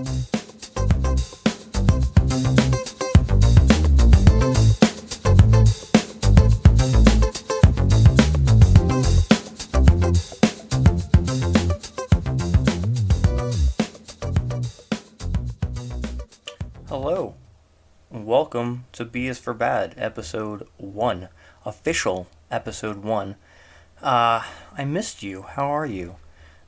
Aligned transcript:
Hello. 0.00 0.14
Welcome 18.10 18.86
to 18.92 19.04
B 19.04 19.26
is 19.26 19.38
for 19.38 19.52
Bad, 19.52 19.94
episode 19.98 20.66
1. 20.78 21.28
Official 21.66 22.26
episode 22.50 23.04
1. 23.04 23.36
Uh, 24.00 24.42
I 24.78 24.84
missed 24.86 25.22
you. 25.22 25.42
How 25.42 25.66
are 25.66 25.84
you? 25.84 26.16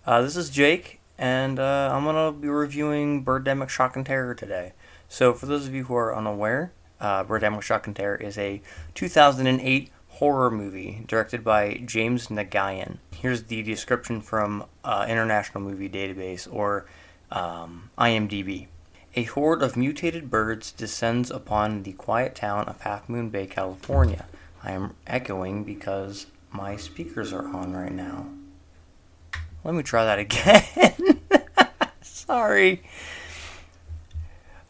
Uh, 0.05 0.21
this 0.21 0.37
is 0.37 0.51
Jake, 0.51 1.01
and 1.19 1.59
uh, 1.59 1.91
I'm 1.93 2.05
to 2.05 2.33
be 2.39 2.49
reviewing 2.49 3.25
Birdemic 3.25 3.69
Shock 3.69 3.97
and 3.97 4.07
Terror 4.07 4.35
today. 4.35 4.73
So, 5.09 5.35
for 5.35 5.47
those 5.47 5.67
of 5.67 5.75
you 5.75 5.85
who 5.85 5.95
are 5.95 6.15
unaware, 6.15 6.73
uh, 7.01 7.25
Birdemic 7.25 7.63
Shock 7.63 7.87
and 7.87 7.95
Terror 7.95 8.17
is 8.17 8.39
a 8.39 8.63
2008 8.95 9.91
horror 10.09 10.51
movie 10.51 11.05
directed 11.07 11.43
by 11.43 11.83
James 11.85 12.29
Nagayan. 12.29 12.99
Here's 13.13 13.45
the 13.45 13.63
description 13.63 14.21
from 14.21 14.65
uh, 14.85 15.07
International 15.09 15.63
Movie 15.63 15.89
Database, 15.89 16.47
or 16.51 16.87
um, 17.31 17.91
IMDb. 17.99 18.69
A 19.15 19.25
horde 19.25 19.63
of 19.63 19.77
mutated 19.77 20.31
birds 20.31 20.73
descends 20.73 21.31
upon 21.31 21.83
the 21.83 21.93
quiet 21.93 22.35
town 22.35 22.65
of 22.65 22.81
Half 22.81 23.09
Moon 23.09 23.29
Bay, 23.29 23.47
California. 23.47 24.27
I 24.65 24.73
am 24.73 24.95
echoing 25.07 25.65
because 25.65 26.27
my 26.51 26.77
speakers 26.77 27.33
are 27.33 27.47
on 27.49 27.75
right 27.75 27.93
now. 27.93 28.27
Let 29.65 29.75
me 29.75 29.83
try 29.83 30.05
that 30.05 30.19
again. 30.19 31.21
Sorry. 32.03 32.83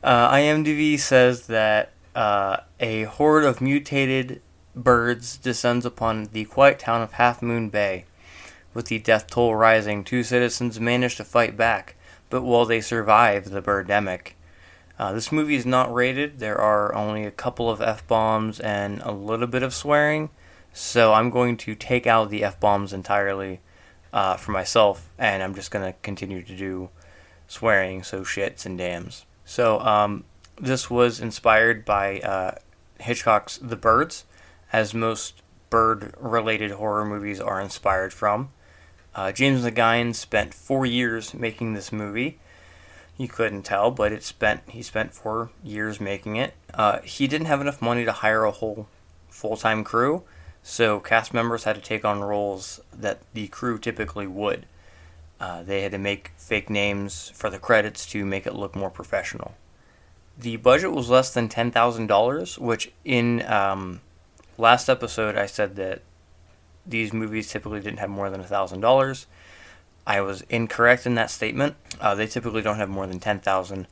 Uh, 0.02 0.30
IMDb 0.30 0.98
says 0.98 1.46
that 1.46 1.92
uh, 2.14 2.58
a 2.80 3.04
horde 3.04 3.44
of 3.44 3.60
mutated 3.60 4.42
birds 4.74 5.36
descends 5.36 5.86
upon 5.86 6.24
the 6.32 6.44
quiet 6.44 6.78
town 6.78 7.02
of 7.02 7.12
Half 7.12 7.42
Moon 7.42 7.68
Bay. 7.68 8.04
With 8.74 8.86
the 8.86 8.98
death 8.98 9.28
toll 9.28 9.54
rising, 9.54 10.02
two 10.02 10.22
citizens 10.22 10.80
manage 10.80 11.16
to 11.16 11.24
fight 11.24 11.56
back 11.56 11.96
but 12.32 12.42
will 12.44 12.64
they 12.64 12.80
survive 12.80 13.50
the 13.50 13.60
birdemic? 13.60 14.28
Uh, 14.98 15.12
this 15.12 15.30
movie 15.30 15.54
is 15.54 15.66
not 15.66 15.92
rated. 15.92 16.38
There 16.38 16.58
are 16.58 16.94
only 16.94 17.26
a 17.26 17.30
couple 17.30 17.68
of 17.68 17.82
f 17.82 18.06
bombs 18.06 18.58
and 18.58 19.02
a 19.02 19.12
little 19.12 19.46
bit 19.46 19.62
of 19.62 19.74
swearing, 19.74 20.30
so 20.72 21.12
I'm 21.12 21.28
going 21.28 21.58
to 21.58 21.74
take 21.74 22.06
out 22.06 22.30
the 22.30 22.42
f 22.42 22.58
bombs 22.58 22.94
entirely 22.94 23.60
uh, 24.12 24.36
for 24.36 24.52
myself, 24.52 25.08
and 25.18 25.42
I'm 25.42 25.54
just 25.54 25.70
to 25.84 25.94
continue 26.02 26.42
to 26.42 26.56
do 26.56 26.90
swearing, 27.48 28.02
so 28.02 28.22
shits 28.22 28.66
and 28.66 28.78
damns. 28.78 29.24
So 29.44 29.80
um, 29.80 30.24
this 30.60 30.90
was 30.90 31.20
inspired 31.20 31.84
by 31.84 32.20
uh, 32.20 32.54
Hitchcock's 33.00 33.58
The 33.58 33.76
Birds, 33.76 34.24
as 34.72 34.94
most 34.94 35.42
bird-related 35.70 36.72
horror 36.72 37.04
movies 37.04 37.40
are 37.40 37.60
inspired 37.60 38.12
from. 38.12 38.50
Uh, 39.14 39.32
James 39.32 39.62
Nagayan 39.64 40.14
spent 40.14 40.54
four 40.54 40.86
years 40.86 41.34
making 41.34 41.74
this 41.74 41.92
movie. 41.92 42.38
You 43.18 43.28
couldn't 43.28 43.62
tell, 43.62 43.90
but 43.90 44.12
it 44.12 44.22
spent 44.22 44.62
he 44.68 44.82
spent 44.82 45.12
four 45.12 45.50
years 45.62 46.00
making 46.00 46.36
it. 46.36 46.54
Uh, 46.72 47.00
he 47.00 47.26
didn't 47.26 47.46
have 47.46 47.60
enough 47.60 47.82
money 47.82 48.04
to 48.06 48.12
hire 48.12 48.44
a 48.44 48.50
whole 48.50 48.86
full-time 49.28 49.84
crew, 49.84 50.22
so 50.62 51.00
cast 51.00 51.34
members 51.34 51.64
had 51.64 51.76
to 51.76 51.82
take 51.82 52.04
on 52.04 52.20
roles 52.20 52.80
that 52.92 53.20
the 53.34 53.48
crew 53.48 53.78
typically 53.78 54.26
would. 54.26 54.66
Uh, 55.40 55.62
they 55.62 55.82
had 55.82 55.92
to 55.92 55.98
make 55.98 56.30
fake 56.36 56.70
names 56.70 57.32
for 57.34 57.50
the 57.50 57.58
credits 57.58 58.06
to 58.06 58.24
make 58.24 58.46
it 58.46 58.54
look 58.54 58.76
more 58.76 58.90
professional. 58.90 59.54
The 60.38 60.56
budget 60.56 60.92
was 60.92 61.10
less 61.10 61.34
than 61.34 61.48
ten 61.48 61.70
thousand 61.70 62.06
dollars, 62.06 62.58
which 62.58 62.92
in 63.04 63.42
um, 63.46 64.00
last 64.56 64.88
episode 64.88 65.36
I 65.36 65.46
said 65.46 65.76
that 65.76 66.02
these 66.86 67.12
movies 67.12 67.50
typically 67.50 67.80
didn't 67.80 67.98
have 67.98 68.10
more 68.10 68.30
than 68.30 68.42
thousand 68.44 68.80
dollars. 68.80 69.26
I 70.06 70.20
was 70.20 70.42
incorrect 70.42 71.06
in 71.06 71.14
that 71.16 71.30
statement. 71.30 71.76
Uh, 72.00 72.14
they 72.14 72.26
typically 72.26 72.62
don't 72.62 72.76
have 72.76 72.88
more 72.88 73.06
than 73.06 73.20
ten 73.20 73.40
thousand, 73.40 73.88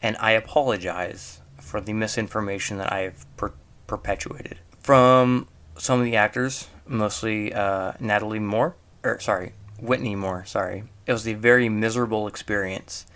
and 0.00 0.16
I 0.18 0.32
apologize 0.32 1.40
for 1.58 1.80
the 1.80 1.92
misinformation 1.92 2.78
that 2.78 2.92
I 2.92 3.00
have 3.00 3.36
per- 3.36 3.52
perpetuated. 3.86 4.58
From 4.80 5.46
some 5.76 5.98
of 5.98 6.04
the 6.04 6.16
actors, 6.16 6.68
mostly 6.86 7.52
uh, 7.52 7.92
Natalie 8.00 8.38
Moore, 8.38 8.74
or 9.02 9.20
sorry, 9.20 9.52
Whitney 9.80 10.14
Moore. 10.14 10.44
Sorry, 10.46 10.84
it 11.06 11.12
was 11.12 11.26
a 11.26 11.34
very 11.34 11.68
miserable 11.68 12.26
experience. 12.26 13.06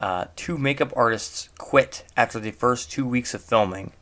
Uh, 0.00 0.26
two 0.36 0.56
makeup 0.56 0.92
artists 0.94 1.48
quit 1.58 2.04
after 2.16 2.38
the 2.38 2.52
first 2.52 2.90
two 2.90 3.06
weeks 3.06 3.34
of 3.34 3.42
filming. 3.42 3.92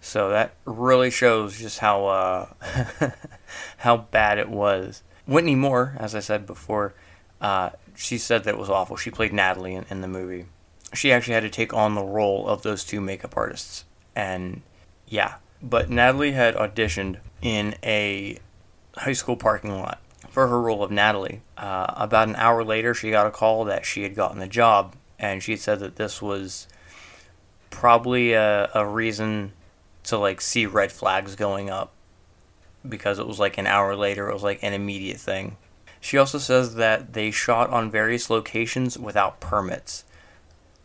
So 0.00 0.30
that 0.30 0.54
really 0.64 1.10
shows 1.10 1.58
just 1.58 1.80
how 1.80 2.06
uh, 2.06 2.48
how 3.78 3.96
bad 3.98 4.38
it 4.38 4.48
was. 4.48 5.02
Whitney 5.26 5.54
Moore, 5.54 5.94
as 5.98 6.14
I 6.14 6.20
said 6.20 6.46
before, 6.46 6.94
uh, 7.40 7.70
she 7.94 8.16
said 8.18 8.44
that 8.44 8.54
it 8.54 8.58
was 8.58 8.70
awful. 8.70 8.96
She 8.96 9.10
played 9.10 9.32
Natalie 9.32 9.74
in, 9.74 9.84
in 9.90 10.00
the 10.00 10.08
movie. 10.08 10.46
She 10.94 11.12
actually 11.12 11.34
had 11.34 11.42
to 11.42 11.50
take 11.50 11.72
on 11.72 11.94
the 11.94 12.02
role 12.02 12.48
of 12.48 12.62
those 12.62 12.84
two 12.84 13.00
makeup 13.00 13.36
artists, 13.36 13.84
and 14.16 14.62
yeah. 15.06 15.34
But 15.62 15.90
Natalie 15.90 16.32
had 16.32 16.54
auditioned 16.54 17.18
in 17.42 17.74
a 17.82 18.38
high 18.96 19.12
school 19.12 19.36
parking 19.36 19.78
lot 19.78 20.00
for 20.30 20.48
her 20.48 20.60
role 20.60 20.82
of 20.82 20.90
Natalie. 20.90 21.42
Uh, 21.56 21.86
about 21.96 22.28
an 22.28 22.36
hour 22.36 22.64
later, 22.64 22.94
she 22.94 23.10
got 23.10 23.26
a 23.26 23.30
call 23.30 23.64
that 23.64 23.84
she 23.84 24.02
had 24.02 24.14
gotten 24.14 24.38
the 24.38 24.48
job, 24.48 24.94
and 25.18 25.42
she 25.42 25.56
said 25.56 25.80
that 25.80 25.96
this 25.96 26.22
was 26.22 26.66
probably 27.68 28.32
a, 28.32 28.70
a 28.74 28.86
reason 28.86 29.52
to 30.04 30.18
like 30.18 30.40
see 30.40 30.66
red 30.66 30.90
flags 30.90 31.36
going 31.36 31.70
up 31.70 31.92
because 32.88 33.18
it 33.18 33.26
was 33.26 33.38
like 33.38 33.58
an 33.58 33.66
hour 33.66 33.94
later 33.94 34.28
it 34.28 34.32
was 34.32 34.42
like 34.42 34.62
an 34.62 34.72
immediate 34.72 35.18
thing. 35.18 35.56
She 36.00 36.16
also 36.16 36.38
says 36.38 36.76
that 36.76 37.12
they 37.12 37.30
shot 37.30 37.68
on 37.70 37.90
various 37.90 38.30
locations 38.30 38.98
without 38.98 39.38
permits. 39.38 40.04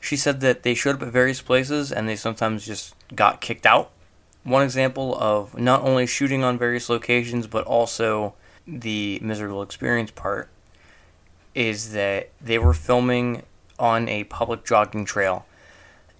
She 0.01 0.17
said 0.17 0.41
that 0.41 0.63
they 0.63 0.75
showed 0.75 0.95
up 0.95 1.03
at 1.03 1.13
various 1.13 1.41
places 1.41 1.91
and 1.91 2.07
they 2.07 2.17
sometimes 2.17 2.65
just 2.65 2.93
got 3.15 3.39
kicked 3.39 3.65
out 3.65 3.91
one 4.45 4.63
example 4.63 5.13
of 5.15 5.57
not 5.57 5.81
only 5.81 6.07
shooting 6.07 6.43
on 6.43 6.57
various 6.57 6.87
locations 6.89 7.47
but 7.47 7.65
also 7.65 8.33
the 8.65 9.19
miserable 9.21 9.61
experience 9.61 10.11
part 10.11 10.49
is 11.53 11.91
that 11.91 12.29
they 12.41 12.57
were 12.57 12.73
filming 12.73 13.43
on 13.77 14.07
a 14.07 14.23
public 14.25 14.63
jogging 14.63 15.03
trail 15.03 15.45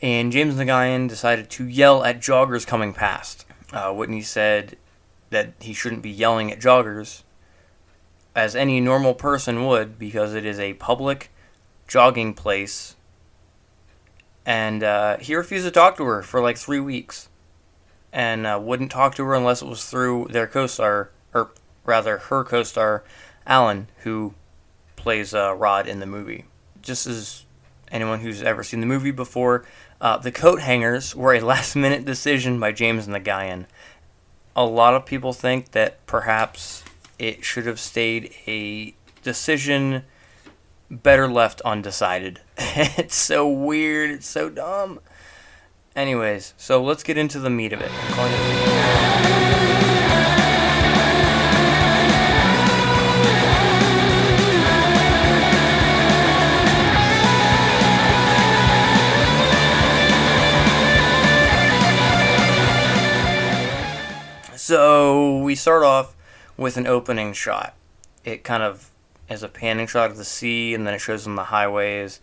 and 0.01 0.31
James 0.31 0.55
Nagayan 0.55 1.07
decided 1.07 1.49
to 1.51 1.67
yell 1.67 2.03
at 2.03 2.19
joggers 2.19 2.67
coming 2.67 2.93
past. 2.93 3.45
Uh, 3.71 3.93
Whitney 3.93 4.21
said 4.21 4.77
that 5.29 5.53
he 5.59 5.73
shouldn't 5.73 6.01
be 6.01 6.11
yelling 6.11 6.51
at 6.51 6.59
joggers, 6.59 7.23
as 8.35 8.55
any 8.55 8.79
normal 8.79 9.13
person 9.13 9.65
would, 9.65 9.97
because 9.97 10.33
it 10.33 10.45
is 10.45 10.59
a 10.59 10.73
public 10.73 11.31
jogging 11.87 12.33
place. 12.33 12.95
And 14.45 14.83
uh, 14.83 15.17
he 15.17 15.33
refused 15.33 15.65
to 15.65 15.71
talk 15.71 15.97
to 15.97 16.03
her 16.03 16.21
for 16.21 16.41
like 16.41 16.57
three 16.57 16.79
weeks, 16.79 17.29
and 18.15 18.47
uh, 18.47 18.57
wouldn't 18.59 18.91
talk 18.91 19.13
to 19.13 19.25
her 19.25 19.35
unless 19.35 19.61
it 19.61 19.67
was 19.67 19.83
through 19.85 20.27
their 20.31 20.47
co-star, 20.47 21.11
or 21.33 21.51
rather 21.83 22.17
her 22.17 22.45
co-star, 22.45 23.03
Alan, 23.45 23.89
who 23.99 24.33
plays 24.95 25.35
uh, 25.35 25.53
Rod 25.53 25.85
in 25.85 25.99
the 25.99 26.05
movie. 26.05 26.45
Just 26.81 27.05
as 27.05 27.43
anyone 27.91 28.21
who's 28.21 28.41
ever 28.41 28.63
seen 28.63 28.79
the 28.79 28.85
movie 28.85 29.11
before, 29.11 29.65
uh, 29.99 30.17
the 30.17 30.31
coat 30.31 30.61
hangers 30.61 31.13
were 31.13 31.33
a 31.33 31.41
last 31.45 31.75
minute 31.75 32.05
decision 32.05 32.57
by 32.57 32.71
James 32.71 33.05
Nagayan. 33.05 33.65
A 34.55 34.65
lot 34.65 34.93
of 34.93 35.05
people 35.05 35.33
think 35.33 35.71
that 35.71 36.03
perhaps 36.07 36.85
it 37.19 37.43
should 37.43 37.65
have 37.65 37.81
stayed 37.81 38.33
a 38.47 38.95
decision 39.23 40.03
better 40.89 41.27
left 41.27 41.59
undecided. 41.61 42.39
it's 42.57 43.15
so 43.15 43.45
weird, 43.45 44.09
it's 44.09 44.29
so 44.29 44.49
dumb. 44.49 45.01
Anyways, 45.95 46.53
so 46.57 46.83
let's 46.83 47.03
get 47.03 47.17
into 47.17 47.39
the 47.39 47.49
meat 47.49 47.71
of 47.71 47.79
it. 47.79 47.89
So 64.57 65.37
we 65.37 65.55
start 65.55 65.83
off 65.83 66.13
with 66.57 66.75
an 66.75 66.87
opening 66.87 67.31
shot. 67.31 67.73
It 68.25 68.43
kind 68.43 68.63
of 68.63 68.91
is 69.29 69.43
a 69.43 69.47
panning 69.47 69.87
shot 69.87 70.11
of 70.11 70.17
the 70.17 70.25
sea, 70.25 70.73
and 70.73 70.85
then 70.85 70.93
it 70.93 70.99
shows 70.99 71.23
them 71.23 71.37
the 71.37 71.45
highways. 71.45 72.19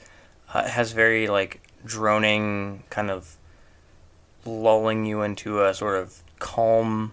Uh, 0.53 0.65
it 0.67 0.73
has 0.73 0.93
very 0.93 1.27
like 1.27 1.63
droning, 1.87 2.83
kind 2.91 3.11
of 3.11 3.39
lulling 4.45 5.05
you 5.05 5.23
into 5.23 5.63
a 5.63 5.75
sort 5.75 5.99
of 5.99 6.23
calm 6.39 7.13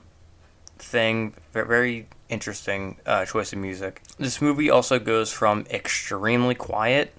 thing. 0.78 1.34
Very 1.54 2.08
interesting 2.30 2.98
uh, 3.06 3.26
choice 3.26 3.54
of 3.54 3.60
music. 3.60 4.02
This 4.18 4.42
movie 4.42 4.70
also 4.70 5.00
goes 5.00 5.32
from 5.32 5.66
extremely 5.70 6.56
quiet 6.56 7.14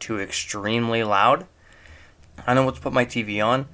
to 0.00 0.18
extremely 0.18 1.04
loud. 1.04 1.46
I 2.46 2.54
know 2.54 2.64
what 2.64 2.76
to 2.76 2.80
put 2.80 2.92
my 2.92 3.04
TV 3.04 3.44
on 3.44 3.68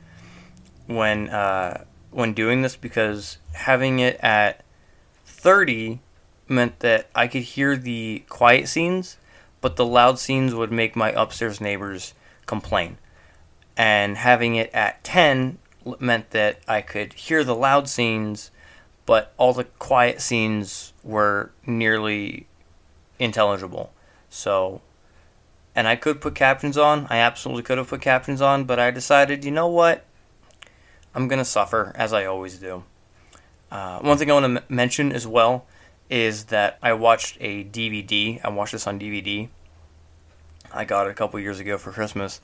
when 0.87 1.29
uh, 1.29 1.85
when 2.11 2.32
doing 2.34 2.62
this 2.62 2.76
because 2.76 3.38
having 3.52 3.99
it 3.99 4.19
at 4.20 4.64
30 5.25 6.00
meant 6.49 6.81
that 6.81 7.08
I 7.14 7.29
could 7.29 7.43
hear 7.43 7.76
the 7.76 8.25
quiet 8.29 8.69
scenes, 8.69 9.17
but 9.61 9.76
the 9.76 9.84
loud 9.84 10.19
scenes 10.19 10.55
would 10.55 10.73
make 10.73 10.96
my 10.96 11.12
upstairs 11.12 11.61
neighbors 11.61 12.14
complain. 12.46 12.99
And 13.76 14.17
having 14.17 14.56
it 14.56 14.70
at 14.75 15.05
10 15.05 15.58
meant 15.99 16.31
that 16.31 16.61
I 16.67 16.81
could 16.81 17.13
hear 17.15 17.45
the 17.45 17.55
loud 17.55 17.89
scenes, 17.89 18.51
but 19.07 19.33
all 19.37 19.53
the 19.53 19.65
quiet 19.65 20.21
scenes 20.21 20.93
were 21.03 21.51
nearly 21.67 22.47
intelligible. 23.19 23.93
So, 24.29 24.81
and 25.75 25.89
I 25.89 25.97
could 25.97 26.21
put 26.21 26.35
captions 26.35 26.77
on. 26.77 27.07
I 27.09 27.19
absolutely 27.19 27.63
could 27.63 27.79
have 27.79 27.89
put 27.89 28.01
captions 28.01 28.43
on, 28.43 28.65
but 28.65 28.79
I 28.79 28.91
decided, 28.91 29.45
you 29.45 29.51
know 29.51 29.69
what? 29.69 30.05
I'm 31.15 31.29
going 31.29 31.39
to 31.39 31.45
suffer, 31.45 31.93
as 31.95 32.13
I 32.13 32.27
always 32.27 32.59
do. 32.59 32.85
Uh, 33.71 33.99
one 34.01 34.17
thing 34.19 34.31
I 34.31 34.35
want 34.35 34.45
to 34.45 34.63
m- 34.63 34.67
mention 34.69 35.13
as 35.13 35.27
well 35.27 35.67
is 36.11 36.47
that 36.47 36.79
I 36.83 36.93
watched 36.93 37.37
a 37.41 37.65
DVD. 37.65 38.41
I 38.45 38.49
watched 38.49 38.73
this 38.73 38.87
on 38.87 38.99
DVD. 38.99 39.49
I 40.73 40.85
got 40.85 41.07
it 41.07 41.11
a 41.11 41.15
couple 41.15 41.41
years 41.41 41.61
ago 41.61 41.79
for 41.79 41.93
Christmas, 41.93 42.41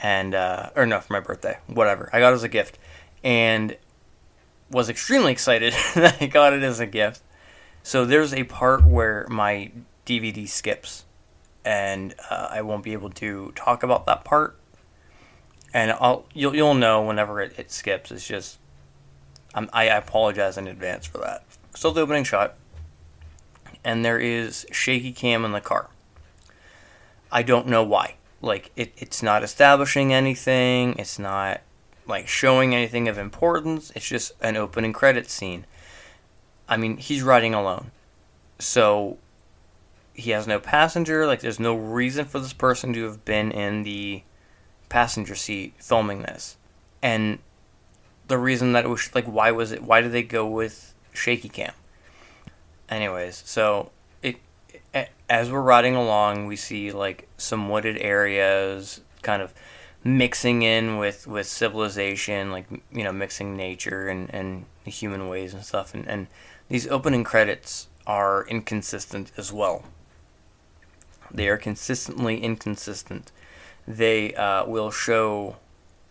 and 0.00 0.34
uh, 0.34 0.70
or 0.76 0.86
no, 0.86 1.00
for 1.00 1.12
my 1.12 1.20
birthday, 1.20 1.58
whatever. 1.66 2.10
I 2.12 2.20
got 2.20 2.32
it 2.32 2.36
as 2.36 2.42
a 2.42 2.48
gift, 2.48 2.78
and 3.24 3.76
was 4.70 4.88
extremely 4.88 5.32
excited 5.32 5.74
that 5.94 6.16
I 6.20 6.26
got 6.26 6.52
it 6.52 6.62
as 6.62 6.80
a 6.80 6.86
gift. 6.86 7.22
So 7.82 8.04
there's 8.04 8.34
a 8.34 8.44
part 8.44 8.84
where 8.84 9.26
my 9.28 9.70
DVD 10.04 10.48
skips, 10.48 11.04
and 11.64 12.14
uh, 12.30 12.48
I 12.50 12.62
won't 12.62 12.82
be 12.82 12.92
able 12.92 13.10
to 13.10 13.52
talk 13.54 13.82
about 13.82 14.06
that 14.06 14.24
part. 14.24 14.58
And 15.72 15.92
I'll 15.92 16.26
you'll 16.32 16.54
you'll 16.54 16.74
know 16.74 17.02
whenever 17.02 17.40
it, 17.40 17.58
it 17.58 17.70
skips. 17.70 18.10
It's 18.10 18.26
just 18.26 18.58
I'm, 19.54 19.70
I 19.72 19.84
apologize 19.84 20.58
in 20.58 20.66
advance 20.66 21.06
for 21.06 21.18
that. 21.18 21.44
So 21.74 21.90
the 21.90 22.02
opening 22.02 22.24
shot, 22.24 22.54
and 23.84 24.04
there 24.04 24.18
is 24.18 24.66
shaky 24.72 25.12
cam 25.12 25.44
in 25.44 25.52
the 25.52 25.60
car. 25.60 25.88
I 27.30 27.42
don't 27.42 27.66
know 27.66 27.82
why. 27.82 28.14
Like 28.42 28.70
it, 28.76 28.92
it's 28.96 29.22
not 29.22 29.42
establishing 29.42 30.12
anything. 30.12 30.94
It's 30.98 31.18
not 31.18 31.60
like 32.06 32.28
showing 32.28 32.74
anything 32.74 33.08
of 33.08 33.18
importance. 33.18 33.90
It's 33.94 34.08
just 34.08 34.32
an 34.40 34.56
opening 34.56 34.92
credit 34.92 35.30
scene. 35.30 35.66
I 36.68 36.76
mean, 36.76 36.96
he's 36.96 37.22
riding 37.22 37.54
alone. 37.54 37.90
So 38.58 39.18
he 40.14 40.30
has 40.30 40.46
no 40.46 40.58
passenger. 40.58 41.26
Like, 41.26 41.40
there's 41.40 41.60
no 41.60 41.74
reason 41.74 42.24
for 42.24 42.40
this 42.40 42.52
person 42.52 42.92
to 42.94 43.04
have 43.04 43.24
been 43.24 43.52
in 43.52 43.82
the 43.82 44.22
passenger 44.88 45.34
seat 45.34 45.74
filming 45.78 46.22
this. 46.22 46.56
And 47.02 47.38
the 48.28 48.38
reason 48.38 48.72
that 48.72 48.84
it 48.84 48.88
was 48.88 49.14
like, 49.14 49.26
why 49.26 49.50
was 49.50 49.72
it? 49.72 49.82
Why 49.82 50.00
did 50.00 50.12
they 50.12 50.22
go 50.22 50.46
with 50.46 50.94
shaky 51.12 51.48
cam? 51.48 51.72
Anyways, 52.88 53.42
so 53.46 53.90
as 55.28 55.50
we're 55.50 55.60
riding 55.60 55.96
along, 55.96 56.46
we 56.46 56.56
see 56.56 56.92
like 56.92 57.28
some 57.36 57.68
wooded 57.68 57.98
areas, 57.98 59.00
kind 59.22 59.42
of 59.42 59.52
mixing 60.04 60.62
in 60.62 60.98
with 60.98 61.26
with 61.26 61.46
civilization, 61.46 62.50
like 62.50 62.66
you 62.92 63.04
know, 63.04 63.12
mixing 63.12 63.56
nature 63.56 64.08
and 64.08 64.32
and 64.32 64.66
human 64.84 65.28
ways 65.28 65.54
and 65.54 65.64
stuff. 65.64 65.94
And 65.94 66.06
and 66.08 66.26
these 66.68 66.86
opening 66.88 67.24
credits 67.24 67.88
are 68.06 68.46
inconsistent 68.48 69.32
as 69.36 69.52
well. 69.52 69.84
They 71.30 71.48
are 71.48 71.56
consistently 71.56 72.40
inconsistent. 72.42 73.32
They 73.86 74.34
uh, 74.34 74.64
will 74.66 74.90
show 74.90 75.56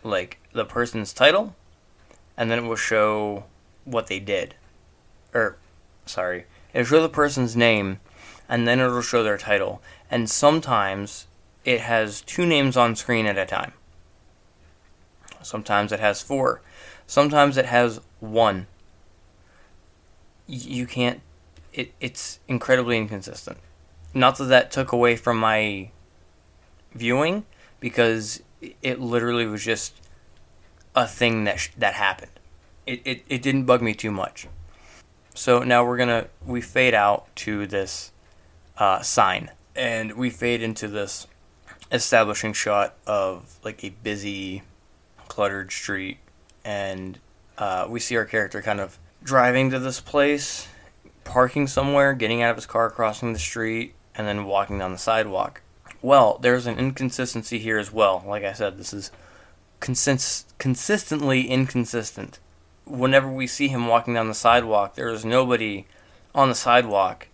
like 0.03 0.39
the 0.53 0.65
person's 0.65 1.13
title, 1.13 1.55
and 2.37 2.51
then 2.51 2.59
it 2.59 2.67
will 2.67 2.75
show 2.75 3.45
what 3.83 4.07
they 4.07 4.19
did. 4.19 4.55
Or, 5.33 5.57
sorry, 6.05 6.45
it'll 6.73 6.85
show 6.85 7.01
the 7.01 7.09
person's 7.09 7.55
name, 7.55 7.99
and 8.47 8.67
then 8.67 8.79
it'll 8.79 9.01
show 9.01 9.23
their 9.23 9.37
title. 9.37 9.81
And 10.09 10.29
sometimes 10.29 11.27
it 11.63 11.81
has 11.81 12.21
two 12.21 12.45
names 12.45 12.77
on 12.77 12.95
screen 12.95 13.25
at 13.25 13.37
a 13.37 13.45
time. 13.45 13.73
Sometimes 15.41 15.91
it 15.91 15.99
has 15.99 16.21
four. 16.21 16.61
Sometimes 17.07 17.57
it 17.57 17.65
has 17.65 17.99
one. 18.19 18.67
You 20.47 20.85
can't. 20.87 21.21
It, 21.73 21.93
it's 21.99 22.39
incredibly 22.47 22.97
inconsistent. 22.97 23.57
Not 24.13 24.37
that 24.37 24.45
that 24.45 24.71
took 24.71 24.91
away 24.91 25.15
from 25.15 25.37
my 25.37 25.91
viewing, 26.93 27.45
because 27.79 28.41
it 28.81 28.99
literally 28.99 29.45
was 29.45 29.63
just 29.63 29.93
a 30.95 31.07
thing 31.07 31.43
that 31.43 31.59
sh- 31.59 31.69
that 31.77 31.93
happened. 31.95 32.31
It, 32.87 33.01
it 33.05 33.23
it 33.27 33.41
didn't 33.41 33.65
bug 33.65 33.81
me 33.81 33.93
too 33.93 34.11
much. 34.11 34.47
So 35.33 35.59
now 35.59 35.85
we're 35.85 35.97
gonna 35.97 36.27
we 36.45 36.61
fade 36.61 36.93
out 36.93 37.27
to 37.37 37.67
this 37.67 38.11
uh, 38.77 39.01
sign, 39.01 39.51
and 39.75 40.13
we 40.13 40.29
fade 40.29 40.61
into 40.61 40.87
this 40.87 41.27
establishing 41.91 42.53
shot 42.53 42.95
of 43.05 43.59
like 43.63 43.83
a 43.83 43.89
busy, 43.89 44.63
cluttered 45.27 45.71
street, 45.71 46.17
and 46.63 47.19
uh, 47.57 47.87
we 47.89 47.99
see 47.99 48.15
our 48.17 48.25
character 48.25 48.61
kind 48.61 48.79
of 48.79 48.97
driving 49.23 49.69
to 49.71 49.79
this 49.79 49.99
place, 49.99 50.67
parking 51.23 51.67
somewhere, 51.67 52.13
getting 52.13 52.41
out 52.41 52.51
of 52.51 52.57
his 52.57 52.65
car, 52.65 52.89
crossing 52.89 53.33
the 53.33 53.39
street, 53.39 53.93
and 54.15 54.27
then 54.27 54.45
walking 54.45 54.79
down 54.79 54.91
the 54.91 54.97
sidewalk. 54.97 55.61
Well, 56.01 56.37
there's 56.41 56.67
an 56.67 56.77
inconsistency 56.77 57.59
here 57.59 57.79
as 57.79 57.91
well. 57.91 58.23
Like 58.25 58.43
I 58.43 58.53
said, 58.53 58.77
this 58.77 58.93
is 58.93 59.11
consist- 59.79 60.55
consistently 60.57 61.47
inconsistent. 61.47 62.39
Whenever 62.85 63.31
we 63.31 63.47
see 63.47 63.69
him 63.69 63.87
walking 63.87 64.13
down 64.13 64.27
the 64.27 64.35
sidewalk, 64.35 64.95
there 64.95 65.09
is 65.09 65.25
nobody 65.25 65.87
on 66.35 66.49
the 66.49 66.55
sidewalk, 66.55 67.27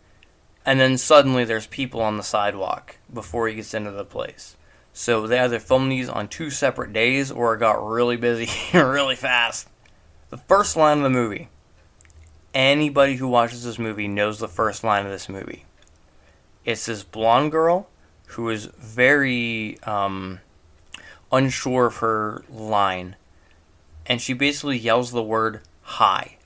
and 0.65 0.79
then 0.79 0.97
suddenly 0.97 1.43
there's 1.43 1.67
people 1.67 2.01
on 2.01 2.17
the 2.17 2.23
sidewalk 2.23 2.97
before 3.11 3.47
he 3.47 3.55
gets 3.55 3.73
into 3.73 3.91
the 3.91 4.05
place. 4.05 4.55
So 4.93 5.25
they 5.25 5.39
either 5.39 5.59
filmed 5.59 5.91
these 5.91 6.09
on 6.09 6.27
two 6.27 6.49
separate 6.49 6.93
days 6.93 7.31
or 7.31 7.55
it 7.55 7.59
got 7.59 7.85
really 7.85 8.17
busy 8.17 8.49
really 8.77 9.15
fast. 9.15 9.67
The 10.29 10.37
first 10.37 10.75
line 10.75 10.97
of 10.97 11.03
the 11.03 11.09
movie. 11.09 11.49
Anybody 12.53 13.15
who 13.15 13.27
watches 13.27 13.63
this 13.63 13.79
movie 13.79 14.07
knows 14.07 14.39
the 14.39 14.47
first 14.47 14.83
line 14.83 15.05
of 15.05 15.11
this 15.11 15.29
movie. 15.29 15.65
It's 16.65 16.85
this 16.85 17.03
blonde 17.03 17.51
girl 17.51 17.87
who 18.27 18.49
is 18.49 18.65
very 18.65 19.79
um, 19.83 20.39
unsure 21.31 21.87
of 21.87 21.97
her 21.97 22.43
line. 22.49 23.15
And 24.05 24.21
she 24.21 24.33
basically 24.33 24.77
yells 24.77 25.11
the 25.11 25.23
word 25.23 25.61
hi. 25.81 26.37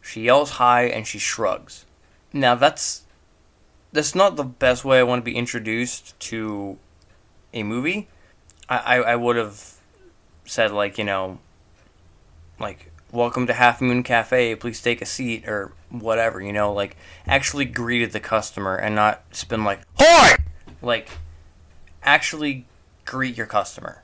She 0.00 0.22
yells 0.22 0.50
hi 0.52 0.84
and 0.84 1.06
she 1.06 1.18
shrugs. 1.18 1.84
Now 2.32 2.54
that's 2.54 3.02
that's 3.92 4.14
not 4.14 4.36
the 4.36 4.44
best 4.44 4.84
way 4.84 4.98
I 4.98 5.02
want 5.02 5.24
to 5.24 5.24
be 5.24 5.36
introduced 5.36 6.18
to 6.20 6.78
a 7.52 7.62
movie. 7.62 8.08
I, 8.68 8.78
I, 8.78 8.96
I 9.12 9.16
would 9.16 9.36
have 9.36 9.74
said 10.44 10.70
like, 10.70 10.98
you 10.98 11.04
know, 11.04 11.38
like 12.58 12.92
welcome 13.12 13.46
to 13.46 13.52
Half 13.52 13.80
Moon 13.80 14.02
Cafe, 14.02 14.54
please 14.56 14.80
take 14.80 15.02
a 15.02 15.06
seat 15.06 15.48
or 15.48 15.72
whatever, 15.88 16.40
you 16.40 16.52
know, 16.52 16.72
like 16.72 16.96
actually 17.26 17.64
greeted 17.64 18.12
the 18.12 18.20
customer 18.20 18.76
and 18.76 18.94
not 18.94 19.22
spin 19.32 19.64
like 19.64 19.80
Hi 19.98 20.36
like 20.82 21.08
actually 22.02 22.64
greet 23.04 23.36
your 23.36 23.46
customer 23.46 24.02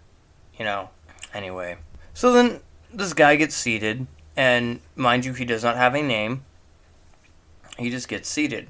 you 0.59 0.65
know? 0.65 0.91
Anyway. 1.35 1.77
So 2.15 2.33
then 2.33 2.61
this 2.93 3.13
guy 3.13 3.37
gets 3.37 3.55
seated 3.55 4.07
and 4.37 4.81
mind 4.95 5.25
you 5.25 5.35
he 5.35 5.45
does 5.45 5.63
not 5.63 5.77
have 5.77 5.95
a 5.95 6.03
name. 6.03 6.45
He 7.79 7.91
just 7.91 8.09
gets 8.09 8.29
seated 8.29 8.69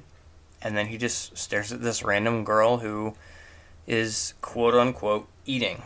and 0.61 0.77
then 0.77 0.87
he 0.87 0.97
just 0.97 1.37
stares 1.37 1.71
at 1.71 1.81
this 1.81 2.03
random 2.03 2.43
girl 2.43 2.77
who 2.77 3.13
is 3.85 4.33
quote 4.41 4.73
unquote 4.73 5.27
eating 5.45 5.83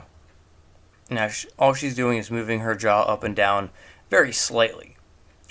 now 1.09 1.29
all 1.59 1.73
she's 1.73 1.95
doing 1.95 2.17
is 2.17 2.31
moving 2.31 2.61
her 2.61 2.75
jaw 2.75 3.03
up 3.03 3.23
and 3.23 3.35
down 3.35 3.69
very 4.09 4.31
slightly 4.31 4.97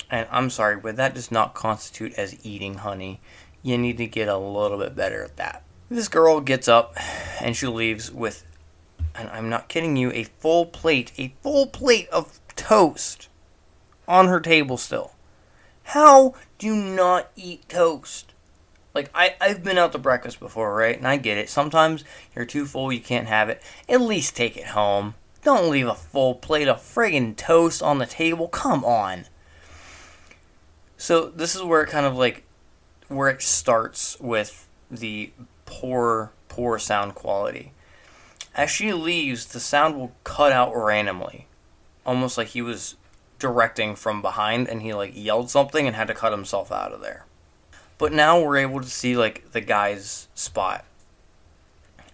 and 0.09 0.27
i'm 0.31 0.49
sorry 0.49 0.75
but 0.75 0.95
that 0.95 1.13
does 1.13 1.31
not 1.31 1.53
constitute 1.53 2.13
as 2.15 2.45
eating 2.45 2.75
honey 2.75 3.19
you 3.63 3.77
need 3.77 3.97
to 3.97 4.07
get 4.07 4.27
a 4.27 4.37
little 4.37 4.77
bit 4.77 4.95
better 4.95 5.23
at 5.23 5.37
that 5.37 5.63
this 5.91 6.07
girl 6.07 6.39
gets 6.39 6.69
up 6.69 6.95
and 7.41 7.53
she 7.55 7.67
leaves 7.67 8.09
with, 8.09 8.45
and 9.13 9.27
I'm 9.29 9.49
not 9.49 9.67
kidding 9.67 9.97
you, 9.97 10.09
a 10.13 10.23
full 10.23 10.65
plate, 10.65 11.11
a 11.17 11.33
full 11.43 11.67
plate 11.67 12.07
of 12.09 12.39
toast 12.55 13.27
on 14.07 14.27
her 14.27 14.39
table 14.39 14.77
still. 14.77 15.11
How 15.83 16.33
do 16.57 16.67
you 16.67 16.77
not 16.77 17.29
eat 17.35 17.67
toast? 17.67 18.33
Like, 18.93 19.09
I, 19.15 19.35
I've 19.39 19.63
been 19.63 19.77
out 19.77 19.93
to 19.93 19.97
breakfast 19.97 20.39
before, 20.39 20.75
right? 20.75 20.97
And 20.97 21.07
I 21.07 21.17
get 21.17 21.37
it. 21.37 21.49
Sometimes 21.49 22.03
you're 22.35 22.45
too 22.45 22.65
full, 22.65 22.91
you 22.91 22.99
can't 22.99 23.27
have 23.27 23.49
it. 23.49 23.61
At 23.87 24.01
least 24.01 24.35
take 24.35 24.57
it 24.57 24.67
home. 24.67 25.15
Don't 25.43 25.71
leave 25.71 25.87
a 25.87 25.95
full 25.95 26.35
plate 26.35 26.67
of 26.67 26.81
friggin' 26.81 27.35
toast 27.35 27.81
on 27.81 27.99
the 27.99 28.05
table. 28.05 28.47
Come 28.47 28.83
on. 28.83 29.25
So, 30.97 31.29
this 31.29 31.55
is 31.55 31.63
where 31.63 31.81
it 31.81 31.89
kind 31.89 32.05
of 32.05 32.15
like, 32.15 32.43
where 33.07 33.29
it 33.29 33.41
starts 33.41 34.19
with 34.19 34.67
the 34.89 35.31
poor, 35.65 36.31
poor 36.49 36.77
sound 36.77 37.15
quality. 37.15 37.71
As 38.53 38.69
she 38.69 38.91
leaves, 38.91 39.45
the 39.45 39.59
sound 39.59 39.95
will 39.95 40.11
cut 40.23 40.51
out 40.51 40.75
randomly, 40.75 41.47
almost 42.05 42.37
like 42.37 42.49
he 42.49 42.61
was 42.61 42.95
directing 43.39 43.95
from 43.95 44.21
behind 44.21 44.69
and 44.69 44.83
he 44.83 44.93
like 44.93 45.13
yelled 45.15 45.49
something 45.49 45.87
and 45.87 45.95
had 45.95 46.07
to 46.07 46.13
cut 46.13 46.31
himself 46.31 46.71
out 46.71 46.91
of 46.91 47.01
there. 47.01 47.25
But 48.01 48.13
now 48.13 48.41
we're 48.41 48.57
able 48.57 48.81
to 48.81 48.89
see 48.89 49.15
like 49.15 49.51
the 49.51 49.61
guy's 49.61 50.27
spot. 50.33 50.85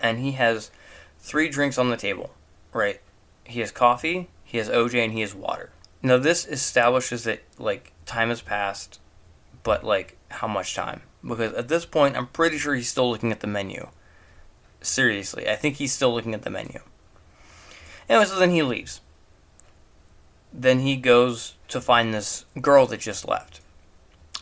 And 0.02 0.20
he 0.20 0.34
has 0.34 0.70
three 1.18 1.48
drinks 1.48 1.78
on 1.78 1.90
the 1.90 1.96
table, 1.96 2.32
right? 2.74 3.00
He 3.46 3.62
has 3.62 3.72
coffee, 3.72 4.28
he 4.44 4.58
has 4.58 4.68
OJ, 4.68 4.96
and 4.96 5.14
he 5.14 5.22
has 5.22 5.34
water. 5.34 5.70
Now 6.04 6.18
this 6.18 6.46
establishes 6.46 7.24
that 7.24 7.42
like 7.58 7.94
time 8.06 8.28
has 8.28 8.42
passed, 8.42 9.00
but 9.64 9.86
like 9.86 10.18
how 10.28 10.46
much 10.46 10.76
time? 10.76 11.04
Because 11.26 11.54
at 11.54 11.70
this 11.70 11.86
point, 11.86 12.18
I'm 12.18 12.28
pretty 12.28 12.58
sure 12.58 12.76
he's 12.76 12.90
still 12.90 13.10
looking 13.10 13.32
at 13.32 13.40
the 13.40 13.48
menu. 13.48 13.88
Seriously, 14.82 15.48
I 15.50 15.56
think 15.56 15.78
he's 15.78 15.94
still 15.94 16.14
looking 16.14 16.34
at 16.34 16.42
the 16.42 16.50
menu. 16.50 16.82
Anyway, 18.10 18.26
so 18.26 18.38
then 18.38 18.52
he 18.52 18.62
leaves. 18.62 19.00
Then 20.52 20.80
he 20.82 20.98
goes 20.98 21.56
to 21.70 21.80
find 21.80 22.14
this 22.14 22.44
girl 22.60 22.88
that 22.88 23.00
just 23.00 23.26
left. 23.26 23.62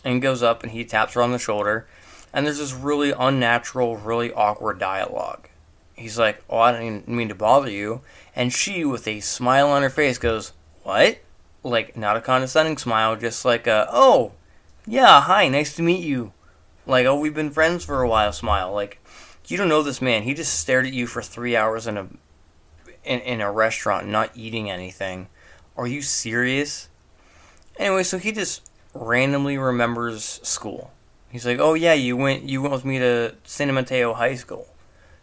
And 0.06 0.22
goes 0.22 0.42
up 0.42 0.64
and 0.64 0.72
he 0.72 0.86
taps 0.86 1.16
her 1.16 1.22
on 1.22 1.34
the 1.34 1.40
shoulder. 1.40 1.86
And 2.32 2.46
there's 2.46 2.60
this 2.60 2.74
really 2.74 3.12
unnatural, 3.12 3.98
really 3.98 4.32
awkward 4.32 4.80
dialogue. 4.80 5.50
He's 5.96 6.18
like, 6.18 6.42
Oh, 6.50 6.60
I 6.60 6.72
didn't 6.72 7.10
mean 7.10 7.28
to 7.28 7.36
bother 7.36 7.70
you. 7.70 8.02
And 8.36 8.54
she, 8.54 8.86
with 8.86 9.08
a 9.08 9.20
smile 9.20 9.70
on 9.70 9.82
her 9.82 9.90
face, 9.90 10.18
goes, 10.18 10.54
What? 10.84 11.18
Like, 11.64 11.98
not 11.98 12.16
a 12.16 12.22
condescending 12.22 12.78
smile, 12.78 13.18
just 13.18 13.44
like 13.44 13.68
a, 13.68 13.88
Oh, 13.92 14.32
yeah, 14.88 15.22
hi, 15.22 15.50
nice 15.50 15.76
to 15.76 15.82
meet 15.82 16.04
you. 16.04 16.32
Like, 16.86 17.06
oh, 17.06 17.20
we've 17.20 17.34
been 17.34 17.52
friends 17.52 17.84
for 17.84 18.02
a 18.02 18.08
while 18.08 18.32
smile. 18.32 18.72
Like, 18.72 19.00
you 19.48 19.58
don't 19.58 19.70
know 19.70 19.84
this 19.84 20.02
man. 20.02 20.24
He 20.24 20.34
just 20.34 20.60
stared 20.60 20.86
at 20.86 20.94
you 20.94 21.08
for 21.08 21.22
three 21.22 21.56
hours 21.56 21.88
in 21.88 21.98
a 21.98 22.08
in, 23.04 23.20
in 23.22 23.42
a 23.42 23.52
restaurant, 23.52 24.08
not 24.08 24.32
eating 24.36 24.70
anything. 24.70 25.28
Are 25.78 25.88
you 25.88 26.02
serious? 26.02 26.90
Anyway, 27.78 28.04
so 28.04 28.18
he 28.18 28.32
just 28.32 28.70
randomly 28.96 29.58
remembers 29.58 30.40
school. 30.42 30.92
He's 31.30 31.46
like, 31.46 31.60
"Oh 31.60 31.74
yeah, 31.74 31.94
you 31.94 32.16
went 32.16 32.44
you 32.44 32.62
went 32.62 32.74
with 32.74 32.86
me 32.86 32.98
to 33.00 33.36
San 33.44 33.72
Mateo 33.74 34.14
High 34.14 34.36
School," 34.36 34.68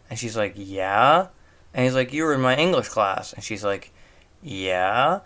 and 0.09 0.17
she's 0.17 0.37
like, 0.37 0.53
"Yeah," 0.55 1.27
and 1.73 1.83
he's 1.83 1.95
like, 1.95 2.13
"You 2.13 2.23
were 2.23 2.33
in 2.33 2.41
my 2.41 2.55
English 2.55 2.89
class," 2.89 3.33
and 3.33 3.43
she's 3.43 3.63
like, 3.63 3.91
"Yeah," 4.41 5.21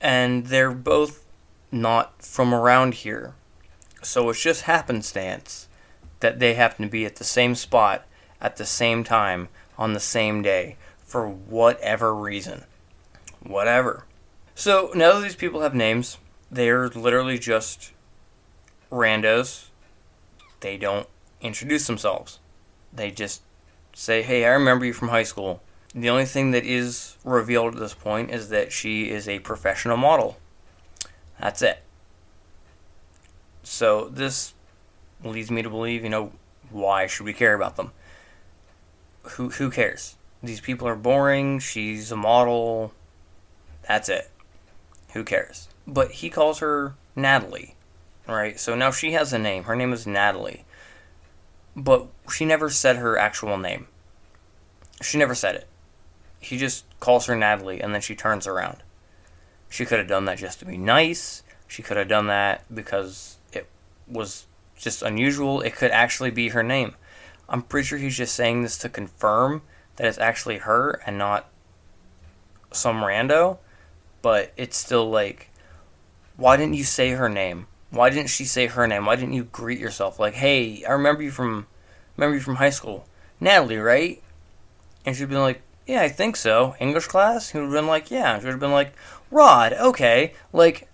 and 0.00 0.46
they're 0.46 0.70
both 0.70 1.24
not 1.72 2.22
from 2.22 2.54
around 2.54 2.94
here, 2.94 3.34
so 4.02 4.28
it's 4.30 4.42
just 4.42 4.62
happenstance 4.62 5.68
that 6.20 6.38
they 6.38 6.54
happen 6.54 6.84
to 6.84 6.90
be 6.90 7.06
at 7.06 7.16
the 7.16 7.24
same 7.24 7.54
spot 7.54 8.04
at 8.40 8.56
the 8.56 8.66
same 8.66 9.04
time 9.04 9.48
on 9.76 9.92
the 9.92 10.00
same 10.00 10.42
day 10.42 10.76
for 10.98 11.28
whatever 11.28 12.14
reason. 12.14 12.64
Whatever. 13.40 14.04
So 14.54 14.90
now 14.94 15.14
that 15.14 15.22
these 15.22 15.36
people 15.36 15.60
have 15.60 15.74
names, 15.74 16.18
they're 16.50 16.88
literally 16.88 17.38
just 17.38 17.92
randos. 18.90 19.66
They 20.60 20.76
don't 20.76 21.06
introduce 21.40 21.86
themselves. 21.86 22.38
They 22.92 23.10
just 23.10 23.42
say, 23.94 24.22
hey, 24.22 24.44
I 24.44 24.50
remember 24.50 24.84
you 24.84 24.92
from 24.92 25.08
high 25.08 25.22
school. 25.22 25.62
The 25.94 26.10
only 26.10 26.24
thing 26.24 26.50
that 26.52 26.64
is 26.64 27.16
revealed 27.24 27.74
at 27.74 27.80
this 27.80 27.94
point 27.94 28.30
is 28.30 28.48
that 28.50 28.72
she 28.72 29.10
is 29.10 29.28
a 29.28 29.38
professional 29.40 29.96
model. 29.96 30.36
That's 31.40 31.62
it. 31.62 31.82
So 33.62 34.08
this 34.08 34.54
leads 35.22 35.50
me 35.50 35.62
to 35.62 35.70
believe, 35.70 36.02
you 36.02 36.10
know, 36.10 36.32
why 36.70 37.06
should 37.06 37.24
we 37.24 37.32
care 37.32 37.54
about 37.54 37.76
them? 37.76 37.92
Who 39.22 39.50
who 39.50 39.70
cares? 39.70 40.16
These 40.42 40.60
people 40.60 40.86
are 40.88 40.96
boring. 40.96 41.58
She's 41.58 42.12
a 42.12 42.16
model. 42.16 42.92
That's 43.86 44.08
it. 44.08 44.30
Who 45.12 45.24
cares? 45.24 45.67
But 45.88 46.12
he 46.12 46.28
calls 46.28 46.58
her 46.58 46.94
Natalie, 47.16 47.74
right? 48.26 48.60
So 48.60 48.74
now 48.74 48.90
she 48.90 49.12
has 49.12 49.32
a 49.32 49.38
name. 49.38 49.64
Her 49.64 49.74
name 49.74 49.94
is 49.94 50.06
Natalie. 50.06 50.66
But 51.74 52.08
she 52.30 52.44
never 52.44 52.68
said 52.68 52.96
her 52.96 53.16
actual 53.16 53.56
name. 53.56 53.88
She 55.00 55.16
never 55.16 55.34
said 55.34 55.54
it. 55.54 55.66
He 56.40 56.58
just 56.58 56.84
calls 57.00 57.24
her 57.26 57.34
Natalie 57.34 57.80
and 57.80 57.94
then 57.94 58.02
she 58.02 58.14
turns 58.14 58.46
around. 58.46 58.82
She 59.70 59.86
could 59.86 59.98
have 59.98 60.08
done 60.08 60.26
that 60.26 60.38
just 60.38 60.58
to 60.58 60.66
be 60.66 60.76
nice. 60.76 61.42
She 61.66 61.82
could 61.82 61.96
have 61.96 62.08
done 62.08 62.26
that 62.26 62.64
because 62.72 63.38
it 63.52 63.66
was 64.06 64.46
just 64.76 65.02
unusual. 65.02 65.62
It 65.62 65.74
could 65.74 65.90
actually 65.90 66.30
be 66.30 66.50
her 66.50 66.62
name. 66.62 66.96
I'm 67.48 67.62
pretty 67.62 67.86
sure 67.86 67.98
he's 67.98 68.16
just 68.16 68.34
saying 68.34 68.62
this 68.62 68.76
to 68.78 68.90
confirm 68.90 69.62
that 69.96 70.06
it's 70.06 70.18
actually 70.18 70.58
her 70.58 71.00
and 71.06 71.16
not 71.16 71.48
some 72.72 72.96
rando. 72.96 73.58
But 74.20 74.52
it's 74.56 74.76
still 74.76 75.08
like, 75.08 75.47
why 76.38 76.56
didn't 76.56 76.74
you 76.74 76.84
say 76.84 77.10
her 77.10 77.28
name? 77.28 77.66
Why 77.90 78.10
didn't 78.10 78.30
she 78.30 78.44
say 78.44 78.68
her 78.68 78.86
name? 78.86 79.06
Why 79.06 79.16
didn't 79.16 79.34
you 79.34 79.44
greet 79.44 79.80
yourself 79.80 80.20
like, 80.20 80.34
"Hey, 80.34 80.84
I 80.84 80.92
remember 80.92 81.20
you 81.22 81.32
from, 81.32 81.66
remember 82.16 82.36
you 82.36 82.40
from 82.40 82.56
high 82.56 82.70
school, 82.70 83.06
Natalie, 83.40 83.78
right?" 83.78 84.22
And 85.04 85.16
she'd 85.16 85.28
been 85.28 85.40
like, 85.40 85.62
"Yeah, 85.84 86.02
I 86.02 86.08
think 86.08 86.36
so." 86.36 86.76
English 86.78 87.08
class? 87.08 87.50
He 87.50 87.58
would 87.58 87.64
have 87.64 87.72
been 87.72 87.88
like, 87.88 88.10
"Yeah." 88.12 88.38
She 88.38 88.44
would 88.44 88.52
have 88.52 88.60
been 88.60 88.70
like, 88.70 88.92
"Rod, 89.32 89.72
okay, 89.72 90.32
like, 90.52 90.86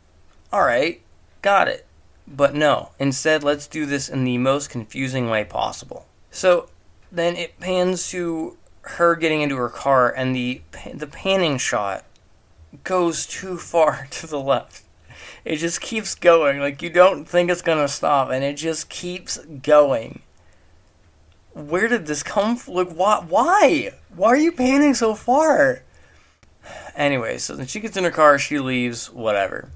all 0.50 0.62
right, 0.62 1.02
got 1.42 1.68
it." 1.68 1.86
But 2.26 2.54
no, 2.54 2.92
instead, 2.98 3.44
let's 3.44 3.66
do 3.66 3.84
this 3.84 4.08
in 4.08 4.24
the 4.24 4.38
most 4.38 4.70
confusing 4.70 5.28
way 5.28 5.44
possible. 5.44 6.06
So 6.30 6.70
then 7.12 7.36
it 7.36 7.60
pans 7.60 8.08
to 8.10 8.56
her 8.80 9.14
getting 9.14 9.42
into 9.42 9.56
her 9.56 9.68
car, 9.68 10.10
and 10.10 10.34
the 10.34 10.62
the 10.94 11.06
panning 11.06 11.58
shot 11.58 12.04
goes 12.82 13.26
too 13.26 13.58
far 13.58 14.08
to 14.10 14.26
the 14.26 14.40
left. 14.40 14.83
It 15.44 15.56
just 15.56 15.80
keeps 15.80 16.14
going. 16.14 16.60
Like 16.60 16.82
you 16.82 16.90
don't 16.90 17.26
think 17.26 17.50
it's 17.50 17.62
gonna 17.62 17.88
stop, 17.88 18.30
and 18.30 18.44
it 18.44 18.56
just 18.56 18.88
keeps 18.88 19.38
going. 19.38 20.22
Where 21.52 21.86
did 21.86 22.06
this 22.06 22.22
come 22.22 22.56
from? 22.56 22.74
Like 22.74 22.92
why? 22.92 23.24
Why? 23.28 23.94
Why 24.14 24.28
are 24.28 24.36
you 24.36 24.52
panning 24.52 24.94
so 24.94 25.14
far? 25.14 25.82
Anyway, 26.96 27.38
so 27.38 27.56
then 27.56 27.66
she 27.66 27.80
gets 27.80 27.96
in 27.96 28.04
her 28.04 28.10
car, 28.10 28.38
she 28.38 28.58
leaves, 28.58 29.10
whatever. 29.10 29.68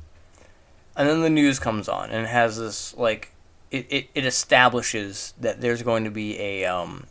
And 0.97 1.09
then 1.09 1.23
the 1.23 1.31
news 1.31 1.59
comes 1.59 1.89
on 1.89 2.11
and 2.11 2.25
it 2.25 2.29
has 2.29 2.59
this 2.59 2.97
like 2.97 3.33
it, 3.71 3.87
it, 3.91 4.09
it 4.15 4.25
establishes 4.25 5.35
that 5.39 5.61
there's 5.61 5.83
going 5.83 6.05
to 6.05 6.11
be 6.11 6.39
a 6.41 6.65
um 6.65 7.07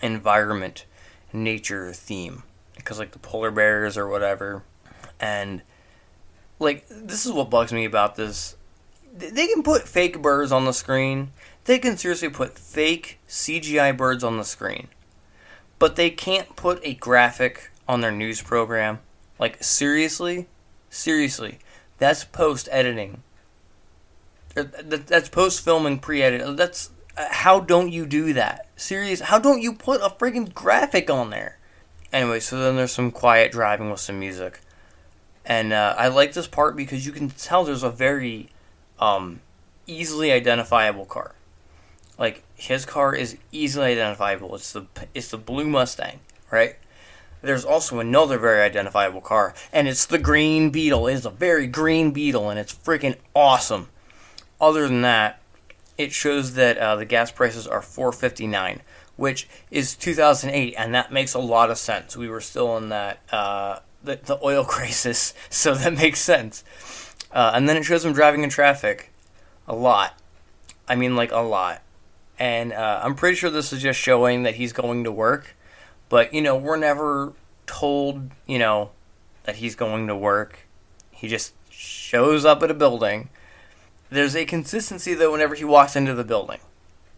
environment 0.00 0.86
nature 1.32 1.92
theme 1.92 2.42
because 2.76 2.98
like 2.98 3.10
the 3.12 3.18
polar 3.18 3.50
bears 3.50 3.98
or 3.98 4.08
whatever 4.08 4.62
and 5.20 5.62
like 6.60 6.86
this 6.88 7.26
is 7.26 7.32
what 7.32 7.50
bugs 7.50 7.72
me 7.72 7.84
about 7.84 8.14
this. 8.14 8.56
They 9.12 9.48
can 9.48 9.64
put 9.64 9.88
fake 9.88 10.22
birds 10.22 10.52
on 10.52 10.66
the 10.66 10.72
screen. 10.72 11.32
They 11.64 11.78
can 11.78 11.96
seriously 11.96 12.28
put 12.28 12.56
fake 12.58 13.18
cgi 13.28 13.96
birds 13.96 14.22
on 14.22 14.36
the 14.36 14.44
screen. 14.44 14.88
But 15.78 15.96
they 15.96 16.10
can't 16.10 16.54
put 16.54 16.80
a 16.84 16.94
graphic 16.94 17.72
on 17.88 18.02
their 18.02 18.12
news 18.12 18.40
program. 18.40 19.00
Like 19.38 19.62
seriously? 19.62 20.46
Seriously. 20.90 21.58
That's 21.98 22.24
post 22.24 22.68
editing. 22.70 23.22
Er, 24.56 24.64
that's 24.64 25.28
post 25.28 25.64
filming 25.64 26.00
pre 26.00 26.22
edit 26.22 26.40
uh, 26.40 26.52
that's 26.52 26.90
uh, 27.16 27.26
how 27.30 27.60
don't 27.60 27.90
you 27.90 28.04
do 28.04 28.32
that? 28.34 28.68
Serious 28.76 29.20
how 29.20 29.38
don't 29.38 29.62
you 29.62 29.72
put 29.72 30.00
a 30.02 30.10
freaking 30.10 30.52
graphic 30.52 31.08
on 31.08 31.30
there? 31.30 31.58
Anyway 32.12 32.40
so 32.40 32.58
then 32.58 32.76
there's 32.76 32.92
some 32.92 33.10
quiet 33.10 33.52
driving 33.52 33.90
with 33.90 34.00
some 34.00 34.18
music 34.18 34.60
and 35.44 35.72
uh, 35.72 35.94
I 35.96 36.08
like 36.08 36.32
this 36.32 36.46
part 36.46 36.76
because 36.76 37.06
you 37.06 37.12
can 37.12 37.30
tell 37.30 37.64
there's 37.64 37.82
a 37.82 37.90
very 37.90 38.50
um, 38.98 39.40
easily 39.86 40.32
identifiable 40.32 41.06
car. 41.06 41.34
Like 42.18 42.42
his 42.54 42.84
car 42.84 43.14
is 43.14 43.38
easily 43.50 43.92
identifiable. 43.92 44.54
It's 44.54 44.72
the 44.72 44.86
it's 45.14 45.28
the 45.28 45.38
blue 45.38 45.66
Mustang, 45.66 46.20
right? 46.50 46.76
There's 47.42 47.64
also 47.64 48.00
another 48.00 48.38
very 48.38 48.60
identifiable 48.60 49.22
car, 49.22 49.54
and 49.72 49.88
it's 49.88 50.04
the 50.04 50.18
green 50.18 50.68
Beetle. 50.70 51.06
It's 51.06 51.24
a 51.24 51.30
very 51.30 51.66
green 51.66 52.10
Beetle, 52.10 52.50
and 52.50 52.58
it's 52.58 52.74
freaking 52.74 53.16
awesome. 53.34 53.88
Other 54.60 54.86
than 54.86 55.00
that, 55.00 55.40
it 55.96 56.12
shows 56.12 56.52
that 56.54 56.76
uh, 56.76 56.96
the 56.96 57.06
gas 57.06 57.30
prices 57.30 57.66
are 57.66 57.80
4.59, 57.80 58.80
which 59.16 59.48
is 59.70 59.94
2008, 59.94 60.74
and 60.76 60.94
that 60.94 61.10
makes 61.10 61.32
a 61.32 61.38
lot 61.38 61.70
of 61.70 61.78
sense. 61.78 62.14
We 62.14 62.28
were 62.28 62.42
still 62.42 62.76
in 62.76 62.90
that 62.90 63.20
uh, 63.32 63.78
the, 64.02 64.16
the 64.16 64.38
oil 64.42 64.64
crisis, 64.76 65.34
so 65.48 65.74
that 65.74 65.94
makes 65.94 66.20
sense. 66.20 66.64
Uh, 67.32 67.52
and 67.54 67.68
then 67.68 67.76
it 67.76 67.84
shows 67.84 68.04
him 68.04 68.12
driving 68.12 68.42
in 68.42 68.50
traffic 68.50 69.12
a 69.68 69.74
lot. 69.74 70.18
I 70.88 70.96
mean, 70.96 71.14
like 71.14 71.30
a 71.30 71.38
lot. 71.38 71.82
And 72.38 72.72
uh, 72.72 73.00
I'm 73.04 73.14
pretty 73.14 73.36
sure 73.36 73.50
this 73.50 73.72
is 73.72 73.82
just 73.82 74.00
showing 74.00 74.42
that 74.42 74.56
he's 74.56 74.72
going 74.72 75.04
to 75.04 75.12
work. 75.12 75.54
But, 76.08 76.34
you 76.34 76.42
know, 76.42 76.56
we're 76.56 76.76
never 76.76 77.34
told, 77.66 78.30
you 78.46 78.58
know, 78.58 78.90
that 79.44 79.56
he's 79.56 79.76
going 79.76 80.08
to 80.08 80.16
work. 80.16 80.66
He 81.12 81.28
just 81.28 81.52
shows 81.70 82.44
up 82.44 82.62
at 82.62 82.70
a 82.70 82.74
building. 82.74 83.28
There's 84.10 84.34
a 84.34 84.44
consistency, 84.44 85.14
though, 85.14 85.30
whenever 85.30 85.54
he 85.54 85.64
walks 85.64 85.94
into 85.94 86.14
the 86.14 86.24
building. 86.24 86.58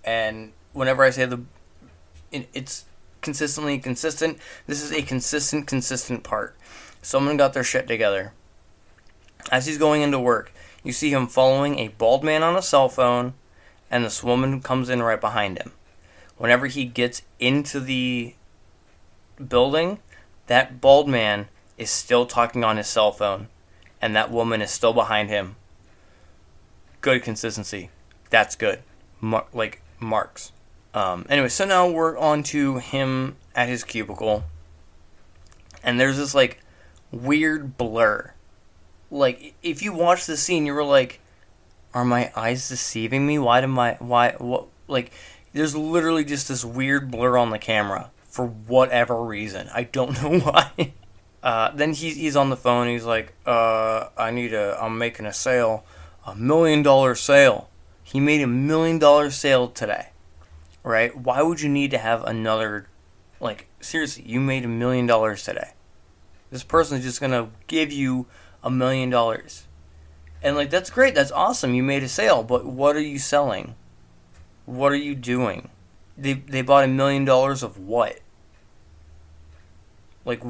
And 0.05 0.53
whenever 0.73 1.03
I 1.03 1.11
say 1.11 1.25
the. 1.25 1.43
It, 2.31 2.49
it's 2.53 2.85
consistently 3.21 3.79
consistent. 3.79 4.39
This 4.67 4.83
is 4.83 4.93
a 4.93 5.03
consistent, 5.03 5.67
consistent 5.67 6.25
part. 6.25 6.57
Someone 7.03 7.37
got 7.37 7.53
their 7.53 7.65
shit 7.65 7.89
together. 7.89 8.33
As 9.51 9.67
he's 9.67 9.77
going 9.77 10.03
into 10.03 10.21
work, 10.21 10.53
you 10.85 10.93
see 10.93 11.11
him 11.11 11.27
following 11.27 11.79
a 11.79 11.89
bald 11.89 12.23
man 12.23 12.43
on 12.43 12.57
a 12.57 12.63
cell 12.63 12.89
phone, 12.89 13.35
and 13.91 14.05
this 14.05 14.23
woman 14.23 14.63
comes 14.63 14.89
in 14.89 15.03
right 15.03 15.21
behind 15.21 15.59
him. 15.59 15.73
Whenever 16.39 16.69
he 16.69 16.85
gets 16.85 17.23
into 17.39 17.81
the 17.81 18.35
building, 19.49 19.99
that 20.47 20.81
bald 20.81 21.09
man 21.09 21.49
is 21.77 21.91
still 21.91 22.25
talking 22.25 22.63
on 22.63 22.77
his 22.77 22.87
cell 22.87 23.11
phone, 23.11 23.49
and 24.01 24.15
that 24.15 24.31
woman 24.31 24.63
is 24.63 24.71
still 24.71 24.93
behind 24.93 25.29
him. 25.29 25.57
Good 27.01 27.23
consistency. 27.23 27.91
That's 28.31 28.55
good. 28.55 28.83
Mar- 29.21 29.47
like 29.53 29.83
marks. 29.99 30.53
Um, 30.95 31.27
anyway, 31.29 31.49
so 31.49 31.65
now 31.65 31.89
we're 31.89 32.17
on 32.17 32.43
to 32.45 32.79
him 32.79 33.37
at 33.55 33.69
his 33.69 33.83
cubicle, 33.83 34.45
and 35.83 35.99
there's 35.99 36.17
this 36.17 36.35
like 36.35 36.61
weird 37.13 37.77
blur. 37.77 38.33
Like 39.11 39.55
if 39.63 39.83
you 39.83 39.93
watch 39.93 40.27
the 40.27 40.37
scene, 40.37 40.67
you 40.67 40.75
were 40.75 40.85
like, 40.85 41.21
"Are 41.95 42.05
my 42.05 42.33
eyes 42.35 42.69
deceiving 42.69 43.27
me? 43.27 43.39
Why 43.39 43.61
do 43.61 43.67
my 43.67 43.97
why 44.01 44.35
what 44.39 44.67
like?" 44.89 45.13
There's 45.53 45.77
literally 45.77 46.25
just 46.25 46.49
this 46.49 46.65
weird 46.65 47.11
blur 47.11 47.37
on 47.37 47.51
the 47.51 47.59
camera 47.59 48.11
for 48.25 48.47
whatever 48.47 49.23
reason. 49.23 49.69
I 49.75 49.85
don't 49.85 50.21
know 50.23 50.39
why. 50.41 50.95
Uh, 51.43 51.71
then 51.73 51.93
he's 51.93 52.17
he's 52.17 52.37
on 52.37 52.51
the 52.51 52.57
phone. 52.57 52.89
He's 52.89 53.05
like, 53.05 53.35
uh, 53.47 54.09
"I 54.17 54.31
need 54.31 54.55
a. 54.55 54.83
I'm 54.83 54.97
making 54.99 55.27
a 55.27 55.33
sale, 55.33 55.85
a 56.27 56.35
million 56.35 56.83
dollar 56.83 57.15
sale." 57.15 57.69
He 58.03 58.21
made 58.21 58.43
a 58.43 58.47
million 58.47 58.99
dollar 58.99 59.31
sale 59.31 59.69
today 59.69 60.09
right? 60.83 61.17
Why 61.17 61.43
would 61.43 61.61
you 61.61 61.69
need 61.69 61.91
to 61.93 61.99
have 61.99 62.25
another, 62.25 62.87
like, 63.41 63.69
seriously, 63.81 64.25
you 64.27 64.41
made 64.41 64.65
a 64.65 64.69
million 64.69 65.07
dollars 65.07 65.45
today. 65.45 65.73
This 66.53 66.63
person 66.63 66.99
is 66.99 67.05
just 67.05 67.19
to 67.21 67.49
give 67.67 67.91
you 67.91 68.27
a 68.63 68.71
million 68.71 69.09
dollars. 69.09 69.67
And, 70.43 70.55
like, 70.55 70.69
that's 70.69 70.91
great. 70.91 71.15
That's 71.15 71.33
awesome. 71.33 71.73
You 71.73 71.83
made 71.83 72.03
a 72.03 72.09
sale. 72.09 72.43
But 72.43 72.67
what 72.67 72.95
are 72.95 73.01
you 73.01 73.19
selling? 73.19 73.75
What 74.67 74.93
are 74.93 74.97
you 74.97 75.15
doing? 75.15 75.71
They, 76.19 76.35
they 76.35 76.61
bought 76.61 76.85
a 76.85 76.89
million 76.89 77.25
dollars 77.25 77.63
of 77.63 77.79
what? 77.79 78.21
Like, 80.27 80.43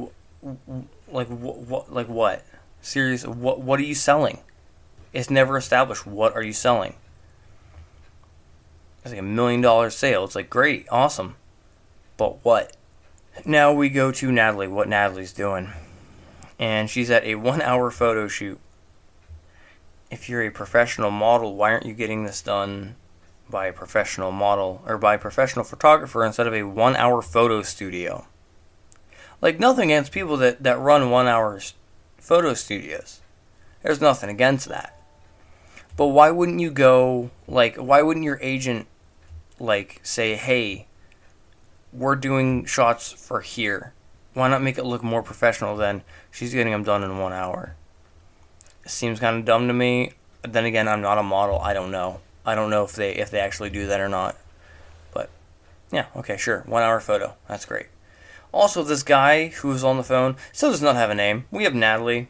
like, 1.08 1.28
what, 1.28 1.92
like 1.92 2.08
what? 2.08 2.44
Serious, 2.80 3.24
what, 3.24 3.60
what 3.60 3.78
are 3.78 3.84
you 3.84 3.94
selling? 3.94 4.40
It's 5.12 5.30
never 5.30 5.56
established. 5.56 6.04
What 6.04 6.34
are 6.34 6.42
you 6.42 6.52
selling? 6.52 6.96
It's 9.04 9.12
like 9.12 9.20
a 9.20 9.22
million 9.22 9.60
dollar 9.60 9.90
sale. 9.90 10.24
It's 10.24 10.34
like 10.34 10.50
great, 10.50 10.86
awesome. 10.90 11.36
But 12.16 12.44
what? 12.44 12.76
Now 13.44 13.72
we 13.72 13.88
go 13.88 14.10
to 14.10 14.32
Natalie, 14.32 14.68
what 14.68 14.88
Natalie's 14.88 15.32
doing. 15.32 15.70
And 16.58 16.88
she's 16.88 17.10
at 17.10 17.24
a 17.24 17.36
one 17.36 17.62
hour 17.62 17.90
photo 17.90 18.28
shoot. 18.28 18.60
If 20.10 20.28
you're 20.28 20.42
a 20.42 20.50
professional 20.50 21.10
model, 21.10 21.56
why 21.56 21.72
aren't 21.72 21.86
you 21.86 21.94
getting 21.94 22.24
this 22.24 22.42
done 22.42 22.96
by 23.48 23.66
a 23.66 23.72
professional 23.72 24.30
model 24.30 24.82
or 24.86 24.98
by 24.98 25.14
a 25.14 25.18
professional 25.18 25.64
photographer 25.64 26.24
instead 26.24 26.46
of 26.46 26.54
a 26.54 26.64
one 26.64 26.96
hour 26.96 27.22
photo 27.22 27.62
studio? 27.62 28.26
Like, 29.40 29.58
nothing 29.58 29.90
against 29.90 30.12
people 30.12 30.36
that, 30.36 30.62
that 30.62 30.78
run 30.78 31.10
one 31.10 31.26
hour 31.26 31.58
photo 32.18 32.54
studios. 32.54 33.20
There's 33.82 34.00
nothing 34.00 34.30
against 34.30 34.68
that. 34.68 34.96
But 35.96 36.08
why 36.08 36.30
wouldn't 36.30 36.60
you 36.60 36.70
go, 36.70 37.30
like, 37.48 37.76
why 37.76 38.02
wouldn't 38.02 38.24
your 38.24 38.38
agent 38.40 38.86
like 39.62 40.00
say, 40.02 40.34
hey, 40.34 40.86
we're 41.92 42.16
doing 42.16 42.64
shots 42.64 43.12
for 43.12 43.40
here. 43.40 43.94
Why 44.34 44.48
not 44.48 44.62
make 44.62 44.78
it 44.78 44.84
look 44.84 45.02
more 45.02 45.22
professional 45.22 45.76
than 45.76 46.02
she's 46.30 46.54
getting 46.54 46.72
them 46.72 46.84
done 46.84 47.02
in 47.02 47.18
one 47.18 47.32
hour? 47.32 47.76
Seems 48.86 49.20
kind 49.20 49.36
of 49.36 49.44
dumb 49.44 49.68
to 49.68 49.74
me. 49.74 50.12
Then 50.42 50.64
again, 50.64 50.88
I'm 50.88 51.02
not 51.02 51.18
a 51.18 51.22
model. 51.22 51.58
I 51.60 51.74
don't 51.74 51.90
know. 51.90 52.20
I 52.44 52.54
don't 52.54 52.70
know 52.70 52.84
if 52.84 52.92
they 52.92 53.12
if 53.12 53.30
they 53.30 53.38
actually 53.38 53.70
do 53.70 53.86
that 53.86 54.00
or 54.00 54.08
not. 54.08 54.36
But 55.12 55.30
yeah, 55.92 56.06
okay, 56.16 56.36
sure. 56.36 56.62
One 56.66 56.82
hour 56.82 56.98
photo. 56.98 57.34
That's 57.48 57.64
great. 57.64 57.86
Also, 58.52 58.82
this 58.82 59.02
guy 59.02 59.48
who's 59.48 59.84
on 59.84 59.96
the 59.96 60.02
phone 60.02 60.36
still 60.52 60.70
does 60.70 60.82
not 60.82 60.96
have 60.96 61.10
a 61.10 61.14
name. 61.14 61.44
We 61.50 61.64
have 61.64 61.74
Natalie. 61.74 62.28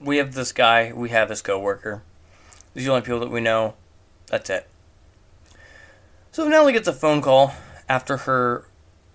We 0.00 0.16
have 0.16 0.34
this 0.34 0.52
guy. 0.52 0.92
We 0.92 1.10
have 1.10 1.28
this 1.28 1.42
coworker. 1.42 2.02
These 2.74 2.84
are 2.84 2.86
the 2.86 2.92
only 2.92 3.04
people 3.04 3.20
that 3.20 3.30
we 3.30 3.40
know. 3.40 3.74
That's 4.26 4.50
it. 4.50 4.66
So 6.32 6.48
Natalie 6.48 6.72
gets 6.72 6.88
a 6.88 6.92
phone 6.92 7.22
call 7.22 7.54
after 7.88 8.18
her 8.18 8.64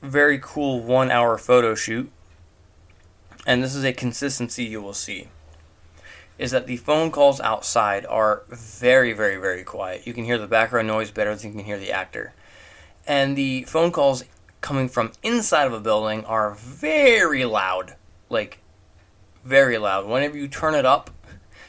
very 0.08 0.40
cool 0.42 0.82
one 0.82 1.12
hour 1.12 1.38
photo 1.38 1.76
shoot. 1.76 2.12
And 3.46 3.64
this 3.64 3.76
is 3.76 3.84
a 3.84 3.94
consistency 3.94 4.66
you 4.66 4.82
will 4.82 4.94
see. 4.94 5.28
Is 6.38 6.52
that 6.52 6.68
the 6.68 6.78
phone 6.78 7.12
calls 7.12 7.40
outside 7.40 8.06
are 8.06 8.44
very, 8.50 9.14
very, 9.14 9.38
very 9.38 9.64
quiet. 9.64 10.06
You 10.06 10.14
can 10.14 10.26
hear 10.26 10.38
the 10.38 10.48
background 10.48 10.88
noise 10.88 11.12
better 11.12 11.34
than 11.36 11.52
you 11.52 11.56
can 11.58 11.66
hear 11.66 11.80
the 11.80 11.92
actor. 11.92 12.34
And 13.08 13.38
the 13.38 13.64
phone 13.64 13.92
calls 13.92 14.24
coming 14.62 14.90
from 14.90 15.14
inside 15.24 15.66
of 15.66 15.74
a 15.74 15.80
building 15.80 16.26
are 16.26 16.54
very 16.56 17.46
loud. 17.46 17.96
Like, 18.30 18.60
very 19.46 19.78
loud. 19.78 20.06
Whenever 20.08 20.38
you 20.38 20.48
turn 20.48 20.76
it 20.76 20.86
up 20.86 21.10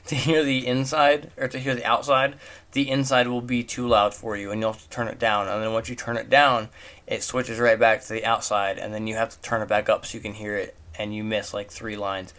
to 0.07 0.15
hear 0.15 0.43
the 0.43 0.67
inside, 0.67 1.31
or 1.37 1.49
to 1.49 1.59
hear 1.59 1.75
the 1.75 1.85
outside, 1.85 2.35
the 2.73 2.91
inside 2.91 3.29
will 3.29 3.41
be 3.41 3.63
too 3.63 3.87
loud 3.87 4.15
for 4.15 4.37
you 4.37 4.51
and 4.51 4.61
you'll 4.61 4.73
have 4.73 4.83
to 4.83 4.89
turn 4.89 5.09
it 5.09 5.19
down. 5.19 5.47
And 5.49 5.63
then 5.63 5.73
once 5.73 5.89
you 5.89 5.95
turn 5.95 6.17
it 6.17 6.29
down, 6.29 6.69
it 7.09 7.23
switches 7.23 7.59
right 7.59 7.79
back 7.79 8.03
to 8.03 8.13
the 8.13 8.25
outside 8.25 8.79
and 8.79 8.93
then 8.93 9.07
you 9.07 9.15
have 9.17 9.31
to 9.31 9.41
turn 9.41 9.63
it 9.63 9.69
back 9.69 9.89
up 9.89 10.05
so 10.05 10.17
you 10.17 10.23
can 10.23 10.35
hear 10.35 10.57
it 10.57 10.77
and 10.99 11.15
you 11.15 11.25
miss 11.25 11.55
like 11.55 11.71
three 11.71 11.97
lines. 11.97 12.35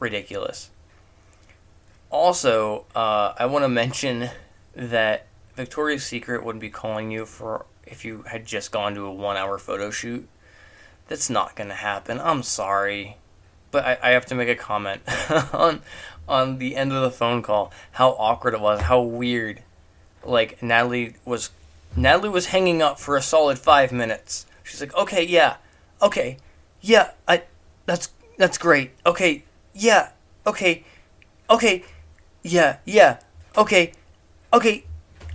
Ridiculous. 0.00 0.70
Also, 2.10 2.86
uh, 2.94 3.34
I 3.38 3.46
want 3.46 3.64
to 3.64 3.68
mention 3.68 4.30
that 4.74 5.26
Victoria's 5.54 6.04
Secret 6.04 6.44
wouldn't 6.44 6.62
be 6.62 6.70
calling 6.70 7.10
you 7.10 7.26
for 7.26 7.66
if 7.84 8.04
you 8.04 8.22
had 8.22 8.46
just 8.46 8.72
gone 8.72 8.94
to 8.94 9.04
a 9.04 9.12
one 9.12 9.36
hour 9.36 9.58
photo 9.58 9.90
shoot. 9.90 10.26
That's 11.08 11.28
not 11.28 11.54
going 11.54 11.68
to 11.68 11.74
happen. 11.74 12.20
I'm 12.20 12.42
sorry. 12.42 13.16
But 13.70 13.84
I, 13.84 13.98
I 14.02 14.10
have 14.10 14.24
to 14.26 14.34
make 14.34 14.48
a 14.48 14.54
comment 14.54 15.02
on 15.52 15.82
on 16.26 16.58
the 16.58 16.76
end 16.76 16.92
of 16.92 17.02
the 17.02 17.10
phone 17.10 17.42
call 17.42 17.72
how 17.92 18.10
awkward 18.10 18.54
it 18.54 18.60
was, 18.60 18.82
how 18.82 19.00
weird. 19.00 19.62
Like 20.24 20.62
Natalie 20.62 21.16
was 21.24 21.50
Natalie 21.96 22.28
was 22.28 22.46
hanging 22.46 22.82
up 22.82 22.98
for 22.98 23.16
a 23.16 23.22
solid 23.22 23.58
5 23.58 23.92
minutes. 23.92 24.46
She's 24.62 24.80
like, 24.80 24.94
"Okay, 24.94 25.22
yeah. 25.24 25.56
Okay. 26.02 26.36
Yeah, 26.80 27.10
I 27.26 27.42
that's 27.86 28.10
that's 28.36 28.58
great. 28.58 28.92
Okay. 29.04 29.44
Yeah. 29.74 30.10
Okay. 30.46 30.84
Okay. 31.50 31.84
Yeah. 32.42 32.76
Yeah. 32.84 33.18
Okay. 33.56 33.92
Okay. 34.52 34.84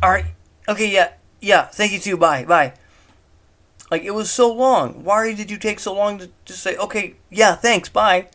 All 0.02 0.12
right. 0.12 0.26
Okay, 0.70 0.90
yeah. 0.90 1.14
Yeah. 1.42 1.66
Thank 1.66 1.92
you 1.92 2.00
too. 2.00 2.18
Bye. 2.18 2.46
Bye." 2.46 2.74
Like 3.92 4.04
it 4.04 4.12
was 4.12 4.32
so 4.32 4.52
long. 4.52 5.04
Why 5.04 5.34
did 5.34 5.52
you 5.52 5.58
take 5.58 5.80
so 5.80 5.94
long 5.94 6.20
to 6.20 6.30
just 6.46 6.62
say, 6.64 6.78
"Okay, 6.78 7.16
yeah, 7.30 7.56
thanks. 7.56 7.90
Bye." 7.90 8.28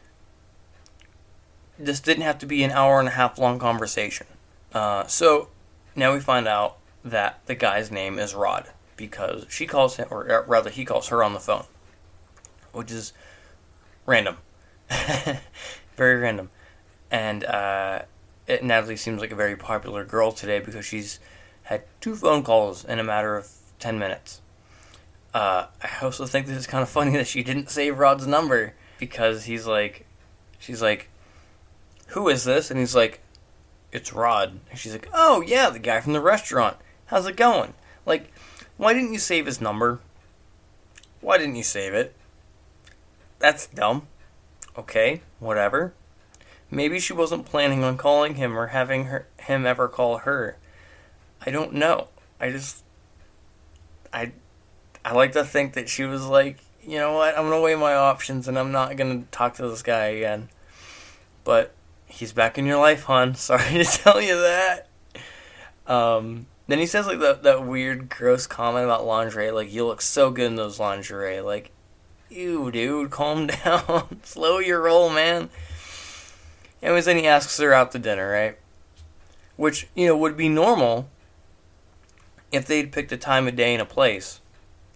this 1.78 2.00
didn't 2.00 2.24
have 2.24 2.38
to 2.38 2.46
be 2.46 2.62
an 2.64 2.70
hour 2.70 2.98
and 2.98 3.08
a 3.08 3.12
half 3.12 3.38
long 3.38 3.58
conversation. 3.58 4.26
Uh, 4.72 5.06
so 5.06 5.48
now 5.94 6.12
we 6.12 6.20
find 6.20 6.48
out 6.48 6.77
that 7.04 7.40
the 7.46 7.54
guy's 7.54 7.90
name 7.90 8.18
is 8.18 8.34
Rod 8.34 8.70
because 8.96 9.46
she 9.48 9.66
calls 9.66 9.96
him, 9.96 10.08
or 10.10 10.30
uh, 10.30 10.44
rather, 10.46 10.70
he 10.70 10.84
calls 10.84 11.08
her 11.08 11.22
on 11.22 11.34
the 11.34 11.40
phone, 11.40 11.64
which 12.72 12.90
is 12.90 13.12
random, 14.06 14.38
very 15.96 16.16
random. 16.16 16.50
And 17.10 17.44
uh, 17.44 18.02
it, 18.46 18.62
Natalie 18.62 18.96
seems 18.96 19.20
like 19.20 19.30
a 19.30 19.36
very 19.36 19.56
popular 19.56 20.04
girl 20.04 20.32
today 20.32 20.58
because 20.58 20.84
she's 20.84 21.20
had 21.64 21.84
two 22.00 22.16
phone 22.16 22.42
calls 22.42 22.84
in 22.84 22.98
a 22.98 23.04
matter 23.04 23.36
of 23.36 23.48
ten 23.78 23.98
minutes. 23.98 24.40
Uh, 25.32 25.66
I 25.82 26.04
also 26.04 26.26
think 26.26 26.46
this 26.46 26.56
is 26.56 26.66
kind 26.66 26.82
of 26.82 26.88
funny 26.88 27.12
that 27.16 27.26
she 27.26 27.42
didn't 27.42 27.70
save 27.70 27.98
Rod's 27.98 28.26
number 28.26 28.74
because 28.98 29.44
he's 29.44 29.66
like, 29.66 30.06
she's 30.58 30.82
like, 30.82 31.08
who 32.08 32.28
is 32.28 32.44
this? 32.44 32.70
And 32.70 32.80
he's 32.80 32.94
like, 32.94 33.20
it's 33.92 34.12
Rod. 34.12 34.58
And 34.70 34.78
she's 34.78 34.92
like, 34.92 35.08
oh, 35.12 35.42
yeah, 35.42 35.70
the 35.70 35.78
guy 35.78 36.00
from 36.00 36.12
the 36.12 36.20
restaurant. 36.20 36.76
How's 37.08 37.26
it 37.26 37.36
going? 37.36 37.74
Like, 38.06 38.32
why 38.76 38.94
didn't 38.94 39.12
you 39.12 39.18
save 39.18 39.46
his 39.46 39.60
number? 39.60 40.00
Why 41.20 41.36
didn't 41.36 41.56
you 41.56 41.62
save 41.62 41.94
it? 41.94 42.14
That's 43.38 43.66
dumb. 43.66 44.06
Okay, 44.76 45.22
whatever. 45.40 45.94
Maybe 46.70 47.00
she 47.00 47.12
wasn't 47.12 47.46
planning 47.46 47.82
on 47.82 47.96
calling 47.96 48.34
him 48.34 48.56
or 48.56 48.68
having 48.68 49.06
her, 49.06 49.26
him 49.40 49.66
ever 49.66 49.88
call 49.88 50.18
her. 50.18 50.56
I 51.44 51.50
don't 51.50 51.72
know. 51.72 52.08
I 52.40 52.50
just 52.50 52.84
I 54.12 54.32
I 55.04 55.12
like 55.12 55.32
to 55.32 55.44
think 55.44 55.72
that 55.74 55.88
she 55.88 56.04
was 56.04 56.26
like, 56.26 56.58
you 56.82 56.98
know 56.98 57.14
what? 57.14 57.36
I'm 57.36 57.48
going 57.48 57.58
to 57.58 57.62
weigh 57.62 57.74
my 57.74 57.94
options 57.94 58.48
and 58.48 58.58
I'm 58.58 58.72
not 58.72 58.96
going 58.96 59.22
to 59.22 59.30
talk 59.30 59.54
to 59.54 59.68
this 59.68 59.82
guy 59.82 60.06
again. 60.06 60.48
But 61.44 61.74
he's 62.06 62.32
back 62.32 62.58
in 62.58 62.66
your 62.66 62.78
life, 62.78 63.04
hon. 63.04 63.34
Sorry 63.36 63.72
to 63.72 63.84
tell 63.84 64.20
you 64.20 64.40
that. 64.40 64.88
Um, 65.86 66.46
Then 66.68 66.78
he 66.78 66.86
says 66.86 67.06
like 67.06 67.18
that 67.20 67.42
that 67.42 67.66
weird, 67.66 68.10
gross 68.10 68.46
comment 68.46 68.84
about 68.84 69.06
lingerie. 69.06 69.50
Like 69.50 69.72
you 69.72 69.86
look 69.86 70.02
so 70.02 70.30
good 70.30 70.46
in 70.46 70.56
those 70.56 70.78
lingerie. 70.78 71.40
Like, 71.40 71.72
ew, 72.28 72.70
dude, 72.70 73.10
calm 73.10 73.46
down, 73.64 74.20
slow 74.22 74.58
your 74.58 74.82
roll, 74.82 75.10
man. 75.10 75.48
Anyways, 76.82 77.06
then 77.06 77.16
he 77.16 77.26
asks 77.26 77.58
her 77.58 77.72
out 77.72 77.90
to 77.92 77.98
dinner, 77.98 78.30
right? 78.30 78.58
Which 79.56 79.88
you 79.94 80.06
know 80.06 80.16
would 80.16 80.36
be 80.36 80.50
normal 80.50 81.08
if 82.52 82.66
they'd 82.66 82.92
picked 82.92 83.12
a 83.12 83.16
time 83.16 83.48
of 83.48 83.56
day 83.56 83.72
and 83.72 83.82
a 83.82 83.86
place. 83.86 84.40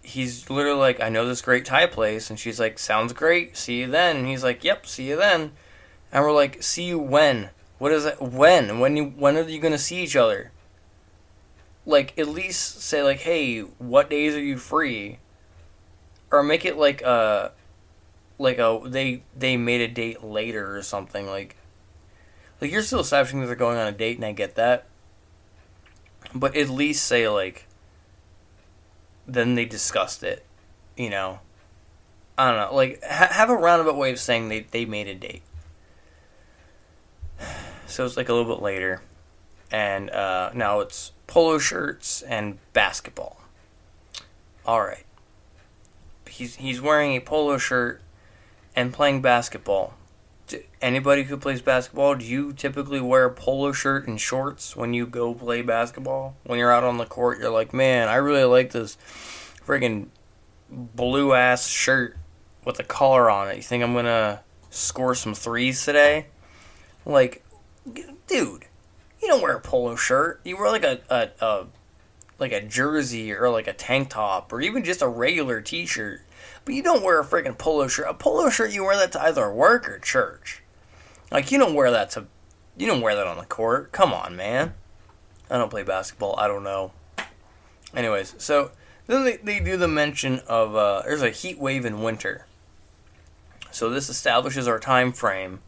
He's 0.02 0.50
literally 0.50 0.78
like, 0.78 1.00
I 1.00 1.08
know 1.08 1.26
this 1.26 1.42
great 1.42 1.64
Thai 1.64 1.86
place, 1.86 2.28
and 2.28 2.38
she's 2.38 2.58
like, 2.58 2.78
sounds 2.78 3.12
great. 3.12 3.56
See 3.56 3.80
you 3.80 3.86
then. 3.86 4.16
And 4.18 4.26
he's 4.26 4.44
like, 4.44 4.62
Yep, 4.62 4.86
see 4.86 5.08
you 5.08 5.16
then. 5.16 5.52
And 6.12 6.22
we're 6.22 6.32
like, 6.32 6.62
see 6.62 6.84
you 6.84 6.98
when? 6.98 7.48
What 7.78 7.92
is 7.92 8.04
it? 8.04 8.20
When? 8.20 8.78
When 8.78 8.96
you? 8.96 9.06
When 9.06 9.38
are 9.38 9.48
you 9.48 9.58
gonna 9.58 9.78
see 9.78 10.02
each 10.02 10.16
other? 10.16 10.52
Like 11.84 12.18
at 12.18 12.28
least 12.28 12.82
say 12.82 13.02
like, 13.02 13.20
hey, 13.20 13.60
what 13.60 14.10
days 14.10 14.34
are 14.34 14.40
you 14.42 14.56
free? 14.56 15.18
Or 16.30 16.42
make 16.42 16.64
it 16.64 16.76
like 16.76 17.02
a 17.02 17.52
like 18.38 18.58
a 18.58 18.80
they 18.84 19.22
they 19.36 19.56
made 19.56 19.80
a 19.80 19.88
date 19.88 20.22
later 20.22 20.76
or 20.76 20.82
something 20.82 21.26
like 21.26 21.56
like 22.60 22.70
you're 22.70 22.82
still 22.82 23.00
establishing 23.00 23.40
that 23.40 23.46
they're 23.46 23.56
going 23.56 23.78
on 23.78 23.86
a 23.86 23.92
date 23.92 24.16
and 24.16 24.24
I 24.24 24.32
get 24.32 24.54
that. 24.54 24.86
But 26.34 26.56
at 26.56 26.68
least 26.68 27.04
say 27.04 27.28
like 27.28 27.66
then 29.26 29.54
they 29.54 29.64
discussed 29.64 30.22
it, 30.22 30.44
you 30.96 31.10
know. 31.10 31.40
I 32.38 32.50
don't 32.50 32.70
know, 32.70 32.74
like 32.74 33.02
ha- 33.04 33.28
have 33.30 33.50
a 33.50 33.56
roundabout 33.56 33.96
way 33.96 34.10
of 34.10 34.18
saying 34.18 34.48
they 34.48 34.60
they 34.60 34.84
made 34.84 35.08
a 35.08 35.14
date. 35.14 35.42
So 37.84 38.06
it's 38.06 38.16
like 38.16 38.30
a 38.30 38.32
little 38.32 38.54
bit 38.54 38.62
later, 38.62 39.02
and 39.72 40.10
uh, 40.10 40.50
now 40.54 40.80
it's 40.80 41.12
polo 41.32 41.58
shirts, 41.58 42.20
and 42.20 42.58
basketball. 42.74 43.40
All 44.66 44.82
right. 44.82 45.06
He's 46.28 46.56
he's 46.56 46.80
wearing 46.80 47.16
a 47.16 47.20
polo 47.20 47.56
shirt 47.56 48.02
and 48.76 48.92
playing 48.92 49.22
basketball. 49.22 49.94
Anybody 50.82 51.22
who 51.22 51.38
plays 51.38 51.62
basketball, 51.62 52.16
do 52.16 52.26
you 52.26 52.52
typically 52.52 53.00
wear 53.00 53.24
a 53.24 53.30
polo 53.30 53.72
shirt 53.72 54.06
and 54.06 54.20
shorts 54.20 54.76
when 54.76 54.92
you 54.92 55.06
go 55.06 55.32
play 55.32 55.62
basketball? 55.62 56.36
When 56.44 56.58
you're 56.58 56.72
out 56.72 56.84
on 56.84 56.98
the 56.98 57.06
court, 57.06 57.38
you're 57.38 57.50
like, 57.50 57.72
man, 57.72 58.08
I 58.08 58.16
really 58.16 58.44
like 58.44 58.72
this 58.72 58.98
friggin' 59.66 60.08
blue 60.68 61.32
ass 61.32 61.66
shirt 61.66 62.18
with 62.66 62.78
a 62.78 62.84
collar 62.84 63.30
on 63.30 63.48
it. 63.48 63.56
You 63.56 63.62
think 63.62 63.82
I'm 63.82 63.94
gonna 63.94 64.42
score 64.68 65.14
some 65.14 65.32
threes 65.32 65.82
today? 65.82 66.26
Like, 67.06 67.42
dude, 68.26 68.66
you 69.22 69.28
don't 69.28 69.42
wear 69.42 69.56
a 69.56 69.60
polo 69.60 69.94
shirt. 69.94 70.40
You 70.44 70.56
wear 70.56 70.70
like 70.70 70.84
a, 70.84 71.00
a, 71.08 71.44
a 71.44 71.66
like 72.38 72.52
a 72.52 72.60
jersey 72.60 73.32
or 73.32 73.48
like 73.50 73.68
a 73.68 73.72
tank 73.72 74.10
top 74.10 74.52
or 74.52 74.60
even 74.60 74.82
just 74.82 75.00
a 75.00 75.06
regular 75.06 75.60
t-shirt. 75.60 76.22
But 76.64 76.74
you 76.74 76.82
don't 76.82 77.04
wear 77.04 77.20
a 77.20 77.24
freaking 77.24 77.56
polo 77.56 77.86
shirt. 77.86 78.06
A 78.08 78.14
polo 78.14 78.50
shirt 78.50 78.72
you 78.72 78.84
wear 78.84 78.96
that 78.96 79.12
to 79.12 79.22
either 79.22 79.50
work 79.52 79.88
or 79.88 79.98
church. 80.00 80.62
Like 81.30 81.52
you 81.52 81.58
don't 81.58 81.74
wear 81.74 81.90
that 81.92 82.10
to 82.10 82.26
you 82.76 82.86
don't 82.86 83.00
wear 83.00 83.14
that 83.14 83.26
on 83.26 83.38
the 83.38 83.44
court. 83.44 83.92
Come 83.92 84.12
on, 84.12 84.34
man. 84.34 84.74
I 85.50 85.58
don't 85.58 85.70
play 85.70 85.82
basketball. 85.82 86.34
I 86.38 86.48
don't 86.48 86.64
know. 86.64 86.92
Anyways, 87.94 88.34
so 88.38 88.72
then 89.06 89.24
they, 89.24 89.36
they 89.36 89.60
do 89.60 89.76
the 89.76 89.88
mention 89.88 90.40
of 90.48 90.74
uh, 90.74 91.02
there's 91.02 91.22
a 91.22 91.30
heat 91.30 91.58
wave 91.58 91.84
in 91.84 92.02
winter. 92.02 92.46
So 93.70 93.90
this 93.90 94.08
establishes 94.08 94.66
our 94.66 94.78
time 94.78 95.12
frame 95.12 95.60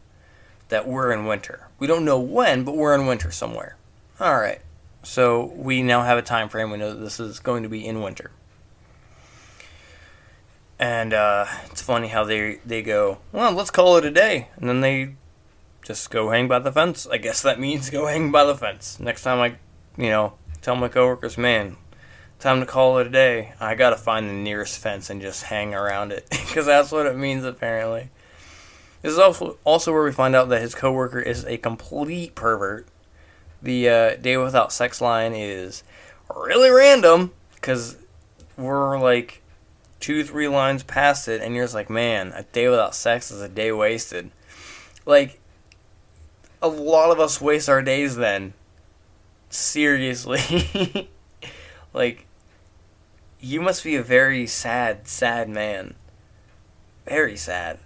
that 0.69 0.87
we're 0.87 1.11
in 1.11 1.25
winter. 1.25 1.67
We 1.79 1.87
don't 1.87 2.05
know 2.05 2.19
when, 2.19 2.63
but 2.63 2.75
we're 2.75 2.95
in 2.95 3.05
winter 3.05 3.31
somewhere. 3.31 3.77
All 4.19 4.35
right. 4.35 4.61
So 5.03 5.45
we 5.55 5.83
now 5.83 6.03
have 6.03 6.17
a 6.17 6.23
time 6.23 6.49
frame. 6.49 6.71
We 6.71 6.77
know 6.77 6.93
that 6.93 6.99
this 6.99 7.19
is 7.19 7.39
going 7.39 7.63
to 7.63 7.69
be 7.69 7.85
in 7.85 8.01
winter. 8.01 8.31
And 10.79 11.13
uh, 11.13 11.45
it's 11.71 11.81
funny 11.81 12.07
how 12.07 12.23
they 12.25 12.59
they 12.65 12.81
go, 12.81 13.19
well, 13.31 13.51
let's 13.53 13.71
call 13.71 13.95
it 13.97 14.03
a 14.03 14.11
day, 14.11 14.49
and 14.57 14.67
then 14.67 14.81
they 14.81 15.15
just 15.85 16.09
go 16.09 16.31
hang 16.31 16.47
by 16.47 16.59
the 16.59 16.71
fence. 16.71 17.07
I 17.09 17.17
guess 17.17 17.41
that 17.43 17.59
means 17.59 17.89
go 17.91 18.07
hang 18.07 18.31
by 18.31 18.43
the 18.43 18.55
fence. 18.55 18.99
Next 18.99 19.23
time 19.23 19.39
I, 19.39 19.57
you 20.01 20.09
know, 20.09 20.33
tell 20.61 20.75
my 20.75 20.89
coworkers, 20.89 21.37
man, 21.37 21.77
time 22.39 22.59
to 22.59 22.65
call 22.65 22.97
it 22.97 23.07
a 23.07 23.09
day. 23.09 23.53
I 23.59 23.75
gotta 23.75 23.95
find 23.95 24.27
the 24.27 24.33
nearest 24.33 24.79
fence 24.79 25.09
and 25.09 25.21
just 25.21 25.43
hang 25.43 25.73
around 25.73 26.11
it 26.11 26.27
because 26.29 26.65
that's 26.65 26.91
what 26.91 27.05
it 27.05 27.15
means 27.15 27.45
apparently. 27.45 28.09
This 29.05 29.13
is 29.13 29.19
also 29.19 29.59
also 29.63 29.93
where 29.93 30.03
we 30.03 30.11
find 30.11 30.35
out 30.35 30.49
that 30.49 30.63
his 30.63 30.73
coworker 30.73 31.19
is 31.19 31.45
a 31.45 31.57
complete 31.57 32.33
pervert. 32.33 32.87
The 33.61 33.87
uh, 33.87 34.15
day 34.15 34.35
without 34.35 34.73
sex 34.73 34.99
line 34.99 35.33
is 35.35 35.83
really 36.35 36.71
random 36.71 37.31
because 37.53 37.97
we're 38.57 38.99
like 38.99 39.43
two, 39.99 40.23
three 40.23 40.47
lines 40.47 40.81
past 40.81 41.27
it, 41.27 41.39
and 41.43 41.53
you're 41.53 41.65
just 41.65 41.75
like, 41.75 41.87
man, 41.87 42.33
a 42.35 42.45
day 42.45 42.67
without 42.67 42.95
sex 42.95 43.29
is 43.29 43.43
a 43.43 43.47
day 43.47 43.71
wasted. 43.71 44.31
Like, 45.05 45.39
a 46.59 46.67
lot 46.67 47.11
of 47.11 47.19
us 47.19 47.39
waste 47.39 47.69
our 47.69 47.83
days 47.83 48.15
then. 48.15 48.53
Seriously. 49.51 51.11
like, 51.93 52.25
you 53.39 53.61
must 53.61 53.83
be 53.83 53.97
a 53.97 54.01
very 54.01 54.47
sad, 54.47 55.07
sad 55.07 55.47
man. 55.47 55.93
Very 57.05 57.37
sad. 57.37 57.77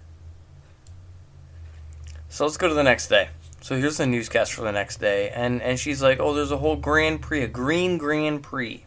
So 2.30 2.44
let's 2.44 2.56
go 2.56 2.68
to 2.68 2.74
the 2.74 2.84
next 2.84 3.08
day. 3.08 3.28
So 3.60 3.76
here's 3.76 3.96
the 3.96 4.06
newscast 4.06 4.52
for 4.52 4.62
the 4.62 4.70
next 4.70 5.00
day, 5.00 5.30
and 5.30 5.60
and 5.60 5.78
she's 5.78 6.00
like, 6.00 6.20
"Oh, 6.20 6.32
there's 6.32 6.52
a 6.52 6.58
whole 6.58 6.76
Grand 6.76 7.20
Prix, 7.20 7.42
a 7.42 7.48
green 7.48 7.98
Grand 7.98 8.42
Prix, 8.42 8.86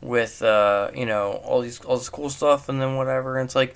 with 0.00 0.40
uh, 0.40 0.92
you 0.94 1.04
know 1.04 1.32
all 1.44 1.60
these 1.60 1.80
all 1.80 1.98
this 1.98 2.08
cool 2.08 2.30
stuff, 2.30 2.68
and 2.68 2.80
then 2.80 2.94
whatever." 2.94 3.38
And 3.38 3.46
it's 3.46 3.56
like, 3.56 3.74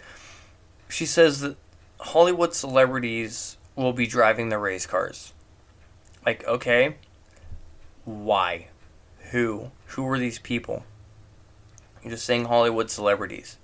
she 0.88 1.04
says 1.04 1.40
that 1.40 1.56
Hollywood 1.98 2.54
celebrities 2.54 3.56
will 3.74 3.92
be 3.92 4.06
driving 4.06 4.48
the 4.48 4.59
race 4.59 4.87
cars. 4.87 5.32
Like, 6.24 6.46
okay, 6.46 6.94
why? 8.04 8.68
Who? 9.32 9.72
Who 9.88 10.09
are 10.09 10.20
these 10.20 10.38
people? 10.38 10.85
You're 12.02 12.12
just 12.12 12.24
saying 12.24 12.44
Hollywood 12.44 12.90
celebrities, 12.90 13.59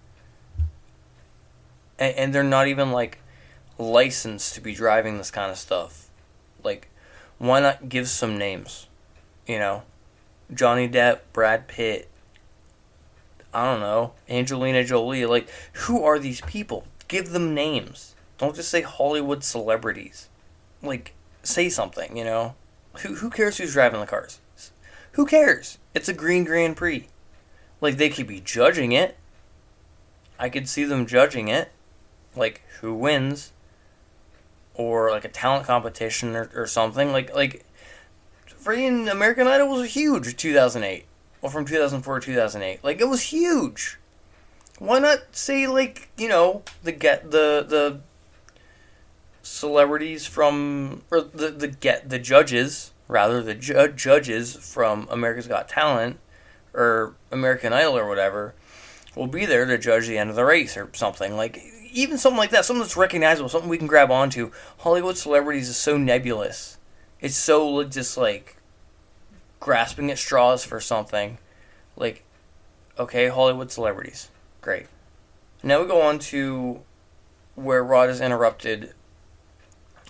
and, 2.01 2.16
and 2.16 2.35
they're 2.35 2.42
not 2.42 2.66
even 2.66 2.90
like 2.90 3.21
license 3.79 4.53
to 4.53 4.61
be 4.61 4.75
driving 4.75 5.19
this 5.19 5.31
kind 5.31 5.51
of 5.51 5.59
stuff. 5.59 6.09
Like, 6.63 6.89
why 7.39 7.61
not 7.61 7.89
give 7.89 8.09
some 8.09 8.39
names? 8.39 8.87
You 9.47 9.59
know, 9.59 9.83
Johnny 10.53 10.89
Depp, 10.89 11.21
Brad 11.33 11.69
Pitt, 11.69 12.09
I 13.53 13.65
don't 13.65 13.81
know, 13.81 14.13
Angelina 14.29 14.85
Jolie. 14.85 15.27
Like, 15.27 15.49
who 15.73 16.05
are 16.05 16.19
these 16.19 16.41
people? 16.43 16.85
Give 17.09 17.31
them 17.31 17.55
names. 17.55 18.15
Don't 18.39 18.57
just 18.57 18.71
say 18.71 18.81
Hollywood 18.81 19.45
celebrities. 19.45 20.29
Like, 20.83 21.15
say 21.43 21.69
something, 21.69 22.17
you 22.17 22.25
know? 22.25 22.55
Who, 22.99 23.17
who 23.17 23.31
cares 23.31 23.59
who's 23.59 23.75
driving 23.75 24.01
the 24.01 24.07
cars? 24.07 24.41
Who 25.13 25.27
cares? 25.27 25.79
It's 25.95 26.09
a 26.09 26.15
green 26.15 26.45
Grand 26.45 26.77
Prix. 26.77 27.09
Like, 27.81 27.97
they 27.97 28.09
could 28.09 28.27
be 28.27 28.41
judging 28.41 28.93
it. 28.93 29.17
I 30.39 30.49
could 30.49 30.69
see 30.69 30.85
them 30.85 31.07
judging 31.07 31.49
it. 31.49 31.71
Like, 32.35 32.63
who 32.81 32.95
wins? 32.95 33.53
Or 34.75 35.11
like 35.11 35.25
a 35.25 35.29
talent 35.29 35.67
competition 35.67 36.37
or, 36.37 36.51
or 36.55 36.67
something. 36.67 37.13
Like 37.13 37.35
like 37.35 37.65
freaking 38.49 39.11
American 39.11 39.47
Idol 39.47 39.69
was 39.69 39.95
huge 39.95 40.37
2008. 40.37 41.05
Well, 41.41 41.51
from 41.51 41.65
2004 41.65 42.21
to 42.21 42.27
2008. 42.27 42.85
Like 42.85 43.01
it 43.01 43.09
was 43.09 43.23
huge. 43.23 43.99
Why 44.79 44.99
not 44.99 45.19
say 45.33 45.67
like 45.67 46.09
you 46.17 46.29
know 46.29 46.63
the 46.83 46.93
get 46.93 47.31
the 47.31 47.65
the 47.69 48.01
celebrities 49.43 50.27
from 50.27 51.03
or 51.11 51.21
the 51.21 51.49
the 51.51 51.69
get 51.69 52.09
the 52.09 52.19
judges 52.19 52.93
rather 53.09 53.43
the 53.43 53.55
ju- 53.55 53.75
uh, 53.75 53.89
judges 53.89 54.57
from 54.57 55.07
America's 55.11 55.49
Got 55.49 55.69
Talent 55.69 56.19
or 56.73 57.15
American 57.31 57.73
Idol 57.73 57.99
or 57.99 58.09
whatever 58.09 58.55
will 59.15 59.27
be 59.27 59.45
there 59.45 59.67
to 59.67 59.77
judge 59.77 60.07
the 60.07 60.17
end 60.17 60.31
of 60.31 60.37
the 60.37 60.45
race 60.45 60.77
or 60.77 60.89
something 60.95 61.37
like 61.37 61.61
even 61.93 62.19
something 62.19 62.39
like 62.39 62.51
that, 62.51 62.65
something 62.65 62.83
that's 62.83 62.97
recognizable, 62.97 63.49
something 63.49 63.71
we 63.71 63.79
can 63.79 63.87
grab 63.87 64.11
onto. 64.11 64.51
Hollywood 64.79 65.17
celebrities 65.17 65.69
is 65.69 65.77
so 65.77 65.97
nebulous. 65.97 66.79
It's 67.21 67.37
so 67.37 67.85
just 67.85 68.17
like 68.17 68.57
grasping 69.61 70.11
at 70.11 70.19
straws 70.19 70.65
for 70.65 70.81
something. 70.81 71.39
Like, 71.97 72.25
okay, 72.99 73.29
Hollywood 73.29 73.71
celebrities. 73.71 74.31
Great. 74.61 74.87
Now 75.63 75.81
we 75.81 75.87
go 75.87 76.03
on 76.03 76.19
to 76.19 76.81
where 77.55 77.85
Rod 77.85 78.11
is 78.11 78.21
interrupted 78.21 78.95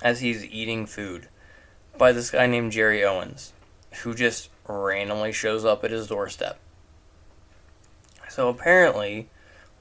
as 0.03 0.21
he's 0.21 0.45
eating 0.45 0.87
food 0.87 1.29
by 1.99 2.12
this 2.12 2.31
guy 2.31 2.47
named 2.47 2.73
Jerry 2.73 3.05
Owens, 3.05 3.53
who 4.03 4.14
just 4.14 4.49
randomly 4.66 5.33
shows 5.33 5.64
up 5.64 5.85
at 5.85 5.90
his 5.90 6.07
doorstep. 6.07 6.59
So 8.29 8.49
apparently, 8.49 9.29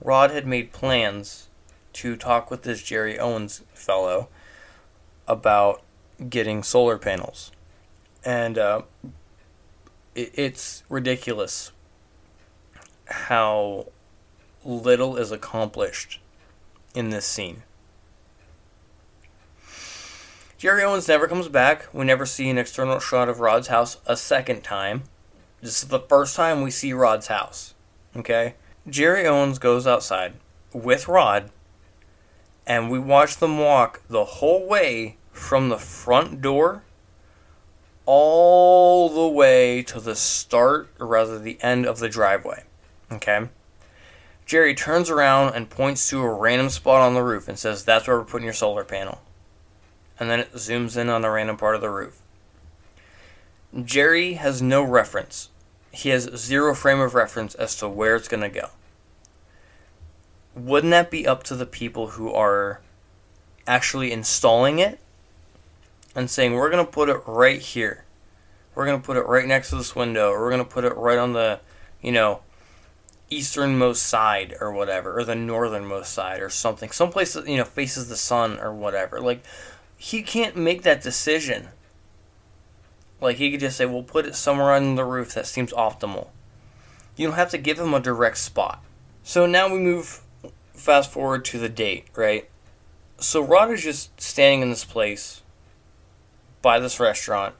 Rod 0.01 0.31
had 0.31 0.45
made 0.45 0.73
plans 0.73 1.47
to 1.93 2.15
talk 2.15 2.49
with 2.49 2.63
this 2.63 2.81
Jerry 2.81 3.19
Owens 3.19 3.63
fellow 3.73 4.29
about 5.27 5.81
getting 6.29 6.63
solar 6.63 6.97
panels. 6.97 7.51
And 8.23 8.57
uh, 8.57 8.83
it, 10.15 10.31
it's 10.35 10.83
ridiculous 10.89 11.71
how 13.07 13.87
little 14.63 15.17
is 15.17 15.31
accomplished 15.31 16.19
in 16.93 17.09
this 17.09 17.25
scene. 17.25 17.63
Jerry 20.57 20.83
Owens 20.83 21.07
never 21.07 21.27
comes 21.27 21.47
back. 21.47 21.87
We 21.91 22.05
never 22.05 22.25
see 22.25 22.47
an 22.49 22.59
external 22.59 22.99
shot 22.99 23.27
of 23.27 23.39
Rod's 23.39 23.69
house 23.69 23.97
a 24.05 24.15
second 24.15 24.61
time. 24.61 25.03
This 25.59 25.81
is 25.81 25.89
the 25.89 25.99
first 25.99 26.35
time 26.35 26.61
we 26.61 26.69
see 26.69 26.93
Rod's 26.93 27.27
house. 27.27 27.73
Okay? 28.15 28.53
Jerry 28.87 29.25
Owens 29.25 29.57
goes 29.57 29.87
outside 29.87 30.33
with 30.73 31.07
Rod, 31.07 31.49
and 32.65 32.89
we 32.89 32.99
watch 32.99 33.37
them 33.37 33.57
walk 33.57 34.01
the 34.07 34.25
whole 34.25 34.67
way 34.67 35.17
from 35.31 35.69
the 35.69 35.77
front 35.77 36.41
door 36.41 36.83
all 38.05 39.09
the 39.09 39.27
way 39.27 39.83
to 39.83 39.99
the 39.99 40.15
start, 40.15 40.89
or 40.99 41.07
rather 41.07 41.39
the 41.39 41.57
end 41.61 41.85
of 41.85 41.99
the 41.99 42.09
driveway. 42.09 42.63
Okay? 43.11 43.47
Jerry 44.45 44.75
turns 44.75 45.09
around 45.09 45.53
and 45.53 45.69
points 45.69 46.09
to 46.09 46.21
a 46.21 46.33
random 46.33 46.69
spot 46.69 47.01
on 47.01 47.13
the 47.13 47.23
roof 47.23 47.47
and 47.47 47.57
says, 47.57 47.85
That's 47.85 48.07
where 48.07 48.17
we're 48.17 48.25
putting 48.25 48.45
your 48.45 48.53
solar 48.53 48.83
panel. 48.83 49.21
And 50.19 50.29
then 50.29 50.39
it 50.39 50.53
zooms 50.53 50.97
in 50.97 51.09
on 51.09 51.23
a 51.23 51.31
random 51.31 51.57
part 51.57 51.75
of 51.75 51.81
the 51.81 51.89
roof. 51.89 52.21
Jerry 53.83 54.33
has 54.33 54.61
no 54.61 54.83
reference. 54.83 55.49
He 55.91 56.09
has 56.09 56.29
zero 56.35 56.75
frame 56.75 56.99
of 56.99 57.15
reference 57.15 57.55
as 57.55 57.75
to 57.77 57.87
where 57.87 58.15
it's 58.15 58.27
going 58.27 58.43
to 58.43 58.49
go. 58.49 58.69
Wouldn't 60.55 60.91
that 60.91 61.09
be 61.09 61.25
up 61.25 61.43
to 61.43 61.55
the 61.55 61.65
people 61.65 62.07
who 62.07 62.31
are 62.31 62.81
actually 63.65 64.11
installing 64.11 64.79
it 64.79 64.99
and 66.15 66.29
saying, 66.29 66.53
We're 66.53 66.69
going 66.69 66.85
to 66.85 66.91
put 66.91 67.09
it 67.09 67.21
right 67.25 67.59
here? 67.59 68.05
We're 68.75 68.85
going 68.85 68.99
to 68.99 69.05
put 69.05 69.17
it 69.17 69.25
right 69.25 69.47
next 69.47 69.69
to 69.69 69.75
this 69.75 69.95
window, 69.95 70.29
or 70.29 70.41
we're 70.41 70.51
going 70.51 70.63
to 70.63 70.69
put 70.69 70.85
it 70.85 70.95
right 70.95 71.17
on 71.17 71.33
the, 71.33 71.59
you 72.01 72.11
know, 72.11 72.41
easternmost 73.29 74.03
side 74.03 74.55
or 74.59 74.71
whatever, 74.71 75.17
or 75.17 75.23
the 75.23 75.35
northernmost 75.35 76.13
side 76.13 76.41
or 76.41 76.49
something, 76.49 76.91
someplace 76.91 77.33
that 77.33 77.47
you 77.47 77.57
know 77.57 77.63
faces 77.63 78.09
the 78.09 78.17
sun 78.17 78.59
or 78.59 78.73
whatever. 78.73 79.19
Like 79.19 79.43
he 79.97 80.21
can't 80.21 80.55
make 80.55 80.83
that 80.83 81.01
decision. 81.01 81.69
Like 83.19 83.37
he 83.37 83.51
could 83.51 83.61
just 83.61 83.77
say, 83.77 83.85
"We'll 83.85 84.03
put 84.03 84.25
it 84.25 84.35
somewhere 84.35 84.73
on 84.73 84.95
the 84.95 85.05
roof 85.05 85.33
that 85.33 85.47
seems 85.47 85.71
optimal." 85.73 86.27
You 87.15 87.27
don't 87.27 87.35
have 87.35 87.51
to 87.51 87.57
give 87.57 87.79
him 87.79 87.93
a 87.93 87.99
direct 87.99 88.37
spot. 88.37 88.83
So 89.23 89.45
now 89.45 89.71
we 89.71 89.79
move 89.79 90.20
fast 90.81 91.11
forward 91.11 91.45
to 91.45 91.59
the 91.59 91.69
date, 91.69 92.07
right? 92.15 92.49
So 93.17 93.41
Rod 93.41 93.71
is 93.71 93.83
just 93.83 94.19
standing 94.19 94.63
in 94.63 94.69
this 94.69 94.83
place 94.83 95.43
by 96.61 96.79
this 96.79 96.99
restaurant 96.99 97.55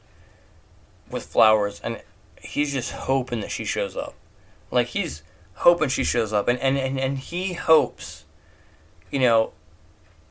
with 1.09 1.25
flowers 1.25 1.79
and 1.83 2.01
he's 2.41 2.73
just 2.73 2.91
hoping 2.91 3.41
that 3.41 3.51
she 3.51 3.63
shows 3.63 3.95
up. 3.95 4.15
Like 4.71 4.87
he's 4.87 5.23
hoping 5.55 5.89
she 5.89 6.03
shows 6.03 6.33
up 6.33 6.47
and, 6.47 6.59
and, 6.59 6.77
and, 6.77 6.99
and 6.99 7.19
he 7.19 7.53
hopes 7.53 8.25
you 9.11 9.19
know 9.19 9.51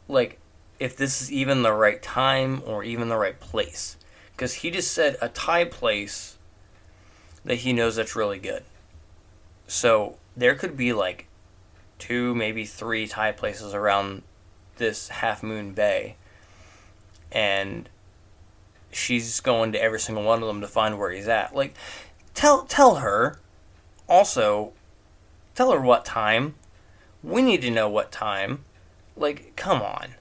like 0.08 0.38
if 0.80 0.96
this 0.96 1.22
is 1.22 1.30
even 1.30 1.62
the 1.62 1.72
right 1.72 2.02
time 2.02 2.62
or 2.66 2.82
even 2.82 3.08
the 3.08 3.16
right 3.16 3.38
place 3.38 3.96
because 4.32 4.54
he 4.54 4.70
just 4.70 4.90
said 4.90 5.16
a 5.20 5.28
thai 5.28 5.64
place 5.64 6.38
that 7.44 7.56
he 7.56 7.72
knows 7.72 7.96
that's 7.96 8.16
really 8.16 8.38
good 8.38 8.64
so 9.68 10.16
there 10.36 10.54
could 10.54 10.76
be 10.76 10.92
like 10.92 11.26
two 12.00 12.34
maybe 12.34 12.64
three 12.64 13.06
thai 13.06 13.30
places 13.30 13.74
around 13.74 14.22
this 14.76 15.08
half 15.08 15.42
moon 15.42 15.72
bay 15.72 16.16
and 17.30 17.88
she's 18.90 19.38
going 19.40 19.70
to 19.70 19.80
every 19.80 20.00
single 20.00 20.24
one 20.24 20.42
of 20.42 20.48
them 20.48 20.60
to 20.60 20.66
find 20.66 20.98
where 20.98 21.12
he's 21.12 21.28
at 21.28 21.54
like 21.54 21.74
tell 22.34 22.64
tell 22.64 22.96
her 22.96 23.38
also 24.08 24.72
Tell 25.60 25.72
her 25.72 25.80
what 25.80 26.06
time. 26.06 26.54
We 27.22 27.42
need 27.42 27.60
to 27.60 27.70
know 27.70 27.86
what 27.86 28.10
time. 28.10 28.64
Like, 29.14 29.54
come 29.56 29.82
on. 29.82 30.14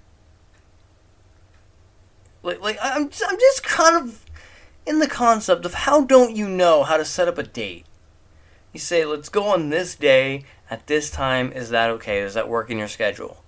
Like, 2.44 2.62
like 2.62 2.78
I'm, 2.82 3.04
I'm 3.04 3.40
just 3.40 3.64
kind 3.64 3.96
of 3.96 4.26
in 4.86 5.00
the 5.00 5.08
concept 5.08 5.66
of 5.66 5.74
how 5.74 6.02
don't 6.02 6.36
you 6.36 6.50
know 6.50 6.84
how 6.84 6.98
to 6.98 7.06
set 7.06 7.30
up 7.30 7.38
a 7.38 7.44
date? 7.44 7.86
You 8.74 8.80
say, 8.80 9.06
let's 9.06 9.30
go 9.30 9.48
on 9.48 9.70
this 9.70 9.96
day 9.96 10.46
at 10.70 10.88
this 10.88 11.10
time. 11.10 11.52
Is 11.52 11.70
that 11.70 11.90
okay? 11.92 12.22
Does 12.22 12.36
that 12.36 12.48
work 12.48 12.70
in 12.70 12.78
your 12.78 12.88
schedule? 12.88 13.44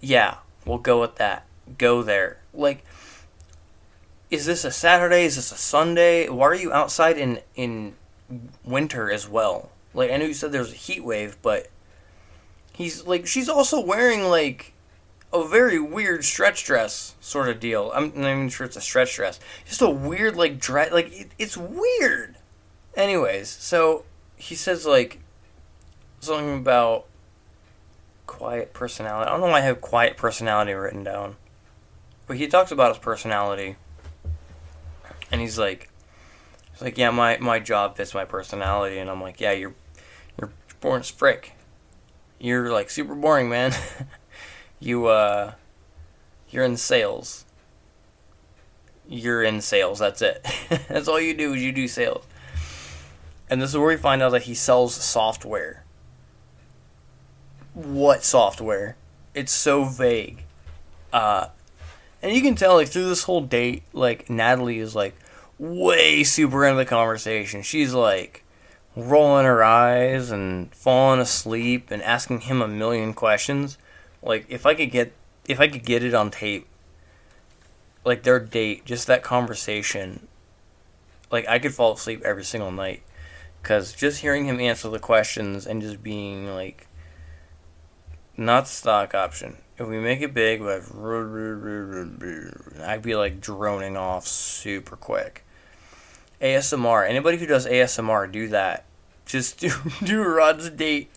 Yeah, 0.00 0.36
we'll 0.64 0.78
go 0.78 1.00
with 1.00 1.16
that. 1.16 1.46
Go 1.78 2.02
there. 2.02 2.38
Like, 2.54 2.84
is 4.30 4.46
this 4.46 4.64
a 4.64 4.70
Saturday? 4.70 5.24
Is 5.24 5.36
this 5.36 5.52
a 5.52 5.56
Sunday? 5.56 6.28
Why 6.28 6.46
are 6.46 6.54
you 6.54 6.72
outside 6.72 7.16
in 7.18 7.40
in 7.54 7.94
winter 8.64 9.10
as 9.10 9.28
well? 9.28 9.70
Like 9.94 10.10
I 10.10 10.16
know 10.16 10.26
you 10.26 10.34
said 10.34 10.52
there's 10.52 10.72
a 10.72 10.76
heat 10.76 11.04
wave, 11.04 11.36
but 11.42 11.68
he's 12.72 13.06
like 13.06 13.26
she's 13.26 13.48
also 13.48 13.80
wearing 13.80 14.24
like 14.24 14.72
a 15.32 15.46
very 15.46 15.78
weird 15.78 16.24
stretch 16.24 16.64
dress 16.64 17.14
sort 17.20 17.48
of 17.48 17.60
deal. 17.60 17.90
I'm 17.94 18.12
not 18.14 18.30
even 18.30 18.48
sure 18.48 18.66
it's 18.66 18.76
a 18.76 18.80
stretch 18.80 19.16
dress. 19.16 19.40
Just 19.64 19.82
a 19.82 19.90
weird 19.90 20.36
like 20.36 20.58
dress. 20.58 20.92
Like 20.92 21.12
it, 21.12 21.28
it's 21.38 21.56
weird. 21.56 22.35
Anyways, 22.96 23.48
so 23.48 24.04
he 24.36 24.54
says 24.54 24.86
like 24.86 25.20
something 26.20 26.58
about 26.58 27.06
quiet 28.26 28.72
personality. 28.72 29.28
I 29.28 29.32
don't 29.32 29.40
know 29.40 29.48
why 29.48 29.58
I 29.58 29.62
have 29.62 29.80
quiet 29.80 30.16
personality 30.16 30.72
written 30.72 31.04
down, 31.04 31.36
but 32.26 32.38
he 32.38 32.48
talks 32.48 32.72
about 32.72 32.88
his 32.94 32.98
personality, 32.98 33.76
and 35.30 35.40
he's 35.40 35.58
like, 35.58 35.90
he's 36.72 36.82
like, 36.82 36.96
yeah, 36.96 37.10
my 37.10 37.36
my 37.38 37.58
job 37.58 37.96
fits 37.96 38.14
my 38.14 38.24
personality, 38.24 38.98
and 38.98 39.10
I'm 39.10 39.20
like, 39.20 39.40
yeah, 39.40 39.52
you're 39.52 39.74
boring 40.80 41.00
as 41.00 41.10
frick. 41.10 41.52
You're 42.38 42.70
like 42.70 42.90
super 42.90 43.14
boring, 43.14 43.48
man. 43.48 43.72
you 44.80 45.06
uh 45.06 45.52
you're 46.50 46.64
in 46.64 46.76
sales. 46.76 47.44
You're 49.08 49.42
in 49.42 49.60
sales, 49.60 49.98
that's 49.98 50.22
it. 50.22 50.46
that's 50.88 51.08
all 51.08 51.20
you 51.20 51.34
do 51.34 51.54
is 51.54 51.62
you 51.62 51.72
do 51.72 51.86
sales. 51.88 52.24
And 53.48 53.62
this 53.62 53.70
is 53.70 53.76
where 53.76 53.88
we 53.88 53.96
find 53.96 54.22
out 54.22 54.30
that 54.30 54.42
he 54.42 54.54
sells 54.54 54.94
software. 54.94 55.84
What 57.74 58.24
software? 58.24 58.96
It's 59.34 59.52
so 59.52 59.84
vague. 59.84 60.44
Uh 61.12 61.48
and 62.22 62.34
you 62.34 62.42
can 62.42 62.54
tell 62.54 62.74
like 62.74 62.88
through 62.88 63.08
this 63.08 63.24
whole 63.24 63.42
date, 63.42 63.82
like 63.92 64.28
Natalie 64.28 64.78
is 64.78 64.94
like 64.96 65.14
way 65.58 66.24
super 66.24 66.64
into 66.64 66.78
the 66.78 66.84
conversation. 66.84 67.62
She's 67.62 67.94
like 67.94 68.42
rolling 68.96 69.44
her 69.44 69.62
eyes 69.62 70.30
and 70.30 70.74
falling 70.74 71.20
asleep 71.20 71.90
and 71.90 72.02
asking 72.02 72.40
him 72.40 72.62
a 72.62 72.68
million 72.68 73.12
questions. 73.12 73.78
Like 74.22 74.46
if 74.48 74.66
I 74.66 74.74
could 74.74 74.90
get 74.90 75.12
if 75.46 75.60
I 75.60 75.68
could 75.68 75.84
get 75.84 76.02
it 76.02 76.14
on 76.14 76.30
tape, 76.30 76.66
like 78.04 78.22
their 78.22 78.40
date, 78.40 78.84
just 78.84 79.06
that 79.06 79.22
conversation, 79.22 80.26
like 81.30 81.46
I 81.46 81.58
could 81.58 81.74
fall 81.74 81.92
asleep 81.92 82.22
every 82.24 82.44
single 82.44 82.72
night 82.72 83.02
cuz 83.66 83.92
just 83.92 84.20
hearing 84.20 84.46
him 84.46 84.60
answer 84.60 84.88
the 84.88 85.00
questions 85.00 85.66
and 85.66 85.82
just 85.82 86.02
being 86.02 86.54
like 86.54 86.86
not 88.36 88.64
the 88.64 88.70
stock 88.70 89.14
option. 89.14 89.56
If 89.78 89.88
we 89.88 89.98
make 89.98 90.22
it 90.22 90.32
big, 90.32 90.62
I'd 90.62 90.84
be 93.02 93.16
like 93.16 93.40
droning 93.40 93.96
off 93.96 94.26
super 94.26 94.96
quick. 94.96 95.44
ASMR. 96.40 97.08
Anybody 97.08 97.38
who 97.38 97.46
does 97.46 97.66
ASMR, 97.66 98.30
do 98.30 98.48
that. 98.48 98.84
Just 99.24 99.58
do 99.60 99.70
do 100.04 100.22
Rod's 100.22 100.70
date. 100.70 101.10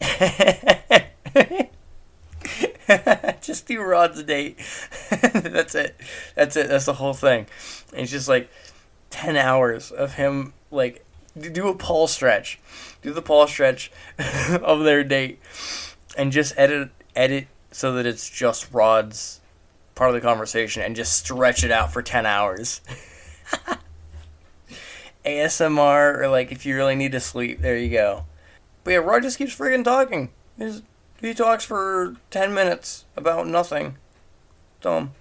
just 3.40 3.66
do 3.66 3.82
Rod's 3.82 4.22
date. 4.22 4.58
That's 5.10 5.74
it. 5.74 5.96
That's 6.34 6.56
it. 6.56 6.68
That's 6.68 6.86
the 6.86 6.94
whole 6.94 7.14
thing. 7.14 7.46
And 7.92 8.00
it's 8.00 8.10
just 8.10 8.28
like 8.28 8.48
ten 9.10 9.36
hours 9.36 9.90
of 9.90 10.14
him 10.14 10.54
like 10.70 11.04
do 11.38 11.68
a 11.68 11.74
Paulstretch. 11.74 12.56
Do 13.02 13.12
the 13.12 13.22
Paulstretch 13.22 13.90
of 14.62 14.84
their 14.84 15.04
date. 15.04 15.40
And 16.16 16.32
just 16.32 16.54
edit 16.56 16.90
edit 17.14 17.46
so 17.70 17.92
that 17.94 18.06
it's 18.06 18.28
just 18.28 18.72
Rod's 18.72 19.40
part 19.94 20.10
of 20.10 20.14
the 20.14 20.20
conversation 20.20 20.82
and 20.82 20.96
just 20.96 21.12
stretch 21.12 21.62
it 21.64 21.70
out 21.70 21.92
for 21.92 22.02
ten 22.02 22.26
hours. 22.26 22.80
ASMR 25.24 26.18
or 26.18 26.28
like 26.28 26.50
if 26.50 26.64
you 26.66 26.74
really 26.76 26.96
need 26.96 27.12
to 27.12 27.20
sleep, 27.20 27.60
there 27.60 27.76
you 27.76 27.90
go. 27.90 28.24
But 28.84 28.92
yeah, 28.92 28.96
Rod 28.98 29.22
just 29.22 29.38
keeps 29.38 29.56
freaking 29.56 29.84
talking. 29.84 30.30
He's, 30.58 30.82
he 31.20 31.34
talks 31.34 31.64
for 31.64 32.16
10 32.30 32.54
minutes 32.54 33.04
about 33.16 33.46
nothing. 33.46 33.96
Dumb. 34.80 35.12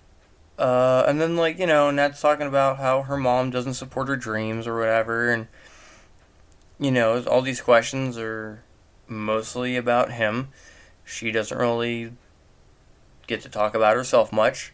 Uh, 0.57 1.03
and 1.07 1.21
then, 1.21 1.35
like, 1.35 1.59
you 1.59 1.65
know, 1.65 1.91
Nat's 1.91 2.21
talking 2.21 2.47
about 2.47 2.77
how 2.77 3.03
her 3.03 3.17
mom 3.17 3.49
doesn't 3.49 3.75
support 3.75 4.07
her 4.07 4.15
dreams 4.15 4.67
or 4.67 4.77
whatever. 4.77 5.31
And, 5.31 5.47
you 6.79 6.91
know, 6.91 7.21
all 7.23 7.41
these 7.41 7.61
questions 7.61 8.17
are 8.17 8.63
mostly 9.07 9.75
about 9.75 10.13
him. 10.13 10.49
She 11.03 11.31
doesn't 11.31 11.57
really 11.57 12.13
get 13.27 13.41
to 13.41 13.49
talk 13.49 13.75
about 13.75 13.95
herself 13.95 14.31
much. 14.31 14.73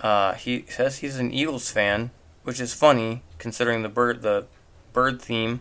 Uh, 0.00 0.34
he 0.34 0.64
says 0.68 0.98
he's 0.98 1.18
an 1.18 1.32
Eagles 1.32 1.70
fan, 1.70 2.10
which 2.42 2.60
is 2.60 2.74
funny 2.74 3.22
considering 3.38 3.82
the 3.82 3.88
bird 3.88 4.22
the 4.22 4.46
bird 4.92 5.20
theme. 5.20 5.60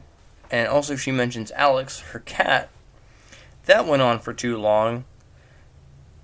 And 0.49 0.67
also, 0.67 0.95
she 0.95 1.11
mentions 1.11 1.51
Alex, 1.51 1.99
her 1.99 2.19
cat. 2.19 2.69
That 3.65 3.85
went 3.85 4.01
on 4.01 4.19
for 4.19 4.33
too 4.33 4.57
long. 4.57 5.05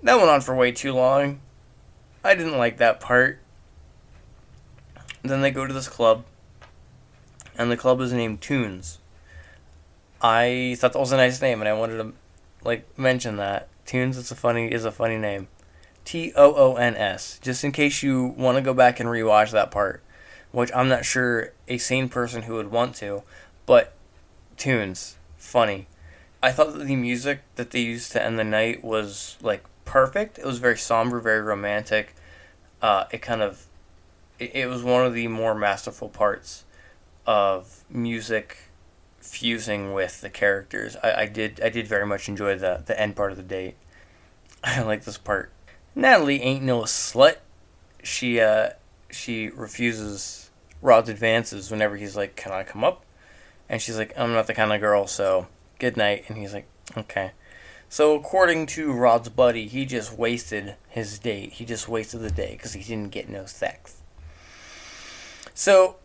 That 0.04 0.18
went 0.18 0.30
on 0.30 0.42
for 0.42 0.56
way 0.56 0.72
too 0.72 0.94
long. 0.94 1.40
I 2.24 2.36
didn't 2.36 2.58
like 2.58 2.78
that 2.78 3.00
part. 3.00 3.40
Then 5.24 5.42
they 5.42 5.52
go 5.52 5.66
to 5.66 5.74
this 5.74 5.88
club, 5.88 6.26
and 7.58 7.72
the 7.72 7.78
club 7.78 8.02
is 8.02 8.12
named 8.12 8.42
Tunes. 8.42 9.00
I 10.22 10.76
thought 10.80 10.94
that 10.94 11.00
was 11.00 11.12
a 11.12 11.18
nice 11.18 11.42
name, 11.42 11.62
and 11.62 11.70
I 11.70 11.74
wanted 11.74 11.98
to 11.98 12.14
like 12.64 12.98
mention 12.98 13.38
that 13.38 13.70
Toons 13.86 14.18
is 14.18 14.32
a 14.32 14.36
funny 14.36 14.72
is 14.72 14.86
a 14.86 14.92
funny 14.92 15.18
name. 15.18 15.48
T 16.06 16.34
O 16.36 16.54
O 16.54 16.76
N 16.76 16.96
S. 16.96 17.40
Just 17.42 17.64
in 17.64 17.72
case 17.72 18.02
you 18.02 18.26
want 18.38 18.58
to 18.58 18.62
go 18.62 18.74
back 18.74 19.00
and 19.00 19.10
rewatch 19.10 19.52
that 19.52 19.72
part, 19.72 20.02
which 20.52 20.72
I'm 20.74 20.90
not 20.90 21.06
sure 21.06 21.54
a 21.68 21.78
sane 21.78 22.10
person 22.10 22.44
who 22.44 22.54
would 22.56 22.72
want 22.72 22.96
to, 22.96 23.24
but 23.66 23.94
Toons 24.58 25.18
funny. 25.38 25.88
I 26.42 26.52
thought 26.52 26.74
that 26.74 26.86
the 26.86 26.96
music 26.96 27.42
that 27.56 27.72
they 27.72 27.82
used 27.82 28.12
to 28.12 28.24
end 28.24 28.38
the 28.38 28.44
night 28.44 28.84
was 28.84 29.38
like 29.42 29.64
perfect. 29.86 30.38
It 30.38 30.46
was 30.46 30.60
very 30.60 30.78
somber, 30.78 31.20
very 31.20 31.42
romantic. 31.42 32.16
Uh, 32.82 33.06
it 33.12 33.22
kind 33.22 33.42
of, 33.42 33.66
it, 34.38 34.56
it 34.56 34.68
was 34.68 34.84
one 34.84 35.06
of 35.06 35.14
the 35.14 35.28
more 35.28 35.56
masterful 35.56 36.10
parts 36.10 36.64
of 37.26 37.84
music 37.90 38.67
fusing 39.28 39.94
with 39.94 40.22
the 40.22 40.30
characters. 40.30 40.96
I, 41.04 41.14
I 41.22 41.26
did 41.26 41.62
I 41.64 41.70
did 41.70 41.88
very 41.88 42.06
much 42.06 42.28
enjoy 42.30 42.58
the 42.58 42.84
the 42.86 43.00
end 43.00 43.16
part 43.16 43.32
of 43.32 43.38
the 43.38 43.44
date. 43.44 43.76
I 44.64 44.82
like 44.82 45.04
this 45.04 45.18
part. 45.18 45.52
Natalie 45.96 46.42
ain't 46.42 46.64
no 46.64 46.82
slut. 46.82 47.38
She 48.04 48.40
uh 48.40 48.72
she 49.10 49.50
refuses 49.50 50.50
Rod's 50.82 51.10
advances 51.10 51.72
whenever 51.72 51.96
he's 51.96 52.16
like, 52.16 52.36
"Can 52.36 52.52
I 52.52 52.64
come 52.64 52.84
up?" 52.84 53.04
And 53.70 53.82
she's 53.82 53.98
like, 53.98 54.18
"I'm 54.18 54.34
not 54.34 54.48
the 54.48 54.54
kind 54.54 54.72
of 54.72 54.80
girl, 54.80 55.08
so 55.08 55.48
good 55.80 55.98
night." 55.98 56.26
And 56.28 56.38
he's 56.38 56.54
like, 56.54 56.68
"Okay." 56.96 57.32
So 57.90 58.16
according 58.16 58.66
to 58.68 58.92
Rod's 58.92 59.30
buddy, 59.30 59.68
he 59.68 59.86
just 59.86 60.18
wasted 60.18 60.76
his 60.90 61.20
date. 61.20 61.54
He 61.54 61.66
just 61.66 61.88
wasted 61.88 62.22
the 62.22 62.32
day 62.32 62.52
because 62.52 62.74
he 62.74 62.84
didn't 62.84 63.12
get 63.12 63.30
no 63.30 63.46
sex. 63.46 64.02
So 65.54 65.96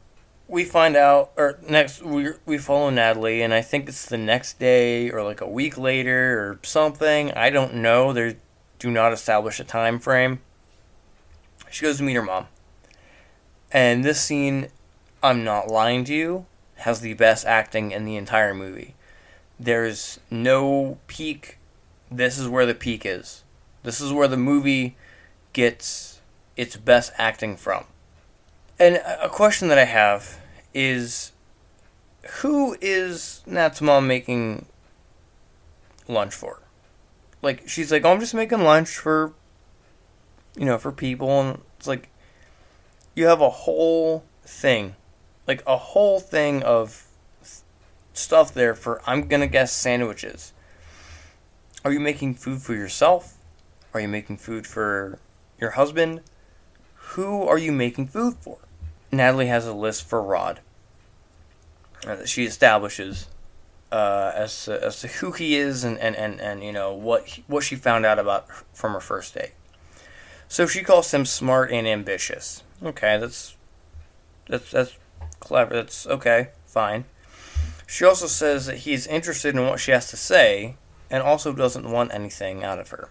we 0.53 0.65
find 0.65 0.97
out, 0.97 1.33
or 1.39 1.59
next 1.67 2.03
we 2.03 2.29
we 2.45 2.59
follow 2.59 2.91
Natalie, 2.91 3.41
and 3.41 3.55
I 3.55 3.63
think 3.63 3.89
it's 3.89 4.05
the 4.05 4.19
next 4.19 4.59
day 4.59 5.11
or 5.11 5.23
like 5.25 5.41
a 5.41 5.49
week 5.49 5.79
later 5.79 6.39
or 6.39 6.61
something. 6.63 7.33
I 7.33 7.49
don't 7.49 7.77
know. 7.77 8.13
They 8.13 8.37
do 8.79 8.91
not 8.91 9.15
establish 9.15 9.59
a 9.59 9.65
time 9.65 9.99
frame. 9.99 10.41
She 11.71 11.87
goes 11.87 11.97
to 11.97 12.03
meet 12.03 12.17
her 12.17 12.23
mom, 12.23 12.49
and 13.73 14.05
this 14.05 14.21
scene, 14.21 14.69
I'm 15.23 15.43
not 15.43 15.69
lying 15.69 16.05
to 16.05 16.15
you, 16.15 16.45
has 16.77 17.01
the 17.01 17.15
best 17.15 17.47
acting 17.47 17.91
in 17.91 18.05
the 18.05 18.17
entire 18.17 18.53
movie. 18.53 18.95
There's 19.59 20.21
no 20.31 20.99
peak. 21.07 21.57
This 22.11 22.39
is 22.39 22.47
where 22.47 22.67
the 22.67 22.75
peak 22.75 23.07
is. 23.07 23.43
This 23.85 24.03
is 24.03 24.13
where 24.13 24.29
the 24.29 24.37
movie 24.37 24.97
gets 25.55 26.21
its 26.59 26.77
best 26.77 27.11
acting 27.17 27.57
from. 27.57 27.85
And 28.79 28.97
a 28.97 29.31
question 29.31 29.69
that 29.69 29.79
I 29.79 29.85
have 29.85 30.42
is 30.75 31.33
who 32.41 32.77
is 32.81 33.43
Nat's 33.47 33.81
mom 33.81 34.07
making 34.07 34.67
lunch 36.09 36.35
for? 36.35 36.63
Like 37.41 37.69
she's 37.69 37.91
like, 37.91 38.05
oh, 38.05 38.13
I'm 38.13 38.21
just 38.21 38.35
making 38.35 38.63
lunch 38.63 38.91
for, 38.91 39.33
you 40.57 40.65
know, 40.65 40.79
for 40.79 40.93
people, 40.93 41.41
and 41.41 41.61
it's 41.77 41.89
like, 41.89 42.09
you 43.15 43.27
have 43.27 43.41
a 43.41 43.51
whole 43.51 44.25
thing, 44.45 44.95
like 45.47 45.63
a 45.67 45.77
whole 45.77 46.21
thing 46.21 46.63
of 46.63 47.07
stuff 48.13 48.53
there 48.55 48.75
for 48.75 49.03
I'm 49.07 49.27
gonna 49.29 49.47
guess 49.47 49.73
sandwiches. 49.73 50.53
Are 51.85 51.93
you 51.93 52.01
making 52.01 52.35
food 52.35 52.63
for 52.63 52.75
yourself? 52.75 53.39
Are 53.93 54.01
you 54.01 54.09
making 54.09 54.37
food 54.37 54.67
for 54.67 55.19
your 55.59 55.71
husband? 55.71 56.21
Who 56.95 57.43
are 57.43 57.59
you 57.59 57.73
making 57.73 58.07
food 58.07 58.37
for? 58.41 58.59
Natalie 59.13 59.47
has 59.47 59.67
a 59.67 59.75
list 59.75 60.05
for 60.05 60.23
Rod 60.23 60.61
uh, 62.07 62.25
she 62.25 62.45
establishes 62.45 63.29
uh, 63.91 64.33
as 64.35 64.65
to, 64.65 64.85
as 64.85 65.01
to 65.01 65.09
who 65.09 65.33
he 65.33 65.57
is 65.57 65.85
and, 65.85 65.99
and, 65.99 66.17
and, 66.17 66.41
and 66.41 66.65
you 66.65 66.73
know 66.73 66.93
what 66.93 67.27
he, 67.27 67.45
what 67.47 67.63
she 67.63 67.77
found 67.77 68.07
out 68.07 68.19
about 68.19 68.49
from 68.73 68.93
her 68.93 69.01
first 69.01 69.35
date. 69.35 69.53
So 70.49 70.67
she 70.67 70.83
calls 70.83 71.13
him 71.13 71.25
smart 71.25 71.71
and 71.71 71.87
ambitious. 71.87 72.63
Okay, 72.83 73.19
that's 73.19 73.57
that's 74.49 74.71
that's 74.71 74.97
clever. 75.41 75.75
That's 75.75 76.07
okay, 76.07 76.49
fine. 76.67 77.05
She 77.87 78.05
also 78.05 78.27
says 78.27 78.67
that 78.67 78.79
he's 78.79 79.07
interested 79.07 79.55
in 79.55 79.67
what 79.67 79.81
she 79.81 79.93
has 79.93 80.09
to 80.09 80.17
say 80.17 80.77
and 81.11 81.23
also 81.23 81.53
doesn't 81.53 81.91
want 81.91 82.13
anything 82.13 82.65
out 82.65 82.79
of 82.79 82.89
her. 82.91 83.11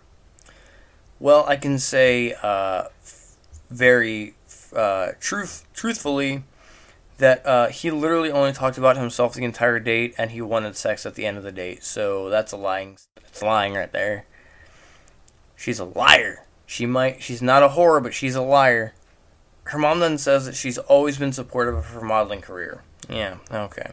Well, 1.19 1.45
I 1.47 1.55
can 1.55 1.77
say 1.77 2.35
uh, 2.41 2.85
very 3.69 4.33
uh, 4.75 5.11
truth 5.19 5.65
truthfully 5.73 6.43
that 7.17 7.45
uh, 7.45 7.67
he 7.67 7.91
literally 7.91 8.31
only 8.31 8.51
talked 8.51 8.77
about 8.77 8.97
himself 8.97 9.35
the 9.35 9.43
entire 9.43 9.79
date 9.79 10.15
and 10.17 10.31
he 10.31 10.41
wanted 10.41 10.75
sex 10.75 11.05
at 11.05 11.15
the 11.15 11.25
end 11.25 11.37
of 11.37 11.43
the 11.43 11.51
date. 11.51 11.83
So 11.83 12.29
that's 12.29 12.51
a 12.51 12.57
lying. 12.57 12.97
It's 13.17 13.41
lying 13.41 13.75
right 13.75 13.91
there. 13.91 14.25
She's 15.55 15.79
a 15.79 15.85
liar. 15.85 16.47
She 16.65 16.85
might. 16.85 17.21
She's 17.21 17.41
not 17.41 17.61
a 17.61 17.69
whore, 17.69 18.01
but 18.01 18.13
she's 18.13 18.33
a 18.33 18.41
liar. 18.41 18.95
Her 19.65 19.77
mom 19.77 19.99
then 19.99 20.17
says 20.17 20.45
that 20.45 20.55
she's 20.55 20.79
always 20.79 21.17
been 21.17 21.31
supportive 21.31 21.75
of 21.75 21.85
her 21.87 22.01
modeling 22.01 22.41
career. 22.41 22.83
Yeah. 23.07 23.37
Okay. 23.51 23.91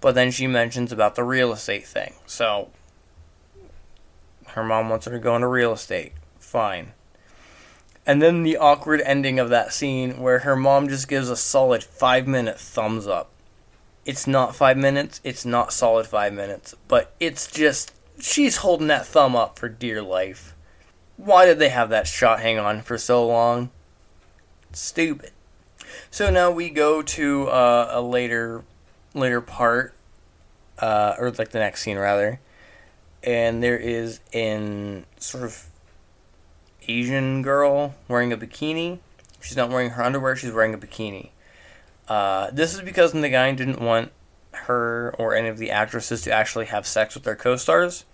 But 0.00 0.14
then 0.14 0.30
she 0.30 0.46
mentions 0.46 0.92
about 0.92 1.16
the 1.16 1.24
real 1.24 1.52
estate 1.52 1.86
thing. 1.86 2.14
So 2.26 2.70
her 4.48 4.62
mom 4.62 4.88
wants 4.88 5.06
her 5.06 5.12
to 5.12 5.18
go 5.18 5.34
into 5.34 5.48
real 5.48 5.72
estate. 5.72 6.12
Fine. 6.38 6.92
And 8.04 8.20
then 8.20 8.42
the 8.42 8.56
awkward 8.56 9.00
ending 9.02 9.38
of 9.38 9.48
that 9.50 9.72
scene 9.72 10.20
where 10.20 10.40
her 10.40 10.56
mom 10.56 10.88
just 10.88 11.08
gives 11.08 11.30
a 11.30 11.36
solid 11.36 11.84
five 11.84 12.26
minute 12.26 12.58
thumbs 12.58 13.06
up. 13.06 13.30
It's 14.04 14.26
not 14.26 14.56
five 14.56 14.76
minutes, 14.76 15.20
it's 15.22 15.44
not 15.44 15.72
solid 15.72 16.06
five 16.06 16.32
minutes, 16.32 16.74
but 16.88 17.14
it's 17.20 17.48
just, 17.48 17.92
she's 18.18 18.56
holding 18.58 18.88
that 18.88 19.06
thumb 19.06 19.36
up 19.36 19.58
for 19.58 19.68
dear 19.68 20.02
life. 20.02 20.56
Why 21.16 21.46
did 21.46 21.60
they 21.60 21.68
have 21.68 21.90
that 21.90 22.08
shot 22.08 22.40
hang 22.40 22.58
on 22.58 22.82
for 22.82 22.98
so 22.98 23.24
long? 23.24 23.70
Stupid. 24.72 25.30
So 26.10 26.30
now 26.30 26.50
we 26.50 26.70
go 26.70 27.02
to 27.02 27.48
uh, 27.48 27.90
a 27.92 28.02
later, 28.02 28.64
later 29.14 29.40
part, 29.40 29.94
uh, 30.78 31.14
or 31.18 31.30
like 31.30 31.50
the 31.50 31.60
next 31.60 31.82
scene 31.82 31.98
rather, 31.98 32.40
and 33.22 33.62
there 33.62 33.78
is 33.78 34.18
in 34.32 35.04
sort 35.18 35.44
of 35.44 35.66
Asian 36.88 37.42
girl 37.42 37.94
wearing 38.08 38.32
a 38.32 38.36
bikini. 38.36 38.98
She's 39.40 39.56
not 39.56 39.70
wearing 39.70 39.90
her 39.90 40.02
underwear, 40.02 40.36
she's 40.36 40.52
wearing 40.52 40.74
a 40.74 40.78
bikini. 40.78 41.30
Uh, 42.08 42.50
this 42.52 42.74
is 42.74 42.82
because 42.82 43.12
the 43.12 43.28
guy 43.28 43.52
didn't 43.52 43.80
want 43.80 44.12
her 44.52 45.14
or 45.18 45.34
any 45.34 45.48
of 45.48 45.58
the 45.58 45.70
actresses 45.70 46.22
to 46.22 46.32
actually 46.32 46.66
have 46.66 46.86
sex 46.86 47.14
with 47.14 47.24
their 47.24 47.36
co 47.36 47.56
stars, 47.56 48.04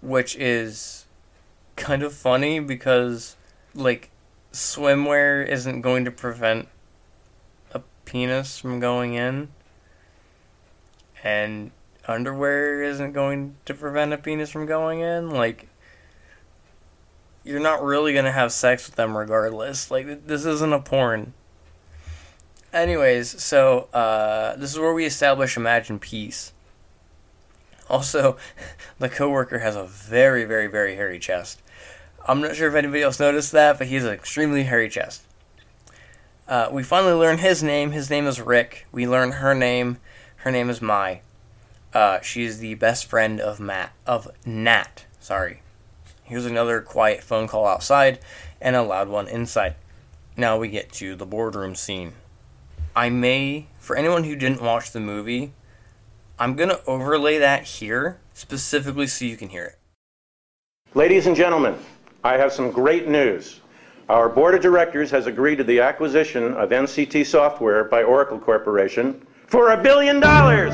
which 0.00 0.36
is 0.36 1.06
kind 1.76 2.02
of 2.02 2.12
funny 2.12 2.60
because, 2.60 3.36
like, 3.74 4.10
swimwear 4.52 5.46
isn't 5.46 5.80
going 5.80 6.04
to 6.04 6.10
prevent 6.10 6.68
a 7.72 7.80
penis 8.04 8.58
from 8.58 8.78
going 8.80 9.14
in, 9.14 9.48
and 11.24 11.70
underwear 12.06 12.82
isn't 12.82 13.12
going 13.12 13.56
to 13.64 13.74
prevent 13.74 14.12
a 14.12 14.18
penis 14.18 14.50
from 14.50 14.66
going 14.66 15.00
in. 15.00 15.30
Like, 15.30 15.69
you're 17.50 17.60
not 17.60 17.82
really 17.82 18.14
gonna 18.14 18.32
have 18.32 18.52
sex 18.52 18.86
with 18.86 18.94
them 18.94 19.16
regardless. 19.16 19.90
Like 19.90 20.26
this 20.26 20.44
isn't 20.44 20.72
a 20.72 20.80
porn. 20.80 21.34
Anyways, 22.72 23.42
so 23.42 23.88
uh, 23.92 24.54
this 24.56 24.72
is 24.72 24.78
where 24.78 24.94
we 24.94 25.04
establish 25.04 25.56
Imagine 25.56 25.98
Peace. 25.98 26.52
Also, 27.88 28.36
the 29.00 29.08
coworker 29.08 29.58
has 29.58 29.74
a 29.74 29.84
very, 29.84 30.44
very, 30.44 30.68
very 30.68 30.94
hairy 30.94 31.18
chest. 31.18 31.60
I'm 32.28 32.40
not 32.40 32.54
sure 32.54 32.68
if 32.68 32.74
anybody 32.74 33.02
else 33.02 33.18
noticed 33.18 33.50
that, 33.52 33.78
but 33.78 33.88
he 33.88 33.96
has 33.96 34.04
an 34.04 34.12
extremely 34.12 34.64
hairy 34.64 34.88
chest. 34.88 35.22
Uh, 36.46 36.68
we 36.70 36.82
finally 36.82 37.14
learn 37.14 37.38
his 37.38 37.62
name. 37.62 37.90
His 37.90 38.08
name 38.08 38.26
is 38.26 38.40
Rick. 38.40 38.86
We 38.92 39.08
learn 39.08 39.32
her 39.32 39.54
name. 39.54 39.98
Her 40.36 40.52
name 40.52 40.70
is 40.70 40.80
Mai. 40.80 41.22
Uh, 41.92 42.20
she 42.20 42.44
is 42.44 42.58
the 42.58 42.74
best 42.74 43.06
friend 43.06 43.40
of 43.40 43.58
Matt 43.58 43.92
of 44.06 44.28
Nat. 44.46 45.04
Sorry, 45.18 45.62
Here's 46.30 46.46
another 46.46 46.80
quiet 46.80 47.24
phone 47.24 47.48
call 47.48 47.66
outside 47.66 48.20
and 48.60 48.76
a 48.76 48.82
loud 48.82 49.08
one 49.08 49.26
inside. 49.26 49.74
Now 50.36 50.58
we 50.58 50.68
get 50.68 50.92
to 50.92 51.16
the 51.16 51.26
boardroom 51.26 51.74
scene. 51.74 52.12
I 52.94 53.08
may, 53.08 53.66
for 53.80 53.96
anyone 53.96 54.22
who 54.22 54.36
didn't 54.36 54.62
watch 54.62 54.92
the 54.92 55.00
movie, 55.00 55.54
I'm 56.38 56.54
going 56.54 56.68
to 56.68 56.84
overlay 56.84 57.38
that 57.38 57.64
here 57.64 58.20
specifically 58.32 59.08
so 59.08 59.24
you 59.24 59.36
can 59.36 59.48
hear 59.48 59.64
it. 59.64 59.78
Ladies 60.94 61.26
and 61.26 61.34
gentlemen, 61.34 61.74
I 62.22 62.36
have 62.36 62.52
some 62.52 62.70
great 62.70 63.08
news. 63.08 63.60
Our 64.08 64.28
board 64.28 64.54
of 64.54 64.62
directors 64.62 65.10
has 65.10 65.26
agreed 65.26 65.56
to 65.56 65.64
the 65.64 65.80
acquisition 65.80 66.54
of 66.54 66.70
NCT 66.70 67.26
Software 67.26 67.82
by 67.82 68.04
Oracle 68.04 68.38
Corporation 68.38 69.26
for 69.48 69.72
a 69.72 69.82
billion 69.82 70.20
dollars. 70.20 70.72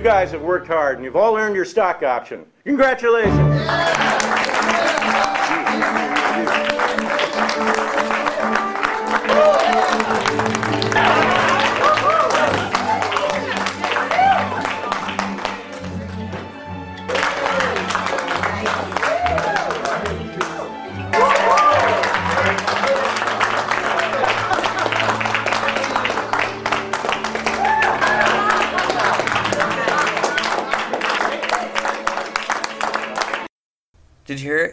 You 0.00 0.04
guys 0.04 0.30
have 0.30 0.40
worked 0.40 0.66
hard 0.66 0.96
and 0.96 1.04
you've 1.04 1.14
all 1.14 1.36
earned 1.36 1.54
your 1.54 1.66
stock 1.66 2.02
option. 2.02 2.46
Congratulations. 2.64 4.29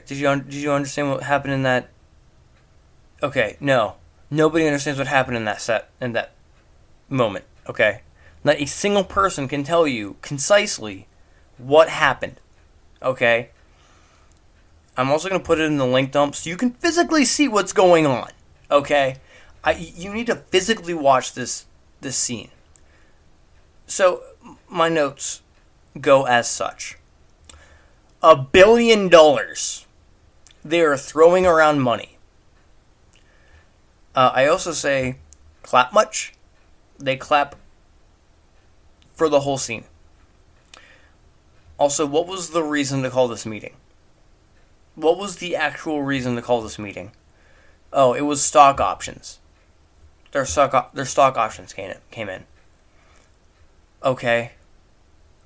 Did 0.08 0.18
you? 0.18 0.36
Did 0.42 0.54
you 0.56 0.72
understand 0.72 1.12
what 1.12 1.24
happened 1.24 1.54
in 1.54 1.64
that? 1.64 1.90
Okay, 3.22 3.58
no, 3.60 3.96
nobody 4.32 4.66
understands 4.66 4.98
what 4.98 5.08
happened 5.08 5.38
in 5.38 5.46
that 5.46 5.62
set 5.62 5.90
in 6.02 6.14
that 6.14 6.34
moment. 7.10 7.46
Okay, 7.68 8.02
not 8.44 8.56
a 8.60 8.66
single 8.66 9.04
person 9.04 9.48
can 9.48 9.64
tell 9.64 9.88
you 9.88 10.16
concisely 10.22 11.08
what 11.58 11.90
happened. 11.90 12.40
Okay. 13.02 13.50
I'm 14.96 15.12
also 15.12 15.30
gonna 15.30 15.44
put 15.44 15.60
it 15.60 15.66
in 15.66 15.78
the 15.78 15.86
link 15.86 16.12
dump 16.12 16.34
so 16.36 16.50
you 16.50 16.58
can 16.58 16.72
physically 16.72 17.24
see 17.24 17.48
what's 17.48 17.72
going 17.72 18.08
on. 18.08 18.32
Okay, 18.72 19.18
I 19.64 19.72
you 19.74 20.14
need 20.14 20.28
to 20.28 20.36
physically 20.36 20.94
watch 20.94 21.34
this 21.34 21.66
this 22.02 22.18
scene. 22.18 22.50
So 23.86 24.24
my 24.70 24.90
notes 24.90 25.42
go 26.00 26.26
as 26.26 26.50
such 26.50 26.98
a 28.24 28.36
billion 28.36 29.10
dollars. 29.10 29.86
They 30.68 30.82
are 30.82 30.98
throwing 30.98 31.46
around 31.46 31.80
money. 31.80 32.18
Uh, 34.14 34.32
I 34.34 34.48
also 34.48 34.74
say, 34.74 35.16
clap 35.64 35.94
much? 35.94 36.34
They 37.00 37.16
clap 37.16 37.56
for 39.14 39.30
the 39.30 39.42
whole 39.42 39.58
scene. 39.58 39.86
Also, 41.78 42.06
what 42.06 42.28
was 42.28 42.50
the 42.50 42.64
reason 42.64 43.02
to 43.04 43.10
call 43.10 43.30
this 43.30 43.46
meeting? 43.46 43.76
What 44.96 45.18
was 45.18 45.38
the 45.38 45.56
actual 45.56 46.02
reason 46.02 46.36
to 46.36 46.42
call 46.42 46.62
this 46.62 46.78
meeting? 46.78 47.12
Oh, 47.94 48.14
it 48.14 48.22
was 48.22 48.44
stock 48.44 48.82
options. 48.82 49.40
Their 50.34 50.46
stock 50.46 50.94
their 50.94 51.06
stock 51.06 51.38
options 51.38 51.72
came 51.72 51.92
in. 51.92 51.98
Came 52.12 52.28
in. 52.28 52.44
Okay. 54.04 54.52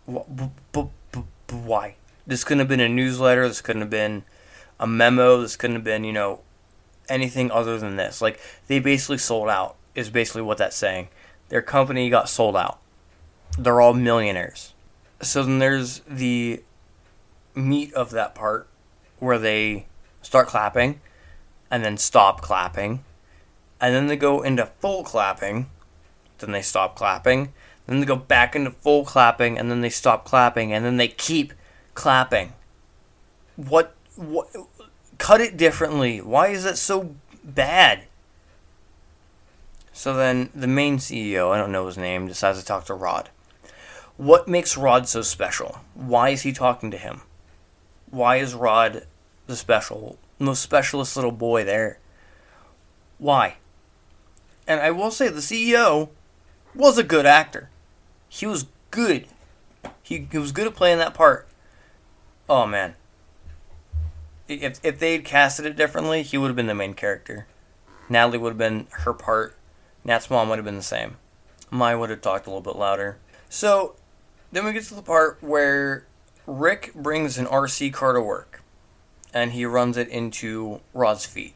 Why? 0.07 1.95
This 2.25 2.43
couldn't 2.43 2.59
have 2.59 2.67
been 2.67 2.79
a 2.79 2.89
newsletter. 2.89 3.47
This 3.47 3.61
couldn't 3.61 3.83
have 3.83 3.91
been 3.91 4.23
a 4.81 4.87
memo. 4.87 5.41
This 5.41 5.55
couldn't 5.55 5.77
have 5.77 5.83
been, 5.85 6.03
you 6.03 6.11
know, 6.11 6.41
anything 7.07 7.51
other 7.51 7.77
than 7.77 7.95
this. 7.95 8.21
Like, 8.21 8.39
they 8.67 8.79
basically 8.79 9.19
sold 9.19 9.47
out, 9.47 9.77
is 9.95 10.09
basically 10.09 10.41
what 10.41 10.57
that's 10.57 10.75
saying. 10.75 11.07
Their 11.47 11.61
company 11.61 12.09
got 12.09 12.27
sold 12.27 12.57
out. 12.57 12.79
They're 13.57 13.79
all 13.79 13.93
millionaires. 13.93 14.73
So 15.21 15.43
then 15.43 15.59
there's 15.59 15.99
the 15.99 16.63
meat 17.53 17.93
of 17.93 18.11
that 18.11 18.33
part 18.33 18.67
where 19.19 19.37
they 19.37 19.85
start 20.21 20.47
clapping 20.47 20.99
and 21.69 21.85
then 21.85 21.97
stop 21.97 22.41
clapping. 22.41 23.03
And 23.79 23.93
then 23.93 24.07
they 24.07 24.15
go 24.15 24.41
into 24.41 24.65
full 24.65 25.03
clapping. 25.03 25.69
Then 26.39 26.51
they 26.51 26.61
stop 26.61 26.95
clapping. 26.95 27.53
Then 27.87 27.99
they 27.99 28.05
go 28.05 28.15
back 28.15 28.55
into 28.55 28.71
full 28.71 29.05
clapping 29.05 29.57
and 29.57 29.69
then 29.69 29.81
they 29.81 29.89
stop 29.89 30.25
clapping 30.25 30.73
and 30.73 30.85
then 30.85 30.97
they 30.97 31.07
keep 31.07 31.53
clapping. 31.93 32.53
What 33.55 33.95
what 34.15 34.49
cut 35.31 35.39
it 35.39 35.55
differently. 35.55 36.19
Why 36.19 36.47
is 36.47 36.65
that 36.65 36.77
so 36.77 37.15
bad? 37.41 38.01
So 39.93 40.13
then 40.13 40.49
the 40.53 40.67
main 40.67 40.97
CEO, 40.97 41.51
I 41.51 41.57
don't 41.57 41.71
know 41.71 41.85
his 41.85 41.97
name, 41.97 42.27
decides 42.27 42.59
to 42.59 42.65
talk 42.65 42.83
to 42.87 42.93
Rod. 42.93 43.29
What 44.17 44.49
makes 44.49 44.75
Rod 44.75 45.07
so 45.07 45.21
special? 45.21 45.79
Why 45.93 46.31
is 46.31 46.41
he 46.41 46.51
talking 46.51 46.91
to 46.91 46.97
him? 46.97 47.21
Why 48.09 48.37
is 48.37 48.53
Rod 48.53 49.07
the 49.47 49.55
special, 49.55 50.17
most 50.37 50.61
specialist 50.61 51.15
little 51.15 51.31
boy 51.31 51.63
there? 51.63 51.99
Why? 53.17 53.55
And 54.67 54.81
I 54.81 54.91
will 54.91 55.11
say 55.11 55.29
the 55.29 55.39
CEO 55.39 56.09
was 56.75 56.97
a 56.97 57.03
good 57.03 57.25
actor. 57.25 57.69
He 58.27 58.45
was 58.45 58.65
good. 58.89 59.27
He, 60.03 60.27
he 60.29 60.37
was 60.37 60.51
good 60.51 60.67
at 60.67 60.75
playing 60.75 60.97
that 60.97 61.13
part. 61.13 61.47
Oh 62.49 62.65
man. 62.65 62.95
If 64.51 64.79
if 64.83 64.99
they 64.99 65.13
had 65.13 65.25
casted 65.25 65.65
it 65.65 65.75
differently, 65.75 66.23
he 66.23 66.37
would 66.37 66.47
have 66.47 66.55
been 66.55 66.67
the 66.67 66.75
main 66.75 66.93
character. 66.93 67.47
Natalie 68.09 68.37
would 68.37 68.51
have 68.51 68.57
been 68.57 68.87
her 68.91 69.13
part. 69.13 69.57
Nat's 70.03 70.29
mom 70.29 70.49
would 70.49 70.57
have 70.57 70.65
been 70.65 70.75
the 70.75 70.81
same. 70.81 71.17
Maya 71.69 71.97
would 71.97 72.09
have 72.09 72.21
talked 72.21 72.45
a 72.45 72.49
little 72.49 72.61
bit 72.61 72.75
louder. 72.75 73.17
So 73.49 73.95
then 74.51 74.65
we 74.65 74.73
get 74.73 74.83
to 74.85 74.95
the 74.95 75.01
part 75.01 75.37
where 75.41 76.05
Rick 76.45 76.93
brings 76.93 77.37
an 77.37 77.45
RC 77.45 77.93
car 77.93 78.13
to 78.13 78.21
work 78.21 78.61
and 79.33 79.53
he 79.53 79.65
runs 79.65 79.95
it 79.95 80.09
into 80.09 80.81
Rod's 80.93 81.25
feet. 81.25 81.53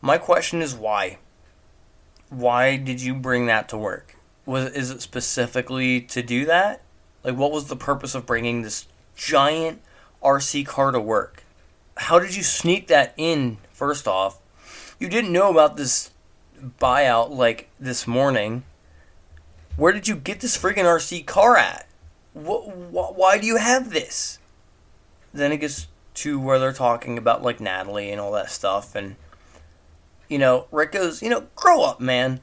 My 0.00 0.18
question 0.18 0.62
is 0.62 0.74
why? 0.74 1.18
Why 2.30 2.76
did 2.76 3.00
you 3.00 3.14
bring 3.14 3.46
that 3.46 3.68
to 3.70 3.76
work? 3.76 4.16
Was 4.46 4.70
is 4.70 4.90
it 4.90 5.02
specifically 5.02 6.00
to 6.02 6.22
do 6.22 6.44
that? 6.46 6.82
Like 7.24 7.36
what 7.36 7.50
was 7.50 7.66
the 7.66 7.76
purpose 7.76 8.14
of 8.14 8.26
bringing 8.26 8.62
this 8.62 8.86
giant 9.16 9.82
RC 10.22 10.66
car 10.66 10.92
to 10.92 11.00
work? 11.00 11.42
How 11.98 12.18
did 12.18 12.34
you 12.34 12.42
sneak 12.42 12.86
that 12.88 13.12
in 13.16 13.58
first 13.72 14.08
off? 14.08 14.38
You 14.98 15.08
didn't 15.08 15.32
know 15.32 15.50
about 15.50 15.76
this 15.76 16.10
buyout 16.80 17.30
like 17.30 17.68
this 17.78 18.06
morning. 18.06 18.64
Where 19.76 19.92
did 19.92 20.08
you 20.08 20.16
get 20.16 20.40
this 20.40 20.56
freaking 20.56 20.84
RC 20.84 21.26
car 21.26 21.56
at? 21.56 21.86
What, 22.32 22.62
wh- 22.62 23.16
why 23.16 23.38
do 23.38 23.46
you 23.46 23.56
have 23.56 23.90
this? 23.90 24.38
Then 25.32 25.52
it 25.52 25.58
gets 25.58 25.88
to 26.14 26.40
where 26.40 26.58
they're 26.58 26.72
talking 26.72 27.16
about 27.18 27.42
like 27.42 27.60
Natalie 27.60 28.10
and 28.10 28.20
all 28.20 28.32
that 28.32 28.50
stuff, 28.50 28.94
and 28.94 29.16
you 30.28 30.38
know, 30.38 30.66
Rick 30.70 30.92
goes, 30.92 31.22
you 31.22 31.30
know, 31.30 31.46
grow 31.54 31.82
up, 31.82 32.00
man. 32.00 32.40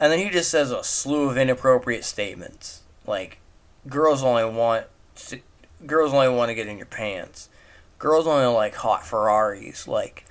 And 0.00 0.12
then 0.12 0.18
he 0.20 0.30
just 0.30 0.50
says 0.50 0.70
a 0.70 0.84
slew 0.84 1.28
of 1.28 1.36
inappropriate 1.36 2.04
statements, 2.04 2.82
like 3.06 3.40
girls 3.88 4.22
only 4.22 4.44
want 4.44 4.86
to, 5.16 5.40
girls 5.86 6.12
only 6.12 6.28
want 6.28 6.50
to 6.50 6.54
get 6.54 6.68
in 6.68 6.76
your 6.76 6.86
pants. 6.86 7.48
Girls 7.98 8.26
only 8.26 8.46
like 8.46 8.74
hot 8.76 9.06
Ferraris. 9.06 9.88
Like, 9.88 10.24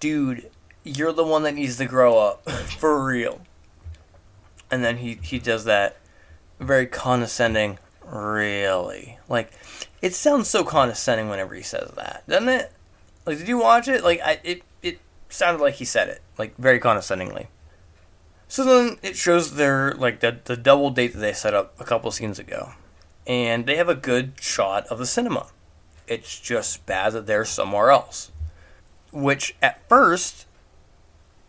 dude, 0.00 0.50
you're 0.84 1.12
the 1.12 1.24
one 1.24 1.42
that 1.44 1.54
needs 1.54 1.76
to 1.78 1.86
grow 1.86 2.18
up 2.18 2.48
for 2.78 3.04
real. 3.04 3.40
And 4.70 4.84
then 4.84 4.98
he 4.98 5.18
he 5.22 5.38
does 5.38 5.64
that 5.64 5.96
very 6.60 6.86
condescending, 6.86 7.78
really. 8.04 9.18
Like, 9.28 9.52
it 10.02 10.14
sounds 10.14 10.48
so 10.48 10.64
condescending 10.64 11.28
whenever 11.28 11.54
he 11.54 11.62
says 11.62 11.90
that, 11.96 12.24
doesn't 12.28 12.48
it? 12.48 12.72
Like, 13.24 13.38
did 13.38 13.48
you 13.48 13.58
watch 13.58 13.88
it? 13.88 14.04
Like, 14.04 14.20
I 14.22 14.40
it 14.44 14.62
it 14.82 15.00
sounded 15.28 15.62
like 15.62 15.74
he 15.74 15.84
said 15.84 16.08
it, 16.08 16.20
like 16.36 16.56
very 16.56 16.78
condescendingly. 16.78 17.48
So 18.48 18.64
then 18.64 18.98
it 19.02 19.16
shows 19.16 19.54
their 19.54 19.92
like 19.92 20.20
the 20.20 20.38
the 20.44 20.56
double 20.56 20.90
date 20.90 21.12
that 21.12 21.18
they 21.18 21.32
set 21.32 21.54
up 21.54 21.78
a 21.80 21.84
couple 21.84 22.10
scenes 22.10 22.38
ago, 22.38 22.72
and 23.26 23.66
they 23.66 23.76
have 23.76 23.88
a 23.88 23.94
good 23.94 24.32
shot 24.40 24.86
of 24.86 24.98
the 24.98 25.06
cinema. 25.06 25.48
It's 26.08 26.40
just 26.40 26.86
bad 26.86 27.12
that 27.12 27.26
they're 27.26 27.44
somewhere 27.44 27.90
else, 27.90 28.30
which 29.12 29.54
at 29.62 29.86
first 29.88 30.46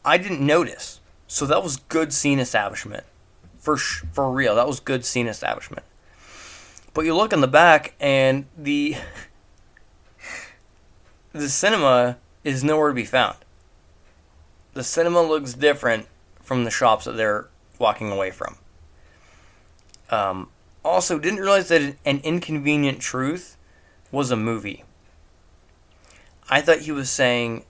I 0.03 0.18
didn't 0.18 0.45
notice. 0.45 0.99
So 1.28 1.45
that 1.45 1.64
was 1.64 1.78
good 1.78 2.12
scene 2.12 2.39
establishment, 2.39 3.03
for 3.57 3.78
sh- 3.78 4.03
for 4.12 4.32
real. 4.32 4.55
That 4.55 4.68
was 4.68 4.80
good 4.80 5.05
scene 5.05 5.28
establishment. 5.28 5.84
But 6.93 7.05
you 7.05 7.16
look 7.16 7.32
in 7.32 7.41
the 7.41 7.47
back, 7.47 7.93
and 7.99 8.45
the 8.57 8.95
the 11.34 11.49
cinema 11.49 12.18
is 12.43 12.64
nowhere 12.64 12.89
to 12.89 12.95
be 12.95 13.05
found. 13.05 13.38
The 14.74 14.84
cinema 14.84 15.22
looks 15.22 15.53
different 15.53 16.07
from 16.41 16.64
the 16.64 16.72
shops 16.72 17.05
that 17.05 17.16
they're 17.16 17.47
walking 17.78 18.12
away 18.12 18.32
from. 18.32 18.57
Um, 20.10 20.49
also, 20.84 21.20
didn't 21.20 21.39
realize 21.39 21.68
that 21.68 21.95
an 22.05 22.22
inconvenient 22.24 22.99
truth 22.99 23.55
was 24.12 24.32
a 24.32 24.36
movie. 24.36 24.84
I 26.49 26.62
thought 26.62 26.80
he 26.80 26.91
was 26.91 27.10
saying 27.10 27.66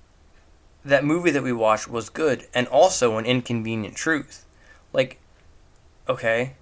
that 0.86 1.04
movie 1.04 1.32
that 1.32 1.44
we 1.44 1.52
watched 1.52 1.88
was 1.90 2.10
good 2.10 2.48
and 2.54 2.68
also 2.68 3.18
an 3.18 3.26
inconvenient 3.26 3.96
truth. 3.96 4.46
Like, 4.94 5.20
Okay, 6.10 6.54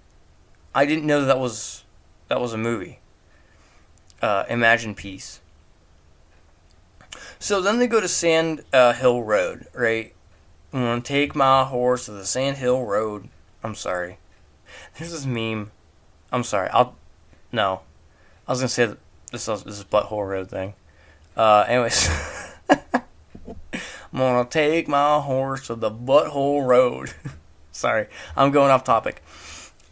I 0.75 0.85
didn't 0.85 1.05
know 1.05 1.23
that 1.23 1.39
was 1.39 1.85
that 2.27 2.41
was 2.41 2.51
a 2.51 2.57
movie. 2.57 2.99
Uh, 4.21 4.43
Imagine 4.49 4.93
Peace. 4.93 5.39
So 7.39 7.61
then 7.61 7.79
they 7.79 7.87
go 7.87 8.01
to 8.01 8.09
Sand 8.09 8.65
uh, 8.73 8.91
Hill 8.91 9.23
Road, 9.23 9.67
right? 9.73 10.13
I'm 10.73 10.81
gonna 10.81 10.99
take 10.99 11.33
my 11.33 11.63
horse 11.63 12.05
to 12.05 12.11
the 12.11 12.25
Sand 12.25 12.57
Hill 12.57 12.83
Road. 12.83 13.29
I'm 13.63 13.73
sorry. 13.73 14.17
There's 14.97 15.13
this 15.13 15.25
meme. 15.25 15.71
I'm 16.29 16.43
sorry. 16.43 16.69
I'll 16.71 16.97
no. 17.53 17.83
I 18.49 18.51
was 18.51 18.59
gonna 18.59 18.67
say 18.67 18.95
this 19.31 19.47
is 19.47 19.63
this 19.63 19.77
is 19.77 19.83
butthole 19.83 20.27
road 20.27 20.49
thing. 20.49 20.73
Uh, 21.35 21.65
anyways, 21.67 22.09
I'm 22.69 23.03
gonna 24.13 24.47
take 24.49 24.87
my 24.87 25.19
horse 25.19 25.67
to 25.67 25.75
the 25.75 25.91
butthole 25.91 26.65
road. 26.65 27.13
sorry, 27.71 28.07
I'm 28.35 28.51
going 28.51 28.71
off 28.71 28.83
topic. 28.83 29.23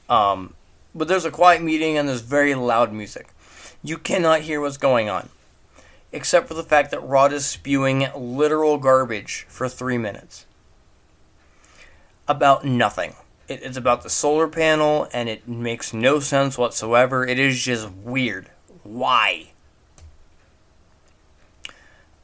Um, 0.09 0.53
but 0.93 1.07
there's 1.07 1.25
a 1.25 1.31
quiet 1.31 1.61
meeting 1.61 1.97
and 1.97 2.07
there's 2.07 2.21
very 2.21 2.55
loud 2.55 2.93
music. 2.93 3.29
You 3.83 3.97
cannot 3.97 4.41
hear 4.41 4.61
what's 4.61 4.77
going 4.77 5.09
on, 5.09 5.29
except 6.11 6.47
for 6.47 6.53
the 6.53 6.63
fact 6.63 6.91
that 6.91 7.01
Rod 7.01 7.33
is 7.33 7.45
spewing 7.45 8.07
literal 8.15 8.77
garbage 8.77 9.45
for 9.49 9.67
three 9.67 9.97
minutes 9.97 10.45
about 12.27 12.65
nothing. 12.65 13.15
It, 13.47 13.61
it's 13.61 13.77
about 13.77 14.01
the 14.01 14.09
solar 14.09 14.47
panel, 14.47 15.07
and 15.13 15.29
it 15.29 15.47
makes 15.47 15.93
no 15.93 16.19
sense 16.19 16.57
whatsoever. 16.57 17.27
It 17.27 17.37
is 17.37 17.61
just 17.61 17.91
weird. 17.91 18.49
Why? 18.85 19.47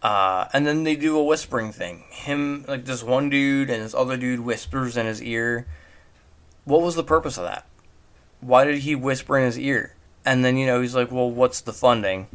Uh, 0.04 0.48
and 0.54 0.66
then 0.66 0.84
they 0.84 0.96
do 0.96 1.18
a 1.18 1.24
whispering 1.24 1.72
thing. 1.72 2.04
Him, 2.10 2.66
like 2.68 2.86
this 2.86 3.04
one 3.04 3.30
dude, 3.30 3.70
and 3.70 3.84
this 3.84 3.96
other 3.96 4.16
dude 4.16 4.42
whispers 4.42 4.96
in 4.96 5.08
his 5.08 5.22
ear. 5.24 5.66
What 6.66 6.82
was 6.82 6.96
the 6.96 7.04
purpose 7.04 7.38
of 7.38 7.44
that? 7.44 7.66
Why 8.40 8.64
did 8.64 8.80
he 8.80 8.96
whisper 8.96 9.38
in 9.38 9.46
his 9.46 9.58
ear? 9.58 9.96
And 10.24 10.46
then, 10.46 10.56
you 10.56 10.68
know, 10.68 10.82
he's 10.82 10.96
like, 10.96 11.12
well, 11.12 11.30
what's 11.30 11.62
the 11.62 11.74
funding? 11.74 12.28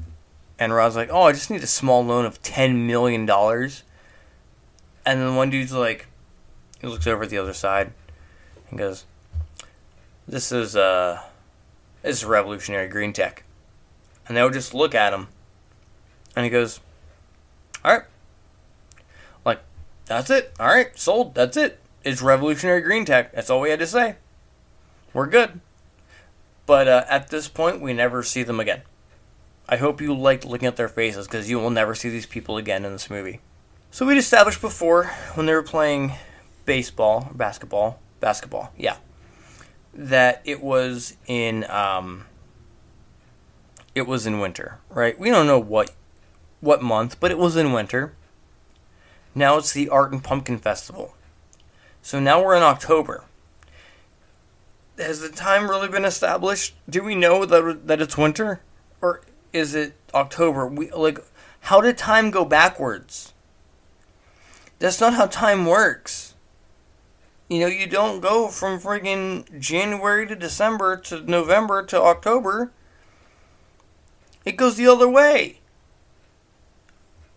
And 0.59 0.75
Rod's 0.75 0.97
like, 0.97 1.11
oh, 1.13 1.23
I 1.23 1.33
just 1.33 1.51
need 1.51 1.63
a 1.63 1.69
small 1.69 2.05
loan 2.05 2.25
of 2.25 2.43
$10 2.43 2.87
million. 2.87 3.29
And 3.31 3.81
then 5.05 5.37
one 5.37 5.51
dude's 5.51 5.73
like, 5.73 6.07
he 6.81 6.89
looks 6.89 7.07
over 7.07 7.23
at 7.23 7.31
the 7.31 7.39
other 7.39 7.53
side 7.53 7.93
and 8.71 8.79
goes, 8.79 9.05
this 10.27 10.51
is, 10.51 10.75
uh, 10.75 11.23
this 12.03 12.19
is 12.19 12.25
revolutionary 12.25 12.89
green 12.89 13.13
tech. 13.13 13.45
And 14.27 14.37
they'll 14.37 14.51
just 14.51 14.75
look 14.75 14.95
at 14.95 15.13
him. 15.13 15.29
And 16.35 16.45
he 16.45 16.51
goes, 16.51 16.81
alright. 17.85 18.05
Like, 19.45 19.61
that's 20.07 20.31
it. 20.31 20.53
Alright, 20.59 20.99
sold. 20.99 21.35
That's 21.35 21.57
it. 21.57 21.81
It's 22.05 22.23
revolutionary 22.23 22.83
green 22.83 23.05
tech. 23.05 23.33
That's 23.33 23.51
all 23.51 23.61
we 23.61 23.71
had 23.71 23.79
to 23.79 23.87
say. 23.87 24.17
We're 25.13 25.27
good. 25.27 25.61
But 26.67 26.89
uh, 26.89 27.05
at 27.09 27.29
this 27.29 27.49
point, 27.49 27.81
we 27.81 27.93
never 27.93 28.23
see 28.23 28.43
them 28.43 28.61
again. 28.61 28.83
I 29.69 29.77
hope 29.77 30.01
you 30.01 30.15
liked 30.15 30.45
looking 30.45 30.69
at 30.69 30.77
their 30.77 30.89
faces 30.89 31.27
because 31.27 31.51
you 31.51 31.59
will 31.59 31.71
never 31.71 31.95
see 31.95 32.09
these 32.09 32.27
people 32.27 32.57
again 32.57 32.85
in 32.85 32.93
this 32.93 33.11
movie. 33.11 33.41
So 33.91 34.07
we'd 34.07 34.19
established 34.19 34.61
before 34.61 35.05
when 35.35 35.47
they 35.47 35.55
were 35.55 35.63
playing 35.63 36.13
baseball, 36.67 37.31
basketball, 37.35 37.99
basketball, 38.21 38.73
yeah, 38.77 38.97
that 39.95 40.43
it 40.45 40.63
was 40.63 41.17
in 41.27 41.69
um, 41.71 42.27
it 43.97 44.07
was 44.07 44.27
in 44.27 44.39
winter, 44.39 44.79
right? 44.91 45.19
We 45.19 45.31
don't 45.31 45.47
know 45.47 45.59
what 45.59 45.93
what 46.61 46.83
month, 46.83 47.19
but 47.19 47.31
it 47.31 47.39
was 47.39 47.57
in 47.57 47.73
winter. 47.73 48.13
Now 49.35 49.57
it's 49.57 49.73
the 49.73 49.89
Art 49.89 50.13
and 50.13 50.23
Pumpkin 50.23 50.59
Festival. 50.59 51.15
So 52.03 52.21
now 52.21 52.43
we're 52.43 52.57
in 52.57 52.63
October 52.63 53.25
has 54.99 55.21
the 55.21 55.29
time 55.29 55.69
really 55.69 55.89
been 55.89 56.05
established? 56.05 56.75
Do 56.89 57.03
we 57.03 57.15
know 57.15 57.45
that 57.45 57.87
that 57.87 58.01
it's 58.01 58.17
winter, 58.17 58.61
or 59.01 59.23
is 59.53 59.75
it 59.75 59.95
October? 60.15 60.67
We 60.67 60.91
like, 60.91 61.19
how 61.61 61.81
did 61.81 61.99
time 61.99 62.31
go 62.31 62.45
backwards? 62.45 63.33
That's 64.79 65.01
not 65.01 65.15
how 65.15 65.27
time 65.27 65.67
works. 65.67 66.35
You 67.49 67.61
know, 67.61 67.67
you 67.67 67.87
don't 67.87 68.21
go 68.21 68.49
from 68.49 68.81
friggin' 68.81 69.61
January 69.61 70.27
to 70.27 70.35
December 70.35 70.97
to 71.03 71.21
November 71.21 71.85
to 71.85 72.01
October. 72.01 72.73
It 74.47 74.57
goes 74.57 74.77
the 74.77 74.87
other 74.87 75.09
way. 75.09 75.59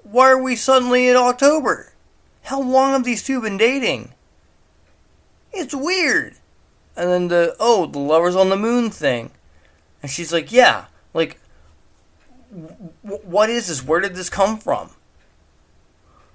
Why 0.04 0.30
are 0.30 0.42
we 0.42 0.56
suddenly 0.56 1.08
in 1.10 1.16
October? 1.16 1.94
How 2.44 2.62
long 2.62 2.92
have 2.92 3.04
these 3.04 3.24
two 3.24 3.42
been 3.42 3.58
dating? 3.58 4.14
It's 5.52 5.74
weird. 5.74 6.36
And 6.96 7.10
then 7.10 7.28
the 7.28 7.56
oh 7.60 7.88
the 7.88 8.00
lovers 8.00 8.36
on 8.36 8.50
the 8.50 8.56
moon 8.56 8.92
thing. 8.92 9.32
And 10.02 10.12
she's 10.12 10.32
like 10.32 10.52
yeah 10.52 10.86
like 11.14 11.40
w- 12.52 13.22
what 13.24 13.50
is 13.50 13.68
this? 13.68 13.84
Where 13.84 14.00
did 14.00 14.16
this 14.16 14.30
come 14.30 14.60
from? 14.60 14.92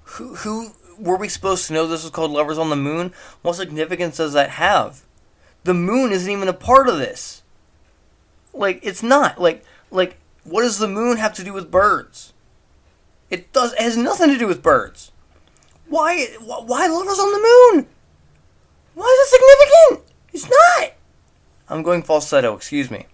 Who 0.03 0.35
who 0.35 0.73
were 0.97 1.17
we 1.17 1.29
supposed 1.29 1.67
to 1.67 1.73
know 1.73 1.87
this 1.87 2.03
was 2.03 2.11
called 2.11 2.31
lovers 2.31 2.57
on 2.57 2.69
the 2.69 2.75
moon? 2.75 3.13
What 3.41 3.55
significance 3.55 4.17
does 4.17 4.33
that 4.33 4.51
have? 4.51 5.03
The 5.63 5.73
moon 5.73 6.11
isn't 6.11 6.31
even 6.31 6.47
a 6.47 6.53
part 6.53 6.89
of 6.89 6.97
this. 6.97 7.43
Like 8.53 8.79
it's 8.83 9.03
not. 9.03 9.39
Like 9.39 9.63
like 9.91 10.17
what 10.45 10.61
does 10.61 10.79
the 10.79 10.87
moon 10.87 11.17
have 11.17 11.33
to 11.33 11.43
do 11.43 11.51
with 11.51 11.69
birds 11.69 12.33
it 13.29 13.51
does 13.51 13.73
it 13.73 13.81
has 13.81 13.97
nothing 13.97 14.29
to 14.29 14.37
do 14.37 14.47
with 14.47 14.63
birds 14.63 15.11
why 15.87 16.25
why 16.39 16.87
lovers 16.87 17.19
on 17.19 17.31
the 17.31 17.73
moon 17.73 17.87
why 18.93 19.05
is 19.05 19.27
it 19.27 19.35
significant 19.35 20.05
it's 20.35 20.49
not. 20.49 20.91
I'm 21.69 21.81
going 21.81 22.03
falsetto, 22.03 22.55
excuse 22.55 22.91
me. 22.91 23.05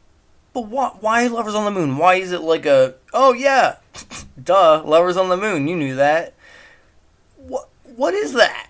But 0.53 0.61
why, 0.61 0.89
why 0.99 1.27
Lovers 1.27 1.53
on 1.53 1.65
the 1.65 1.79
Moon? 1.79 1.97
Why 1.97 2.15
is 2.15 2.31
it 2.31 2.41
like 2.41 2.65
a, 2.65 2.95
oh 3.13 3.31
yeah, 3.31 3.75
duh, 4.43 4.81
Lovers 4.83 5.17
on 5.17 5.29
the 5.29 5.37
Moon, 5.37 5.67
you 5.67 5.75
knew 5.75 5.95
that. 5.95 6.33
What, 7.37 7.69
what 7.83 8.15
is 8.15 8.33
that? 8.33 8.69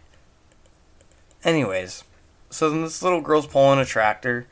Anyways, 1.45 2.03
so 2.49 2.69
then 2.69 2.81
this 2.81 3.01
little 3.01 3.21
girl's 3.21 3.47
pulling 3.47 3.79
a 3.79 3.85
tractor, 3.85 4.47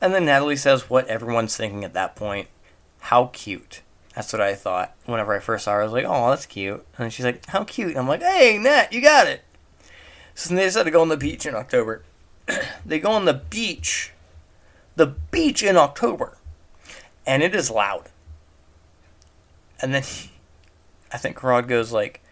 and 0.00 0.14
then 0.14 0.24
Natalie 0.24 0.54
says 0.54 0.88
what 0.88 1.08
everyone's 1.08 1.56
thinking 1.56 1.82
at 1.82 1.94
that 1.94 2.14
point. 2.14 2.46
How 3.02 3.26
cute. 3.32 3.82
That's 4.14 4.32
what 4.32 4.40
I 4.40 4.54
thought. 4.54 4.94
Whenever 5.06 5.34
I 5.34 5.40
first 5.40 5.64
saw 5.64 5.72
her, 5.72 5.80
I 5.80 5.84
was 5.84 5.92
like, 5.92 6.04
oh, 6.06 6.30
that's 6.30 6.46
cute. 6.46 6.86
And 6.96 7.12
she's 7.12 7.24
like, 7.24 7.44
how 7.46 7.64
cute. 7.64 7.90
And 7.90 7.98
I'm 7.98 8.06
like, 8.06 8.22
hey, 8.22 8.58
Nat, 8.58 8.92
you 8.92 9.02
got 9.02 9.26
it. 9.26 9.42
So 10.36 10.54
they 10.54 10.64
decided 10.64 10.84
to 10.84 10.90
go 10.92 11.00
on 11.00 11.08
the 11.08 11.16
beach 11.16 11.44
in 11.44 11.56
October. 11.56 12.04
they 12.86 13.00
go 13.00 13.10
on 13.10 13.24
the 13.24 13.34
beach, 13.34 14.12
the 14.94 15.06
beach 15.06 15.64
in 15.64 15.76
October, 15.76 16.38
and 17.26 17.42
it 17.42 17.56
is 17.56 17.70
loud. 17.70 18.08
And 19.80 19.92
then 19.92 20.04
he, 20.04 20.30
I 21.12 21.18
think 21.18 21.42
Rod 21.42 21.68
goes 21.68 21.92
like, 21.92 22.22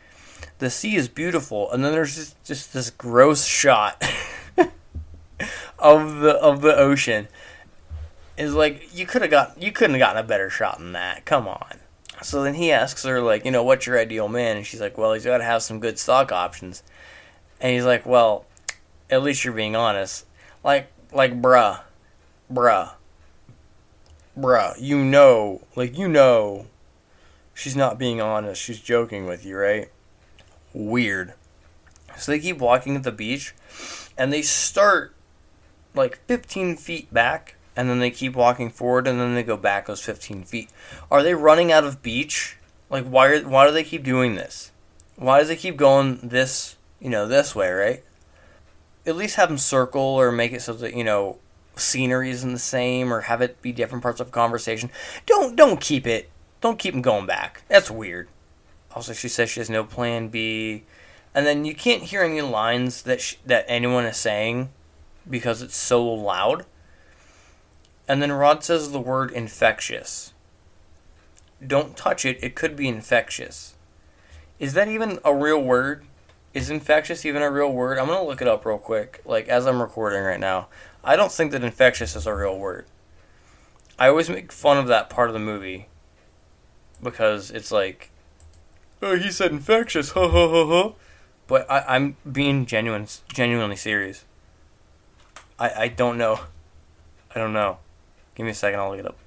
"The 0.59 0.71
sea 0.71 0.95
is 0.95 1.09
beautiful," 1.09 1.71
and 1.73 1.85
then 1.85 1.93
there's 1.93 2.15
just, 2.15 2.45
just 2.45 2.73
this 2.73 2.91
gross 2.91 3.45
shot 3.45 4.03
of 5.79 6.21
the 6.21 6.37
of 6.37 6.63
the 6.63 6.77
ocean. 6.77 7.29
Is 8.41 8.55
like 8.55 8.97
you 8.97 9.05
could 9.05 9.21
have 9.21 9.31
got 9.31 9.61
you 9.61 9.71
couldn't 9.71 9.97
have 9.97 10.01
gotten 10.01 10.25
a 10.25 10.27
better 10.27 10.49
shot 10.49 10.79
than 10.79 10.93
that. 10.93 11.27
Come 11.27 11.47
on. 11.47 11.77
So 12.23 12.43
then 12.43 12.55
he 12.55 12.73
asks 12.73 13.05
her 13.05 13.21
like, 13.21 13.45
you 13.45 13.51
know, 13.51 13.63
what's 13.63 13.87
your 13.87 13.99
ideal 13.99 14.29
man? 14.29 14.57
And 14.57 14.67
she's 14.67 14.81
like, 14.81 14.97
well, 14.97 15.13
he's 15.13 15.25
got 15.25 15.39
to 15.39 15.45
have 15.45 15.63
some 15.63 15.79
good 15.79 15.99
stock 15.99 16.33
options. 16.33 16.83
And 17.61 17.75
he's 17.75 17.85
like, 17.85 18.07
well, 18.07 18.47
at 19.11 19.23
least 19.23 19.45
you're 19.45 19.53
being 19.53 19.77
honest. 19.77 20.25
Like, 20.65 20.91
like, 21.13 21.41
bruh, 21.41 21.81
bruh, 22.53 22.93
bruh. 24.39 24.75
You 24.79 25.05
know, 25.05 25.63
like, 25.77 25.99
you 25.99 26.09
know, 26.09 26.67
she's 27.55 27.77
not 27.77 27.99
being 27.99 28.21
honest. 28.21 28.61
She's 28.61 28.81
joking 28.81 29.27
with 29.27 29.45
you, 29.45 29.57
right? 29.57 29.91
Weird. 30.73 31.35
So 32.17 32.33
they 32.33 32.39
keep 32.39 32.59
walking 32.59 32.97
at 32.97 33.03
the 33.03 33.13
beach, 33.13 33.55
and 34.17 34.33
they 34.33 34.43
start 34.43 35.15
like 35.95 36.19
15 36.27 36.77
feet 36.77 37.13
back, 37.13 37.57
and 37.81 37.89
then 37.89 37.99
they 37.99 38.11
keep 38.11 38.35
walking 38.35 38.71
forward, 38.71 39.07
and 39.07 39.19
then 39.19 39.35
they 39.35 39.43
go 39.43 39.57
back 39.57 39.87
those 39.87 40.03
15 40.03 40.45
feet. 40.45 40.71
Are 41.11 41.23
they 41.23 41.35
running 41.35 41.73
out 41.73 41.85
of 41.85 42.03
beach? 42.03 42.57
Like, 42.89 43.05
why? 43.05 43.29
Are, 43.29 43.41
why 43.41 43.67
do 43.67 43.73
they 43.73 43.85
keep 43.85 44.05
doing 44.05 44.35
this? 44.35 44.71
Why 45.17 45.41
does 45.41 45.51
it 45.51 45.57
keep 45.57 45.77
going 45.77 46.19
this, 46.23 46.77
you 47.01 47.11
know, 47.11 47.27
this 47.27 47.55
way, 47.55 47.71
right? 47.71 48.05
at 49.07 49.17
least 49.17 49.37
have 49.37 49.49
them 49.49 49.59
circle 49.59 50.01
or 50.01 50.31
make 50.33 50.53
it 50.53 50.63
so 50.63 50.73
that 50.75 50.95
you 50.95 51.05
know 51.05 51.39
scenery 51.77 52.31
isn't 52.31 52.53
the 52.53 52.59
same 52.59 53.13
or 53.13 53.23
have 53.23 53.41
it 53.41 53.63
be 53.63 53.73
different 53.73 54.03
parts 54.03 54.21
of 54.21 54.31
conversation. 54.31 54.91
Don't 55.27 55.57
don't 55.57 55.81
keep 55.81 56.07
it. 56.07 56.31
Don't 56.61 56.79
keep 56.79 56.93
them 56.93 57.03
going 57.03 57.27
back. 57.27 57.63
That's 57.69 57.91
weird. 57.91 58.29
Also, 58.95 59.13
she 59.13 59.29
says 59.29 59.49
she 59.49 59.61
has 59.61 59.71
no 59.71 59.85
plan 59.85 60.29
B, 60.29 60.83
and 61.35 61.47
then 61.47 61.65
you 61.65 61.75
can't 61.75 62.03
hear 62.03 62.23
any 62.23 62.41
lines 62.41 63.03
that 63.03 63.21
she, 63.21 63.37
that 63.47 63.65
anyone 63.69 64.05
is 64.05 64.17
saying 64.17 64.71
because 65.29 65.63
it's 65.63 65.77
so 65.77 66.05
loud. 66.05 66.67
And 68.11 68.21
then 68.21 68.33
Rod 68.33 68.65
says 68.65 68.91
the 68.91 68.99
word 68.99 69.31
infectious. 69.31 70.33
Don't 71.65 71.97
touch 71.97 72.25
it. 72.25 72.43
It 72.43 72.57
could 72.57 72.75
be 72.75 72.89
infectious. 72.89 73.77
Is 74.59 74.73
that 74.73 74.89
even 74.89 75.21
a 75.25 75.33
real 75.33 75.63
word? 75.63 76.05
Is 76.53 76.71
infectious 76.71 77.25
even 77.25 77.41
a 77.41 77.53
real 77.53 77.71
word? 77.71 77.99
I'm 77.99 78.09
gonna 78.09 78.25
look 78.25 78.43
it 78.43 78.49
up 78.49 78.67
real 78.67 78.79
quick, 78.79 79.21
like 79.25 79.47
as 79.47 79.65
I'm 79.65 79.81
recording 79.81 80.25
right 80.25 80.41
now. 80.41 80.67
I 81.05 81.15
don't 81.15 81.31
think 81.31 81.53
that 81.53 81.63
infectious 81.63 82.17
is 82.17 82.27
a 82.27 82.35
real 82.35 82.59
word. 82.59 82.87
I 83.97 84.09
always 84.09 84.29
make 84.29 84.51
fun 84.51 84.77
of 84.77 84.89
that 84.89 85.09
part 85.09 85.29
of 85.29 85.33
the 85.33 85.39
movie 85.39 85.87
because 87.01 87.53
it's 87.53 87.71
like, 87.71 88.11
oh, 89.01 89.17
he 89.19 89.31
said 89.31 89.53
infectious, 89.53 90.11
ha 90.11 90.29
ha 90.29 90.49
ha 90.49 90.67
ha. 90.67 90.93
But 91.47 91.71
I, 91.71 91.85
I'm 91.87 92.17
being 92.33 92.67
genuine, 92.67 93.07
genuinely 93.33 93.77
serious. 93.77 94.25
I, 95.61 95.85
I 95.85 95.87
don't 95.87 96.19
know. 96.19 96.41
I 97.33 97.39
don't 97.39 97.53
know. 97.53 97.79
Give 98.35 98.45
me 98.45 98.53
a 98.53 98.55
second, 98.55 98.81
I'll 98.81 98.91
look 98.91 99.01
it 99.01 99.07
up. 99.07 99.19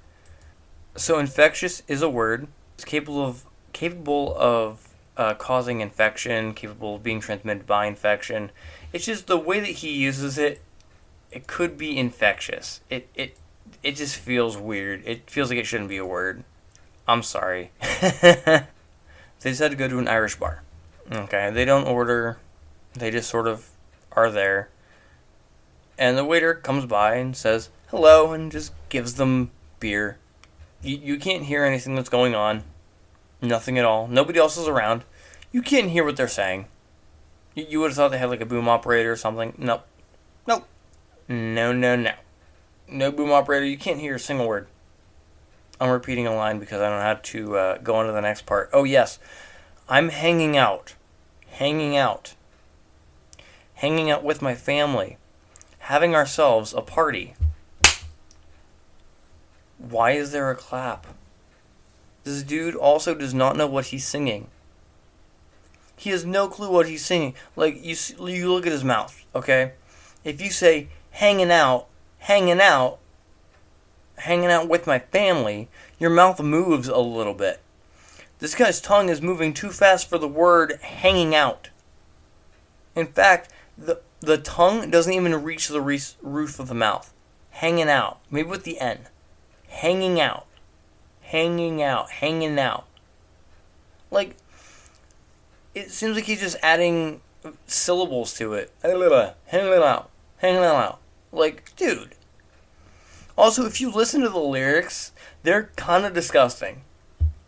So 0.96 1.18
infectious 1.18 1.82
is 1.88 2.02
a 2.02 2.08
word. 2.08 2.46
It's 2.74 2.84
capable 2.84 3.24
of 3.24 3.44
capable 3.72 4.34
of 4.36 4.88
uh, 5.16 5.34
causing 5.34 5.80
infection, 5.80 6.54
capable 6.54 6.96
of 6.96 7.02
being 7.02 7.20
transmitted 7.20 7.66
by 7.66 7.86
infection. 7.86 8.50
It's 8.92 9.04
just 9.04 9.26
the 9.26 9.36
way 9.36 9.60
that 9.60 9.66
he 9.66 9.92
uses 9.92 10.38
it. 10.38 10.60
It 11.30 11.46
could 11.46 11.76
be 11.76 11.98
infectious. 11.98 12.80
It 12.90 13.08
it 13.14 13.36
it 13.82 13.96
just 13.96 14.16
feels 14.16 14.56
weird. 14.56 15.02
It 15.04 15.28
feels 15.28 15.50
like 15.50 15.58
it 15.58 15.66
shouldn't 15.66 15.88
be 15.88 15.96
a 15.96 16.06
word. 16.06 16.44
I'm 17.06 17.22
sorry. 17.22 17.70
they 17.80 18.66
decided 19.42 19.70
to 19.70 19.76
go 19.76 19.88
to 19.88 19.98
an 19.98 20.08
Irish 20.08 20.36
bar. 20.36 20.62
Okay, 21.10 21.50
they 21.50 21.64
don't 21.64 21.86
order. 21.86 22.38
They 22.94 23.10
just 23.10 23.28
sort 23.28 23.46
of 23.46 23.68
are 24.12 24.30
there. 24.30 24.70
And 25.98 26.18
the 26.18 26.24
waiter 26.24 26.54
comes 26.54 26.86
by 26.86 27.16
and 27.16 27.36
says 27.36 27.70
hello 27.88 28.32
and 28.32 28.50
just 28.50 28.72
gives 28.88 29.14
them 29.14 29.50
beer. 29.78 30.18
You, 30.82 30.96
you 30.96 31.18
can't 31.18 31.44
hear 31.44 31.64
anything 31.64 31.94
that's 31.94 32.08
going 32.08 32.34
on. 32.34 32.64
Nothing 33.40 33.78
at 33.78 33.84
all. 33.84 34.08
Nobody 34.08 34.38
else 34.38 34.56
is 34.56 34.68
around. 34.68 35.04
You 35.52 35.62
can't 35.62 35.90
hear 35.90 36.04
what 36.04 36.16
they're 36.16 36.28
saying. 36.28 36.66
You, 37.54 37.66
you 37.68 37.80
would 37.80 37.90
have 37.90 37.96
thought 37.96 38.10
they 38.10 38.18
had 38.18 38.30
like 38.30 38.40
a 38.40 38.46
boom 38.46 38.68
operator 38.68 39.12
or 39.12 39.16
something. 39.16 39.54
Nope. 39.56 39.86
Nope. 40.46 40.66
No, 41.28 41.72
no, 41.72 41.96
no. 41.96 42.12
No 42.88 43.12
boom 43.12 43.30
operator. 43.30 43.64
You 43.64 43.78
can't 43.78 44.00
hear 44.00 44.16
a 44.16 44.18
single 44.20 44.48
word. 44.48 44.66
I'm 45.80 45.90
repeating 45.90 46.26
a 46.26 46.34
line 46.34 46.58
because 46.58 46.80
I 46.80 46.88
don't 46.88 47.00
how 47.00 47.14
to 47.14 47.56
uh, 47.56 47.78
go 47.78 47.96
on 47.96 48.06
to 48.06 48.12
the 48.12 48.20
next 48.20 48.46
part. 48.46 48.70
Oh, 48.72 48.84
yes. 48.84 49.18
I'm 49.88 50.08
hanging 50.08 50.56
out. 50.56 50.94
Hanging 51.46 51.96
out. 51.96 52.34
Hanging 53.74 54.10
out 54.10 54.22
with 54.24 54.42
my 54.42 54.54
family. 54.54 55.18
Having 55.84 56.14
ourselves 56.14 56.72
a 56.72 56.80
party. 56.80 57.34
Why 59.76 60.12
is 60.12 60.32
there 60.32 60.50
a 60.50 60.56
clap? 60.56 61.06
This 62.24 62.42
dude 62.42 62.74
also 62.74 63.14
does 63.14 63.34
not 63.34 63.54
know 63.54 63.66
what 63.66 63.86
he's 63.86 64.06
singing. 64.06 64.48
He 65.94 66.08
has 66.08 66.24
no 66.24 66.48
clue 66.48 66.70
what 66.70 66.88
he's 66.88 67.04
singing. 67.04 67.34
Like 67.54 67.84
you, 67.84 67.96
you 68.26 68.50
look 68.50 68.64
at 68.64 68.72
his 68.72 68.82
mouth. 68.82 69.26
Okay, 69.34 69.72
if 70.24 70.40
you 70.40 70.50
say 70.50 70.88
"hanging 71.10 71.50
out," 71.50 71.86
"hanging 72.20 72.62
out," 72.62 72.98
"hanging 74.16 74.50
out 74.50 74.70
with 74.70 74.86
my 74.86 75.00
family," 75.00 75.68
your 75.98 76.08
mouth 76.08 76.40
moves 76.40 76.88
a 76.88 76.96
little 76.96 77.34
bit. 77.34 77.60
This 78.38 78.54
guy's 78.54 78.80
tongue 78.80 79.10
is 79.10 79.20
moving 79.20 79.52
too 79.52 79.70
fast 79.70 80.08
for 80.08 80.16
the 80.16 80.28
word 80.28 80.78
"hanging 80.80 81.34
out." 81.34 81.68
In 82.96 83.06
fact, 83.06 83.50
the 83.76 84.00
the 84.24 84.38
tongue 84.38 84.90
doesn't 84.90 85.12
even 85.12 85.42
reach 85.42 85.68
the 85.68 85.80
re- 85.80 86.00
roof 86.22 86.58
of 86.58 86.68
the 86.68 86.74
mouth. 86.74 87.12
Hanging 87.50 87.88
out, 87.88 88.18
maybe 88.30 88.48
with 88.48 88.64
the 88.64 88.80
N. 88.80 89.00
Hanging 89.68 90.20
out 90.20 90.46
hanging 91.34 91.82
out, 91.82 92.10
hanging 92.10 92.58
out. 92.60 92.86
Like, 94.10 94.36
it 95.74 95.90
seems 95.90 96.14
like 96.14 96.26
he's 96.26 96.40
just 96.40 96.56
adding 96.62 97.20
syllables 97.66 98.34
to 98.34 98.54
it. 98.54 98.72
Hanging 99.46 99.72
out, 99.82 100.10
hanging 100.36 100.62
out. 100.62 101.00
Like, 101.32 101.74
dude. 101.76 102.14
Also, 103.36 103.66
if 103.66 103.80
you 103.80 103.90
listen 103.90 104.20
to 104.20 104.28
the 104.28 104.38
lyrics, 104.38 105.10
they're 105.42 105.70
kind 105.74 106.04
of 106.04 106.14
disgusting. 106.14 106.82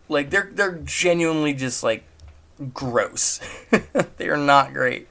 Like, 0.09 0.31
they're 0.31 0.49
they're 0.51 0.79
genuinely 0.83 1.53
just 1.53 1.81
like 1.81 2.03
gross. 2.73 3.39
they 4.17 4.27
are 4.27 4.35
not 4.35 4.73
great. 4.73 5.07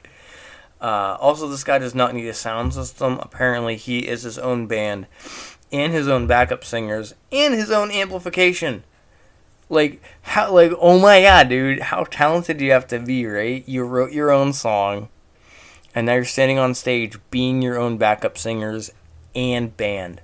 Uh, 0.80 1.16
also, 1.20 1.48
this 1.48 1.64
guy 1.64 1.78
does 1.78 1.94
not 1.94 2.14
need 2.14 2.26
a 2.26 2.34
sound 2.34 2.74
system. 2.74 3.18
Apparently, 3.22 3.76
he 3.76 4.06
is 4.06 4.22
his 4.22 4.38
own 4.38 4.66
band 4.66 5.06
and 5.72 5.92
his 5.92 6.08
own 6.08 6.26
backup 6.26 6.64
singers 6.64 7.14
and 7.32 7.54
his 7.54 7.70
own 7.70 7.90
amplification. 7.90 8.84
Like 9.68 10.00
how 10.22 10.52
like 10.52 10.72
oh 10.78 10.98
my 10.98 11.22
god, 11.22 11.48
dude, 11.48 11.80
how 11.80 12.04
talented 12.04 12.60
you 12.60 12.70
have 12.70 12.86
to 12.88 13.00
be, 13.00 13.26
right? 13.26 13.66
You 13.66 13.84
wrote 13.84 14.12
your 14.12 14.30
own 14.30 14.52
song 14.52 15.08
and 15.96 16.06
now 16.06 16.14
you're 16.14 16.24
standing 16.24 16.58
on 16.58 16.74
stage 16.74 17.18
being 17.30 17.62
your 17.62 17.78
own 17.78 17.96
backup 17.96 18.36
singers 18.36 18.92
and 19.34 19.74
band. 19.76 20.20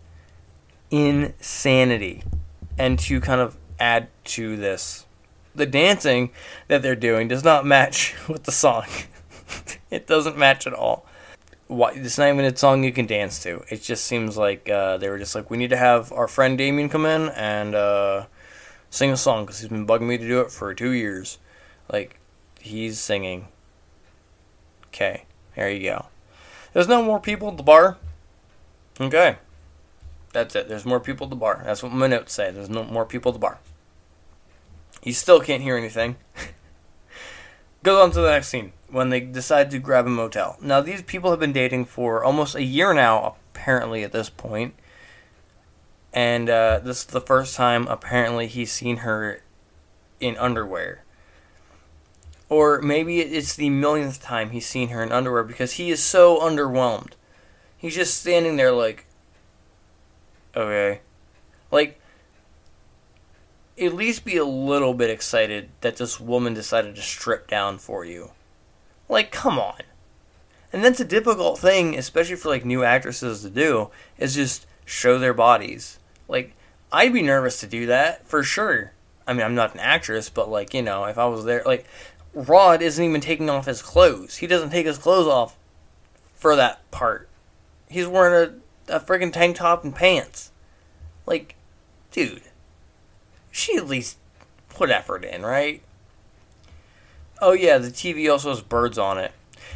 Insanity. 0.90 2.22
And 2.78 2.98
to 3.00 3.20
kind 3.20 3.40
of 3.40 3.57
add 3.80 4.09
to 4.24 4.57
this, 4.57 5.07
the 5.55 5.64
dancing 5.64 6.30
that 6.68 6.82
they're 6.82 6.94
doing 6.94 7.26
does 7.26 7.42
not 7.42 7.64
match 7.64 8.14
with 8.28 8.44
the 8.44 8.53
song. 8.53 8.84
it 9.90 10.07
doesn't 10.07 10.36
match 10.36 10.66
at 10.66 10.74
all 10.74 11.07
why 11.72 11.92
it's 11.92 12.18
not 12.18 12.28
even 12.28 12.44
a 12.44 12.57
song 12.57 12.84
you 12.84 12.92
can 12.92 13.07
dance 13.07 13.42
to. 13.42 13.64
It 13.68 13.82
just 13.82 14.05
seems 14.05 14.36
like 14.36 14.68
uh, 14.68 14.98
they 14.98 15.09
were 15.09 15.18
just 15.18 15.34
like, 15.34 15.50
we 15.50 15.57
need 15.57 15.70
to 15.70 15.76
have 15.76 16.12
our 16.12 16.28
friend 16.28 16.59
Damien 16.59 16.88
come 16.88 17.07
in 17.07 17.28
and 17.30 17.74
uh, 17.74 18.26
sing 18.90 19.11
a 19.11 19.16
song 19.16 19.44
because 19.44 19.61
he's 19.61 19.68
been 19.68 19.86
bugging 19.86 20.03
me 20.03 20.18
to 20.18 20.26
do 20.26 20.40
it 20.40 20.50
for 20.50 20.74
two 20.74 20.90
years. 20.90 21.38
Like, 21.90 22.18
he's 22.61 22.98
singing. 22.98 23.48
Okay, 24.88 25.24
there 25.57 25.70
you 25.70 25.82
go. 25.82 26.07
There's 26.72 26.88
no 26.88 27.03
more 27.03 27.20
people 27.20 27.48
at 27.48 27.57
the 27.57 27.62
bar. 27.62 27.96
Okay, 29.00 29.36
that's 30.32 30.55
it. 30.55 30.68
There's 30.68 30.84
more 30.84 31.00
people 31.00 31.26
at 31.26 31.30
the 31.30 31.36
bar. 31.36 31.62
That's 31.64 31.82
what 31.82 31.92
my 31.92 32.07
notes 32.07 32.34
say. 32.34 32.50
There's 32.50 32.70
no 32.70 32.84
more 32.84 33.07
people 33.07 33.30
at 33.30 33.34
the 33.34 33.38
bar. 33.38 33.59
You 35.03 35.12
still 35.12 35.40
can't 35.40 35.62
hear 35.62 35.76
anything. 35.76 36.16
Goes 37.82 38.00
on 38.00 38.11
to 38.12 38.20
the 38.20 38.30
next 38.30 38.48
scene 38.48 38.72
when 38.93 39.09
they 39.09 39.20
decide 39.20 39.70
to 39.70 39.78
grab 39.78 40.07
a 40.07 40.11
motel. 40.11 40.59
Now, 40.61 40.82
these 40.82 41.03
people 41.03 41.30
have 41.30 41.40
been 41.40 41.53
dating 41.53 41.86
for 41.86 42.22
almost 42.22 42.55
a 42.55 42.62
year 42.62 42.93
now, 42.93 43.36
apparently, 43.55 44.05
at 44.05 44.12
this 44.12 44.28
point. 44.28 44.74
And 46.12 46.51
uh, 46.51 46.80
this 46.84 46.99
is 46.99 47.07
the 47.07 47.22
first 47.22 47.57
time, 47.57 47.88
apparently, 47.88 48.47
he's 48.47 48.70
seen 48.70 48.99
her 48.99 49.43
in 50.20 50.36
underwear. 50.36 51.05
Or 52.51 52.82
maybe 52.82 53.20
it's 53.20 53.57
the 53.57 53.70
millionth 53.70 54.22
time 54.22 54.51
he's 54.51 54.66
seen 54.66 54.90
her 54.90 55.03
in 55.03 55.11
underwear 55.11 55.43
because 55.43 55.72
he 55.72 55.90
is 55.90 56.03
so 56.03 56.38
underwhelmed. 56.38 57.12
He's 57.78 57.95
just 57.95 58.20
standing 58.20 58.57
there 58.57 58.72
like, 58.72 59.07
okay. 60.55 61.01
Like, 61.70 61.99
at 63.80 63.95
least 63.95 64.26
be 64.26 64.36
a 64.36 64.45
little 64.45 64.93
bit 64.93 65.09
excited 65.09 65.70
that 65.80 65.97
this 65.97 66.20
woman 66.20 66.53
decided 66.53 66.95
to 66.97 67.03
strip 67.03 67.49
down 67.49 67.78
for 67.78 68.05
you. 68.05 68.32
Like, 69.12 69.30
come 69.30 69.58
on. 69.58 69.80
And 70.72 70.82
that's 70.82 71.00
a 71.00 71.04
difficult 71.04 71.58
thing, 71.58 71.96
especially 71.98 72.36
for 72.36 72.48
like 72.48 72.64
new 72.64 72.82
actresses 72.82 73.42
to 73.42 73.50
do, 73.50 73.90
is 74.18 74.34
just 74.34 74.66
show 74.84 75.18
their 75.18 75.34
bodies. 75.34 75.98
Like, 76.28 76.54
I'd 76.90 77.12
be 77.12 77.22
nervous 77.22 77.60
to 77.60 77.66
do 77.66 77.86
that 77.86 78.26
for 78.26 78.42
sure. 78.42 78.92
I 79.26 79.34
mean, 79.34 79.42
I'm 79.42 79.54
not 79.54 79.74
an 79.74 79.80
actress, 79.80 80.30
but 80.30 80.48
like, 80.48 80.72
you 80.72 80.82
know, 80.82 81.04
if 81.04 81.18
I 81.18 81.26
was 81.26 81.44
there, 81.44 81.62
like, 81.66 81.84
Rod 82.32 82.80
isn't 82.80 83.04
even 83.04 83.20
taking 83.20 83.50
off 83.50 83.66
his 83.66 83.82
clothes. 83.82 84.38
He 84.38 84.46
doesn't 84.46 84.70
take 84.70 84.86
his 84.86 84.98
clothes 84.98 85.28
off 85.28 85.56
for 86.34 86.56
that 86.56 86.90
part. 86.90 87.28
He's 87.88 88.06
wearing 88.06 88.62
a, 88.88 88.96
a 88.96 89.00
freaking 89.00 89.32
tank 89.32 89.56
top 89.56 89.84
and 89.84 89.94
pants. 89.94 90.50
Like, 91.26 91.54
dude 92.10 92.42
she 93.52 93.76
at 93.76 93.86
least 93.86 94.16
put 94.70 94.90
effort 94.90 95.24
in, 95.24 95.42
right? 95.42 95.82
Oh 97.43 97.53
yeah, 97.53 97.78
the 97.78 97.88
TV 97.88 98.30
also 98.30 98.51
has 98.51 98.62
birds 98.62 98.99
on 98.99 99.18
it, 99.18 99.32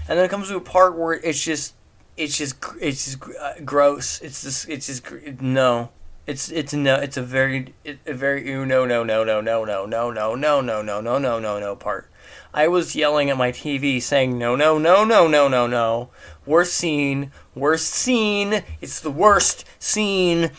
and 0.08 0.16
then 0.16 0.24
it 0.24 0.30
comes 0.30 0.48
to 0.48 0.56
a 0.56 0.60
part 0.60 0.96
where 0.96 1.14
it's 1.14 1.42
just, 1.42 1.74
it's 2.16 2.38
just, 2.38 2.54
it's 2.80 3.04
just 3.04 3.22
uh, 3.40 3.54
gross. 3.64 4.20
It's 4.20 4.42
just, 4.44 4.68
it's 4.68 4.86
just 4.86 5.40
no. 5.40 5.90
It's 6.28 6.48
it's 6.48 6.72
no. 6.72 6.94
It's 6.94 7.16
a 7.16 7.22
very 7.22 7.74
a 7.84 8.14
very 8.14 8.44
no 8.44 8.84
no 8.84 9.02
no 9.02 9.24
no 9.24 9.40
no 9.40 9.64
no 9.64 9.64
no 9.64 9.84
no 9.84 10.10
no 10.14 10.60
no 10.60 10.60
no 10.60 10.82
no 10.82 11.00
no 11.00 11.18
no 11.18 11.38
no 11.40 11.60
no 11.60 11.76
part. 11.76 12.08
I 12.54 12.68
was 12.68 12.94
yelling 12.94 13.30
at 13.30 13.36
my 13.36 13.50
TV 13.50 14.00
saying 14.00 14.38
no 14.38 14.54
no 14.54 14.78
no 14.78 15.04
no 15.04 15.26
no 15.26 15.48
no 15.48 15.66
no. 15.66 16.10
Worst 16.46 16.72
scene, 16.74 17.32
worst 17.56 17.88
scene. 17.92 18.62
It's 18.80 19.00
the 19.00 19.10
worst 19.10 19.64
scene 19.80 20.52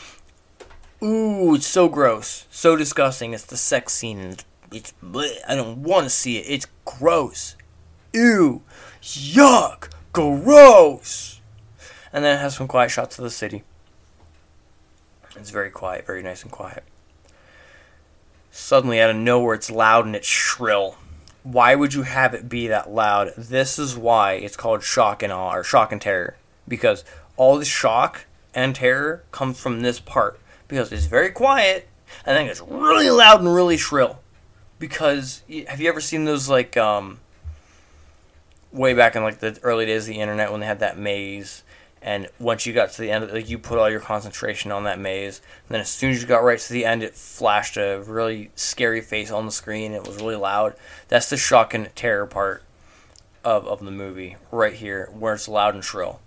Ooh, 1.01 1.53
it's 1.53 1.67
so 1.67 1.87
gross, 1.87 2.47
so 2.49 2.75
disgusting. 2.75 3.33
It's 3.33 3.45
the 3.45 3.55
sex 3.55 3.93
scene, 3.93 4.37
it's, 4.71 4.93
bleh. 5.03 5.37
I 5.47 5.55
don't 5.55 5.83
want 5.83 6.05
to 6.05 6.09
see 6.09 6.37
it. 6.37 6.45
It's 6.47 6.67
gross. 6.85 7.55
Ew, 8.13 8.61
yuck, 9.01 9.91
gross. 10.13 11.41
And 12.11 12.23
then 12.23 12.37
it 12.37 12.41
has 12.41 12.55
some 12.55 12.67
quiet 12.67 12.89
shots 12.91 13.17
of 13.17 13.23
the 13.23 13.29
city. 13.29 13.63
It's 15.35 15.51
very 15.51 15.69
quiet, 15.69 16.05
very 16.05 16.23
nice 16.23 16.41
and 16.43 16.51
quiet. 16.51 16.83
Suddenly, 18.51 18.99
out 18.99 19.11
of 19.11 19.15
nowhere, 19.15 19.53
it's 19.53 19.69
loud 19.69 20.05
and 20.05 20.15
it's 20.15 20.27
shrill. 20.27 20.97
Why 21.43 21.75
would 21.75 21.93
you 21.93 22.03
have 22.03 22.33
it 22.33 22.49
be 22.49 22.67
that 22.67 22.89
loud? 22.89 23.33
This 23.37 23.77
is 23.77 23.95
why 23.95 24.33
it's 24.33 24.57
called 24.57 24.83
shock 24.83 25.21
and 25.21 25.31
awe 25.31 25.53
or 25.53 25.63
shock 25.63 25.91
and 25.91 26.01
terror 26.01 26.37
because 26.67 27.05
all 27.37 27.57
the 27.57 27.65
shock 27.65 28.25
and 28.53 28.75
terror 28.75 29.23
comes 29.31 29.59
from 29.59 29.81
this 29.81 29.99
part 29.99 30.39
because 30.67 30.91
it's 30.91 31.05
very 31.05 31.29
quiet 31.29 31.87
and 32.25 32.35
then 32.35 32.47
it's 32.47 32.61
really 32.61 33.09
loud 33.09 33.39
and 33.39 33.53
really 33.53 33.77
shrill. 33.77 34.19
Because 34.79 35.41
have 35.67 35.81
you 35.81 35.89
ever 35.89 36.01
seen 36.01 36.25
those 36.25 36.49
like 36.49 36.77
um, 36.77 37.19
way 38.71 38.93
back 38.93 39.15
in 39.15 39.23
like 39.23 39.39
the 39.39 39.57
early 39.63 39.85
days 39.85 40.03
of 40.03 40.13
the 40.13 40.19
internet 40.19 40.51
when 40.51 40.59
they 40.59 40.67
had 40.67 40.79
that 40.79 40.97
maze 40.97 41.63
and 42.01 42.27
once 42.39 42.65
you 42.65 42.73
got 42.73 42.91
to 42.91 43.01
the 43.01 43.11
end 43.11 43.31
like 43.31 43.49
you 43.49 43.57
put 43.57 43.79
all 43.79 43.89
your 43.89 43.99
concentration 43.99 44.71
on 44.71 44.83
that 44.83 44.99
maze 44.99 45.41
and 45.67 45.75
then 45.75 45.81
as 45.81 45.89
soon 45.89 46.11
as 46.11 46.21
you 46.21 46.27
got 46.27 46.43
right 46.43 46.59
to 46.59 46.73
the 46.73 46.85
end 46.85 47.01
it 47.01 47.15
flashed 47.15 47.75
a 47.77 48.03
really 48.05 48.51
scary 48.55 49.01
face 49.01 49.31
on 49.31 49.45
the 49.45 49.51
screen 49.51 49.93
it 49.93 50.05
was 50.05 50.17
really 50.17 50.35
loud. 50.35 50.75
That's 51.07 51.29
the 51.29 51.37
shock 51.37 51.73
and 51.73 51.93
terror 51.95 52.27
part 52.27 52.63
of, 53.43 53.65
of 53.65 53.83
the 53.83 53.91
movie 53.91 54.35
right 54.51 54.73
here 54.73 55.09
where 55.17 55.33
it's 55.33 55.47
loud 55.47 55.73
and 55.73 55.83
shrill. 55.83 56.19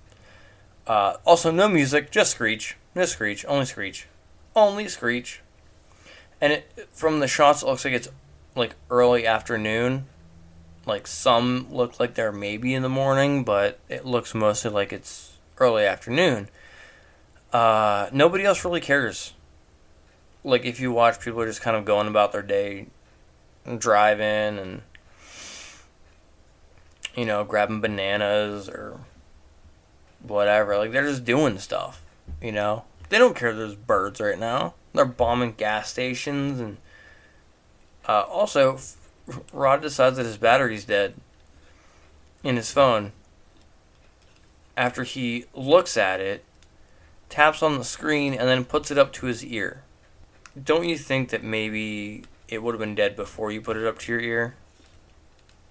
Uh, 0.86 1.16
also 1.24 1.50
no 1.50 1.68
music 1.68 2.10
just 2.10 2.32
screech 2.32 2.76
no 2.94 3.04
screech 3.04 3.44
only 3.46 3.66
screech 3.66 4.06
only 4.56 4.88
screech. 4.88 5.40
And 6.40 6.52
it 6.54 6.88
from 6.90 7.20
the 7.20 7.28
shots 7.28 7.62
it 7.62 7.66
looks 7.66 7.84
like 7.84 7.94
it's 7.94 8.08
like 8.60 8.76
early 8.90 9.26
afternoon 9.26 10.06
like 10.86 11.06
some 11.06 11.66
look 11.70 11.98
like 11.98 12.14
they're 12.14 12.32
maybe 12.32 12.74
in 12.74 12.82
the 12.82 12.88
morning 12.88 13.42
but 13.44 13.78
it 13.88 14.04
looks 14.04 14.34
mostly 14.34 14.70
like 14.70 14.92
it's 14.92 15.38
early 15.58 15.84
afternoon. 15.84 16.48
Uh, 17.52 18.08
nobody 18.12 18.44
else 18.44 18.64
really 18.64 18.80
cares. 18.80 19.34
Like 20.42 20.64
if 20.64 20.80
you 20.80 20.90
watch 20.90 21.20
people 21.20 21.40
are 21.42 21.46
just 21.46 21.60
kind 21.60 21.76
of 21.76 21.84
going 21.84 22.08
about 22.08 22.32
their 22.32 22.42
day 22.42 22.86
driving 23.78 24.58
and 24.58 24.82
you 27.14 27.26
know 27.26 27.44
grabbing 27.44 27.80
bananas 27.80 28.68
or 28.68 29.00
whatever. 30.22 30.78
Like 30.78 30.92
they're 30.92 31.06
just 31.06 31.24
doing 31.24 31.58
stuff 31.58 32.02
you 32.40 32.52
know? 32.52 32.84
They 33.08 33.18
don't 33.18 33.36
care 33.36 33.52
there's 33.52 33.74
birds 33.74 34.20
right 34.20 34.38
now. 34.38 34.74
They're 34.94 35.04
bombing 35.04 35.52
gas 35.52 35.90
stations 35.90 36.60
and 36.60 36.78
uh, 38.10 38.26
also 38.28 38.76
Rod 39.52 39.82
decides 39.82 40.16
that 40.16 40.26
his 40.26 40.36
battery's 40.36 40.84
dead 40.84 41.14
in 42.42 42.56
his 42.56 42.72
phone. 42.72 43.12
After 44.76 45.04
he 45.04 45.44
looks 45.54 45.96
at 45.96 46.18
it, 46.18 46.44
taps 47.28 47.62
on 47.62 47.78
the 47.78 47.84
screen, 47.84 48.34
and 48.34 48.48
then 48.48 48.64
puts 48.64 48.90
it 48.90 48.98
up 48.98 49.12
to 49.12 49.26
his 49.26 49.44
ear. 49.44 49.84
Don't 50.60 50.88
you 50.88 50.98
think 50.98 51.28
that 51.28 51.44
maybe 51.44 52.24
it 52.48 52.64
would 52.64 52.74
have 52.74 52.80
been 52.80 52.96
dead 52.96 53.14
before 53.14 53.52
you 53.52 53.60
put 53.60 53.76
it 53.76 53.86
up 53.86 54.00
to 54.00 54.12
your 54.12 54.20
ear? 54.20 54.54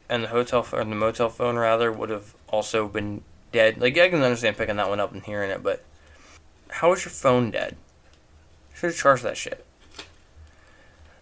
And 0.08 0.24
the 0.24 0.30
hotel 0.30 0.66
or 0.72 0.86
the 0.86 0.96
motel 0.96 1.28
phone 1.28 1.58
rather 1.58 1.92
would 1.92 2.10
have 2.10 2.36
also 2.48 2.88
been 2.88 3.22
dead. 3.52 3.82
Like 3.82 3.98
I 3.98 4.08
can 4.08 4.22
understand 4.22 4.56
picking 4.56 4.78
that 4.78 4.88
one 4.88 5.02
up 5.02 5.12
and 5.12 5.24
hearing 5.24 5.52
it, 5.52 5.62
but 5.62 5.84
how 6.70 6.94
is 6.94 7.04
your 7.04 7.12
phone 7.12 7.52
dead? 7.52 7.76
Should 8.74 8.92
have 8.92 8.98
charged 8.98 9.24
that 9.24 9.36
shit. 9.36 9.66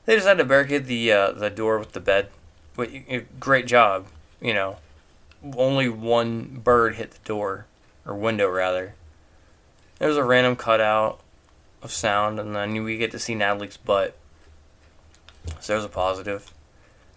They 0.08 0.16
decided 0.16 0.38
to 0.38 0.46
barricade 0.46 0.86
the 0.86 1.12
uh, 1.12 1.32
the 1.34 1.50
door 1.50 1.78
with 1.78 1.92
the 1.92 2.00
bed. 2.00 2.30
But 2.76 2.90
Great 3.40 3.68
job, 3.68 4.08
you 4.42 4.54
know. 4.54 4.78
Only 5.56 5.90
one 5.90 6.62
bird 6.64 6.96
hit 6.96 7.12
the 7.12 7.26
door 7.26 7.66
or 8.06 8.16
window 8.16 8.50
rather. 8.50 8.96
There 10.00 10.08
was 10.08 10.18
a 10.18 10.24
random 10.24 10.56
cutout 10.56 11.20
of 11.84 11.92
sound, 11.92 12.40
and 12.40 12.56
then 12.56 12.84
we 12.84 12.98
get 12.98 13.12
to 13.12 13.20
see 13.20 13.36
Natalie's 13.36 13.76
butt. 13.76 14.18
So 15.60 15.74
there's 15.74 15.84
a 15.84 15.90
positive. 15.90 16.54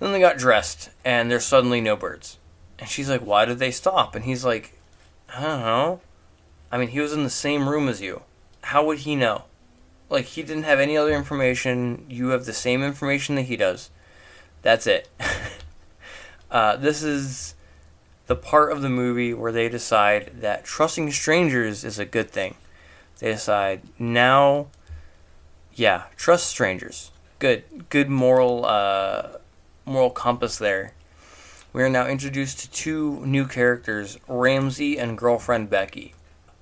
Then 0.00 0.12
they 0.12 0.20
got 0.20 0.38
dressed, 0.38 0.90
and 1.04 1.30
there's 1.30 1.44
suddenly 1.44 1.80
no 1.80 1.94
birds. 1.94 2.38
And 2.78 2.88
she's 2.88 3.08
like, 3.08 3.20
"Why 3.20 3.44
did 3.44 3.60
they 3.60 3.70
stop?" 3.70 4.16
And 4.16 4.24
he's 4.24 4.44
like, 4.44 4.76
"I 5.32 5.42
don't 5.42 5.60
know. 5.60 6.00
I 6.72 6.78
mean, 6.78 6.88
he 6.88 6.98
was 6.98 7.12
in 7.12 7.22
the 7.22 7.30
same 7.30 7.68
room 7.68 7.88
as 7.88 8.00
you. 8.00 8.22
How 8.62 8.84
would 8.84 9.00
he 9.00 9.14
know?" 9.14 9.44
Like 10.10 10.26
he 10.26 10.42
didn't 10.42 10.64
have 10.64 10.80
any 10.80 10.96
other 10.96 11.14
information. 11.14 12.04
You 12.08 12.28
have 12.30 12.44
the 12.44 12.52
same 12.52 12.82
information 12.82 13.36
that 13.36 13.42
he 13.42 13.56
does. 13.56 13.90
That's 14.62 14.86
it. 14.86 15.08
uh, 16.50 16.76
this 16.76 17.02
is 17.02 17.54
the 18.26 18.36
part 18.36 18.72
of 18.72 18.82
the 18.82 18.88
movie 18.88 19.32
where 19.32 19.52
they 19.52 19.68
decide 19.68 20.40
that 20.40 20.64
trusting 20.64 21.10
strangers 21.12 21.84
is 21.84 21.98
a 21.98 22.04
good 22.04 22.30
thing. 22.30 22.56
They 23.18 23.32
decide 23.32 23.82
now, 23.98 24.68
yeah, 25.74 26.04
trust 26.16 26.46
strangers. 26.46 27.10
Good, 27.38 27.88
good 27.88 28.08
moral, 28.08 28.66
uh, 28.66 29.38
moral 29.84 30.10
compass 30.10 30.58
there. 30.58 30.92
We 31.72 31.82
are 31.82 31.88
now 31.88 32.06
introduced 32.06 32.58
to 32.60 32.70
two 32.70 33.24
new 33.24 33.46
characters, 33.46 34.18
Ramsey 34.26 34.98
and 34.98 35.16
girlfriend 35.16 35.70
Becky. 35.70 36.14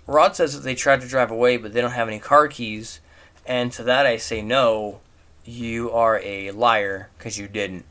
Rod 0.07 0.36
says 0.36 0.55
that 0.55 0.64
they 0.64 0.74
tried 0.74 1.01
to 1.01 1.09
drive 1.09 1.30
away, 1.30 1.57
but 1.57 1.72
they 1.72 1.80
don't 1.80 1.92
have 1.92 2.09
any 2.09 2.18
car 2.18 2.49
keys, 2.49 3.01
and 3.49 3.72
to 3.72 3.82
that 3.84 4.07
I 4.07 4.18
say 4.18 4.42
no, 4.42 5.01
you 5.44 5.90
are 5.90 6.20
a 6.22 6.51
liar 6.51 7.09
because 7.16 7.38
you 7.38 7.49
didn't. 7.49 7.86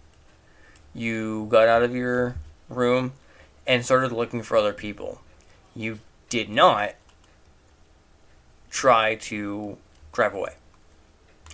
You 0.94 1.48
got 1.50 1.68
out 1.68 1.82
of 1.82 1.96
your 1.96 2.36
room 2.70 3.14
and 3.66 3.84
started 3.84 4.12
looking 4.12 4.44
for 4.44 4.56
other 4.56 4.72
people. 4.72 5.22
You 5.76 6.00
did 6.30 6.50
not 6.50 6.94
try 8.70 9.16
to 9.16 9.78
drive 10.12 10.36
away 10.36 10.56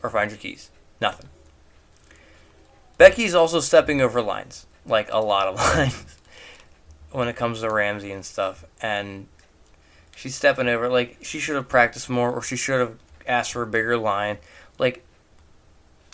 or 0.04 0.10
find 0.10 0.30
your 0.30 0.38
keys. 0.38 0.70
Nothing. 1.00 1.30
Becky's 2.98 3.34
also 3.34 3.62
stepping 3.62 4.02
over 4.02 4.22
lines, 4.22 4.66
like 4.86 5.10
a 5.12 5.20
lot 5.20 5.48
of 5.48 5.56
lines, 5.78 6.18
when 7.12 7.30
it 7.30 7.36
comes 7.36 7.62
to 7.62 7.70
Ramsey 7.70 8.12
and 8.12 8.26
stuff. 8.26 8.66
And 8.82 9.28
she's 10.16 10.36
stepping 10.36 10.68
over, 10.68 10.90
like, 10.90 11.20
she 11.22 11.40
should 11.40 11.56
have 11.56 11.70
practiced 11.70 12.10
more, 12.10 12.32
or 12.32 12.42
she 12.42 12.56
should 12.56 12.80
have 12.80 12.98
asked 13.28 13.54
for 13.54 13.62
a 13.62 13.68
bigger 13.68 13.98
line. 13.98 14.38
Like 14.80 15.04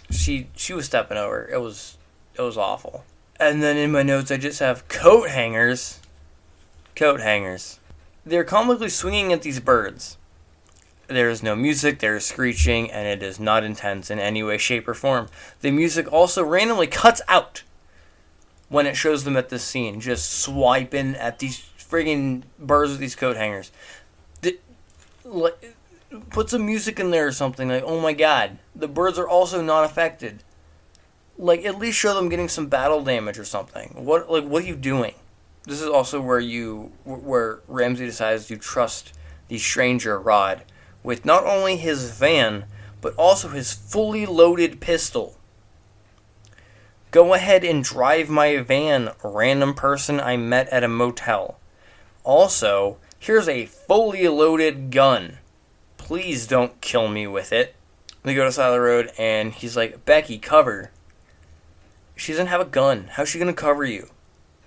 she 0.10 0.48
she 0.56 0.74
was 0.74 0.86
stepping 0.86 1.18
over. 1.18 1.48
It 1.48 1.62
was 1.62 1.98
it 2.36 2.42
was 2.42 2.58
awful. 2.58 3.04
And 3.40 3.64
then 3.64 3.78
in 3.78 3.92
my 3.92 4.04
notes 4.04 4.32
I 4.32 4.38
just 4.38 4.60
have 4.60 4.88
coat 4.88 5.30
hangers. 5.30 6.00
Coat 6.96 7.22
hangers. 7.22 7.80
They're 8.26 8.44
comically 8.44 8.90
swinging 8.90 9.32
at 9.34 9.42
these 9.42 9.60
birds. 9.60 10.18
There 11.08 11.30
is 11.30 11.42
no 11.42 11.56
music, 11.56 12.00
there 12.00 12.16
is 12.16 12.26
screeching, 12.26 12.92
and 12.92 13.08
it 13.08 13.24
is 13.24 13.40
not 13.40 13.64
intense 13.64 14.12
in 14.12 14.20
any 14.20 14.44
way, 14.44 14.60
shape, 14.60 14.88
or 14.88 14.94
form. 14.94 15.28
The 15.62 15.72
music 15.72 16.12
also 16.14 16.44
randomly 16.44 16.86
cuts 16.86 17.20
out 17.28 17.64
when 18.68 18.86
it 18.86 18.96
shows 18.96 19.24
them 19.24 19.36
at 19.36 19.50
this 19.50 19.64
scene, 19.64 20.00
just 20.00 20.32
swiping 20.32 21.16
at 21.16 21.40
these 21.40 21.66
friggin' 21.80 22.44
birds 22.60 22.92
with 22.92 23.00
these 23.00 23.16
coat 23.16 23.38
hangers. 23.38 23.72
The, 24.42 24.60
put 26.30 26.50
some 26.50 26.66
music 26.66 27.00
in 27.00 27.12
there 27.12 27.28
or 27.28 27.32
something. 27.32 27.70
Like, 27.70 27.84
oh 27.86 28.00
my 28.00 28.14
god, 28.14 28.58
the 28.76 28.88
birds 28.88 29.20
are 29.20 29.28
also 29.28 29.62
not 29.62 29.86
affected. 29.86 30.44
Like, 31.38 31.64
at 31.66 31.80
least 31.80 31.98
show 31.98 32.14
them 32.14 32.30
getting 32.30 32.50
some 32.50 32.68
battle 32.68 33.04
damage 33.04 33.40
or 33.40 33.46
something. 33.46 33.94
What, 33.96 34.30
like, 34.30 34.46
what 34.46 34.64
are 34.64 34.68
you 34.68 34.76
doing? 34.76 35.14
This 35.64 35.82
is 35.82 35.88
also 35.88 36.20
where 36.20 36.40
you, 36.40 36.92
where 37.06 37.60
Ramsey 37.68 38.06
decides 38.06 38.48
to 38.48 38.58
trust 38.58 39.14
the 39.48 39.58
stranger 39.58 40.20
Rod 40.20 40.64
with 41.04 41.26
not 41.26 41.46
only 41.46 41.78
his 41.78 42.12
van, 42.12 42.66
but 43.02 43.16
also 43.16 43.50
his 43.50 43.74
fully 43.74 44.26
loaded 44.26 44.82
pistol. 44.82 45.38
Go 47.12 47.34
ahead 47.34 47.64
and 47.64 47.84
drive 47.84 48.30
my 48.30 48.58
van, 48.58 49.12
random 49.24 49.74
person 49.74 50.20
I 50.20 50.38
met 50.38 50.68
at 50.70 50.84
a 50.84 50.88
motel. 50.88 51.60
Also, 52.24 52.98
here's 53.18 53.48
a 53.48 53.66
fully 53.66 54.28
loaded 54.28 54.92
gun 54.92 55.38
please 56.10 56.48
don't 56.48 56.82
kill 56.82 57.08
me 57.08 57.28
with 57.28 57.54
it. 57.54 57.76
They 58.24 58.34
go 58.34 58.42
to 58.42 58.50
the 58.50 58.52
side 58.52 58.70
of 58.70 58.74
the 58.74 58.82
road, 58.82 59.12
and 59.20 59.54
he's 59.54 59.78
like, 59.78 60.06
Becky, 60.06 60.40
cover. 60.40 60.90
She 62.16 62.32
doesn't 62.32 62.48
have 62.48 62.60
a 62.60 62.66
gun. 62.66 63.12
How's 63.12 63.30
she 63.30 63.38
gonna 63.38 63.54
cover 63.54 63.86
you? 63.86 64.10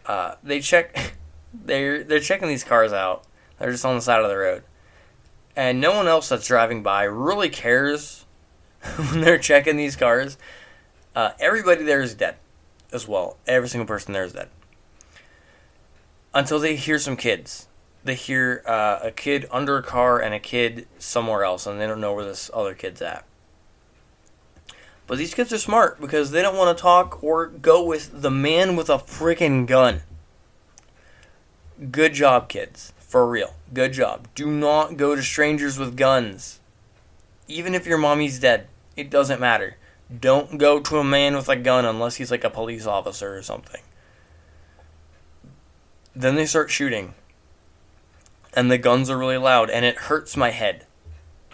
Uh, 0.06 0.36
they 0.44 0.60
check. 0.60 1.14
They're 1.52 2.02
they're 2.04 2.20
checking 2.20 2.48
these 2.48 2.64
cars 2.64 2.92
out. 2.94 3.24
They're 3.58 3.72
just 3.72 3.84
on 3.84 3.96
the 3.96 4.00
side 4.00 4.22
of 4.22 4.30
the 4.30 4.36
road, 4.38 4.62
and 5.54 5.82
no 5.82 5.94
one 5.94 6.08
else 6.08 6.30
that's 6.30 6.46
driving 6.46 6.82
by 6.82 7.02
really 7.02 7.50
cares 7.50 8.24
when 8.96 9.20
they're 9.20 9.36
checking 9.36 9.76
these 9.76 9.96
cars. 9.96 10.38
Uh, 11.14 11.32
everybody 11.38 11.82
there 11.84 12.00
is 12.00 12.14
dead, 12.14 12.36
as 12.90 13.06
well. 13.06 13.36
Every 13.46 13.68
single 13.68 13.86
person 13.86 14.14
there 14.14 14.24
is 14.24 14.32
dead. 14.32 14.48
Until 16.32 16.58
they 16.58 16.76
hear 16.76 16.98
some 16.98 17.16
kids 17.16 17.66
they 18.04 18.14
hear 18.14 18.62
uh, 18.66 18.98
a 19.02 19.10
kid 19.10 19.46
under 19.50 19.76
a 19.76 19.82
car 19.82 20.20
and 20.20 20.34
a 20.34 20.40
kid 20.40 20.86
somewhere 20.98 21.44
else, 21.44 21.66
and 21.66 21.80
they 21.80 21.86
don't 21.86 22.00
know 22.00 22.14
where 22.14 22.24
this 22.24 22.50
other 22.52 22.74
kid's 22.74 23.00
at. 23.00 23.24
But 25.06 25.18
these 25.18 25.34
kids 25.34 25.52
are 25.52 25.58
smart 25.58 26.00
because 26.00 26.30
they 26.30 26.42
don't 26.42 26.56
want 26.56 26.76
to 26.76 26.82
talk 26.82 27.22
or 27.22 27.46
go 27.46 27.84
with 27.84 28.22
the 28.22 28.30
man 28.30 28.76
with 28.76 28.88
a 28.88 28.98
freaking 28.98 29.66
gun. 29.66 30.02
Good 31.90 32.14
job, 32.14 32.48
kids. 32.48 32.92
For 32.98 33.28
real. 33.28 33.54
Good 33.72 33.92
job. 33.92 34.28
Do 34.34 34.46
not 34.50 34.96
go 34.96 35.14
to 35.14 35.22
strangers 35.22 35.78
with 35.78 35.96
guns. 35.96 36.60
Even 37.46 37.74
if 37.74 37.86
your 37.86 37.98
mommy's 37.98 38.38
dead, 38.38 38.68
it 38.96 39.10
doesn't 39.10 39.40
matter. 39.40 39.76
Don't 40.20 40.58
go 40.58 40.80
to 40.80 40.98
a 40.98 41.04
man 41.04 41.36
with 41.36 41.48
a 41.48 41.56
gun 41.56 41.84
unless 41.84 42.16
he's 42.16 42.30
like 42.30 42.44
a 42.44 42.50
police 42.50 42.86
officer 42.86 43.36
or 43.36 43.42
something. 43.42 43.82
Then 46.14 46.36
they 46.36 46.46
start 46.46 46.70
shooting 46.70 47.14
and 48.54 48.70
the 48.70 48.78
guns 48.78 49.10
are 49.10 49.18
really 49.18 49.38
loud 49.38 49.70
and 49.70 49.84
it 49.84 49.96
hurts 49.96 50.36
my 50.36 50.50
head. 50.50 50.86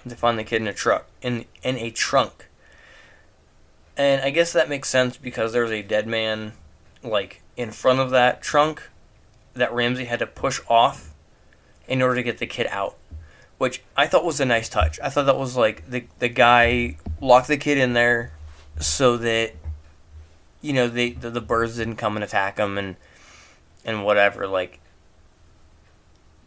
to 0.08 0.16
find 0.16 0.38
the 0.38 0.44
kid 0.44 0.62
in 0.62 0.68
a 0.68 0.72
truck 0.72 1.06
in 1.20 1.44
in 1.62 1.76
a 1.76 1.90
trunk. 1.90 2.48
And 3.96 4.22
I 4.22 4.30
guess 4.30 4.52
that 4.52 4.68
makes 4.68 4.88
sense 4.88 5.16
because 5.16 5.52
there's 5.52 5.72
a 5.72 5.82
dead 5.82 6.06
man 6.06 6.52
like 7.02 7.42
in 7.56 7.72
front 7.72 8.00
of 8.00 8.10
that 8.10 8.40
trunk 8.40 8.88
that 9.54 9.72
Ramsey 9.72 10.04
had 10.04 10.20
to 10.20 10.26
push 10.26 10.60
off 10.68 11.12
in 11.88 12.00
order 12.00 12.14
to 12.14 12.22
get 12.22 12.38
the 12.38 12.46
kid 12.46 12.68
out. 12.70 12.96
Which 13.58 13.82
I 13.96 14.06
thought 14.06 14.24
was 14.24 14.38
a 14.38 14.44
nice 14.44 14.68
touch. 14.68 15.00
I 15.02 15.08
thought 15.08 15.26
that 15.26 15.36
was 15.36 15.56
like 15.56 15.90
the 15.90 16.04
the 16.20 16.28
guy 16.28 16.96
locked 17.20 17.48
the 17.48 17.56
kid 17.56 17.76
in 17.76 17.92
there 17.92 18.32
so 18.78 19.16
that 19.16 19.52
you 20.60 20.72
know 20.72 20.88
they 20.88 21.10
the, 21.10 21.30
the 21.30 21.40
birds 21.40 21.76
didn't 21.76 21.96
come 21.96 22.16
and 22.16 22.24
attack 22.24 22.58
him 22.58 22.78
and 22.78 22.96
and 23.84 24.04
whatever 24.04 24.46
like 24.46 24.78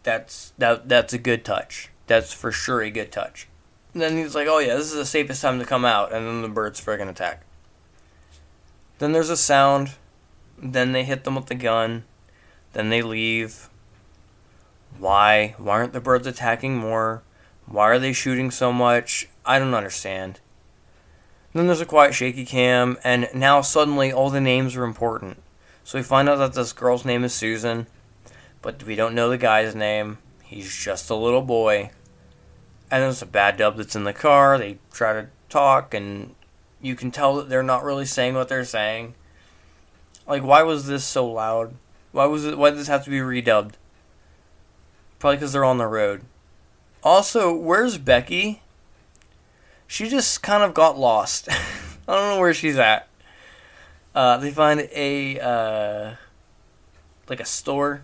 that's 0.04 0.54
that 0.58 0.90
that's 0.90 1.14
a 1.14 1.18
good 1.18 1.46
touch. 1.46 1.90
That's 2.08 2.34
for 2.34 2.52
sure 2.52 2.82
a 2.82 2.90
good 2.90 3.12
touch. 3.12 3.48
And 3.94 4.02
then 4.02 4.18
he's 4.18 4.36
like, 4.36 4.48
"Oh 4.48 4.60
yeah, 4.60 4.76
this 4.76 4.88
is 4.88 4.98
the 4.98 5.06
safest 5.06 5.42
time 5.42 5.60
to 5.60 5.66
come 5.66 5.86
out," 5.86 6.14
and 6.14 6.26
then 6.26 6.42
the 6.42 6.50
birds 6.50 6.80
friggin' 6.80 7.10
attack. 7.10 7.44
Then 9.00 9.12
there's 9.12 9.30
a 9.30 9.38
sound. 9.38 9.92
Then 10.58 10.92
they 10.92 11.04
hit 11.04 11.24
them 11.24 11.36
with 11.36 11.48
the 11.48 11.56
gun. 11.56 12.04
Then 12.74 12.90
they 12.90 13.02
leave. 13.02 13.70
Why? 14.98 15.56
Why 15.58 15.74
aren't 15.74 15.94
the 15.94 16.00
birds 16.00 16.28
attacking 16.28 16.78
more? 16.78 17.24
Why 17.66 17.90
are 17.90 18.00
they 18.00 18.14
shooting 18.14 18.52
so 18.52 18.72
much? 18.72 19.28
I 19.46 19.58
don't 19.58 19.74
understand. 19.74 20.40
Then 21.54 21.68
there's 21.68 21.82
a 21.82 21.86
quiet 21.86 22.14
shaky 22.14 22.46
cam, 22.46 22.98
and 23.04 23.28
now 23.34 23.62
suddenly 23.62 24.12
all 24.12 24.30
the 24.30 24.40
names 24.40 24.76
are 24.76 24.84
important. 24.84 25.42
So 25.84 25.98
we 25.98 26.04
find 26.04 26.30
out 26.30 26.38
that 26.38 26.54
this 26.54 26.74
girl's 26.74 27.04
name 27.04 27.24
is 27.24 27.34
Susan, 27.34 27.88
but 28.62 28.84
we 28.84 28.96
don't 28.96 29.16
know 29.16 29.30
the 29.30 29.38
guy's 29.38 29.76
name. 29.76 30.18
He's 30.44 30.76
just 30.76 31.10
a 31.10 31.16
little 31.16 31.42
boy. 31.42 31.92
And 32.90 33.04
there's 33.04 33.22
a 33.22 33.26
bad 33.26 33.58
dub 33.58 33.78
that's 33.78 33.96
in 33.96 34.04
the 34.04 34.14
car. 34.14 34.58
They 34.58 34.78
try 34.92 35.14
to 35.14 35.28
talk, 35.50 35.94
and 35.94 36.36
you 36.82 36.96
can 36.96 37.12
tell 37.12 37.36
that 37.38 37.50
they're 37.50 37.64
not 37.64 37.84
really 37.84 38.06
saying 38.06 38.36
what 38.36 38.50
they're 38.50 38.66
saying. 38.66 39.16
Like, 40.28 40.44
why 40.44 40.64
was 40.64 40.88
this 40.88 41.04
so 41.04 41.28
loud? 41.28 41.76
Why 42.12 42.26
was 42.26 42.46
it? 42.46 42.58
Why 42.58 42.70
did 42.70 42.80
this 42.80 42.88
have 42.88 43.06
to 43.06 43.10
be 43.10 43.20
redubbed? 43.20 43.74
Probably 45.20 45.38
because 45.38 45.54
they're 45.54 45.64
on 45.64 45.78
the 45.78 45.88
road. 45.88 46.24
Also, 47.04 47.56
where's 47.56 47.98
Becky? 47.98 48.62
She 49.88 50.10
just 50.10 50.44
kind 50.44 50.64
of 50.64 50.74
got 50.74 50.98
lost. 50.98 51.50
I 52.08 52.16
don't 52.16 52.36
know 52.36 52.40
where 52.40 52.54
she's 52.54 52.78
at. 52.78 53.08
Uh, 54.14 54.38
they 54.38 54.52
find 54.52 54.88
a 54.94 55.40
uh, 55.40 56.16
like 57.30 57.40
a 57.40 57.46
store, 57.46 58.04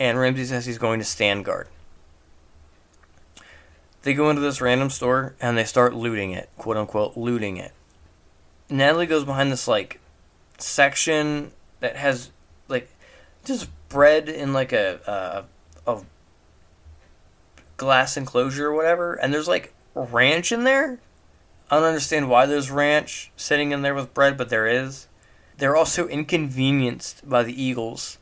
and 0.00 0.18
Ramsey 0.18 0.46
says 0.46 0.64
he's 0.64 0.78
going 0.78 0.98
to 0.98 1.04
stand 1.04 1.44
guard. 1.44 1.68
They 4.02 4.14
go 4.14 4.30
into 4.30 4.40
this 4.40 4.62
random 4.62 4.88
store 4.88 5.34
and 5.40 5.58
they 5.58 5.64
start 5.64 5.94
looting 5.94 6.32
it, 6.32 6.48
quote 6.56 6.78
unquote, 6.78 7.18
looting 7.18 7.58
it. 7.58 7.72
Natalie 8.70 9.06
goes 9.06 9.24
behind 9.24 9.52
this 9.52 9.68
like 9.68 10.00
section 10.56 11.52
that 11.80 11.96
has 11.96 12.30
like 12.66 12.90
just 13.44 13.68
bread 13.90 14.28
in 14.28 14.54
like 14.54 14.72
a 14.72 15.46
a, 15.86 15.92
a 15.92 16.02
glass 17.76 18.16
enclosure 18.16 18.68
or 18.68 18.74
whatever, 18.74 19.14
and 19.14 19.34
there's 19.34 19.48
like 19.48 19.74
ranch 19.94 20.50
in 20.50 20.64
there. 20.64 20.98
I 21.70 21.76
don't 21.76 21.84
understand 21.84 22.30
why 22.30 22.46
there's 22.46 22.70
ranch 22.70 23.30
sitting 23.36 23.70
in 23.70 23.82
there 23.82 23.94
with 23.94 24.14
bread, 24.14 24.38
but 24.38 24.48
there 24.48 24.66
is. 24.66 25.08
They're 25.58 25.76
also 25.76 26.08
inconvenienced 26.08 27.28
by 27.28 27.42
the 27.42 27.62
Eagles. 27.62 28.16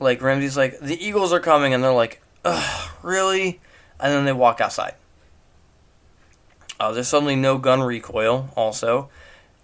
Like 0.00 0.22
Ramsey's 0.22 0.56
like, 0.56 0.78
the 0.80 1.02
Eagles 1.04 1.32
are 1.32 1.40
coming, 1.40 1.74
and 1.74 1.82
they're 1.82 1.92
like, 1.92 2.22
ugh, 2.44 2.90
really? 3.02 3.60
And 4.00 4.12
then 4.12 4.24
they 4.24 4.32
walk 4.32 4.60
outside. 4.60 4.94
Uh, 6.78 6.92
there's 6.92 7.08
suddenly 7.08 7.36
no 7.36 7.58
gun 7.58 7.82
recoil, 7.82 8.50
also, 8.56 9.08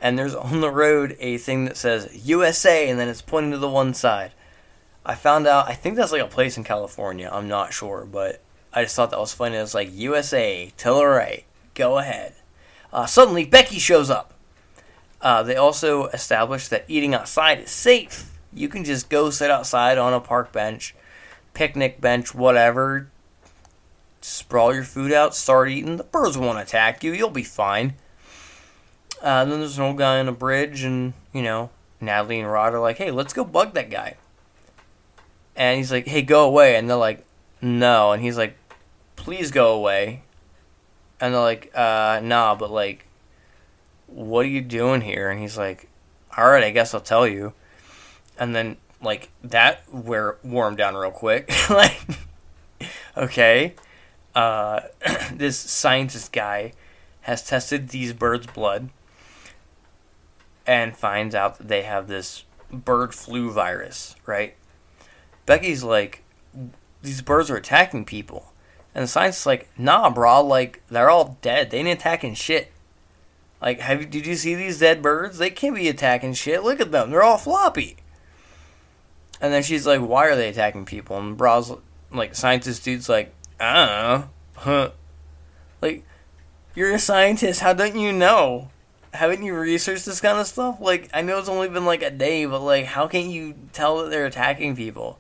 and 0.01 0.19
there's 0.19 0.35
on 0.35 0.61
the 0.61 0.71
road 0.71 1.17
a 1.21 1.39
thing 1.39 1.65
that 1.65 1.77
says 1.77 2.27
USA, 2.27 2.89
and 2.89 2.99
then 2.99 3.09
it's 3.09 3.23
pointing 3.23 3.53
to 3.53 3.59
the 3.59 3.69
one 3.69 3.95
side. 3.95 4.33
I 5.07 5.15
found 5.15 5.47
out, 5.47 5.69
I 5.69 5.75
think 5.75 5.97
that's 5.97 6.13
like 6.13 6.23
a 6.23 6.27
place 6.27 6.57
in 6.57 6.65
California. 6.65 7.29
I'm 7.31 7.47
not 7.47 7.73
sure, 7.73 8.07
but 8.11 8.41
I 8.73 8.83
just 8.83 8.97
thought 8.97 9.11
that 9.11 9.21
was 9.21 9.33
funny. 9.33 9.57
It's 9.57 9.75
like 9.75 9.95
USA 9.95 10.73
to 10.79 10.85
the 10.91 11.07
right. 11.07 11.45
Go 11.75 11.99
ahead. 11.99 12.35
Uh, 12.93 13.07
suddenly, 13.07 13.45
Becky 13.45 13.79
shows 13.79 14.11
up. 14.11 14.33
Uh, 15.21 15.43
they 15.43 15.57
also 15.57 16.07
established 16.07 16.71
that 16.71 16.85
eating 16.89 17.15
outside 17.15 17.61
is 17.61 17.71
safe. 17.71 18.31
You 18.55 18.69
can 18.69 18.85
just 18.85 19.11
go 19.11 19.31
sit 19.31 19.51
outside 19.51 19.99
on 19.99 20.13
a 20.15 20.21
park 20.21 20.53
bench, 20.53 20.95
picnic 21.53 22.01
bench, 22.01 22.35
whatever. 22.35 23.09
Sprawl 24.21 24.75
your 24.75 24.85
food 24.85 25.13
out, 25.13 25.35
start 25.35 25.69
eating. 25.69 25.97
The 25.97 26.05
birds 26.05 26.39
won't 26.39 26.59
attack 26.59 27.05
you. 27.05 27.13
You'll 27.13 27.31
be 27.31 27.43
fine. 27.43 27.95
Uh, 29.21 29.45
then 29.45 29.61
there's 29.61 29.79
an 29.79 29.85
old 29.85 29.99
guy 29.99 30.19
on 30.19 30.29
a 30.29 30.33
bridge, 30.33 30.83
and, 30.83 31.15
you 31.33 31.43
know, 31.43 31.71
Natalie 32.01 32.41
and 32.41 32.51
Rod 32.51 32.75
are 32.75 32.81
like, 32.81 32.99
hey, 32.99 33.11
let's 33.11 33.33
go 33.33 33.45
bug 33.45 33.75
that 33.75 33.91
guy. 33.91 34.17
And 35.57 35.79
he's 35.79 35.93
like, 35.93 36.07
hey, 36.07 36.23
go 36.23 36.47
away. 36.47 36.77
And 36.77 36.89
they're 36.89 36.97
like, 36.97 37.25
no. 37.61 38.13
And 38.13 38.23
he's 38.23 38.37
like, 38.37 38.57
please 39.17 39.51
go 39.51 39.75
away. 39.75 40.23
And 41.21 41.33
they're 41.33 41.41
like, 41.41 41.71
uh, 41.75 42.21
nah, 42.23 42.55
but 42.55 42.71
like, 42.71 43.07
what 44.07 44.45
are 44.45 44.49
you 44.49 44.61
doing 44.61 45.01
here? 45.01 45.31
And 45.31 45.41
he's 45.41 45.57
like, 45.57 45.89
all 46.37 46.51
right, 46.51 46.65
I 46.65 46.71
guess 46.71 46.93
I'll 46.93 47.01
tell 47.01 47.27
you. 47.27 47.53
And 48.39 48.55
then, 48.55 48.77
like, 49.03 49.31
that 49.43 49.83
where 49.93 50.39
warmed 50.43 50.79
down 50.79 50.95
real 50.95 51.11
quick. 51.11 51.53
like, 51.71 52.01
okay, 53.17 53.75
uh, 54.35 54.81
this 55.33 55.59
scientist 55.59 56.33
guy 56.33 56.73
has 57.23 57.43
tested 57.43 57.89
these 57.89 58.13
birds' 58.13 58.47
blood 58.47 58.91
and 60.67 60.97
finds 60.97 61.35
out 61.35 61.59
that 61.59 61.69
they 61.69 61.83
have 61.83 62.09
this 62.09 62.45
bird 62.71 63.15
flu 63.15 63.51
virus, 63.51 64.17
right? 64.27 64.57
Becky's 65.47 65.83
like, 65.83 66.23
these 67.03 67.23
birds 67.23 67.51
are 67.51 67.57
attacking 67.57 68.05
people. 68.05 68.53
And 68.95 69.05
the 69.05 69.09
scientist's 69.09 69.47
like, 69.47 69.69
nah, 69.77 70.09
bro, 70.11 70.43
like, 70.43 70.83
they're 70.89 71.11
all 71.11 71.39
dead. 71.43 71.71
They 71.71 71.79
ain't 71.79 71.89
attacking 71.89 72.35
shit. 72.35 72.73
Like, 73.61 73.81
have 73.81 74.01
you, 74.01 74.07
did 74.07 74.27
you 74.27 74.37
see 74.37 74.55
these 74.55 74.79
dead 74.79 75.03
birds? 75.03 75.39
They 75.39 75.51
can't 75.51 75.75
be 75.75 75.89
attacking 75.89 76.35
shit. 76.35 76.63
Look 76.63 76.81
at 76.81 76.93
them. 76.93 77.11
They're 77.11 77.23
all 77.23 77.39
floppy. 77.39 77.97
And 79.41 79.53
then 79.53 79.63
she's 79.63 79.87
like, 79.87 80.01
why 80.01 80.27
are 80.27 80.37
they 80.37 80.49
attacking 80.49 80.85
people? 80.85 81.19
And 81.19 81.37
Bra's 81.37 81.73
like, 82.11 82.35
scientist 82.35 82.85
dude's 82.85 83.09
like, 83.09 83.35
I 83.61 83.75
don't 83.75 83.89
know. 83.89 84.31
Huh. 84.57 84.91
Like, 85.83 86.05
you're 86.75 86.95
a 86.95 86.99
scientist. 86.99 87.61
How 87.61 87.73
don't 87.73 87.97
you 87.97 88.13
know? 88.13 88.71
Haven't 89.13 89.43
you 89.43 89.55
researched 89.55 90.07
this 90.07 90.21
kind 90.21 90.39
of 90.39 90.47
stuff? 90.47 90.81
Like, 90.81 91.11
I 91.13 91.23
know 91.23 91.39
it's 91.39 91.49
only 91.49 91.69
been 91.69 91.85
like 91.85 92.03
a 92.03 92.11
day, 92.11 92.47
but 92.47 92.61
like, 92.61 92.87
how 92.87 93.07
can 93.07 93.31
you 93.31 93.55
tell 93.73 93.99
that 93.99 94.11
they're 94.11 94.27
attacking 94.27 94.77
people? 94.77 95.19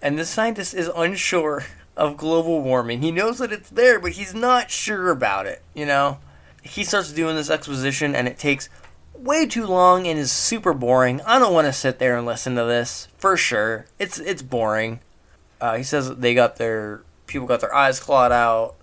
And 0.00 0.18
this 0.18 0.30
scientist 0.30 0.74
is 0.74 0.90
unsure 0.96 1.64
of 1.96 2.16
global 2.16 2.62
warming. 2.62 3.02
He 3.02 3.12
knows 3.12 3.38
that 3.38 3.52
it's 3.52 3.70
there, 3.70 4.00
but 4.00 4.12
he's 4.12 4.34
not 4.34 4.70
sure 4.70 5.10
about 5.10 5.46
it, 5.46 5.62
you 5.74 5.86
know? 5.86 6.18
He 6.62 6.84
starts 6.84 7.12
doing 7.12 7.36
this 7.36 7.50
exposition, 7.50 8.14
and 8.14 8.26
it 8.26 8.38
takes 8.38 8.68
way 9.14 9.46
too 9.46 9.66
long 9.66 10.06
and 10.06 10.18
is 10.18 10.32
super 10.32 10.72
boring. 10.72 11.20
I 11.22 11.38
don't 11.38 11.54
want 11.54 11.66
to 11.66 11.72
sit 11.72 11.98
there 11.98 12.16
and 12.16 12.26
listen 12.26 12.54
to 12.56 12.64
this, 12.64 13.08
for 13.18 13.36
sure. 13.36 13.86
It's, 13.98 14.18
it's 14.18 14.42
boring. 14.42 15.00
Uh, 15.60 15.76
he 15.76 15.82
says 15.82 16.16
they 16.16 16.34
got 16.34 16.56
their, 16.56 17.02
people 17.26 17.46
got 17.46 17.60
their 17.60 17.74
eyes 17.74 18.00
clawed 18.00 18.32
out, 18.32 18.74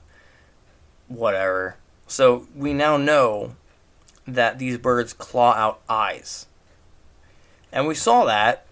whatever. 1.07 1.75
So 2.07 2.47
we 2.55 2.73
now 2.73 2.97
know 2.97 3.55
that 4.25 4.59
these 4.59 4.77
birds 4.77 5.13
claw 5.13 5.53
out 5.53 5.81
eyes. 5.89 6.47
And 7.71 7.87
we 7.87 7.95
saw 7.95 8.25
that, 8.25 8.65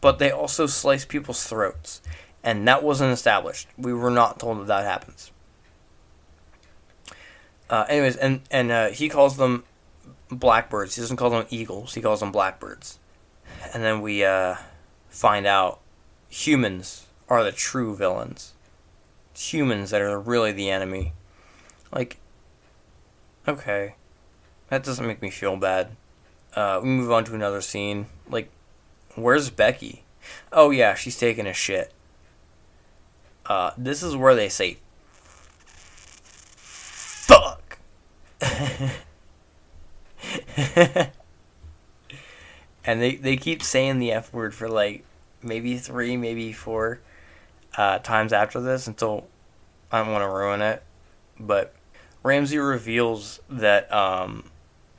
but 0.00 0.18
they 0.18 0.30
also 0.30 0.66
slice 0.66 1.04
people's 1.04 1.44
throats 1.44 2.00
and 2.46 2.66
that 2.68 2.84
wasn't 2.84 3.12
established. 3.12 3.66
We 3.76 3.92
were 3.92 4.08
not 4.08 4.38
told 4.38 4.60
that 4.60 4.66
that 4.68 4.84
happens. 4.84 5.32
Uh, 7.68 7.84
anyways, 7.88 8.16
and 8.16 8.40
and 8.52 8.70
uh, 8.70 8.88
he 8.90 9.08
calls 9.08 9.36
them 9.36 9.64
blackbirds. 10.30 10.96
He 10.96 11.00
doesn't 11.02 11.16
call 11.16 11.30
them 11.30 11.46
eagles. 11.50 11.94
He 11.94 12.00
calls 12.00 12.20
them 12.20 12.32
blackbirds. 12.32 12.98
And 13.72 13.82
then 13.82 14.00
we 14.00 14.24
uh, 14.24 14.56
find 15.08 15.46
out 15.46 15.80
humans 16.28 17.06
are 17.28 17.42
the 17.44 17.52
true 17.52 17.96
villains. 17.96 18.52
It's 19.32 19.52
humans 19.52 19.90
that 19.90 20.00
are 20.00 20.18
really 20.18 20.52
the 20.52 20.70
enemy. 20.70 21.12
Like, 21.92 22.18
okay, 23.46 23.94
that 24.68 24.84
doesn't 24.84 25.06
make 25.06 25.22
me 25.22 25.30
feel 25.30 25.56
bad. 25.56 25.90
Uh, 26.54 26.80
we 26.82 26.88
move 26.88 27.12
on 27.12 27.24
to 27.24 27.34
another 27.34 27.60
scene. 27.60 28.06
Like, 28.28 28.50
where's 29.14 29.50
Becky? 29.50 30.04
Oh 30.52 30.70
yeah, 30.70 30.94
she's 30.94 31.18
taking 31.18 31.46
a 31.46 31.52
shit. 31.52 31.92
Uh, 33.44 33.70
this 33.76 34.02
is 34.02 34.16
where 34.16 34.34
they 34.34 34.48
say 34.48 34.78
fuck. 36.56 37.78
and 42.84 43.02
they, 43.02 43.16
they 43.16 43.36
keep 43.36 43.62
saying 43.62 43.98
the 43.98 44.12
F 44.12 44.32
word 44.32 44.54
for 44.54 44.68
like 44.68 45.04
maybe 45.42 45.76
three, 45.76 46.16
maybe 46.16 46.52
four 46.52 47.00
uh, 47.76 47.98
times 47.98 48.32
after 48.32 48.60
this 48.60 48.86
until 48.86 49.26
I 49.90 50.02
don't 50.02 50.12
want 50.12 50.24
to 50.24 50.34
ruin 50.34 50.62
it, 50.62 50.82
but 51.38 51.74
Ramsey 52.22 52.58
reveals 52.58 53.40
that 53.48 53.92
um, 53.92 54.50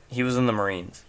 he 0.08 0.22
was 0.22 0.36
in 0.36 0.46
the 0.46 0.52
Marines. 0.52 1.04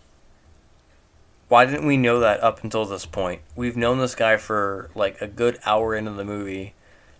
Why 1.47 1.65
didn't 1.65 1.87
we 1.87 1.97
know 1.97 2.19
that 2.19 2.43
up 2.43 2.63
until 2.63 2.85
this 2.85 3.05
point? 3.05 3.41
We've 3.55 3.77
known 3.77 3.99
this 3.99 4.15
guy 4.15 4.37
for 4.37 4.91
like 4.93 5.21
a 5.21 5.27
good 5.27 5.57
hour 5.65 5.95
into 5.95 6.11
the 6.11 6.25
movie. 6.25 6.73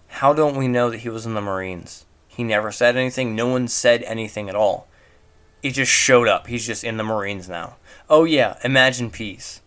How 0.08 0.34
don't 0.34 0.58
we 0.58 0.68
know 0.68 0.90
that 0.90 1.00
he 1.00 1.10
was 1.10 1.26
in 1.26 1.34
the 1.34 1.42
Marines? 1.42 2.06
He 2.28 2.44
never 2.44 2.72
said 2.72 2.96
anything. 2.96 3.36
No 3.36 3.48
one 3.48 3.68
said 3.68 4.04
anything 4.04 4.50
at 4.50 4.56
all. 4.56 4.88
He 5.62 5.72
just 5.72 5.92
showed 5.92 6.28
up. 6.28 6.48
He's 6.48 6.66
just 6.66 6.84
in 6.84 6.98
the 6.98 7.04
Marines 7.04 7.50
now. 7.50 7.76
Oh, 8.10 8.24
yeah, 8.24 8.58
imagine 8.64 9.12
peace. 9.12 9.62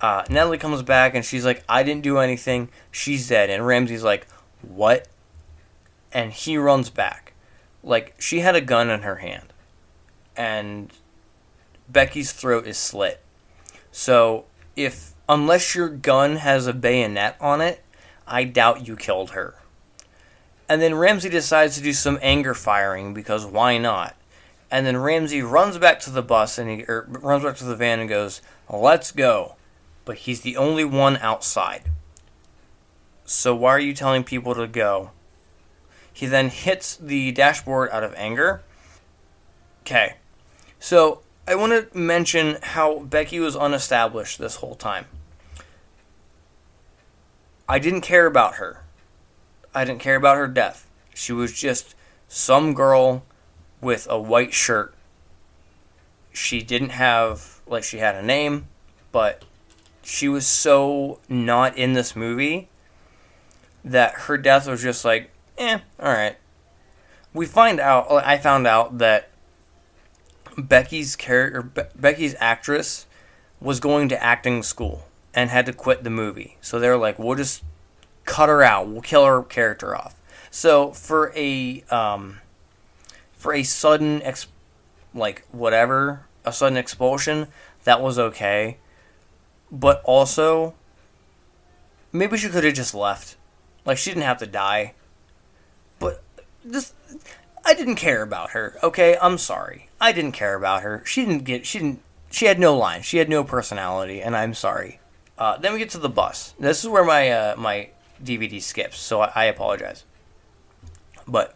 Uh, 0.00 0.24
Natalie 0.28 0.58
comes 0.58 0.82
back 0.82 1.14
and 1.14 1.24
she's 1.24 1.44
like, 1.44 1.64
I 1.68 1.82
didn't 1.82 2.02
do 2.02 2.18
anything. 2.18 2.68
She's 2.90 3.28
dead. 3.28 3.50
And 3.50 3.66
Ramsey's 3.66 4.04
like, 4.04 4.26
What? 4.62 5.08
And 6.12 6.32
he 6.32 6.56
runs 6.56 6.90
back. 6.90 7.32
Like, 7.82 8.14
she 8.18 8.40
had 8.40 8.54
a 8.54 8.60
gun 8.60 8.90
in 8.90 9.02
her 9.02 9.16
hand. 9.16 9.52
And 10.36 10.92
Becky's 11.88 12.32
throat 12.32 12.66
is 12.66 12.76
slit. 12.76 13.20
So, 13.90 14.44
if, 14.74 15.14
unless 15.28 15.74
your 15.74 15.88
gun 15.88 16.36
has 16.36 16.66
a 16.66 16.72
bayonet 16.72 17.36
on 17.40 17.60
it, 17.60 17.82
I 18.26 18.44
doubt 18.44 18.86
you 18.86 18.96
killed 18.96 19.30
her. 19.30 19.54
And 20.68 20.82
then 20.82 20.96
Ramsey 20.96 21.28
decides 21.28 21.76
to 21.76 21.82
do 21.82 21.92
some 21.92 22.18
anger 22.20 22.54
firing 22.54 23.14
because 23.14 23.46
why 23.46 23.78
not? 23.78 24.15
And 24.70 24.84
then 24.84 24.96
Ramsey 24.96 25.42
runs 25.42 25.78
back 25.78 26.00
to 26.00 26.10
the 26.10 26.22
bus 26.22 26.58
and 26.58 26.68
he 26.68 26.84
er, 26.88 27.06
runs 27.08 27.44
back 27.44 27.56
to 27.56 27.64
the 27.64 27.76
van 27.76 28.00
and 28.00 28.08
goes, 28.08 28.40
"Let's 28.68 29.12
go." 29.12 29.56
But 30.04 30.18
he's 30.18 30.40
the 30.40 30.56
only 30.56 30.84
one 30.84 31.16
outside. 31.18 31.84
So 33.24 33.54
why 33.54 33.70
are 33.70 33.80
you 33.80 33.94
telling 33.94 34.24
people 34.24 34.54
to 34.54 34.66
go? 34.66 35.10
He 36.12 36.26
then 36.26 36.48
hits 36.48 36.96
the 36.96 37.32
dashboard 37.32 37.90
out 37.90 38.04
of 38.04 38.14
anger. 38.14 38.62
Okay. 39.82 40.14
So 40.78 41.22
I 41.46 41.54
want 41.54 41.72
to 41.72 41.98
mention 41.98 42.58
how 42.62 43.00
Becky 43.00 43.38
was 43.38 43.54
unestablished 43.54 44.38
this 44.38 44.56
whole 44.56 44.74
time. 44.74 45.06
I 47.68 47.78
didn't 47.78 48.00
care 48.00 48.26
about 48.26 48.54
her. 48.54 48.82
I 49.74 49.84
didn't 49.84 50.00
care 50.00 50.16
about 50.16 50.36
her 50.36 50.48
death. 50.48 50.88
She 51.14 51.32
was 51.32 51.52
just 51.52 51.94
some 52.28 52.74
girl 52.74 53.24
with 53.80 54.06
a 54.10 54.18
white 54.18 54.52
shirt. 54.52 54.94
She 56.32 56.62
didn't 56.62 56.90
have, 56.90 57.60
like, 57.66 57.84
she 57.84 57.98
had 57.98 58.14
a 58.14 58.22
name, 58.22 58.66
but 59.12 59.44
she 60.02 60.28
was 60.28 60.46
so 60.46 61.18
not 61.28 61.76
in 61.76 61.94
this 61.94 62.14
movie 62.14 62.68
that 63.84 64.12
her 64.12 64.36
death 64.36 64.68
was 64.68 64.82
just 64.82 65.04
like, 65.04 65.30
eh, 65.58 65.78
alright. 65.98 66.36
We 67.32 67.46
find 67.46 67.80
out, 67.80 68.10
I 68.10 68.38
found 68.38 68.66
out 68.66 68.98
that 68.98 69.30
Becky's 70.56 71.16
character, 71.16 71.62
Be- 71.62 71.82
Becky's 71.94 72.34
actress, 72.38 73.06
was 73.60 73.80
going 73.80 74.08
to 74.10 74.22
acting 74.22 74.62
school 74.62 75.06
and 75.34 75.50
had 75.50 75.66
to 75.66 75.72
quit 75.72 76.02
the 76.02 76.10
movie. 76.10 76.56
So 76.60 76.78
they're 76.78 76.96
like, 76.96 77.18
we'll 77.18 77.36
just 77.36 77.62
cut 78.24 78.48
her 78.48 78.62
out. 78.62 78.88
We'll 78.88 79.02
kill 79.02 79.24
her 79.24 79.42
character 79.42 79.94
off. 79.94 80.14
So 80.50 80.92
for 80.92 81.32
a 81.36 81.82
um, 81.90 82.40
for 83.36 83.54
a 83.54 83.62
sudden 83.62 84.22
ex- 84.22 84.48
like 85.14 85.44
whatever 85.52 86.26
a 86.44 86.52
sudden 86.52 86.78
expulsion, 86.78 87.48
that 87.84 88.00
was 88.00 88.18
okay. 88.18 88.78
But 89.70 90.00
also, 90.04 90.74
maybe 92.12 92.38
she 92.38 92.48
could 92.48 92.64
have 92.64 92.74
just 92.74 92.94
left. 92.94 93.36
Like 93.84 93.98
she 93.98 94.10
didn't 94.10 94.22
have 94.22 94.38
to 94.38 94.46
die. 94.46 94.94
But 95.98 96.22
this, 96.64 96.92
I 97.64 97.74
didn't 97.74 97.96
care 97.96 98.22
about 98.22 98.50
her. 98.50 98.78
Okay, 98.82 99.18
I'm 99.20 99.38
sorry. 99.38 99.88
I 100.00 100.12
didn't 100.12 100.32
care 100.32 100.54
about 100.54 100.82
her. 100.82 101.02
She 101.04 101.24
didn't 101.24 101.44
get. 101.44 101.66
She 101.66 101.78
didn't. 101.78 102.00
She 102.30 102.46
had 102.46 102.58
no 102.58 102.76
line. 102.76 103.02
She 103.02 103.18
had 103.18 103.28
no 103.28 103.44
personality, 103.44 104.22
and 104.22 104.36
I'm 104.36 104.54
sorry. 104.54 105.00
Uh, 105.38 105.56
then 105.58 105.72
we 105.72 105.78
get 105.78 105.90
to 105.90 105.98
the 105.98 106.08
bus. 106.08 106.54
This 106.58 106.82
is 106.82 106.88
where 106.88 107.04
my 107.04 107.30
uh, 107.30 107.56
my 107.56 107.90
DVD 108.22 108.62
skips, 108.62 108.98
so 108.98 109.20
I, 109.20 109.32
I 109.34 109.44
apologize. 109.44 110.04
But 111.26 111.55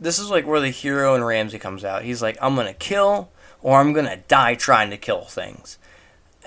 this 0.00 0.18
is 0.18 0.30
like 0.30 0.46
where 0.46 0.60
the 0.60 0.70
hero 0.70 1.14
in 1.14 1.22
Ramsey 1.22 1.58
comes 1.58 1.84
out. 1.84 2.02
He's 2.02 2.22
like, 2.22 2.38
I'm 2.40 2.56
gonna 2.56 2.74
kill 2.74 3.30
or 3.60 3.78
I'm 3.78 3.92
gonna 3.92 4.16
die 4.28 4.54
trying 4.54 4.90
to 4.90 4.96
kill 4.96 5.22
things. 5.22 5.78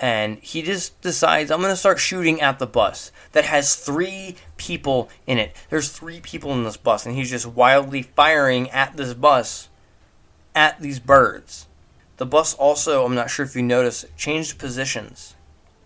And 0.00 0.38
he 0.38 0.62
just 0.62 1.00
decides, 1.00 1.50
I'm 1.52 1.60
gonna 1.60 1.76
start 1.76 2.00
shooting 2.00 2.40
at 2.40 2.58
the 2.58 2.66
bus 2.66 3.12
that 3.32 3.44
has 3.44 3.76
three 3.76 4.34
people 4.56 5.08
in 5.26 5.38
it. 5.38 5.54
There's 5.70 5.90
three 5.90 6.20
people 6.20 6.52
in 6.52 6.64
this 6.64 6.76
bus, 6.76 7.06
and 7.06 7.14
he's 7.14 7.30
just 7.30 7.46
wildly 7.46 8.02
firing 8.02 8.68
at 8.70 8.96
this 8.96 9.14
bus 9.14 9.68
at 10.54 10.80
these 10.80 10.98
birds. 10.98 11.68
The 12.16 12.26
bus 12.26 12.54
also, 12.54 13.04
I'm 13.04 13.14
not 13.14 13.30
sure 13.30 13.44
if 13.44 13.54
you 13.54 13.62
noticed, 13.62 14.06
changed 14.16 14.58
positions. 14.58 15.34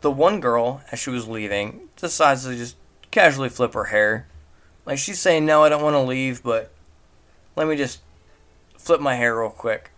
The 0.00 0.10
one 0.10 0.40
girl, 0.40 0.82
as 0.90 0.98
she 0.98 1.10
was 1.10 1.28
leaving, 1.28 1.88
decides 1.96 2.44
to 2.44 2.54
just 2.54 2.76
casually 3.10 3.48
flip 3.48 3.74
her 3.74 3.84
hair. 3.84 4.26
Like 4.86 4.98
she's 4.98 5.18
saying, 5.18 5.44
No, 5.44 5.64
I 5.64 5.68
don't 5.68 5.82
want 5.82 5.94
to 5.94 6.00
leave, 6.00 6.42
but 6.42 6.72
let 7.58 7.66
me 7.66 7.76
just 7.76 8.00
flip 8.76 9.00
my 9.00 9.16
hair 9.16 9.36
real 9.36 9.50
quick. 9.50 9.90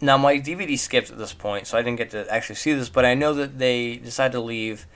Now, 0.00 0.18
my 0.18 0.38
DVD 0.38 0.76
skipped 0.76 1.10
at 1.10 1.16
this 1.16 1.32
point, 1.32 1.68
so 1.68 1.78
I 1.78 1.82
didn't 1.82 1.96
get 1.96 2.10
to 2.10 2.30
actually 2.30 2.56
see 2.56 2.72
this, 2.72 2.88
but 2.88 3.04
I 3.04 3.14
know 3.14 3.32
that 3.34 3.58
they 3.58 3.96
decide 3.96 4.32
to 4.32 4.40
leave, 4.40 4.86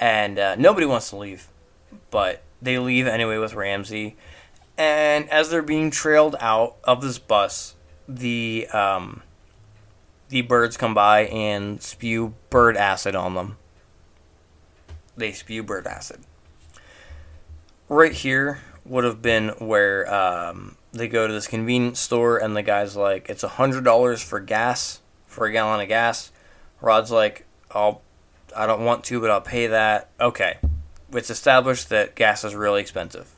and 0.00 0.38
uh, 0.38 0.56
nobody 0.56 0.86
wants 0.86 1.10
to 1.10 1.16
leave, 1.16 1.48
but 2.10 2.42
they 2.60 2.78
leave 2.78 3.06
anyway 3.06 3.36
with 3.36 3.54
Ramsey. 3.54 4.16
And 4.78 5.28
as 5.30 5.50
they're 5.50 5.62
being 5.62 5.90
trailed 5.90 6.36
out 6.40 6.76
of 6.84 7.02
this 7.02 7.18
bus, 7.18 7.74
the 8.08 8.66
um, 8.72 9.22
the 10.30 10.40
birds 10.40 10.76
come 10.76 10.94
by 10.94 11.26
and 11.26 11.80
spew 11.80 12.34
bird 12.50 12.76
acid 12.76 13.14
on 13.14 13.34
them. 13.34 13.58
They 15.16 15.32
spew 15.32 15.62
bird 15.62 15.86
acid. 15.86 16.22
Right 17.88 18.12
here 18.12 18.62
would 18.84 19.04
have 19.04 19.22
been 19.22 19.50
where 19.58 20.12
um, 20.12 20.76
they 20.94 21.08
go 21.08 21.26
to 21.26 21.32
this 21.32 21.46
convenience 21.46 22.00
store 22.00 22.38
and 22.38 22.56
the 22.56 22.62
guy's 22.62 22.96
like, 22.96 23.28
"It's 23.28 23.42
a 23.42 23.48
hundred 23.48 23.84
dollars 23.84 24.22
for 24.22 24.40
gas 24.40 25.00
for 25.26 25.46
a 25.46 25.52
gallon 25.52 25.80
of 25.80 25.88
gas." 25.88 26.30
Rod's 26.80 27.10
like, 27.10 27.46
"I'll, 27.70 28.02
I 28.56 28.66
don't 28.66 28.84
want 28.84 29.04
to, 29.04 29.20
but 29.20 29.30
I'll 29.30 29.40
pay 29.40 29.66
that." 29.66 30.08
Okay, 30.20 30.58
it's 31.12 31.30
established 31.30 31.88
that 31.90 32.14
gas 32.14 32.44
is 32.44 32.54
really 32.54 32.80
expensive. 32.80 33.34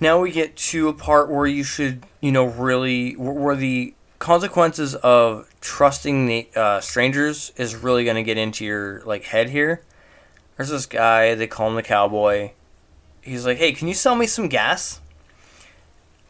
Now 0.00 0.20
we 0.20 0.32
get 0.32 0.56
to 0.56 0.88
a 0.88 0.92
part 0.92 1.30
where 1.30 1.46
you 1.46 1.62
should, 1.62 2.04
you 2.20 2.32
know, 2.32 2.44
really 2.44 3.12
where 3.12 3.54
the 3.54 3.94
consequences 4.18 4.94
of 4.96 5.48
trusting 5.60 6.26
the 6.26 6.48
uh, 6.56 6.80
strangers 6.80 7.52
is 7.56 7.74
really 7.74 8.04
going 8.04 8.16
to 8.16 8.22
get 8.22 8.38
into 8.38 8.64
your 8.64 9.02
like 9.04 9.24
head 9.24 9.50
here. 9.50 9.82
There's 10.56 10.70
this 10.70 10.86
guy 10.86 11.34
they 11.34 11.46
call 11.46 11.68
him 11.68 11.74
the 11.74 11.82
cowboy. 11.82 12.52
He's 13.20 13.46
like, 13.46 13.58
"Hey, 13.58 13.72
can 13.72 13.88
you 13.88 13.94
sell 13.94 14.14
me 14.14 14.26
some 14.26 14.48
gas?" 14.48 15.00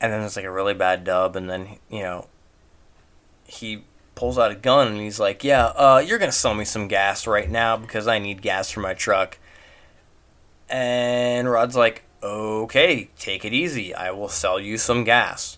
And 0.02 0.12
then 0.12 0.20
it's 0.22 0.36
like 0.36 0.44
a 0.44 0.50
really 0.50 0.74
bad 0.74 1.04
dub, 1.04 1.36
and 1.36 1.48
then 1.48 1.78
you 1.88 2.02
know 2.02 2.26
he 3.46 3.84
pulls 4.14 4.38
out 4.38 4.50
a 4.50 4.56
gun 4.56 4.88
and 4.88 5.00
he's 5.00 5.20
like, 5.20 5.42
"Yeah, 5.44 5.66
uh, 5.66 6.02
you're 6.04 6.18
gonna 6.18 6.32
sell 6.32 6.54
me 6.54 6.66
some 6.66 6.88
gas 6.88 7.26
right 7.26 7.48
now 7.48 7.78
because 7.78 8.06
I 8.06 8.18
need 8.18 8.42
gas 8.42 8.70
for 8.70 8.80
my 8.80 8.92
truck." 8.92 9.38
And 10.68 11.50
Rod's 11.50 11.76
like, 11.76 12.02
"Okay, 12.22 13.08
take 13.18 13.44
it 13.44 13.54
easy. 13.54 13.94
I 13.94 14.10
will 14.10 14.28
sell 14.28 14.60
you 14.60 14.76
some 14.76 15.04
gas." 15.04 15.56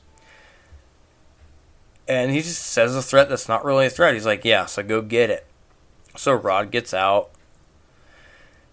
And 2.06 2.30
he 2.30 2.42
just 2.42 2.62
says 2.62 2.94
a 2.94 3.02
threat 3.02 3.28
that's 3.28 3.48
not 3.48 3.64
really 3.64 3.86
a 3.86 3.90
threat. 3.90 4.14
He's 4.14 4.26
like, 4.26 4.44
yeah, 4.44 4.66
so 4.66 4.82
go 4.82 5.00
get 5.00 5.30
it. 5.30 5.46
So 6.16 6.32
Rod 6.32 6.70
gets 6.70 6.92
out. 6.92 7.30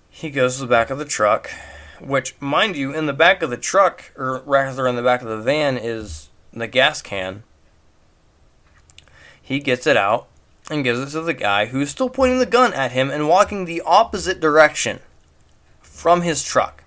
He 0.10 0.30
goes 0.30 0.56
to 0.56 0.62
the 0.62 0.68
back 0.68 0.90
of 0.90 0.98
the 0.98 1.06
truck, 1.06 1.50
which, 2.02 2.40
mind 2.42 2.76
you, 2.76 2.94
in 2.94 3.06
the 3.06 3.14
back 3.14 3.42
of 3.42 3.50
the 3.50 3.58
truck, 3.58 4.12
or 4.18 4.42
rather 4.46 4.88
in 4.88 4.96
the 4.96 5.04
back 5.04 5.22
of 5.22 5.28
the 5.28 5.38
van, 5.38 5.78
is 5.78 6.30
the 6.54 6.68
gas 6.68 7.02
can. 7.02 7.44
He 9.42 9.60
gets 9.60 9.86
it 9.88 9.98
out 9.98 10.28
and 10.70 10.84
gives 10.84 11.00
it 11.00 11.10
to 11.10 11.22
the 11.22 11.34
guy 11.34 11.66
who's 11.68 11.90
still 11.90 12.10
pointing 12.10 12.40
the 12.40 12.46
gun 12.46 12.74
at 12.74 12.92
him 12.92 13.10
and 13.12 13.28
walking 13.28 13.66
the 13.66 13.82
opposite 13.86 14.40
direction 14.40 15.00
from 15.82 16.22
his 16.22 16.44
truck. 16.44 16.84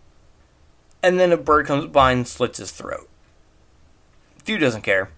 And 1.02 1.20
then 1.20 1.32
a 1.32 1.36
bird 1.36 1.66
comes 1.66 1.86
by 1.86 2.12
and 2.12 2.26
slits 2.26 2.58
his 2.58 2.70
throat. 2.70 3.08
Dude 4.44 4.60
doesn't 4.60 4.82
care. 4.82 5.10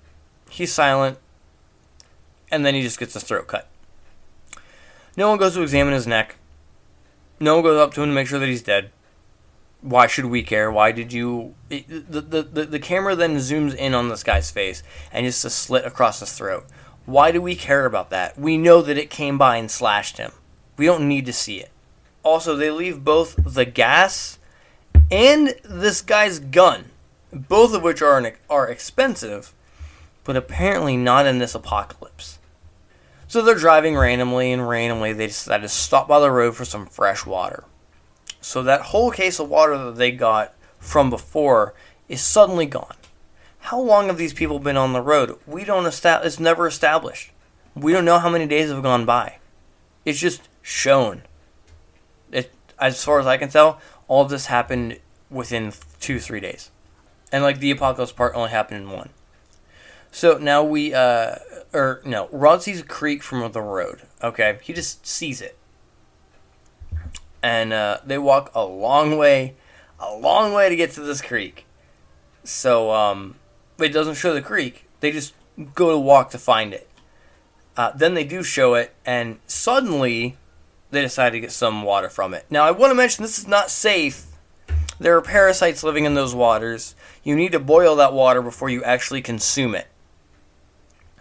He's 0.51 0.73
silent, 0.73 1.19
and 2.51 2.65
then 2.65 2.75
he 2.75 2.83
just 2.83 2.99
gets 2.99 3.15
his 3.15 3.25
throat 3.25 3.47
cut. 3.47 3.69
No 5.17 5.29
one 5.29 5.39
goes 5.39 5.55
to 5.55 5.63
examine 5.63 5.95
his 5.95 6.07
neck. 6.07 6.37
No 7.41 7.55
one 7.55 7.65
goes 7.65 7.79
up 7.79 7.95
to 7.95 8.03
him 8.03 8.11
to 8.11 8.15
make 8.15 8.27
sure 8.27 8.39
that 8.39 8.49
he's 8.49 8.63
dead. 8.63 8.91
Why 9.87 10.07
should 10.07 10.27
we 10.27 10.43
care? 10.43 10.71
Why 10.71 10.93
did 10.93 11.13
you? 11.13 11.55
The, 11.69 11.85
the, 12.21 12.65
the, 12.65 12.79
camera 12.79 13.15
then 13.15 13.37
zooms 13.37 13.75
in 13.75 13.95
on 13.95 14.09
this 14.09 14.25
guy's 14.25 14.51
face 14.51 14.83
and 15.13 15.25
just 15.25 15.45
a 15.45 15.51
slit 15.51 15.85
across 15.85 16.21
his 16.21 16.33
throat. 16.33 16.67
Why 17.05 17.31
do 17.31 17.41
we 17.41 17.55
care 17.55 17.87
about 17.87 18.11
that? 18.11 18.37
We 18.39 18.59
know 18.59 18.83
that 18.83 18.99
it 18.99 19.11
came 19.11 19.39
by 19.39 19.57
and 19.57 19.71
slashed 19.71 20.19
him. 20.19 20.33
We 20.77 20.87
don't 20.87 21.09
need 21.09 21.25
to 21.27 21.33
see 21.33 21.61
it. 21.61 21.71
Also, 22.25 22.57
they 22.57 22.71
leave 22.71 23.05
both 23.05 23.37
the 23.37 23.65
gas 23.65 24.41
and 25.11 25.55
this 25.65 26.03
guy's 26.03 26.41
gun, 26.41 26.87
both 27.33 27.73
of 27.73 27.83
which 27.83 28.03
are, 28.03 28.33
are 28.51 28.69
expensive, 28.69 29.55
but 30.25 30.37
apparently 30.37 30.97
not 30.97 31.27
in 31.27 31.39
this 31.39 31.55
apocalypse. 31.55 32.41
So 33.29 33.43
they're 33.43 33.55
driving 33.55 33.97
randomly, 33.97 34.53
and 34.53 34.69
randomly 34.69 35.13
they 35.13 35.29
decide 35.29 35.63
to 35.63 35.69
stop 35.69 36.09
by 36.09 36.21
the 36.21 36.31
road 36.31 36.57
for 36.57 36.65
some 36.65 36.87
fresh 36.87 37.25
water. 37.25 37.65
So 38.47 38.63
that 38.63 38.81
whole 38.81 39.11
case 39.11 39.41
of 39.41 39.49
water 39.49 39.77
that 39.77 39.97
they 39.97 40.13
got 40.13 40.55
from 40.79 41.11
before 41.11 41.75
is 42.09 42.21
suddenly 42.21 42.65
gone. 42.65 42.95
How 43.59 43.81
long 43.81 44.07
have 44.07 44.19
these 44.19 44.33
people 44.33 44.61
been 44.61 44.77
on 44.77 44.93
the 44.93 45.01
road? 45.01 45.37
We 45.49 45.65
don't 45.65 45.85
establish. 45.85 46.29
It's 46.29 46.39
never 46.39 46.69
established. 46.69 47.33
We 47.75 47.91
don't 47.91 48.05
know 48.05 48.21
how 48.21 48.31
many 48.31 48.47
days 48.47 48.71
have 48.71 48.85
gone 48.85 49.05
by. 49.05 49.39
It's 50.05 50.21
just 50.21 50.49
shown. 50.63 51.23
It, 52.31 52.53
as 52.79 53.03
far 53.03 53.19
as 53.19 53.27
I 53.27 53.37
can 53.37 53.49
tell, 53.49 53.81
all 54.07 54.23
of 54.23 54.31
this 54.31 54.47
happened 54.47 55.01
within 55.29 55.73
two, 55.99 56.21
three 56.21 56.39
days, 56.39 56.71
and 57.33 57.43
like 57.43 57.59
the 57.59 57.73
apocalypse 57.73 58.13
part 58.13 58.37
only 58.37 58.51
happened 58.51 58.85
in 58.85 58.91
one. 58.93 59.11
So 60.13 60.39
now 60.39 60.63
we, 60.63 60.95
uh, 60.95 61.35
or 61.73 62.01
no, 62.05 62.29
Rod 62.31 62.63
sees 62.63 62.81
a 62.81 62.85
creek 62.85 63.25
from 63.25 63.51
the 63.51 63.61
road. 63.61 64.03
Okay, 64.23 64.61
he 64.63 64.73
just 64.73 65.05
sees 65.05 65.43
it, 65.43 65.59
and 67.43 67.73
uh, 67.73 67.99
they 68.05 68.19
walk 68.19 68.51
a 68.55 68.65
long 68.65 69.17
way, 69.17 69.55
a 69.99 70.15
long 70.17 70.53
way 70.53 70.69
to 70.69 70.77
get 70.77 70.93
to 70.93 71.01
this 71.01 71.21
creek. 71.21 71.65
So 72.45 72.93
um, 72.93 73.37
it 73.79 73.89
doesn't 73.91 74.15
show 74.15 74.35
the 74.35 74.43
creek. 74.43 74.87
They 75.01 75.13
just 75.13 75.35
go 75.75 75.91
to 75.91 75.99
walk 75.99 76.31
to 76.31 76.39
find 76.39 76.73
it. 76.73 76.89
Uh, 77.77 77.93
then 77.95 78.15
they 78.15 78.25
do 78.25 78.43
show 78.43 78.75
it, 78.75 78.95
and 79.05 79.39
suddenly 79.47 80.37
they 80.91 81.03
decide 81.03 81.31
to 81.31 81.41
get 81.41 81.53
some 81.53 81.83
water 81.83 82.09
from 82.09 82.33
it. 82.33 82.47
Now, 82.49 82.65
I 82.65 82.71
want 82.71 82.91
to 82.91 82.95
mention 82.95 83.23
this 83.23 83.39
is 83.39 83.47
not 83.47 83.71
safe. 83.71 84.27
There 84.99 85.17
are 85.17 85.23
parasites 85.23 85.85
living 85.85 86.05
in 86.07 86.15
those 86.15 86.35
waters. 86.35 86.95
You 87.23 87.37
need 87.37 87.53
to 87.53 87.61
boil 87.61 87.97
that 87.97 88.15
water 88.15 88.41
before 88.41 88.71
you 88.71 88.83
actually 88.83 89.21
consume 89.21 89.75
it. 89.75 89.89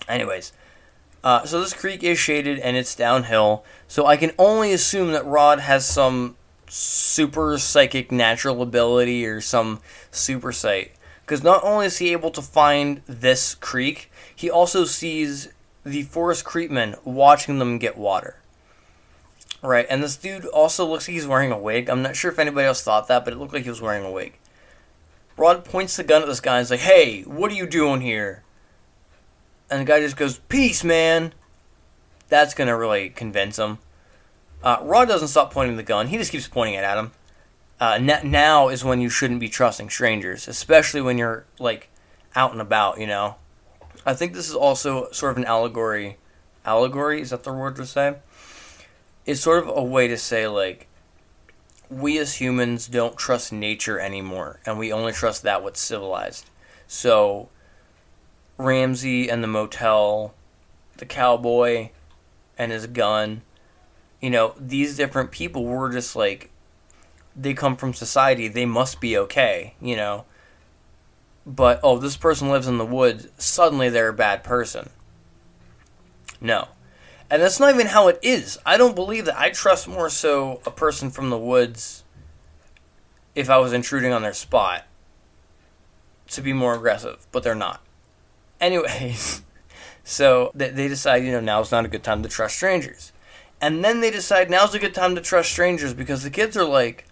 Anyways, 0.07 0.53
uh, 1.25 1.43
so 1.43 1.59
this 1.59 1.73
creek 1.73 2.03
is 2.03 2.19
shaded 2.19 2.59
and 2.59 2.77
it's 2.77 2.93
downhill, 2.93 3.65
so 3.87 4.05
I 4.05 4.15
can 4.15 4.31
only 4.37 4.71
assume 4.71 5.11
that 5.13 5.25
Rod 5.25 5.59
has 5.59 5.83
some 5.83 6.37
super 6.69 7.57
psychic 7.57 8.11
natural 8.11 8.61
ability 8.61 9.25
or 9.25 9.41
some 9.41 9.81
super 10.11 10.51
sight. 10.51 10.91
Because 11.21 11.43
not 11.43 11.63
only 11.63 11.87
is 11.87 11.97
he 11.97 12.11
able 12.11 12.29
to 12.29 12.43
find 12.43 13.01
this 13.07 13.55
creek, 13.55 14.11
he 14.35 14.51
also 14.51 14.85
sees 14.85 15.49
the 15.83 16.03
forest 16.03 16.45
creepmen 16.45 17.03
watching 17.03 17.57
them 17.57 17.79
get 17.79 17.97
water. 17.97 18.35
Right, 19.63 19.87
and 19.89 20.03
this 20.03 20.17
dude 20.17 20.45
also 20.45 20.85
looks 20.85 21.07
like 21.07 21.15
he's 21.15 21.25
wearing 21.25 21.51
a 21.51 21.57
wig. 21.57 21.89
I'm 21.89 22.03
not 22.03 22.15
sure 22.15 22.31
if 22.31 22.37
anybody 22.37 22.67
else 22.67 22.83
thought 22.83 23.07
that, 23.07 23.25
but 23.25 23.33
it 23.33 23.37
looked 23.37 23.53
like 23.53 23.63
he 23.63 23.69
was 23.69 23.81
wearing 23.81 24.05
a 24.05 24.11
wig. 24.11 24.37
Rod 25.37 25.65
points 25.65 25.97
the 25.97 26.03
gun 26.03 26.21
at 26.21 26.27
this 26.27 26.39
guy 26.39 26.57
and 26.57 26.63
is 26.63 26.69
like, 26.69 26.81
hey, 26.81 27.23
what 27.23 27.51
are 27.51 27.55
you 27.55 27.65
doing 27.65 28.01
here? 28.01 28.43
And 29.69 29.81
the 29.81 29.85
guy 29.85 29.99
just 29.99 30.17
goes, 30.17 30.39
peace, 30.49 30.83
man. 30.83 31.33
That's 32.29 32.53
to 32.53 32.75
really 32.75 33.09
convince 33.09 33.57
him. 33.57 33.79
Uh, 34.63 34.77
Rod 34.81 35.07
doesn't 35.07 35.27
stop 35.27 35.53
pointing 35.53 35.77
the 35.77 35.83
gun, 35.83 36.07
he 36.07 36.17
just 36.17 36.31
keeps 36.31 36.47
pointing 36.47 36.75
it 36.75 36.83
at 36.83 36.97
him. 36.97 37.11
Uh, 37.79 37.97
now 38.23 38.69
is 38.69 38.83
when 38.83 39.01
you 39.01 39.09
shouldn't 39.09 39.39
be 39.39 39.49
trusting 39.49 39.89
strangers, 39.89 40.47
especially 40.47 41.01
when 41.01 41.17
you're, 41.17 41.45
like, 41.59 41.89
out 42.35 42.51
and 42.51 42.61
about, 42.61 42.99
you 42.99 43.05
know? 43.05 43.35
I 44.05 44.13
think 44.13 44.33
this 44.33 44.49
is 44.49 44.55
also 44.55 45.11
sort 45.11 45.33
of 45.33 45.37
an 45.37 45.45
allegory. 45.45 46.17
Allegory? 46.65 47.21
Is 47.21 47.31
that 47.31 47.43
the 47.43 47.53
word 47.53 47.75
to 47.75 47.85
say? 47.85 48.15
It's 49.25 49.41
sort 49.41 49.63
of 49.63 49.75
a 49.75 49.83
way 49.83 50.07
to 50.07 50.17
say, 50.17 50.47
like, 50.47 50.87
we 51.89 52.17
as 52.17 52.35
humans 52.35 52.87
don't 52.87 53.17
trust 53.17 53.51
nature 53.51 53.99
anymore, 53.99 54.59
and 54.65 54.79
we 54.79 54.91
only 54.91 55.11
trust 55.11 55.43
that 55.43 55.61
what's 55.61 55.79
civilized. 55.79 56.49
So, 56.87 57.49
Ramsey 58.57 59.29
and 59.29 59.43
the 59.43 59.47
motel, 59.47 60.33
the 60.97 61.05
cowboy 61.05 61.89
and 62.57 62.71
his 62.71 62.87
gun, 62.87 63.41
you 64.21 64.29
know, 64.29 64.55
these 64.59 64.95
different 64.95 65.31
people 65.31 65.65
were 65.65 65.91
just 65.91 66.15
like, 66.15 66.51
they 67.35 67.53
come 67.53 67.75
from 67.75 67.93
society, 67.93 68.47
they 68.47 68.65
must 68.65 69.01
be 69.01 69.17
okay, 69.17 69.75
you 69.81 69.95
know 69.95 70.25
but 71.45 71.79
oh, 71.83 71.97
this 71.97 72.17
person 72.17 72.49
lives 72.49 72.67
in 72.67 72.77
the 72.77 72.85
woods, 72.85 73.27
suddenly 73.37 73.89
they're 73.89 74.09
a 74.09 74.13
bad 74.13 74.43
person. 74.43 74.89
No. 76.41 76.69
And 77.29 77.41
that's 77.41 77.59
not 77.59 77.73
even 77.73 77.87
how 77.87 78.07
it 78.07 78.19
is. 78.21 78.57
I 78.65 78.77
don't 78.77 78.95
believe 78.95 79.25
that. 79.25 79.39
I 79.39 79.49
trust 79.49 79.87
more 79.87 80.09
so 80.09 80.61
a 80.65 80.71
person 80.71 81.09
from 81.09 81.29
the 81.29 81.37
woods 81.37 82.03
if 83.35 83.49
I 83.49 83.57
was 83.57 83.73
intruding 83.73 84.11
on 84.11 84.21
their 84.21 84.33
spot 84.33 84.85
to 86.29 86.41
be 86.41 86.53
more 86.53 86.75
aggressive, 86.75 87.27
but 87.31 87.43
they're 87.43 87.53
not. 87.53 87.81
Anyways, 88.59 89.41
so 90.03 90.51
they 90.53 90.87
decide, 90.87 91.23
you 91.23 91.31
know, 91.31 91.41
now's 91.41 91.71
not 91.71 91.85
a 91.85 91.89
good 91.89 92.03
time 92.03 92.23
to 92.23 92.29
trust 92.29 92.55
strangers. 92.55 93.11
And 93.61 93.83
then 93.83 94.01
they 94.01 94.11
decide 94.11 94.49
now's 94.49 94.75
a 94.75 94.79
good 94.79 94.93
time 94.93 95.15
to 95.15 95.21
trust 95.21 95.51
strangers 95.51 95.93
because 95.93 96.23
the 96.23 96.29
kids 96.29 96.57
are 96.57 96.65
like, 96.65 97.05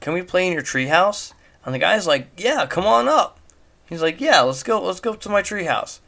can 0.00 0.12
we 0.12 0.22
play 0.22 0.46
in 0.46 0.52
your 0.52 0.62
treehouse? 0.62 1.32
And 1.64 1.74
the 1.74 1.78
guy's 1.78 2.06
like, 2.06 2.28
"Yeah, 2.36 2.66
come 2.66 2.84
on 2.84 3.08
up." 3.08 3.38
He's 3.86 4.02
like, 4.02 4.20
"Yeah, 4.20 4.42
let's 4.42 4.62
go. 4.62 4.82
Let's 4.82 5.00
go 5.00 5.14
to 5.14 5.28
my 5.28 5.42
treehouse." 5.42 6.00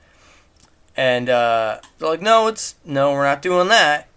And 0.97 1.29
uh, 1.29 1.81
they're 1.99 2.09
like, 2.09 2.21
"No, 2.21 2.47
it's 2.47 2.75
no, 2.85 3.13
we're 3.13 3.25
not 3.25 3.43
doing 3.43 3.69
that." 3.69 4.09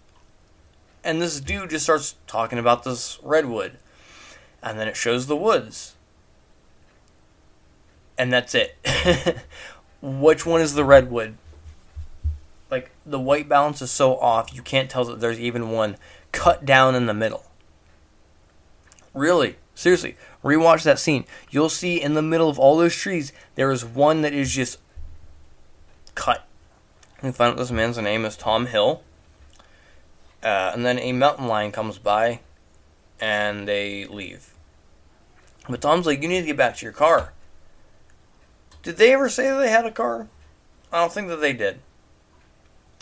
And 1.02 1.22
this 1.22 1.40
dude 1.40 1.70
just 1.70 1.84
starts 1.84 2.16
talking 2.26 2.58
about 2.58 2.84
this 2.84 3.18
redwood, 3.22 3.78
and 4.62 4.78
then 4.78 4.86
it 4.86 4.96
shows 4.96 5.26
the 5.26 5.36
woods, 5.36 5.94
and 8.18 8.30
that's 8.30 8.54
it. 8.54 8.76
Which 10.02 10.46
one 10.46 10.60
is 10.60 10.74
the 10.74 10.84
redwood? 10.84 11.36
Like 12.70 12.90
the 13.04 13.20
white 13.20 13.48
balance 13.48 13.82
is 13.82 13.90
so 13.90 14.16
off, 14.18 14.54
you 14.54 14.62
can't 14.62 14.88
tell 14.88 15.04
that 15.04 15.20
there's 15.20 15.40
even 15.40 15.70
one 15.70 15.96
cut 16.32 16.64
down 16.64 16.94
in 16.94 17.06
the 17.06 17.14
middle. 17.14 17.44
Really, 19.12 19.56
seriously, 19.74 20.16
Rewatch 20.42 20.84
that 20.84 20.98
scene. 20.98 21.24
You'll 21.50 21.68
see 21.68 22.00
in 22.00 22.14
the 22.14 22.22
middle 22.22 22.48
of 22.48 22.58
all 22.58 22.78
those 22.78 22.94
trees, 22.94 23.32
there 23.56 23.70
is 23.70 23.84
one 23.84 24.22
that 24.22 24.32
is 24.32 24.50
just 24.54 24.78
cut. 26.14 26.46
We 27.22 27.30
find 27.32 27.52
out 27.52 27.58
this 27.58 27.70
man's 27.70 27.98
name 27.98 28.24
is 28.24 28.36
Tom 28.36 28.66
Hill. 28.66 29.02
Uh, 30.42 30.70
and 30.72 30.86
then 30.86 30.98
a 30.98 31.12
mountain 31.12 31.46
lion 31.46 31.70
comes 31.70 31.98
by, 31.98 32.40
and 33.20 33.68
they 33.68 34.06
leave. 34.06 34.54
But 35.68 35.82
Tom's 35.82 36.06
like, 36.06 36.22
"You 36.22 36.28
need 36.28 36.40
to 36.40 36.46
get 36.46 36.56
back 36.56 36.76
to 36.76 36.86
your 36.86 36.94
car." 36.94 37.34
Did 38.82 38.96
they 38.96 39.12
ever 39.12 39.28
say 39.28 39.50
they 39.50 39.70
had 39.70 39.86
a 39.86 39.90
car? 39.90 40.28
I 40.92 41.00
don't 41.00 41.12
think 41.12 41.28
that 41.28 41.40
they 41.40 41.52
did. 41.52 41.80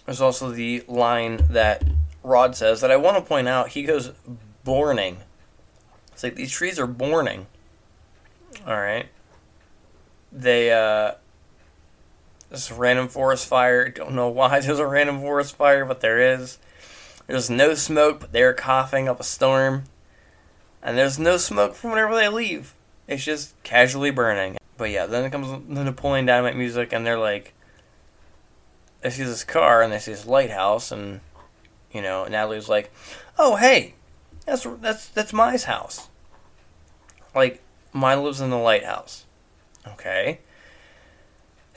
There's 0.04 0.20
also 0.20 0.50
the 0.50 0.84
line 0.88 1.40
that 1.50 1.84
Rod 2.22 2.56
says 2.56 2.80
that 2.80 2.90
I 2.90 2.96
want 2.96 3.16
to 3.16 3.22
point 3.22 3.48
out. 3.48 3.68
He 3.68 3.82
goes, 3.82 4.12
"Borning." 4.64 5.18
It's 6.12 6.22
like 6.24 6.34
these 6.34 6.50
trees 6.50 6.78
are 6.78 6.86
borning. 6.86 7.46
Alright. 8.66 9.08
They, 10.32 10.72
uh, 10.72 11.12
this 12.50 12.72
random 12.72 13.08
forest 13.08 13.46
fire. 13.46 13.88
Don't 13.88 14.14
know 14.14 14.28
why 14.28 14.60
there's 14.60 14.78
a 14.78 14.86
random 14.86 15.20
forest 15.20 15.56
fire, 15.56 15.84
but 15.84 16.00
there 16.00 16.18
is. 16.18 16.58
There's 17.26 17.50
no 17.50 17.74
smoke, 17.74 18.20
but 18.20 18.32
they're 18.32 18.54
coughing 18.54 19.08
up 19.08 19.20
a 19.20 19.24
storm. 19.24 19.84
And 20.82 20.96
there's 20.96 21.18
no 21.18 21.36
smoke 21.36 21.74
from 21.74 21.90
whenever 21.90 22.16
they 22.16 22.28
leave. 22.28 22.74
It's 23.06 23.24
just 23.24 23.60
casually 23.62 24.10
burning. 24.10 24.56
But 24.78 24.90
yeah, 24.90 25.04
then 25.04 25.24
it 25.24 25.30
comes 25.30 25.48
the 25.68 25.84
Napoleon 25.84 26.24
Dynamite 26.24 26.56
music, 26.56 26.92
and 26.94 27.04
they're 27.04 27.18
like, 27.18 27.52
they 29.02 29.10
see 29.10 29.24
this 29.24 29.44
car, 29.44 29.82
and 29.82 29.92
they 29.92 29.98
see 29.98 30.12
this 30.12 30.24
lighthouse, 30.24 30.90
and, 30.90 31.20
you 31.92 32.00
know, 32.00 32.24
Natalie's 32.24 32.68
like, 32.68 32.90
oh, 33.38 33.56
hey, 33.56 33.94
that's 34.46 34.66
that's 34.80 35.08
that's 35.08 35.32
Mai's 35.32 35.64
house. 35.64 36.08
Like 37.34 37.60
Mai 37.92 38.14
lives 38.14 38.40
in 38.40 38.50
the 38.50 38.56
lighthouse. 38.56 39.26
Okay. 39.86 40.38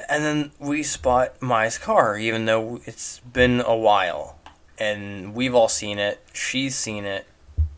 And 0.07 0.23
then 0.23 0.51
we 0.59 0.83
spot 0.83 1.41
Mai's 1.41 1.77
car, 1.77 2.17
even 2.17 2.45
though 2.45 2.81
it's 2.85 3.19
been 3.19 3.61
a 3.61 3.75
while. 3.75 4.37
And 4.77 5.33
we've 5.35 5.55
all 5.55 5.69
seen 5.69 5.99
it. 5.99 6.23
She's 6.33 6.75
seen 6.75 7.05
it. 7.05 7.27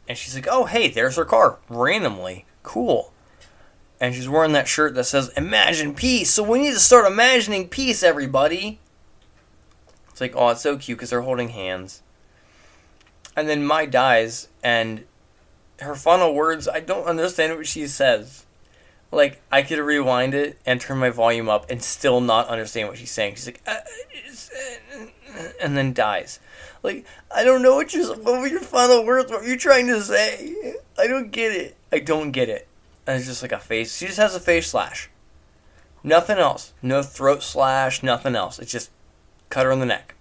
And 0.07 0.17
she's 0.17 0.35
like, 0.35 0.47
oh, 0.49 0.65
hey, 0.65 0.89
there's 0.89 1.15
her 1.15 1.25
car. 1.25 1.59
Randomly. 1.69 2.45
Cool. 2.61 3.12
And 4.03 4.13
she's 4.13 4.27
wearing 4.27 4.51
that 4.51 4.67
shirt 4.67 4.95
that 4.95 5.05
says, 5.05 5.29
Imagine 5.37 5.95
peace. 5.95 6.29
So 6.29 6.43
we 6.43 6.59
need 6.59 6.73
to 6.73 6.79
start 6.81 7.09
imagining 7.09 7.69
peace, 7.69 8.03
everybody. 8.03 8.81
It's 10.09 10.19
like, 10.19 10.33
oh, 10.35 10.49
it's 10.49 10.61
so 10.61 10.75
cute 10.75 10.97
because 10.97 11.11
they're 11.11 11.21
holding 11.21 11.47
hands. 11.47 12.01
And 13.33 13.47
then 13.47 13.65
Mai 13.65 13.85
dies, 13.85 14.49
and 14.61 15.05
her 15.79 15.95
final 15.95 16.35
words, 16.35 16.67
I 16.67 16.81
don't 16.81 17.05
understand 17.05 17.55
what 17.55 17.65
she 17.65 17.87
says. 17.87 18.45
Like, 19.09 19.41
I 19.49 19.61
could 19.61 19.79
rewind 19.79 20.33
it 20.33 20.59
and 20.65 20.81
turn 20.81 20.97
my 20.97 21.09
volume 21.09 21.47
up 21.47 21.71
and 21.71 21.81
still 21.81 22.19
not 22.19 22.49
understand 22.49 22.89
what 22.89 22.97
she's 22.97 23.09
saying. 23.11 23.35
She's 23.35 23.45
like, 23.45 23.61
uh, 23.65 23.77
uh, 23.77 25.47
and 25.61 25.77
then 25.77 25.93
dies. 25.93 26.41
Like, 26.83 27.05
I 27.33 27.45
don't 27.45 27.61
know 27.61 27.75
what 27.75 27.93
you 27.93 28.05
what 28.15 28.41
were 28.41 28.47
your 28.47 28.59
final 28.59 29.05
words? 29.05 29.31
What 29.31 29.43
were 29.43 29.47
you 29.47 29.57
trying 29.57 29.87
to 29.87 30.01
say? 30.01 30.75
I 30.99 31.07
don't 31.07 31.31
get 31.31 31.53
it. 31.53 31.77
I 31.89 31.99
don't 31.99 32.31
get 32.31 32.49
it. 32.49 32.67
And 33.05 33.17
it's 33.17 33.27
just 33.27 33.41
like 33.41 33.51
a 33.51 33.59
face. 33.59 33.97
She 33.97 34.05
just 34.05 34.19
has 34.19 34.35
a 34.35 34.39
face 34.39 34.67
slash. 34.67 35.09
Nothing 36.03 36.37
else. 36.37 36.73
No 36.81 37.01
throat 37.01 37.43
slash. 37.43 38.03
Nothing 38.03 38.35
else. 38.35 38.59
It's 38.59 38.71
just 38.71 38.91
cut 39.49 39.65
her 39.65 39.71
in 39.71 39.79
the 39.79 39.85
neck. 39.85 40.15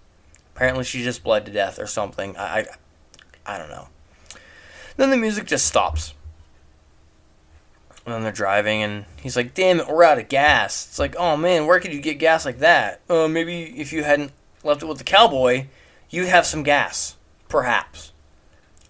Apparently, 0.54 0.84
she 0.84 1.02
just 1.02 1.24
bled 1.24 1.46
to 1.46 1.52
death 1.52 1.78
or 1.78 1.86
something. 1.86 2.36
I, 2.36 2.60
I, 2.60 2.66
I 3.54 3.58
don't 3.58 3.70
know. 3.70 3.88
Then 4.96 5.10
the 5.10 5.16
music 5.16 5.46
just 5.46 5.66
stops. 5.66 6.14
And 8.04 8.14
then 8.14 8.22
they're 8.22 8.32
driving, 8.32 8.82
and 8.82 9.04
he's 9.20 9.36
like, 9.36 9.54
"Damn 9.54 9.78
it, 9.78 9.88
we're 9.88 10.02
out 10.02 10.18
of 10.18 10.28
gas." 10.28 10.88
It's 10.88 10.98
like, 10.98 11.14
"Oh 11.16 11.36
man, 11.36 11.66
where 11.66 11.78
could 11.78 11.92
you 11.92 12.00
get 12.00 12.18
gas 12.18 12.44
like 12.44 12.58
that?" 12.58 13.00
Uh, 13.08 13.28
maybe 13.28 13.62
if 13.80 13.92
you 13.92 14.02
hadn't 14.02 14.32
left 14.64 14.82
it 14.82 14.86
with 14.86 14.98
the 14.98 15.04
cowboy, 15.04 15.66
you'd 16.10 16.26
have 16.26 16.44
some 16.44 16.64
gas, 16.64 17.16
perhaps. 17.48 18.12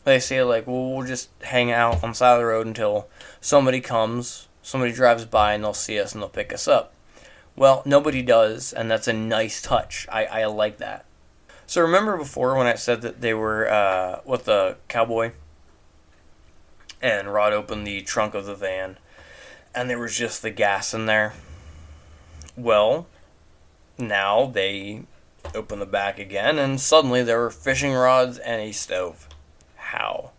They 0.04 0.18
say 0.18 0.42
like, 0.42 0.66
"Well, 0.66 0.94
we'll 0.94 1.06
just 1.06 1.28
hang 1.42 1.70
out 1.70 2.02
on 2.02 2.10
the 2.10 2.14
side 2.14 2.32
of 2.32 2.40
the 2.40 2.46
road 2.46 2.66
until 2.66 3.06
somebody 3.42 3.82
comes, 3.82 4.48
somebody 4.62 4.92
drives 4.92 5.26
by, 5.26 5.52
and 5.52 5.62
they'll 5.62 5.74
see 5.74 6.00
us 6.00 6.14
and 6.14 6.22
they'll 6.22 6.30
pick 6.30 6.54
us 6.54 6.66
up." 6.66 6.94
Well, 7.54 7.82
nobody 7.84 8.22
does, 8.22 8.72
and 8.72 8.90
that's 8.90 9.08
a 9.08 9.12
nice 9.12 9.60
touch. 9.60 10.06
I, 10.10 10.24
I 10.24 10.44
like 10.46 10.78
that. 10.78 11.04
So 11.66 11.82
remember 11.82 12.16
before 12.16 12.56
when 12.56 12.66
I 12.66 12.74
said 12.74 13.02
that 13.02 13.20
they 13.20 13.34
were 13.34 13.70
uh, 13.70 14.20
with 14.24 14.46
the 14.46 14.76
cowboy, 14.88 15.32
and 17.02 17.32
Rod 17.32 17.52
opened 17.52 17.86
the 17.86 18.00
trunk 18.00 18.34
of 18.34 18.46
the 18.46 18.54
van, 18.54 18.96
and 19.74 19.90
there 19.90 19.98
was 19.98 20.16
just 20.16 20.40
the 20.40 20.50
gas 20.50 20.94
in 20.94 21.06
there. 21.06 21.34
Well, 22.56 23.06
now 23.98 24.46
they 24.46 25.02
open 25.54 25.78
the 25.78 25.86
back 25.86 26.18
again, 26.18 26.58
and 26.58 26.80
suddenly 26.80 27.22
there 27.22 27.38
were 27.38 27.50
fishing 27.50 27.92
rods 27.92 28.38
and 28.38 28.60
a 28.60 28.72
stove. 28.72 29.28
How? 29.76 30.30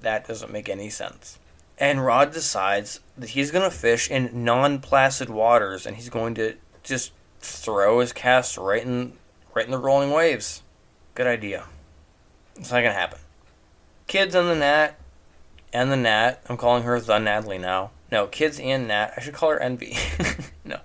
That 0.00 0.26
doesn't 0.26 0.52
make 0.52 0.68
any 0.68 0.90
sense. 0.90 1.38
And 1.80 2.04
Rod 2.04 2.32
decides 2.32 3.00
that 3.16 3.30
he's 3.30 3.50
going 3.50 3.68
to 3.68 3.74
fish 3.74 4.10
in 4.10 4.44
non 4.44 4.80
placid 4.80 5.30
waters, 5.30 5.86
and 5.86 5.96
he's 5.96 6.10
going 6.10 6.34
to 6.34 6.54
just 6.82 7.12
throw 7.40 8.00
his 8.00 8.12
cast 8.12 8.56
right 8.56 8.82
in 8.82 9.14
right 9.54 9.64
in 9.64 9.70
the 9.70 9.78
rolling 9.78 10.10
waves. 10.10 10.62
Good 11.14 11.26
idea. 11.26 11.64
It's 12.56 12.70
not 12.70 12.82
gonna 12.82 12.92
happen. 12.92 13.18
Kids 14.06 14.34
and 14.34 14.48
the 14.48 14.54
Nat 14.54 14.92
and 15.72 15.90
the 15.90 15.96
Nat. 15.96 16.42
I'm 16.48 16.56
calling 16.56 16.82
her 16.82 17.00
the 17.00 17.18
Natalie 17.18 17.58
now. 17.58 17.90
No, 18.12 18.26
kids 18.26 18.58
and 18.60 18.88
Nat. 18.88 19.14
I 19.16 19.20
should 19.20 19.34
call 19.34 19.50
her 19.50 19.60
Envy. 19.60 19.96
no. 20.64 20.80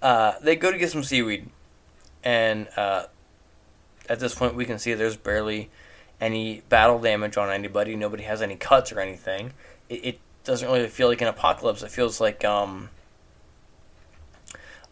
Uh, 0.00 0.34
they 0.40 0.56
go 0.56 0.70
to 0.70 0.78
get 0.78 0.90
some 0.90 1.02
seaweed, 1.02 1.48
and 2.22 2.68
uh, 2.76 3.06
at 4.08 4.20
this 4.20 4.34
point 4.34 4.54
we 4.54 4.64
can 4.64 4.78
see 4.78 4.94
there's 4.94 5.16
barely 5.16 5.70
any 6.20 6.62
battle 6.68 6.98
damage 6.98 7.36
on 7.36 7.50
anybody. 7.50 7.96
Nobody 7.96 8.22
has 8.24 8.40
any 8.40 8.56
cuts 8.56 8.92
or 8.92 9.00
anything. 9.00 9.52
It, 9.88 10.04
it 10.04 10.20
doesn't 10.46 10.68
really 10.70 10.88
feel 10.88 11.08
like 11.08 11.20
an 11.20 11.28
apocalypse. 11.28 11.82
It 11.82 11.90
feels 11.90 12.20
like 12.20 12.44
um, 12.44 12.88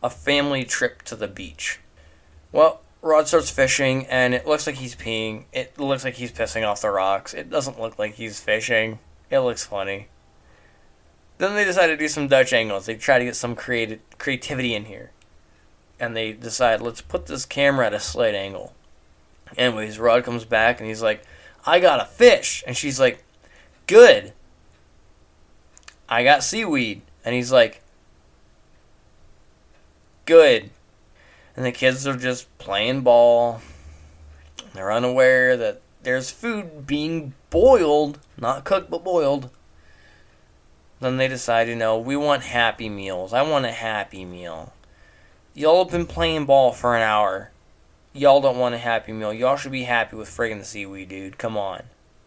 a 0.03 0.11
family 0.11 0.65
trip 0.65 1.03
to 1.03 1.17
the 1.17 1.29
beach. 1.29 1.81
Well, 2.53 2.83
Rod 3.01 3.29
starts 3.29 3.51
fishing, 3.51 4.07
and 4.07 4.35
it 4.35 4.47
looks 4.47 4.67
like 4.67 4.77
he's 4.77 4.95
peeing. 4.95 5.45
It 5.53 5.79
looks 5.79 6.05
like 6.05 6.15
he's 6.15 6.33
pissing 6.33 6.67
off 6.67 6.83
the 6.83 6.91
rocks. 6.91 7.35
It 7.35 7.51
doesn't 7.51 7.81
look 7.81 7.99
like 7.99 8.15
he's 8.15 8.41
fishing. 8.41 8.99
It 9.31 9.41
looks 9.41 9.65
funny. 9.65 10.09
Then 11.39 11.55
they 11.55 11.65
decide 11.65 11.89
to 11.89 11.97
do 11.97 12.09
some 12.09 12.29
Dutch 12.29 12.53
angles. 12.53 12.87
They 12.87 12.95
try 12.95 13.19
to 13.19 13.25
get 13.25 13.37
some 13.37 13.57
creativity 13.57 14.75
in 14.75 14.85
here. 14.85 15.11
And 15.99 16.17
they 16.17 16.33
decide, 16.33 16.81
let's 16.81 17.01
put 17.01 17.27
this 17.27 17.45
camera 17.45 17.87
at 17.87 17.95
a 17.95 18.01
slight 18.01 18.35
angle. 18.35 18.75
Anyways, 19.57 19.99
Rod 19.99 20.25
comes 20.25 20.45
back 20.45 20.81
and 20.81 20.89
he's 20.89 21.03
like, 21.03 21.23
I 21.67 21.81
got 21.81 22.01
a 22.01 22.05
fish. 22.05 22.65
And 22.67 22.77
she's 22.77 23.01
like, 23.01 23.25
good. 23.87 24.33
I 26.15 26.25
got 26.25 26.45
seaweed. 26.45 27.03
And 27.25 27.35
he's 27.35 27.53
like, 27.53 27.83
good 30.27 30.71
and 31.57 31.65
the 31.65 31.73
kids 31.73 32.07
are 32.07 32.17
just 32.17 32.57
playing 32.59 33.03
ball. 33.03 33.61
They're 34.73 34.93
unaware 34.93 35.57
that 35.57 35.81
there's 36.03 36.31
food 36.31 36.87
being 36.87 37.35
boiled, 37.51 38.19
not 38.37 38.65
cooked 38.65 38.91
but 38.91 39.05
boiled. 39.05 39.51
Then 41.01 41.17
they 41.17 41.29
decide, 41.29 41.69
you 41.69 41.77
know, 41.77 41.99
we 41.99 42.17
want 42.17 42.43
happy 42.43 42.89
meals. 42.89 43.33
I 43.33 43.43
want 43.43 43.67
a 43.67 43.73
happy 43.73 44.25
meal. 44.25 44.73
Y'all 45.55 45.85
have 45.85 45.93
been 45.93 46.07
playing 46.07 46.47
ball 46.47 46.73
for 46.73 46.97
an 46.97 47.03
hour. 47.03 47.51
Y'all 48.13 48.41
don't 48.41 48.59
want 48.59 48.75
a 48.75 48.79
happy 48.79 49.13
meal. 49.13 49.33
Y'all 49.33 49.57
should 49.57 49.73
be 49.73 49.85
happy 49.85 50.17
with 50.17 50.29
friggin' 50.29 50.59
the 50.59 50.65
seaweed, 50.65 51.09
dude. 51.09 51.39
Come 51.39 51.57
on. 51.57 51.83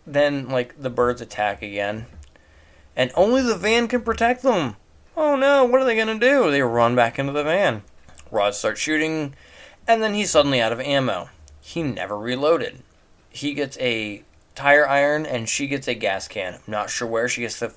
Then, 0.06 0.48
like, 0.50 0.82
the 0.82 0.90
birds 0.90 1.22
attack 1.22 1.62
again. 1.62 2.06
And 2.98 3.11
only 3.15 3.44
the 3.44 3.56
van 3.56 3.88
can 3.88 4.02
protect 4.02 4.41
them. 4.41 4.76
Oh 5.15 5.36
no, 5.36 5.64
what 5.64 5.80
are 5.80 5.86
they 5.86 5.95
gonna 5.95 6.18
do? 6.19 6.49
They 6.49 6.64
run 6.64 6.95
back 6.95 7.19
into 7.19 7.32
the 7.32 7.44
van. 7.44 7.84
Rod 8.32 8.56
starts 8.56 8.82
shooting, 8.82 9.36
and 9.88 10.02
then 10.02 10.15
he's 10.15 10.32
suddenly 10.32 10.60
out 10.60 10.74
of 10.74 10.82
ammo. 10.82 11.30
He 11.61 11.84
never 11.84 12.18
reloaded. 12.18 12.82
He 13.30 13.53
gets 13.53 13.78
a 13.78 14.24
tire 14.56 14.88
iron, 14.88 15.28
and 15.28 15.48
she 15.48 15.68
gets 15.68 15.88
a 15.88 15.94
gas 15.94 16.28
can. 16.28 16.60
Not 16.65 16.90
sure 16.90 17.07
where 17.07 17.30
she 17.30 17.41
gets 17.41 17.60
the, 17.60 17.72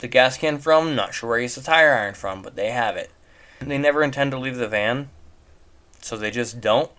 the 0.00 0.08
gas 0.08 0.36
can 0.36 0.58
from, 0.58 0.96
not 0.96 1.14
sure 1.14 1.30
where 1.30 1.38
he 1.38 1.44
gets 1.44 1.54
the 1.54 1.62
tire 1.62 1.92
iron 1.92 2.14
from, 2.14 2.42
but 2.42 2.56
they 2.56 2.70
have 2.70 2.96
it. 2.96 3.12
They 3.60 3.78
never 3.78 4.02
intend 4.02 4.32
to 4.32 4.38
leave 4.38 4.56
the 4.56 4.68
van, 4.68 5.10
so 6.00 6.16
they 6.16 6.32
just 6.32 6.60
don't. 6.60 6.90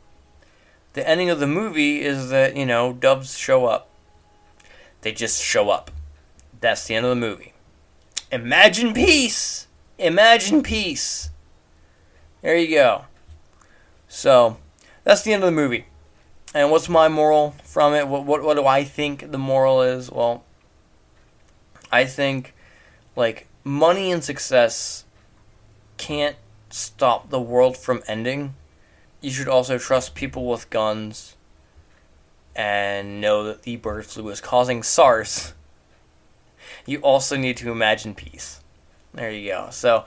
The 0.94 1.08
ending 1.08 1.30
of 1.30 1.42
the 1.42 1.48
movie 1.48 2.02
is 2.02 2.30
that, 2.30 2.56
you 2.56 2.66
know, 2.66 2.94
doves 2.94 3.38
show 3.38 3.66
up. 3.66 3.90
They 5.02 5.12
just 5.12 5.44
show 5.44 5.70
up. 5.70 5.92
That's 6.60 6.88
the 6.88 6.96
end 6.96 7.06
of 7.06 7.10
the 7.10 7.16
movie. 7.16 7.54
Imagine 8.32 8.94
peace! 8.94 9.68
Imagine 9.98 10.62
peace! 10.62 11.30
There 12.42 12.58
you 12.58 12.76
go. 12.76 13.06
So, 14.08 14.58
that's 15.04 15.22
the 15.22 15.34
end 15.34 15.44
of 15.44 15.48
the 15.48 15.56
movie. 15.56 15.86
And 16.54 16.72
what's 16.72 16.90
my 16.90 17.08
moral 17.08 17.56
from 17.64 17.94
it? 17.94 18.08
What, 18.08 18.26
what, 18.26 18.44
what 18.44 18.56
do 18.56 18.66
I 18.66 18.84
think 18.84 19.32
the 19.32 19.38
moral 19.38 19.82
is? 19.82 20.12
Well, 20.12 20.44
I 21.92 22.06
think, 22.06 22.54
like, 23.16 23.48
money 23.64 24.12
and 24.12 24.24
success 24.24 25.06
can't 25.98 26.36
stop 26.70 27.30
the 27.30 27.42
world 27.42 27.78
from 27.78 28.04
ending. 28.08 28.56
You 29.22 29.32
should 29.32 29.48
also 29.48 29.78
trust 29.78 30.16
people 30.16 30.46
with 30.46 30.70
guns 30.70 31.36
and 32.56 33.22
know 33.22 33.44
that 33.44 33.64
the 33.64 33.78
bird 33.78 34.06
flu 34.06 34.30
is 34.30 34.42
causing 34.42 34.84
SARS. 34.84 35.54
You 36.88 37.00
also 37.02 37.38
need 37.38 37.58
to 37.58 37.72
imagine 37.72 38.16
peace. 38.16 38.62
There 39.14 39.30
you 39.32 39.52
go. 39.52 39.68
So, 39.70 40.06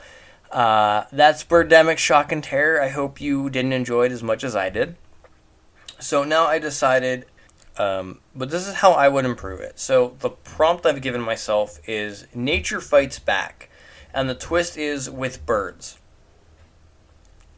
uh, 0.51 1.05
that's 1.13 1.45
Birdemic 1.45 1.99
Shock 1.99 2.33
and 2.33 2.43
Terror. 2.43 2.83
I 2.83 2.89
hope 2.89 3.21
you 3.21 3.49
didn't 3.51 3.73
enjoy 3.73 4.07
it 4.07 4.13
as 4.13 4.23
much 4.23 4.43
as 4.43 4.57
I 4.57 4.69
did. 4.69 4.97
So 6.01 6.25
now 6.25 6.47
I 6.47 6.59
decided, 6.59 7.27
um, 7.77 8.21
but 8.35 8.51
this 8.51 8.67
is 8.67 8.75
how 8.75 8.93
I 8.93 9.09
would 9.09 9.25
improve 9.25 9.61
it. 9.61 9.79
So 9.79 10.17
the 10.19 10.31
prompt 10.31 10.87
I've 10.87 11.03
given 11.03 11.21
myself 11.21 11.79
is 11.87 12.27
Nature 12.35 12.81
Fights 12.81 13.19
Back, 13.19 13.71
and 14.13 14.29
the 14.29 14.35
twist 14.35 14.77
is 14.77 15.09
with 15.09 15.45
birds. 15.47 15.99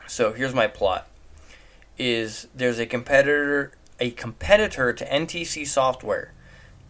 So 0.06 0.32
here's 0.32 0.54
my 0.54 0.66
plot: 0.66 1.08
is 1.96 2.48
there's 2.54 2.78
a 2.78 2.86
competitor 2.86 3.72
a 4.00 4.10
competitor 4.10 4.92
to 4.92 5.04
NTC 5.06 5.66
software, 5.66 6.32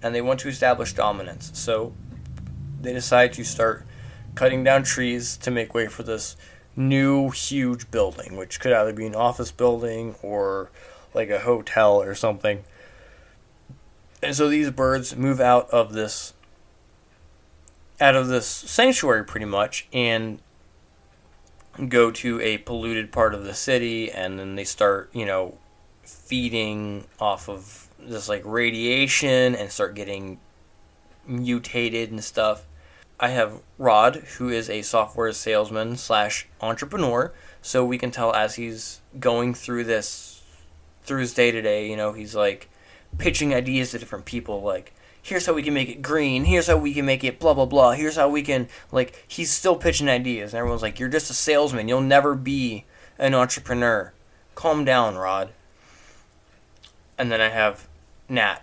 and 0.02 0.14
they 0.14 0.22
want 0.22 0.40
to 0.40 0.48
establish 0.48 0.94
dominance. 0.94 1.50
So 1.54 1.92
they 2.82 2.92
decide 2.92 3.32
to 3.34 3.44
start 3.44 3.86
cutting 4.34 4.64
down 4.64 4.82
trees 4.82 5.36
to 5.38 5.50
make 5.50 5.74
way 5.74 5.86
for 5.86 6.02
this 6.02 6.36
new 6.74 7.30
huge 7.30 7.90
building, 7.90 8.36
which 8.36 8.60
could 8.60 8.72
either 8.72 8.92
be 8.92 9.06
an 9.06 9.14
office 9.14 9.52
building 9.52 10.14
or 10.22 10.70
like 11.14 11.30
a 11.30 11.40
hotel 11.40 12.00
or 12.00 12.14
something. 12.14 12.64
And 14.22 14.34
so 14.34 14.48
these 14.48 14.70
birds 14.70 15.16
move 15.16 15.40
out 15.40 15.68
of 15.70 15.92
this 15.92 16.32
out 18.00 18.16
of 18.16 18.26
this 18.28 18.46
sanctuary 18.46 19.24
pretty 19.24 19.46
much 19.46 19.86
and 19.92 20.40
go 21.88 22.10
to 22.10 22.40
a 22.40 22.58
polluted 22.58 23.12
part 23.12 23.32
of 23.32 23.44
the 23.44 23.54
city 23.54 24.10
and 24.10 24.38
then 24.38 24.56
they 24.56 24.64
start, 24.64 25.08
you 25.12 25.24
know, 25.24 25.56
feeding 26.02 27.06
off 27.20 27.48
of 27.48 27.88
this 27.98 28.28
like 28.28 28.42
radiation 28.44 29.54
and 29.54 29.70
start 29.70 29.94
getting 29.94 30.40
mutated 31.26 32.10
and 32.10 32.22
stuff. 32.24 32.64
I 33.22 33.28
have 33.28 33.60
Rod, 33.78 34.16
who 34.36 34.48
is 34.48 34.68
a 34.68 34.82
software 34.82 35.30
salesman 35.30 35.96
slash 35.96 36.48
entrepreneur. 36.60 37.32
So 37.62 37.84
we 37.84 37.96
can 37.96 38.10
tell 38.10 38.34
as 38.34 38.56
he's 38.56 39.00
going 39.20 39.54
through 39.54 39.84
this, 39.84 40.42
through 41.04 41.20
his 41.20 41.32
day 41.32 41.52
to 41.52 41.62
day, 41.62 41.88
you 41.88 41.96
know, 41.96 42.14
he's 42.14 42.34
like 42.34 42.68
pitching 43.18 43.54
ideas 43.54 43.92
to 43.92 44.00
different 44.00 44.24
people. 44.24 44.60
Like, 44.60 44.92
here's 45.22 45.46
how 45.46 45.52
we 45.52 45.62
can 45.62 45.72
make 45.72 45.88
it 45.88 46.02
green. 46.02 46.46
Here's 46.46 46.66
how 46.66 46.76
we 46.76 46.92
can 46.92 47.06
make 47.06 47.22
it 47.22 47.38
blah 47.38 47.54
blah 47.54 47.64
blah. 47.64 47.92
Here's 47.92 48.16
how 48.16 48.28
we 48.28 48.42
can 48.42 48.66
like. 48.90 49.24
He's 49.28 49.52
still 49.52 49.76
pitching 49.76 50.08
ideas, 50.08 50.52
and 50.52 50.58
everyone's 50.58 50.82
like, 50.82 50.98
"You're 50.98 51.08
just 51.08 51.30
a 51.30 51.34
salesman. 51.34 51.86
You'll 51.86 52.00
never 52.00 52.34
be 52.34 52.86
an 53.20 53.36
entrepreneur. 53.36 54.12
Calm 54.56 54.84
down, 54.84 55.14
Rod." 55.14 55.50
And 57.16 57.30
then 57.30 57.40
I 57.40 57.50
have 57.50 57.86
Nat, 58.28 58.62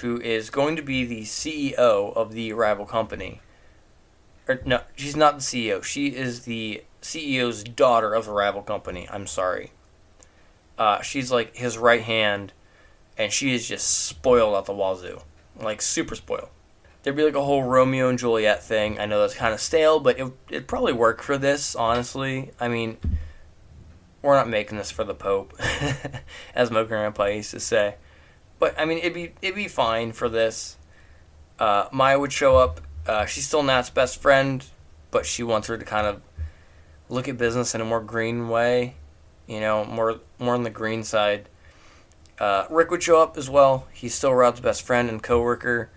who 0.00 0.18
is 0.18 0.48
going 0.48 0.76
to 0.76 0.82
be 0.82 1.04
the 1.04 1.24
CEO 1.24 2.16
of 2.16 2.32
the 2.32 2.54
rival 2.54 2.86
company 2.86 3.42
or 4.48 4.60
no, 4.64 4.80
she's 4.96 5.16
not 5.16 5.36
the 5.36 5.42
CEO. 5.42 5.82
She 5.84 6.08
is 6.08 6.44
the 6.44 6.82
CEO's 7.02 7.62
daughter 7.62 8.14
of 8.14 8.26
the 8.26 8.32
rival 8.32 8.62
company. 8.62 9.06
I'm 9.10 9.26
sorry. 9.26 9.72
Uh, 10.78 11.02
she's 11.02 11.30
like 11.30 11.56
his 11.56 11.76
right 11.76 12.02
hand, 12.02 12.52
and 13.16 13.32
she 13.32 13.52
is 13.52 13.68
just 13.68 14.06
spoiled 14.06 14.56
at 14.56 14.64
the 14.64 14.72
wazoo, 14.72 15.20
like 15.56 15.82
super 15.82 16.14
spoiled. 16.14 16.48
There'd 17.02 17.16
be 17.16 17.24
like 17.24 17.34
a 17.34 17.44
whole 17.44 17.62
Romeo 17.62 18.08
and 18.08 18.18
Juliet 18.18 18.62
thing. 18.62 18.98
I 18.98 19.06
know 19.06 19.20
that's 19.20 19.34
kind 19.34 19.54
of 19.54 19.60
stale, 19.60 20.00
but 20.00 20.18
it 20.18 20.32
it'd 20.48 20.68
probably 20.68 20.92
work 20.92 21.22
for 21.22 21.38
this. 21.38 21.74
Honestly, 21.74 22.52
I 22.58 22.68
mean, 22.68 22.96
we're 24.22 24.36
not 24.36 24.48
making 24.48 24.78
this 24.78 24.90
for 24.90 25.04
the 25.04 25.14
Pope, 25.14 25.54
as 26.54 26.70
my 26.70 26.84
grandpa 26.84 27.26
used 27.26 27.50
to 27.52 27.60
say. 27.60 27.96
But 28.58 28.78
I 28.78 28.84
mean, 28.84 28.98
it'd 28.98 29.14
be 29.14 29.32
it'd 29.42 29.54
be 29.54 29.68
fine 29.68 30.12
for 30.12 30.28
this. 30.28 30.76
Uh, 31.58 31.88
Maya 31.92 32.18
would 32.18 32.32
show 32.32 32.56
up. 32.56 32.80
Uh, 33.08 33.24
she's 33.24 33.46
still 33.46 33.62
Nat's 33.62 33.88
best 33.88 34.20
friend, 34.20 34.64
but 35.10 35.24
she 35.24 35.42
wants 35.42 35.66
her 35.68 35.78
to 35.78 35.84
kind 35.84 36.06
of 36.06 36.20
look 37.08 37.26
at 37.26 37.38
business 37.38 37.74
in 37.74 37.80
a 37.80 37.84
more 37.84 38.02
green 38.02 38.50
way. 38.50 38.96
You 39.46 39.60
know, 39.60 39.86
more 39.86 40.20
more 40.38 40.54
on 40.54 40.62
the 40.62 40.70
green 40.70 41.02
side. 41.02 41.48
Uh, 42.38 42.66
Rick 42.70 42.90
would 42.90 43.02
show 43.02 43.20
up 43.20 43.38
as 43.38 43.48
well. 43.48 43.88
He's 43.92 44.14
still 44.14 44.34
Rod's 44.34 44.60
best 44.60 44.82
friend 44.82 45.08
and 45.08 45.22
coworker. 45.22 45.90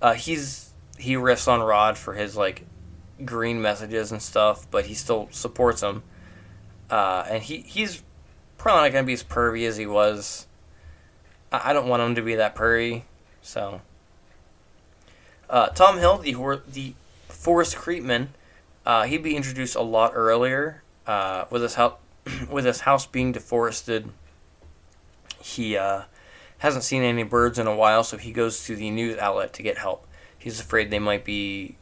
Uh, 0.00 0.14
he's 0.14 0.70
he 0.98 1.14
riffs 1.14 1.46
on 1.46 1.60
Rod 1.60 1.98
for 1.98 2.14
his 2.14 2.34
like 2.34 2.64
green 3.24 3.60
messages 3.60 4.10
and 4.10 4.22
stuff, 4.22 4.66
but 4.70 4.86
he 4.86 4.94
still 4.94 5.28
supports 5.30 5.82
him. 5.82 6.02
Uh, 6.88 7.26
and 7.28 7.42
he 7.42 7.58
he's 7.58 8.02
probably 8.56 8.84
not 8.84 8.92
gonna 8.92 9.06
be 9.06 9.12
as 9.12 9.22
pervy 9.22 9.68
as 9.68 9.76
he 9.76 9.86
was. 9.86 10.46
I, 11.52 11.70
I 11.70 11.72
don't 11.74 11.88
want 11.88 12.02
him 12.02 12.14
to 12.14 12.22
be 12.22 12.36
that 12.36 12.56
pervy, 12.56 13.02
so. 13.42 13.82
Uh, 15.48 15.68
Tom 15.68 15.98
Hill, 15.98 16.18
the 16.18 16.32
hor- 16.32 16.62
the 16.66 16.94
Forest 17.28 17.76
Creepman, 17.76 18.28
uh, 18.86 19.04
he'd 19.04 19.22
be 19.22 19.36
introduced 19.36 19.74
a 19.76 19.82
lot 19.82 20.12
earlier. 20.14 20.82
Uh, 21.06 21.44
with 21.50 21.62
his 21.62 21.74
house, 21.74 21.98
with 22.50 22.64
his 22.64 22.80
house 22.80 23.06
being 23.06 23.32
deforested, 23.32 24.10
he 25.40 25.76
uh, 25.76 26.02
hasn't 26.58 26.84
seen 26.84 27.02
any 27.02 27.22
birds 27.22 27.58
in 27.58 27.66
a 27.66 27.76
while, 27.76 28.02
so 28.04 28.16
he 28.16 28.32
goes 28.32 28.64
to 28.64 28.74
the 28.74 28.90
news 28.90 29.18
outlet 29.18 29.52
to 29.54 29.62
get 29.62 29.78
help. 29.78 30.06
He's 30.38 30.60
afraid 30.60 30.90
they 30.90 30.98
might 30.98 31.24
be 31.24 31.76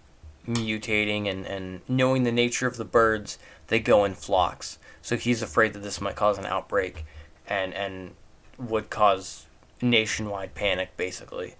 mutating, 0.46 1.28
and, 1.28 1.46
and 1.46 1.80
knowing 1.88 2.24
the 2.24 2.32
nature 2.32 2.66
of 2.66 2.76
the 2.76 2.84
birds, 2.84 3.38
they 3.68 3.78
go 3.78 4.04
in 4.04 4.14
flocks. 4.14 4.78
So 5.00 5.16
he's 5.16 5.42
afraid 5.42 5.72
that 5.74 5.82
this 5.82 6.00
might 6.00 6.16
cause 6.16 6.38
an 6.38 6.46
outbreak, 6.46 7.04
and 7.48 7.74
and 7.74 8.14
would 8.58 8.90
cause 8.90 9.46
nationwide 9.80 10.54
panic, 10.54 10.96
basically. 10.96 11.56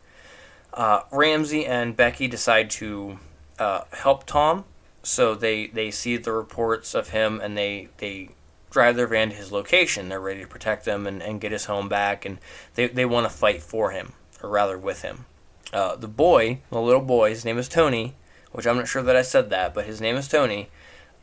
Uh, 0.72 1.02
Ramsey 1.10 1.66
and 1.66 1.96
Becky 1.96 2.28
decide 2.28 2.70
to 2.70 3.18
uh, 3.58 3.82
help 3.92 4.24
Tom, 4.24 4.64
so 5.02 5.34
they 5.34 5.66
they 5.66 5.90
see 5.90 6.16
the 6.16 6.32
reports 6.32 6.94
of 6.94 7.10
him, 7.10 7.40
and 7.40 7.56
they 7.56 7.88
they 7.98 8.30
drive 8.70 8.96
their 8.96 9.06
van 9.06 9.30
to 9.30 9.36
his 9.36 9.52
location. 9.52 10.08
They're 10.08 10.20
ready 10.20 10.40
to 10.40 10.46
protect 10.46 10.86
him 10.86 11.06
and, 11.06 11.22
and 11.22 11.40
get 11.40 11.52
his 11.52 11.66
home 11.66 11.88
back, 11.88 12.24
and 12.24 12.38
they, 12.74 12.88
they 12.88 13.04
want 13.04 13.30
to 13.30 13.36
fight 13.36 13.62
for 13.62 13.90
him, 13.90 14.14
or 14.42 14.48
rather 14.48 14.78
with 14.78 15.02
him. 15.02 15.26
Uh, 15.72 15.94
the 15.96 16.08
boy, 16.08 16.60
the 16.70 16.80
little 16.80 17.02
boy, 17.02 17.30
his 17.30 17.44
name 17.44 17.58
is 17.58 17.68
Tony, 17.68 18.14
which 18.50 18.66
I'm 18.66 18.76
not 18.76 18.88
sure 18.88 19.02
that 19.02 19.16
I 19.16 19.22
said 19.22 19.50
that, 19.50 19.74
but 19.74 19.84
his 19.84 20.00
name 20.00 20.16
is 20.16 20.26
Tony. 20.26 20.70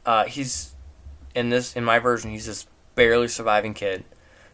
Uh, 0.06 0.26
he's 0.26 0.76
in 1.36 1.50
this 1.50 1.76
in 1.76 1.84
my 1.84 2.00
version, 2.00 2.32
he's 2.32 2.46
this 2.46 2.68
barely 2.96 3.28
surviving 3.28 3.74
kid 3.74 4.06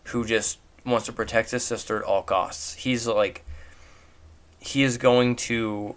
who 0.05 0.25
just 0.25 0.59
wants 0.85 1.05
to 1.05 1.13
protect 1.13 1.51
his 1.51 1.63
sister 1.63 1.97
at 1.97 2.03
all 2.03 2.23
costs. 2.23 2.75
He's 2.75 3.07
like 3.07 3.45
he 4.65 4.83
is 4.83 4.97
going 4.97 5.35
to, 5.35 5.95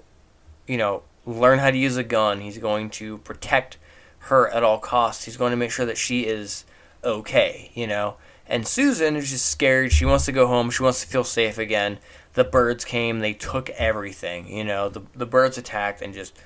you 0.67 0.77
know, 0.77 1.03
learn 1.27 1.59
how 1.59 1.71
to 1.71 1.77
use 1.77 1.97
a 1.97 2.05
gun. 2.05 2.41
He's 2.41 2.59
going 2.59 2.91
to 2.91 3.19
protect 3.19 3.79
her 4.21 4.49
at 4.49 4.63
all 4.63 4.79
costs. 4.79 5.25
He's 5.25 5.37
going 5.37 5.51
to 5.51 5.57
make 5.57 5.71
sure 5.71 5.87
that 5.87 5.99
she 5.99 6.23
is 6.27 6.65
okay, 7.05 7.71
you 7.75 7.87
know. 7.87 8.17
And 8.47 8.67
Susan 8.67 9.17
is 9.17 9.31
just 9.31 9.47
scared. 9.47 9.93
She 9.93 10.05
wants 10.05 10.25
to 10.25 10.33
go 10.33 10.47
home. 10.47 10.71
She 10.71 10.83
wants 10.83 11.03
to 11.03 11.07
feel 11.07 11.25
safe 11.25 11.59
again. 11.59 11.99
The 12.35 12.45
birds 12.45 12.85
came. 12.85 13.19
They 13.21 13.35
took 13.35 13.69
everything, 13.71 14.49
you 14.49 14.65
know. 14.65 14.89
The 14.89 15.03
the 15.15 15.27
birds 15.27 15.59
attacked 15.59 16.01
and 16.01 16.15
just 16.15 16.39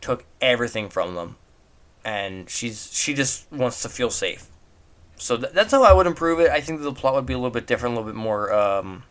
took 0.00 0.24
everything 0.40 0.88
from 0.88 1.14
them. 1.14 1.36
And 2.04 2.48
she's 2.48 2.90
she 2.94 3.12
just 3.12 3.50
wants 3.52 3.82
to 3.82 3.88
feel 3.88 4.10
safe. 4.10 4.46
So 5.16 5.36
th- 5.36 5.52
that's 5.52 5.72
how 5.72 5.82
I 5.82 5.92
would 5.92 6.06
improve 6.06 6.40
it. 6.40 6.50
I 6.50 6.60
think 6.62 6.80
the 6.80 6.92
plot 6.92 7.14
would 7.14 7.26
be 7.26 7.34
a 7.34 7.38
little 7.38 7.50
bit 7.50 7.66
different, 7.66 7.94
a 7.94 7.98
little 7.98 8.10
bit 8.10 8.18
more 8.18 8.52
um, 8.54 9.02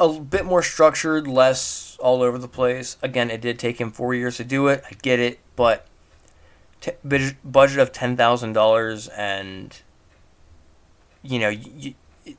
a 0.00 0.20
bit 0.20 0.44
more 0.44 0.62
structured, 0.62 1.26
less 1.26 1.96
all 2.00 2.22
over 2.22 2.38
the 2.38 2.48
place. 2.48 2.96
Again, 3.02 3.30
it 3.30 3.40
did 3.40 3.58
take 3.58 3.80
him 3.80 3.90
four 3.90 4.14
years 4.14 4.36
to 4.36 4.44
do 4.44 4.68
it. 4.68 4.84
I 4.90 4.94
get 5.02 5.18
it, 5.18 5.40
but 5.56 5.86
t- 6.80 6.92
budget 7.44 7.78
of 7.78 7.92
ten 7.92 8.16
thousand 8.16 8.52
dollars 8.52 9.08
and 9.08 9.80
you 11.22 11.38
know, 11.38 11.52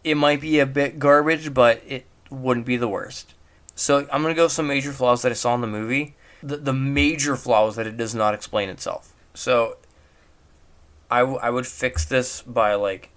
it 0.04 0.16
might 0.16 0.42
be 0.42 0.60
a 0.60 0.66
bit 0.66 1.00
garbage, 1.00 1.54
but 1.54 1.82
it 1.86 2.06
wouldn't 2.30 2.66
be 2.66 2.78
the 2.78 2.88
worst. 2.88 3.34
So 3.76 4.08
I'm 4.12 4.22
gonna 4.22 4.34
go 4.34 4.48
some 4.48 4.68
major 4.68 4.92
flaws 4.92 5.22
that 5.22 5.32
I 5.32 5.36
saw 5.36 5.56
in 5.56 5.62
the 5.62 5.68
movie. 5.68 6.16
The 6.42 6.58
the 6.58 6.74
major 6.74 7.36
flaw 7.36 7.68
is 7.68 7.76
that 7.76 7.88
it 7.88 7.98
does 7.98 8.16
not 8.16 8.34
explain 8.34 8.70
itself. 8.70 9.14
So 9.34 9.78
I, 11.12 11.20
w- 11.20 11.40
I 11.42 11.50
would 11.50 11.68
fix 11.68 12.06
this 12.06 12.42
by 12.42 12.76
like 12.76 13.10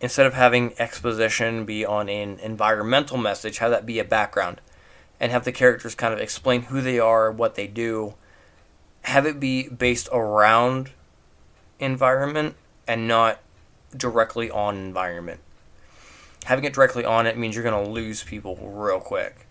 instead 0.00 0.26
of 0.26 0.34
having 0.34 0.72
exposition 0.78 1.64
be 1.64 1.84
on 1.84 2.08
an 2.08 2.38
environmental 2.40 3.16
message, 3.16 3.58
have 3.58 3.70
that 3.70 3.86
be 3.86 3.98
a 3.98 4.04
background, 4.04 4.60
and 5.18 5.32
have 5.32 5.44
the 5.44 5.52
characters 5.52 5.94
kind 5.94 6.14
of 6.14 6.20
explain 6.20 6.62
who 6.62 6.80
they 6.80 6.98
are, 6.98 7.30
what 7.30 7.54
they 7.54 7.66
do. 7.66 8.14
Have 9.02 9.26
it 9.26 9.40
be 9.40 9.68
based 9.68 10.08
around 10.12 10.90
environment 11.78 12.56
and 12.86 13.08
not 13.08 13.40
directly 13.96 14.50
on 14.50 14.76
environment. 14.76 15.40
Having 16.44 16.64
it 16.64 16.72
directly 16.72 17.04
on 17.04 17.26
it 17.26 17.36
means 17.36 17.54
you're 17.54 17.64
going 17.64 17.84
to 17.84 17.90
lose 17.90 18.22
people 18.22 18.56
real 18.56 19.00
quick. 19.00 19.46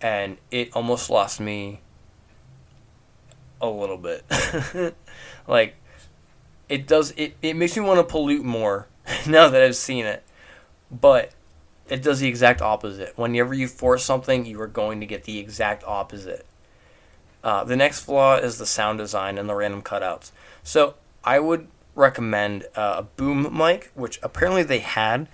And 0.00 0.38
it 0.50 0.70
almost 0.74 1.10
lost 1.10 1.40
me 1.40 1.80
a 3.60 3.68
little 3.68 3.98
bit. 3.98 4.24
like, 5.48 5.76
it 6.68 6.86
does, 6.86 7.12
it, 7.16 7.36
it 7.42 7.54
makes 7.54 7.76
me 7.76 7.82
want 7.82 7.98
to 7.98 8.04
pollute 8.04 8.44
more 8.44 8.86
now 9.26 9.48
that 9.48 9.62
I've 9.62 9.76
seen 9.76 10.06
it. 10.06 10.24
But 10.90 11.32
it 11.88 12.02
does 12.02 12.20
the 12.20 12.28
exact 12.28 12.62
opposite. 12.62 13.16
Whenever 13.16 13.54
you 13.54 13.68
force 13.68 14.04
something, 14.04 14.46
you 14.46 14.60
are 14.60 14.66
going 14.66 15.00
to 15.00 15.06
get 15.06 15.24
the 15.24 15.38
exact 15.38 15.84
opposite. 15.84 16.46
Uh, 17.42 17.64
the 17.64 17.76
next 17.76 18.00
flaw 18.00 18.36
is 18.36 18.58
the 18.58 18.66
sound 18.66 18.98
design 18.98 19.38
and 19.38 19.48
the 19.48 19.54
random 19.54 19.82
cutouts. 19.82 20.30
So 20.62 20.94
I 21.24 21.40
would 21.40 21.68
recommend 21.94 22.64
uh, 22.76 22.96
a 22.98 23.02
boom 23.02 23.56
mic, 23.56 23.90
which 23.94 24.18
apparently 24.22 24.62
they 24.62 24.78
had, 24.80 25.28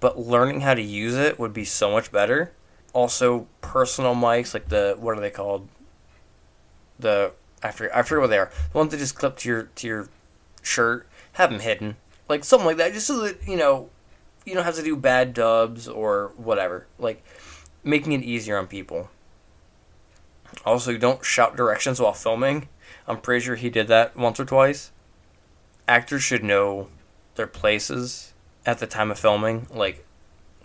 but 0.00 0.18
learning 0.18 0.62
how 0.62 0.74
to 0.74 0.82
use 0.82 1.14
it 1.14 1.38
would 1.38 1.52
be 1.52 1.64
so 1.64 1.90
much 1.90 2.10
better. 2.10 2.52
Also, 2.92 3.46
personal 3.60 4.14
mics, 4.14 4.54
like 4.54 4.68
the 4.68 4.96
what 4.98 5.16
are 5.16 5.20
they 5.20 5.30
called? 5.30 5.68
The 6.98 7.32
I 7.62 7.70
forget, 7.70 7.96
I 7.96 8.02
forget 8.02 8.20
what 8.20 8.30
they 8.30 8.38
are. 8.38 8.50
The 8.72 8.78
ones 8.78 8.90
that 8.90 8.98
just 8.98 9.14
clip 9.14 9.36
to 9.38 9.48
your 9.48 9.62
to 9.62 9.86
your 9.86 10.08
shirt. 10.62 11.08
Have 11.36 11.50
them 11.50 11.60
hidden, 11.60 11.96
like 12.28 12.44
something 12.44 12.66
like 12.66 12.76
that, 12.78 12.92
just 12.92 13.06
so 13.06 13.20
that 13.20 13.46
you 13.46 13.56
know 13.56 13.90
you 14.44 14.54
don't 14.54 14.64
have 14.64 14.76
to 14.76 14.82
do 14.82 14.96
bad 14.96 15.34
dubs 15.34 15.88
or 15.88 16.32
whatever. 16.36 16.86
Like 16.98 17.24
making 17.84 18.12
it 18.12 18.22
easier 18.22 18.58
on 18.58 18.66
people. 18.66 19.10
Also, 20.66 20.96
don't 20.96 21.24
shout 21.24 21.56
directions 21.56 22.00
while 22.00 22.12
filming. 22.12 22.68
I'm 23.08 23.20
pretty 23.20 23.44
sure 23.44 23.56
he 23.56 23.70
did 23.70 23.88
that 23.88 24.16
once 24.16 24.38
or 24.38 24.44
twice 24.44 24.92
actors 25.88 26.22
should 26.22 26.44
know 26.44 26.88
their 27.34 27.46
places 27.46 28.32
at 28.64 28.78
the 28.78 28.86
time 28.86 29.10
of 29.10 29.18
filming, 29.18 29.66
like 29.70 30.06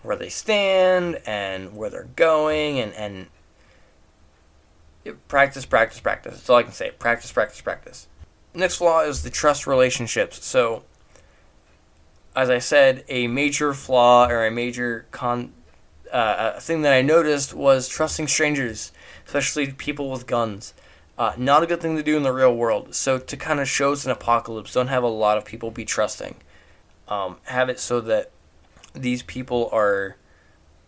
where 0.02 0.16
they 0.16 0.28
stand 0.28 1.20
and 1.26 1.76
where 1.76 1.90
they're 1.90 2.08
going, 2.16 2.78
and 2.78 2.92
and 2.94 3.26
practice, 5.28 5.66
practice, 5.66 6.00
practice. 6.00 6.34
That's 6.34 6.50
all 6.50 6.56
I 6.56 6.62
can 6.62 6.72
say. 6.72 6.90
Practice, 6.92 7.32
practice, 7.32 7.60
practice. 7.60 8.08
Next 8.54 8.76
flaw 8.76 9.02
is 9.02 9.22
the 9.22 9.30
trust 9.30 9.66
relationships. 9.66 10.44
So, 10.44 10.84
as 12.38 12.50
I 12.50 12.58
said, 12.58 13.04
a 13.08 13.26
major 13.26 13.74
flaw 13.74 14.28
or 14.28 14.46
a 14.46 14.50
major 14.50 15.06
con 15.10 15.52
uh, 16.12 16.52
a 16.56 16.60
thing 16.60 16.82
that 16.82 16.92
I 16.92 17.02
noticed 17.02 17.52
was 17.52 17.88
trusting 17.88 18.28
strangers, 18.28 18.92
especially 19.26 19.72
people 19.72 20.08
with 20.08 20.26
guns. 20.26 20.72
Uh, 21.18 21.32
not 21.36 21.64
a 21.64 21.66
good 21.66 21.80
thing 21.80 21.96
to 21.96 22.02
do 22.02 22.16
in 22.16 22.22
the 22.22 22.32
real 22.32 22.54
world. 22.54 22.94
So 22.94 23.18
to 23.18 23.36
kind 23.36 23.58
of 23.58 23.68
show 23.68 23.92
it's 23.92 24.04
an 24.04 24.12
apocalypse, 24.12 24.72
don't 24.72 24.86
have 24.86 25.02
a 25.02 25.08
lot 25.08 25.36
of 25.36 25.44
people 25.44 25.72
be 25.72 25.84
trusting. 25.84 26.36
Um, 27.08 27.38
have 27.44 27.68
it 27.68 27.80
so 27.80 28.00
that 28.02 28.30
these 28.92 29.24
people 29.24 29.68
are. 29.72 30.16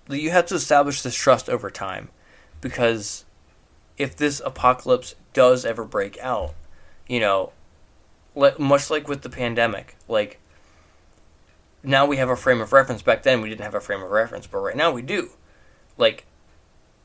You 0.08 0.30
have 0.30 0.46
to 0.46 0.54
establish 0.54 1.02
this 1.02 1.16
trust 1.16 1.50
over 1.50 1.68
time, 1.68 2.10
because 2.60 3.24
if 3.98 4.14
this 4.14 4.40
apocalypse 4.44 5.16
does 5.32 5.64
ever 5.64 5.84
break 5.84 6.16
out, 6.18 6.54
you 7.08 7.18
know, 7.18 7.52
much 8.56 8.88
like 8.88 9.08
with 9.08 9.22
the 9.22 9.30
pandemic, 9.30 9.96
like 10.06 10.38
now 11.82 12.06
we 12.06 12.16
have 12.18 12.28
a 12.28 12.36
frame 12.36 12.60
of 12.60 12.72
reference. 12.72 13.02
Back 13.02 13.22
then 13.22 13.40
we 13.40 13.48
didn't 13.48 13.62
have 13.62 13.74
a 13.74 13.80
frame 13.80 14.02
of 14.02 14.10
reference, 14.10 14.46
but 14.46 14.58
right 14.58 14.76
now 14.76 14.90
we 14.90 15.02
do. 15.02 15.30
Like, 15.96 16.26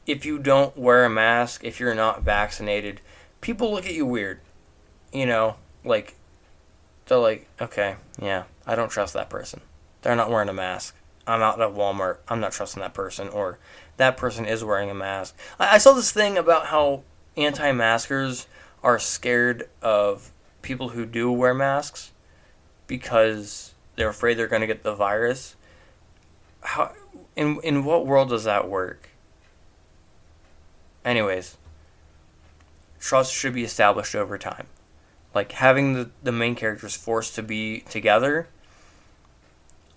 if 0.06 0.26
you 0.26 0.40
don't 0.40 0.78
wear 0.78 1.06
a 1.06 1.10
mask, 1.10 1.64
if 1.64 1.80
you're 1.80 1.96
not 1.96 2.24
vaccinated, 2.24 3.02
people 3.42 3.72
look 3.72 3.86
at 3.86 3.94
you 3.94 4.06
weird. 4.06 4.40
You 5.14 5.26
know, 5.26 5.56
like 5.84 6.16
they're 7.06 7.18
like, 7.18 7.48
okay, 7.62 7.96
yeah, 8.22 8.44
I 8.66 8.76
don't 8.76 8.90
trust 8.90 9.14
that 9.14 9.30
person. 9.30 9.62
They're 10.02 10.16
not 10.16 10.30
wearing 10.30 10.50
a 10.50 10.54
mask. 10.54 10.96
I'm 11.28 11.42
out 11.42 11.60
at 11.60 11.74
Walmart. 11.74 12.18
I'm 12.28 12.40
not 12.40 12.52
trusting 12.52 12.82
that 12.82 12.94
person. 12.94 13.30
Or 13.30 13.60
that 13.98 14.18
person 14.18 14.46
is 14.46 14.64
wearing 14.64 14.90
a 14.90 14.96
mask. 14.96 15.36
I, 15.60 15.76
I 15.76 15.78
saw 15.78 15.94
this 15.94 16.12
thing 16.12 16.38
about 16.38 16.68
how 16.68 17.04
anti-maskers 17.38 18.48
are 18.84 19.00
scared 19.00 19.70
of 19.82 20.32
people 20.62 20.90
who 20.90 21.06
do 21.06 21.32
wear 21.32 21.54
masks 21.54 22.12
because 22.88 23.75
they're 23.96 24.10
afraid 24.10 24.36
they're 24.36 24.48
going 24.48 24.62
to 24.62 24.68
get 24.68 24.84
the 24.84 24.96
virus. 24.96 25.56
How 26.62 26.94
in 27.36 27.60
in 27.64 27.86
what 27.86 28.06
world 28.06 28.30
does 28.30 28.44
that 28.44 28.68
work? 28.68 29.10
Anyways, 31.04 31.58
trust 33.00 33.34
should 33.34 33.54
be 33.54 33.64
established 33.64 34.16
over 34.16 34.38
time. 34.38 34.68
Like 35.34 35.52
having 35.52 35.94
the, 35.94 36.10
the 36.24 36.32
main 36.32 36.56
characters 36.56 36.96
forced 36.96 37.36
to 37.36 37.44
be 37.44 37.82
together. 37.82 38.48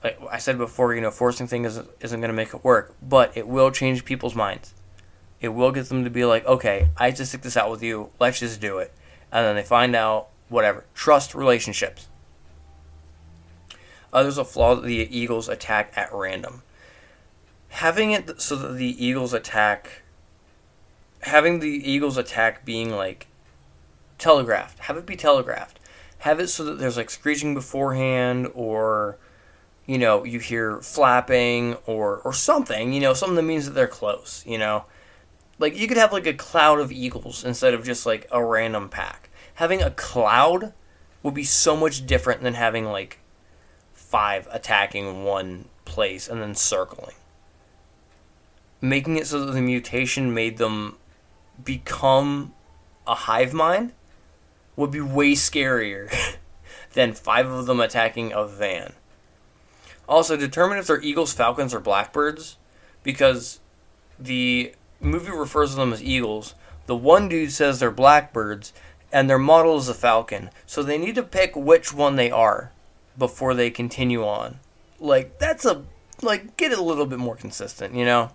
Like 0.04 0.18
I 0.30 0.38
said 0.38 0.58
before, 0.58 0.94
you 0.94 1.00
know, 1.00 1.10
forcing 1.10 1.46
things 1.46 1.68
isn't, 1.68 1.88
isn't 2.00 2.20
going 2.20 2.30
to 2.30 2.36
make 2.36 2.54
it 2.54 2.62
work, 2.62 2.94
but 3.00 3.36
it 3.36 3.48
will 3.48 3.70
change 3.70 4.04
people's 4.04 4.34
minds. 4.34 4.74
It 5.40 5.48
will 5.48 5.72
get 5.72 5.88
them 5.88 6.04
to 6.04 6.10
be 6.10 6.24
like, 6.24 6.44
okay, 6.46 6.88
I 6.96 7.10
just 7.12 7.30
stick 7.30 7.42
this 7.42 7.56
out 7.56 7.70
with 7.70 7.82
you. 7.82 8.10
Let's 8.18 8.40
just 8.40 8.60
do 8.60 8.78
it. 8.78 8.92
And 9.30 9.46
then 9.46 9.56
they 9.56 9.62
find 9.62 9.94
out, 9.94 10.28
whatever. 10.48 10.84
Trust 10.94 11.34
relationships. 11.34 12.07
There's 14.12 14.38
a 14.38 14.44
flaw 14.44 14.74
the 14.74 15.16
Eagles 15.16 15.48
attack 15.48 15.92
at 15.96 16.12
random. 16.12 16.62
Having 17.68 18.12
it 18.12 18.40
so 18.40 18.56
that 18.56 18.74
the 18.74 19.04
Eagles 19.04 19.32
attack, 19.32 20.02
having 21.20 21.60
the 21.60 21.68
Eagles 21.68 22.16
attack 22.16 22.64
being 22.64 22.90
like 22.90 23.26
telegraphed, 24.16 24.80
have 24.80 24.96
it 24.96 25.06
be 25.06 25.16
telegraphed. 25.16 25.78
Have 26.22 26.40
it 26.40 26.48
so 26.48 26.64
that 26.64 26.78
there's 26.78 26.96
like 26.96 27.10
screeching 27.10 27.54
beforehand 27.54 28.50
or 28.54 29.18
you 29.86 29.96
know, 29.96 30.22
you 30.22 30.38
hear 30.38 30.80
flapping 30.82 31.74
or 31.86 32.18
or 32.18 32.32
something, 32.32 32.92
you 32.92 33.00
know, 33.00 33.14
something 33.14 33.36
that 33.36 33.42
means 33.42 33.64
that 33.64 33.72
they're 33.72 33.86
close, 33.86 34.44
you 34.46 34.58
know. 34.58 34.84
Like 35.58 35.76
you 35.76 35.88
could 35.88 35.96
have 35.96 36.12
like 36.12 36.26
a 36.26 36.34
cloud 36.34 36.78
of 36.78 36.92
eagles 36.92 37.44
instead 37.44 37.74
of 37.74 37.84
just 37.84 38.06
like 38.06 38.26
a 38.30 38.44
random 38.44 38.88
pack. 38.88 39.30
Having 39.54 39.82
a 39.82 39.90
cloud 39.90 40.72
would 41.22 41.34
be 41.34 41.44
so 41.44 41.76
much 41.76 42.06
different 42.06 42.42
than 42.42 42.54
having 42.54 42.84
like 42.84 43.18
five 44.08 44.48
attacking 44.50 45.22
one 45.22 45.66
place 45.84 46.28
and 46.28 46.40
then 46.40 46.54
circling. 46.54 47.14
Making 48.80 49.18
it 49.18 49.26
so 49.26 49.44
that 49.44 49.52
the 49.52 49.60
mutation 49.60 50.32
made 50.32 50.56
them 50.56 50.96
become 51.62 52.54
a 53.06 53.14
hive 53.14 53.52
mind 53.52 53.92
would 54.76 54.90
be 54.90 55.00
way 55.00 55.32
scarier 55.32 56.10
than 56.94 57.12
five 57.12 57.50
of 57.50 57.66
them 57.66 57.80
attacking 57.80 58.32
a 58.32 58.46
van. 58.46 58.94
Also, 60.08 60.38
determine 60.38 60.78
if 60.78 60.86
they're 60.86 61.02
eagles, 61.02 61.34
falcons, 61.34 61.74
or 61.74 61.80
blackbirds 61.80 62.56
because 63.02 63.60
the 64.18 64.72
movie 65.00 65.30
refers 65.30 65.70
to 65.70 65.76
them 65.76 65.92
as 65.92 66.02
eagles. 66.02 66.54
The 66.86 66.96
one 66.96 67.28
dude 67.28 67.52
says 67.52 67.78
they're 67.78 67.90
blackbirds, 67.90 68.72
and 69.12 69.28
their 69.28 69.38
model 69.38 69.76
is 69.76 69.88
a 69.90 69.94
falcon. 69.94 70.48
So 70.64 70.82
they 70.82 70.96
need 70.96 71.16
to 71.16 71.22
pick 71.22 71.54
which 71.54 71.92
one 71.92 72.16
they 72.16 72.30
are 72.30 72.72
before 73.18 73.54
they 73.54 73.70
continue 73.70 74.24
on. 74.24 74.60
Like 75.00 75.38
that's 75.38 75.64
a 75.64 75.84
like 76.22 76.56
get 76.56 76.72
it 76.72 76.78
a 76.78 76.82
little 76.82 77.06
bit 77.06 77.18
more 77.18 77.36
consistent, 77.36 77.94
you 77.94 78.04
know. 78.04 78.30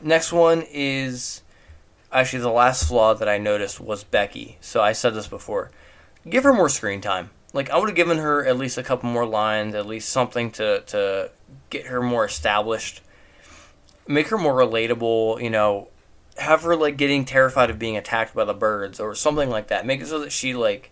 Next 0.00 0.32
one 0.32 0.64
is 0.70 1.42
actually 2.12 2.40
the 2.40 2.50
last 2.50 2.88
flaw 2.88 3.14
that 3.14 3.28
I 3.28 3.38
noticed 3.38 3.80
was 3.80 4.04
Becky. 4.04 4.58
So 4.60 4.80
I 4.80 4.92
said 4.92 5.14
this 5.14 5.26
before. 5.26 5.70
Give 6.28 6.44
her 6.44 6.52
more 6.52 6.68
screen 6.68 7.00
time. 7.00 7.30
Like 7.52 7.70
I 7.70 7.78
would 7.78 7.88
have 7.88 7.96
given 7.96 8.18
her 8.18 8.44
at 8.44 8.58
least 8.58 8.78
a 8.78 8.82
couple 8.82 9.08
more 9.08 9.26
lines, 9.26 9.74
at 9.74 9.86
least 9.86 10.10
something 10.10 10.50
to 10.52 10.80
to 10.80 11.30
get 11.70 11.86
her 11.86 12.02
more 12.02 12.24
established. 12.24 13.02
Make 14.06 14.28
her 14.28 14.38
more 14.38 14.54
relatable, 14.54 15.42
you 15.42 15.50
know, 15.50 15.88
have 16.36 16.62
her 16.62 16.76
like 16.76 16.96
getting 16.96 17.24
terrified 17.24 17.70
of 17.70 17.78
being 17.78 17.96
attacked 17.96 18.34
by 18.34 18.44
the 18.44 18.54
birds 18.54 19.00
or 19.00 19.14
something 19.14 19.50
like 19.50 19.68
that. 19.68 19.86
Make 19.86 20.00
it 20.00 20.06
so 20.06 20.18
that 20.20 20.32
she 20.32 20.54
like 20.54 20.90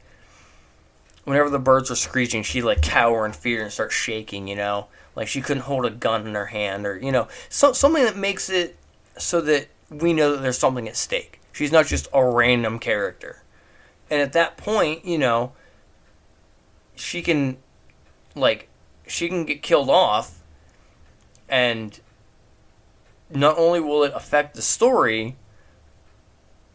whenever 1.26 1.50
the 1.50 1.58
birds 1.58 1.90
were 1.90 1.96
screeching, 1.96 2.42
she'd 2.42 2.62
like 2.62 2.80
cower 2.80 3.26
in 3.26 3.32
fear 3.32 3.62
and 3.62 3.72
start 3.72 3.92
shaking, 3.92 4.46
you 4.46 4.54
know? 4.54 4.86
Like 5.16 5.28
she 5.28 5.42
couldn't 5.42 5.64
hold 5.64 5.84
a 5.84 5.90
gun 5.90 6.26
in 6.26 6.34
her 6.34 6.46
hand 6.46 6.86
or, 6.86 6.96
you 6.96 7.10
know, 7.10 7.26
so, 7.48 7.72
something 7.72 8.04
that 8.04 8.16
makes 8.16 8.48
it 8.48 8.76
so 9.18 9.40
that 9.40 9.68
we 9.90 10.12
know 10.12 10.32
that 10.32 10.42
there's 10.42 10.58
something 10.58 10.88
at 10.88 10.96
stake. 10.96 11.40
She's 11.52 11.72
not 11.72 11.86
just 11.86 12.06
a 12.12 12.24
random 12.24 12.78
character. 12.78 13.42
And 14.08 14.22
at 14.22 14.32
that 14.34 14.56
point, 14.56 15.04
you 15.04 15.18
know, 15.18 15.52
she 16.94 17.22
can 17.22 17.56
like 18.36 18.68
she 19.06 19.28
can 19.28 19.44
get 19.44 19.62
killed 19.62 19.90
off 19.90 20.42
and 21.48 22.00
not 23.30 23.58
only 23.58 23.80
will 23.80 24.04
it 24.04 24.12
affect 24.14 24.54
the 24.54 24.62
story 24.62 25.36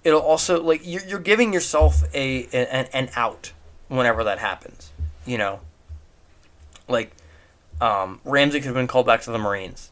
it'll 0.04 0.22
also 0.22 0.62
like 0.62 0.82
you're, 0.84 1.04
you're 1.06 1.20
giving 1.20 1.54
yourself 1.54 2.04
a 2.14 2.46
an, 2.48 2.88
an 2.94 3.10
out 3.16 3.54
whenever 3.92 4.24
that 4.24 4.40
happens 4.40 4.92
you 5.26 5.38
know? 5.38 5.60
Like 6.88 7.12
um, 7.80 8.20
ramsey 8.26 8.60
could 8.60 8.68
have 8.68 8.76
been 8.76 8.88
called 8.88 9.06
back 9.06 9.22
to 9.22 9.32
the 9.32 9.38
marines. 9.38 9.90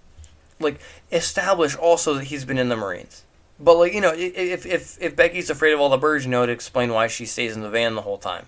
Like 0.59 0.80
establish 1.11 1.76
also 1.76 2.15
that 2.15 2.26
he's 2.26 2.45
been 2.45 2.57
in 2.57 2.69
the 2.69 2.76
marines. 2.76 3.23
But 3.59 3.77
like 3.77 3.93
you 3.93 4.01
know 4.01 4.13
if 4.15 4.65
if 4.65 5.01
if 5.01 5.15
becky's 5.15 5.49
afraid 5.49 5.73
of 5.73 5.80
all 5.80 5.89
the 5.89 5.97
birds 5.97 6.26
you 6.26 6.31
know 6.31 6.45
to 6.45 6.51
explain 6.51 6.91
why 6.91 7.07
she 7.07 7.26
stays 7.26 7.55
in 7.55 7.61
the 7.61 7.69
van 7.69 7.95
the 7.95 8.01
whole 8.01 8.17
time. 8.17 8.47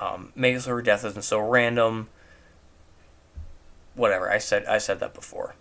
Um, 0.00 0.32
make 0.34 0.56
it 0.56 0.62
so 0.62 0.70
her 0.70 0.82
death 0.82 1.04
isn't 1.04 1.22
so 1.22 1.38
random. 1.38 2.08
Whatever 3.94 4.30
i 4.30 4.38
said 4.38 4.64
i 4.66 4.78
said 4.78 5.00
that 5.00 5.14
before. 5.14 5.54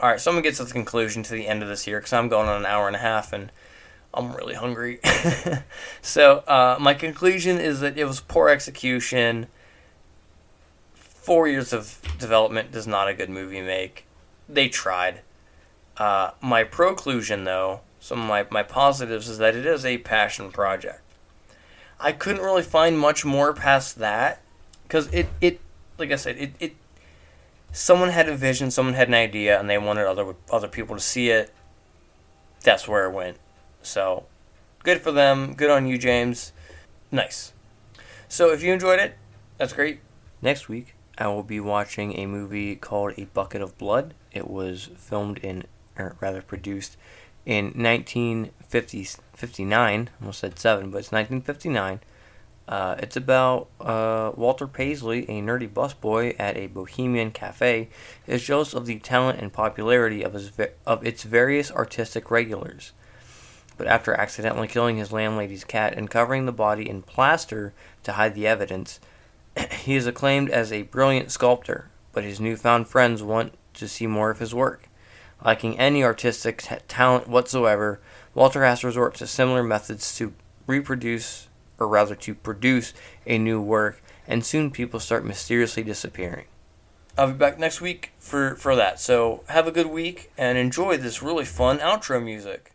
All 0.00 0.08
right, 0.08 0.20
so 0.20 0.30
I'm 0.30 0.36
gonna 0.36 0.42
get 0.42 0.56
to 0.56 0.64
the 0.64 0.72
conclusion 0.72 1.22
to 1.22 1.32
the 1.32 1.46
end 1.46 1.62
of 1.62 1.68
this 1.68 1.84
here 1.84 2.00
because 2.00 2.12
I'm 2.12 2.28
going 2.28 2.48
on 2.48 2.58
an 2.58 2.66
hour 2.66 2.86
and 2.88 2.96
a 2.96 2.98
half 2.98 3.32
and 3.32 3.52
I'm 4.14 4.34
really 4.34 4.54
hungry. 4.54 5.00
so 6.02 6.38
uh, 6.38 6.76
my 6.80 6.94
conclusion 6.94 7.58
is 7.58 7.80
that 7.80 7.96
it 7.96 8.04
was 8.04 8.20
poor 8.20 8.48
execution. 8.48 9.46
Four 10.94 11.48
years 11.48 11.72
of 11.72 12.00
development 12.18 12.72
does 12.72 12.86
not 12.86 13.08
a 13.08 13.14
good 13.14 13.30
movie 13.30 13.62
make. 13.62 14.06
They 14.48 14.68
tried. 14.68 15.20
Uh, 15.96 16.32
my 16.40 16.64
proclusion, 16.64 17.44
though, 17.44 17.80
some 18.00 18.20
of 18.20 18.28
my, 18.28 18.46
my 18.50 18.62
positives 18.62 19.28
is 19.28 19.38
that 19.38 19.54
it 19.54 19.64
is 19.64 19.86
a 19.86 19.98
passion 19.98 20.50
project. 20.50 21.00
I 22.00 22.12
couldn't 22.12 22.42
really 22.42 22.62
find 22.62 22.98
much 22.98 23.24
more 23.24 23.54
past 23.54 23.98
that 23.98 24.42
because 24.82 25.06
it, 25.12 25.28
it 25.40 25.60
like 25.98 26.10
I 26.10 26.16
said, 26.16 26.36
it, 26.36 26.52
it 26.58 26.76
someone 27.70 28.08
had 28.08 28.28
a 28.28 28.36
vision, 28.36 28.70
someone 28.72 28.94
had 28.94 29.06
an 29.08 29.14
idea, 29.14 29.58
and 29.58 29.70
they 29.70 29.78
wanted 29.78 30.06
other 30.06 30.34
other 30.50 30.68
people 30.68 30.96
to 30.96 31.00
see 31.00 31.30
it. 31.30 31.54
That's 32.62 32.88
where 32.88 33.04
it 33.04 33.12
went. 33.12 33.38
So, 33.82 34.24
good 34.82 35.00
for 35.00 35.12
them. 35.12 35.54
Good 35.54 35.70
on 35.70 35.86
you, 35.86 35.96
James. 35.98 36.52
Nice. 37.10 37.52
So, 38.28 38.52
if 38.52 38.62
you 38.62 38.72
enjoyed 38.72 39.00
it, 39.00 39.16
that's 39.58 39.72
great. 39.72 40.00
Next 40.40 40.68
week, 40.68 40.94
I 41.18 41.26
will 41.28 41.42
be 41.42 41.58
watching 41.60 42.18
a 42.18 42.26
movie 42.26 42.76
called 42.76 43.14
A 43.16 43.24
Bucket 43.26 43.60
of 43.60 43.76
Blood. 43.78 44.14
It 44.32 44.48
was 44.48 44.90
filmed 44.96 45.38
in, 45.38 45.64
or 45.98 46.16
rather 46.20 46.42
produced 46.42 46.96
in 47.44 47.66
1959. 47.66 50.10
Almost 50.20 50.38
said 50.38 50.58
seven, 50.58 50.90
but 50.90 50.98
it's 50.98 51.12
1959 51.12 52.00
uh, 52.68 52.96
it's 52.98 53.16
about 53.16 53.68
uh, 53.80 54.32
Walter 54.36 54.66
Paisley, 54.66 55.24
a 55.28 55.42
nerdy 55.42 55.68
busboy 55.68 56.36
at 56.38 56.56
a 56.56 56.68
bohemian 56.68 57.30
cafe, 57.30 57.88
is 58.26 58.44
jealous 58.44 58.72
of 58.72 58.86
the 58.86 58.98
talent 58.98 59.40
and 59.40 59.52
popularity 59.52 60.22
of, 60.22 60.34
his 60.34 60.52
of 60.86 61.04
its 61.04 61.24
various 61.24 61.70
artistic 61.70 62.30
regulars. 62.30 62.92
But 63.76 63.86
after 63.86 64.14
accidentally 64.14 64.68
killing 64.68 64.96
his 64.96 65.12
landlady's 65.12 65.64
cat 65.64 65.94
and 65.96 66.10
covering 66.10 66.46
the 66.46 66.52
body 66.52 66.88
in 66.88 67.02
plaster 67.02 67.72
to 68.02 68.12
hide 68.12 68.34
the 68.34 68.46
evidence, 68.46 69.00
he 69.70 69.96
is 69.96 70.06
acclaimed 70.06 70.50
as 70.50 70.72
a 70.72 70.82
brilliant 70.82 71.30
sculptor, 71.30 71.90
but 72.12 72.24
his 72.24 72.40
newfound 72.40 72.88
friends 72.88 73.22
want 73.22 73.54
to 73.74 73.88
see 73.88 74.06
more 74.06 74.30
of 74.30 74.38
his 74.38 74.54
work. 74.54 74.88
Lacking 75.44 75.78
any 75.78 76.04
artistic 76.04 76.62
t- 76.62 76.76
talent 76.86 77.26
whatsoever, 77.28 78.00
Walter 78.34 78.64
has 78.64 78.80
to 78.80 78.86
resort 78.86 79.14
to 79.16 79.26
similar 79.26 79.62
methods 79.62 80.16
to 80.16 80.32
reproduce 80.66 81.48
or 81.78 81.88
rather 81.88 82.14
to 82.14 82.34
produce 82.34 82.94
a 83.26 83.38
new 83.38 83.60
work, 83.60 84.02
and 84.28 84.44
soon 84.44 84.70
people 84.70 85.00
start 85.00 85.24
mysteriously 85.24 85.82
disappearing. 85.82 86.44
I'll 87.18 87.28
be 87.28 87.34
back 87.34 87.58
next 87.58 87.80
week 87.80 88.12
for, 88.18 88.54
for 88.54 88.74
that. 88.76 89.00
So 89.00 89.42
have 89.48 89.66
a 89.66 89.72
good 89.72 89.88
week 89.88 90.30
and 90.38 90.56
enjoy 90.56 90.96
this 90.96 91.22
really 91.22 91.44
fun 91.44 91.78
outro 91.78 92.22
music. 92.22 92.71